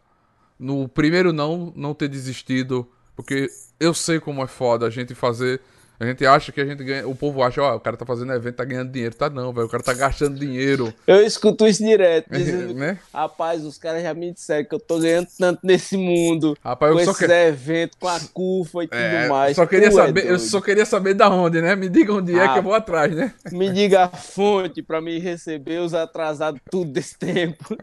no 0.60 0.88
primeiro 0.88 1.32
não, 1.32 1.72
não 1.76 1.94
ter 1.94 2.10
desistido. 2.10 2.90
Porque 3.16 3.50
eu 3.80 3.94
sei 3.94 4.20
como 4.20 4.44
é 4.44 4.48
foda 4.48 4.86
a 4.86 4.90
gente 4.90 5.16
fazer 5.16 5.62
a 6.02 6.06
gente 6.08 6.26
acha 6.26 6.52
que 6.52 6.60
a 6.60 6.66
gente 6.66 6.84
ganha. 6.84 7.08
O 7.08 7.14
povo 7.14 7.44
acha, 7.44 7.62
ó, 7.62 7.76
o 7.76 7.80
cara 7.80 7.96
tá 7.96 8.04
fazendo 8.08 8.34
evento, 8.34 8.56
tá 8.56 8.66
ganhando 8.66 8.92
dinheiro. 8.92 9.14
Tá 9.14 9.30
não, 9.30 9.54
velho. 9.54 9.68
O 9.68 9.70
cara 9.70 9.84
tá 9.84 9.94
gastando 9.94 10.40
dinheiro. 10.40 10.92
Eu 11.06 11.22
escuto 11.22 11.68
isso 11.68 11.86
direto. 11.86 12.26
Dizendo, 12.34 12.74
né? 12.74 12.98
Rapaz, 13.14 13.64
os 13.64 13.78
caras 13.78 14.02
já 14.02 14.12
me 14.12 14.34
disseram 14.34 14.66
que 14.66 14.74
eu 14.74 14.80
tô 14.80 14.98
ganhando 14.98 15.28
tanto 15.38 15.60
nesse 15.62 15.96
mundo. 15.96 16.58
Rapaz, 16.64 16.92
eu 16.92 16.98
com 16.98 17.06
só 17.06 17.12
esses 17.12 17.28
que... 17.28 17.32
eventos, 17.32 17.98
com 18.00 18.08
a 18.08 18.20
curva 18.34 18.84
e 18.84 18.88
tudo 18.88 19.00
é, 19.00 19.28
mais. 19.28 19.56
Só 19.56 19.68
queria 19.68 19.92
saber, 19.92 20.26
é 20.26 20.32
eu 20.32 20.40
só 20.40 20.60
queria 20.60 20.88
saber 20.88 21.14
da 21.14 21.30
onde, 21.30 21.62
né? 21.62 21.76
Me 21.76 21.88
diga 21.88 22.12
onde 22.12 22.34
ah, 22.40 22.46
é 22.46 22.54
que 22.54 22.58
eu 22.58 22.64
vou 22.64 22.74
atrás, 22.74 23.16
né? 23.16 23.36
Me 23.52 23.70
diga 23.72 24.06
a 24.06 24.10
fonte 24.10 24.82
pra 24.82 25.00
me 25.02 25.20
receber 25.20 25.82
os 25.82 25.94
atrasados 25.94 26.60
tudo 26.72 26.92
desse 26.92 27.16
tempo. 27.16 27.78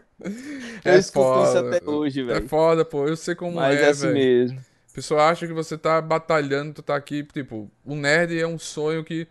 É 0.83 0.95
eu 0.95 0.99
escuto 0.99 1.25
foda, 1.25 1.47
isso 1.47 1.57
até 1.57 1.89
hoje, 1.89 2.23
velho. 2.23 2.43
É 2.43 2.47
foda, 2.49 2.83
pô. 2.83 3.07
Eu 3.07 3.15
sei 3.15 3.33
como 3.33 3.55
Mas 3.55 3.79
é, 3.79 3.83
é 3.83 3.89
assim 3.91 4.11
mesmo 4.11 4.68
pessoa 4.93 5.29
acha 5.29 5.47
que 5.47 5.53
você 5.53 5.77
tá 5.77 6.01
batalhando, 6.01 6.73
tu 6.73 6.81
tá 6.81 6.95
aqui, 6.95 7.23
tipo, 7.23 7.69
o 7.85 7.95
nerd 7.95 8.39
é 8.39 8.47
um 8.47 8.57
sonho 8.57 9.03
que 9.03 9.27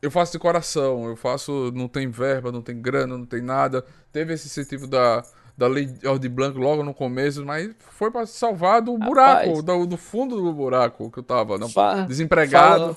eu 0.00 0.10
faço 0.10 0.32
de 0.32 0.38
coração, 0.38 1.06
eu 1.06 1.16
faço, 1.16 1.70
não 1.72 1.86
tem 1.86 2.10
verba, 2.10 2.50
não 2.50 2.60
tem 2.60 2.80
grana, 2.82 3.16
não 3.16 3.24
tem 3.24 3.40
nada. 3.40 3.84
Teve 4.12 4.34
esse 4.34 4.48
incentivo 4.48 4.88
da, 4.88 5.22
da 5.56 5.68
lei 5.68 5.86
de 5.86 6.28
Blanco 6.28 6.58
logo 6.58 6.82
no 6.82 6.92
começo, 6.92 7.46
mas 7.46 7.70
foi 7.78 8.10
para 8.10 8.26
salvar 8.26 8.82
do 8.82 8.98
buraco, 8.98 9.62
do, 9.62 9.86
do, 9.86 9.96
fundo 9.96 10.42
do 10.42 10.52
buraco 10.52 11.08
que 11.08 11.18
eu 11.18 11.22
tava, 11.22 11.56
não, 11.56 11.68
desempregado. 12.08 12.94
Fala, 12.94 12.96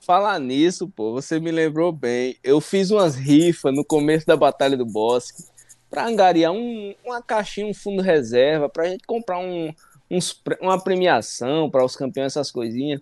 falar 0.00 0.38
nisso, 0.38 0.88
pô, 0.88 1.12
você 1.12 1.38
me 1.38 1.50
lembrou 1.50 1.92
bem. 1.92 2.36
Eu 2.42 2.58
fiz 2.58 2.90
umas 2.90 3.16
rifas 3.16 3.74
no 3.74 3.84
começo 3.84 4.26
da 4.26 4.36
Batalha 4.36 4.78
do 4.78 4.86
Bosque 4.86 5.44
para 5.90 6.06
angariar 6.06 6.52
um, 6.52 6.94
uma 7.04 7.20
caixinha, 7.20 7.66
um 7.66 7.74
fundo 7.74 8.00
reserva, 8.00 8.66
pra 8.66 8.86
gente 8.88 9.04
comprar 9.06 9.38
um, 9.38 9.74
uns, 10.10 10.40
uma 10.60 10.80
premiação 10.80 11.70
para 11.70 11.84
os 11.84 11.94
campeões, 11.94 12.32
essas 12.32 12.50
coisinhas. 12.50 13.00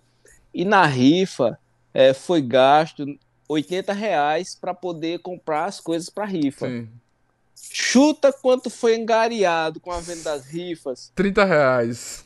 E 0.52 0.64
na 0.64 0.84
rifa 0.86 1.58
é, 1.94 2.12
foi 2.12 2.42
gasto 2.42 3.06
80 3.48 3.92
reais 3.92 4.54
para 4.54 4.74
poder 4.74 5.20
comprar 5.20 5.64
as 5.64 5.80
coisas 5.80 6.10
para 6.10 6.26
rifa. 6.26 6.68
Sim. 6.68 6.88
Chuta 7.56 8.32
quanto 8.32 8.70
foi 8.70 8.96
engariado 8.96 9.80
com 9.80 9.90
a 9.90 10.00
venda 10.00 10.22
das 10.22 10.46
rifas? 10.46 11.10
30 11.14 11.44
reais. 11.44 12.24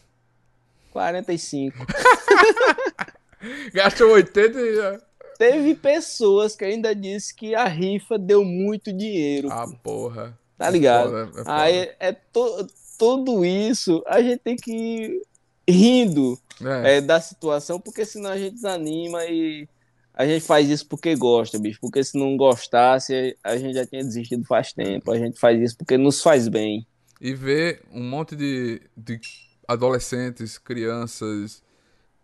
45. 0.93 1.79
Gastou 3.73 4.11
80 4.13 4.59
e... 4.61 5.13
Teve 5.39 5.75
pessoas 5.75 6.55
que 6.55 6.65
ainda 6.65 6.95
disse 6.95 7.35
que 7.35 7.55
a 7.55 7.65
rifa 7.65 8.19
deu 8.19 8.45
muito 8.45 8.93
dinheiro. 8.93 9.49
Ah, 9.51 9.67
porra. 9.83 10.39
Tá 10.57 10.71
ligado? 10.71 11.17
É 11.17 11.27
foda, 11.27 11.41
é 11.41 11.45
foda. 11.45 11.63
Aí 11.63 11.91
é 11.99 12.13
to, 12.13 12.67
tudo 12.99 13.45
isso, 13.45 14.03
a 14.07 14.21
gente 14.23 14.39
tem 14.39 14.57
que 14.57 15.23
rindo 15.69 16.39
é. 16.61 16.97
É, 16.97 17.01
da 17.01 17.21
situação, 17.21 17.81
porque 17.81 18.05
senão 18.05 18.31
a 18.31 18.39
gente 18.39 18.55
desanima 18.55 19.25
e 19.25 19.69
a 20.15 20.27
gente 20.27 20.45
faz 20.45 20.69
isso 20.69 20.87
porque 20.87 21.17
gosta, 21.17 21.59
bicho. 21.59 21.79
Porque 21.81 22.05
se 22.05 22.19
não 22.19 22.37
gostasse, 22.37 23.37
a 23.43 23.57
gente 23.57 23.75
já 23.75 23.87
tinha 23.87 24.05
desistido 24.05 24.45
faz 24.45 24.73
tempo. 24.73 25.11
A 25.11 25.19
gente 25.19 25.39
faz 25.39 25.61
isso 25.61 25.77
porque 25.77 25.97
nos 25.97 26.23
faz 26.23 26.49
bem. 26.49 26.87
E 27.21 27.33
ver 27.35 27.83
um 27.91 28.03
monte 28.03 28.37
de, 28.37 28.83
de 28.97 29.21
adolescentes, 29.67 30.59
crianças, 30.59 31.63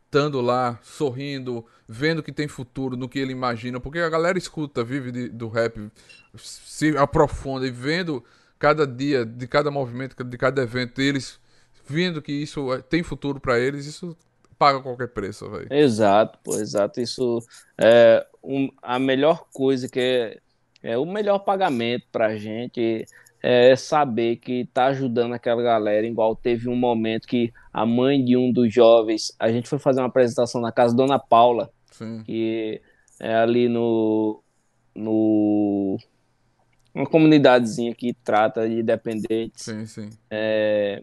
estando 0.05 0.41
lá, 0.41 0.79
sorrindo, 0.83 1.65
vendo 1.87 2.23
que 2.23 2.33
tem 2.33 2.49
futuro 2.49 2.97
no 2.97 3.09
que 3.09 3.19
ele 3.19 3.33
imagina, 3.33 3.79
porque 3.79 3.99
a 3.99 4.09
galera 4.09 4.39
escuta, 4.39 4.83
vive 4.83 5.13
de, 5.13 5.29
do 5.29 5.49
rap, 5.49 5.91
se 6.37 6.97
aprofunda 6.97 7.67
e 7.67 7.71
vendo 7.71 8.25
cada 8.59 8.87
dia, 8.87 9.25
de 9.25 9.47
cada 9.47 9.71
movimento, 9.71 10.23
de 10.23 10.39
cada 10.39 10.63
evento, 10.63 11.01
eles 11.01 11.41
vendo 11.87 12.21
que 12.21 12.33
isso 12.33 12.73
é, 12.73 12.83
tem 12.83 13.03
futuro 13.03 13.41
para 13.41 13.59
eles, 13.59 13.87
isso 13.87 14.17
paga 14.59 14.81
qualquer 14.81 15.09
preço, 15.09 15.49
velho. 15.49 15.73
Exato, 15.73 16.39
pô, 16.43 16.55
exato. 16.55 17.01
Isso 17.01 17.41
é 17.79 18.27
um, 18.43 18.69
a 18.83 18.99
melhor 18.99 19.47
coisa 19.53 19.89
que 19.89 20.01
é, 20.01 20.39
é 20.83 20.99
o 20.99 21.07
melhor 21.07 21.39
pagamento 21.41 22.07
pra 22.11 22.37
gente 22.37 23.07
é 23.41 23.77
saber 23.77 24.37
que 24.37 24.69
tá 24.75 24.87
ajudando 24.87 25.33
aquela 25.33 25.63
galera, 25.63 26.05
igual 26.05 26.35
teve 26.35 26.69
um 26.69 26.75
momento 26.75 27.29
que 27.29 27.53
a 27.73 27.87
mãe 27.87 28.25
de 28.25 28.37
um 28.37 28.53
dos 28.53 28.75
jovens, 28.75 29.33
a 29.39 29.51
gente 29.51 29.69
foi 29.69 29.79
fazer 29.79 30.01
uma 30.01 30.09
apresentação 30.09 30.61
na 30.61 30.73
casa 30.73 30.95
da 30.95 31.05
Dona 31.05 31.19
Paula, 31.21 31.71
Sim. 31.93 32.25
que 32.25 32.83
é 33.21 33.35
ali 33.37 33.69
no 33.69 34.43
no 34.95 35.97
uma 36.95 37.07
comunidadezinha 37.07 37.95
que 37.95 38.13
trata 38.13 38.69
de 38.69 38.83
dependentes. 38.83 39.65
Sim, 39.65 39.87
sim. 39.87 40.11
É, 40.31 41.03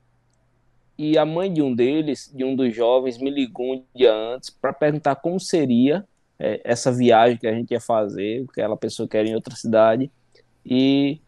e 0.98 1.18
a 1.18 1.26
mãe 1.26 1.52
de 1.52 1.62
um 1.62 1.74
deles, 1.74 2.32
de 2.34 2.44
um 2.44 2.56
dos 2.56 2.74
jovens, 2.76 3.18
me 3.18 3.30
ligou 3.30 3.76
um 3.76 3.84
dia 3.94 4.14
antes 4.14 4.50
para 4.50 4.72
perguntar 4.72 5.16
como 5.16 5.40
seria 5.40 6.06
é, 6.40 6.62
essa 6.64 6.92
viagem 6.92 7.38
que 7.38 7.48
a 7.48 7.54
gente 7.54 7.72
ia 7.72 7.82
fazer, 7.82 8.46
aquela 8.50 8.78
pessoa 8.78 9.08
que 9.08 9.18
era 9.18 9.28
em 9.28 9.36
outra 9.36 9.56
cidade, 9.56 10.10
e 10.66 11.20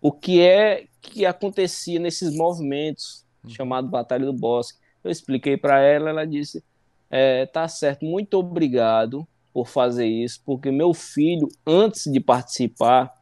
o 0.00 0.10
que 0.10 0.40
é 0.40 0.86
que 1.00 1.26
acontecia 1.26 1.98
nesses 1.98 2.34
movimentos 2.34 3.24
uhum. 3.44 3.50
chamado 3.50 3.88
Batalha 3.88 4.24
do 4.24 4.32
Bosque. 4.32 4.78
Eu 5.02 5.10
expliquei 5.10 5.56
para 5.56 5.80
ela, 5.80 6.10
ela 6.10 6.24
disse: 6.24 6.62
é, 7.10 7.44
tá 7.46 7.66
certo, 7.66 8.04
muito 8.04 8.34
obrigado 8.38 9.26
por 9.52 9.68
fazer 9.68 10.06
isso, 10.06 10.40
porque 10.46 10.70
meu 10.70 10.94
filho, 10.94 11.48
antes 11.66 12.10
de 12.10 12.20
participar 12.20 13.12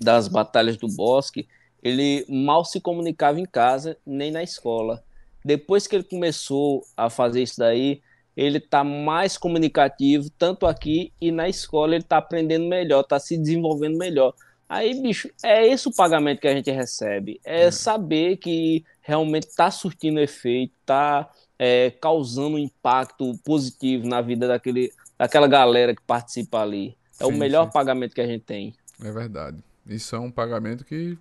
das 0.00 0.28
batalhas 0.28 0.76
do 0.76 0.88
Bosque, 0.88 1.48
ele 1.82 2.24
mal 2.28 2.64
se 2.64 2.80
comunicava 2.80 3.40
em 3.40 3.46
casa 3.46 3.96
nem 4.06 4.30
na 4.30 4.42
escola. 4.42 5.02
Depois 5.44 5.86
que 5.86 5.96
ele 5.96 6.04
começou 6.04 6.84
a 6.96 7.08
fazer 7.08 7.42
isso 7.42 7.58
daí, 7.58 8.02
ele 8.36 8.58
está 8.58 8.84
mais 8.84 9.36
comunicativo, 9.36 10.30
tanto 10.38 10.66
aqui 10.66 11.12
e 11.20 11.32
na 11.32 11.48
escola 11.48 11.94
ele 11.94 12.04
está 12.04 12.18
aprendendo 12.18 12.68
melhor, 12.68 13.00
está 13.00 13.18
se 13.18 13.36
desenvolvendo 13.36 13.98
melhor. 13.98 14.34
Aí, 14.68 15.00
bicho, 15.00 15.30
é 15.42 15.66
esse 15.66 15.88
o 15.88 15.94
pagamento 15.94 16.40
que 16.40 16.48
a 16.48 16.54
gente 16.54 16.70
recebe. 16.70 17.40
É, 17.44 17.62
é. 17.62 17.70
saber 17.70 18.36
que 18.36 18.84
realmente 19.00 19.48
está 19.48 19.70
surtindo 19.70 20.20
efeito, 20.20 20.74
está 20.80 21.30
é, 21.58 21.90
causando 21.90 22.56
um 22.56 22.58
impacto 22.58 23.36
positivo 23.44 24.06
na 24.06 24.20
vida 24.20 24.46
daquele, 24.46 24.92
daquela 25.16 25.48
galera 25.48 25.94
que 25.94 26.02
participa 26.02 26.60
ali. 26.60 26.96
É 27.18 27.24
sim, 27.24 27.32
o 27.32 27.36
melhor 27.36 27.64
sim. 27.64 27.72
pagamento 27.72 28.14
que 28.14 28.20
a 28.20 28.26
gente 28.26 28.44
tem. 28.44 28.74
É 29.02 29.10
verdade. 29.10 29.56
Isso 29.88 30.14
é 30.14 30.18
um 30.18 30.30
pagamento 30.30 30.84
que 30.84 31.18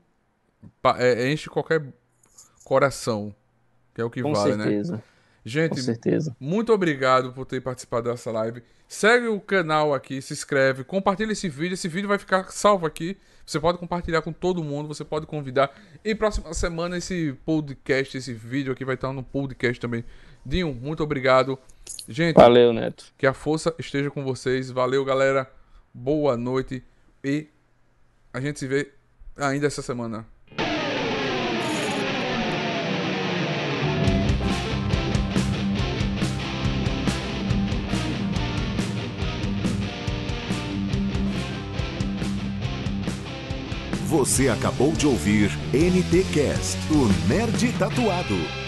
é, 0.98 1.32
enche 1.32 1.50
qualquer 1.50 1.84
coração, 2.64 3.34
que 3.96 4.02
é 4.02 4.04
o 4.04 4.10
que 4.10 4.22
Com 4.22 4.34
vale, 4.34 4.56
né? 4.58 4.64
certeza. 4.66 4.94
né? 4.98 5.04
Gente, 5.46 5.70
Com 5.76 5.82
certeza. 5.82 6.36
muito 6.40 6.74
obrigado 6.74 7.32
por 7.32 7.46
ter 7.46 7.62
participado 7.62 8.10
dessa 8.10 8.30
live. 8.32 8.62
Segue 8.86 9.28
o 9.28 9.40
canal 9.40 9.94
aqui, 9.94 10.22
se 10.22 10.34
inscreve, 10.34 10.84
compartilha 10.84 11.32
esse 11.32 11.48
vídeo. 11.48 11.74
Esse 11.74 11.88
vídeo 11.88 12.08
vai 12.10 12.18
ficar 12.18 12.52
salvo 12.52 12.86
aqui. 12.86 13.18
Você 13.46 13.58
pode 13.60 13.78
compartilhar 13.78 14.22
com 14.22 14.34
todo 14.34 14.62
mundo, 14.62 14.90
você 14.90 15.06
pode 15.06 15.26
convidar. 15.26 15.72
E 16.04 16.14
próxima 16.14 16.54
semana 16.54 16.98
esse 16.98 17.34
podcast, 17.46 18.18
esse 18.18 18.34
vídeo 18.34 18.74
aqui 18.74 18.84
vai 18.84 18.96
estar 18.96 19.14
no 19.14 19.24
podcast 19.24 19.80
também. 19.80 20.04
Dinho, 20.46 20.74
muito 20.74 21.02
obrigado. 21.02 21.58
Gente, 22.10 22.36
valeu, 22.36 22.74
Neto. 22.74 23.14
Que 23.18 23.26
a 23.26 23.34
força 23.34 23.74
esteja 23.80 24.12
com 24.12 24.24
vocês. 24.26 24.70
Valeu, 24.70 25.06
galera. 25.06 25.50
Boa 25.94 26.36
noite 26.36 26.84
e 27.24 27.48
a 28.34 28.40
gente 28.40 28.60
se 28.60 28.68
vê 28.68 28.92
ainda 29.36 29.68
essa 29.68 29.82
semana. 29.82 30.26
Você 44.08 44.50
acabou 44.50 44.94
de 44.94 45.06
ouvir 45.06 45.52
NTcast, 45.74 46.78
o 46.92 47.28
Nerd 47.28 47.72
Tatuado. 47.78 48.67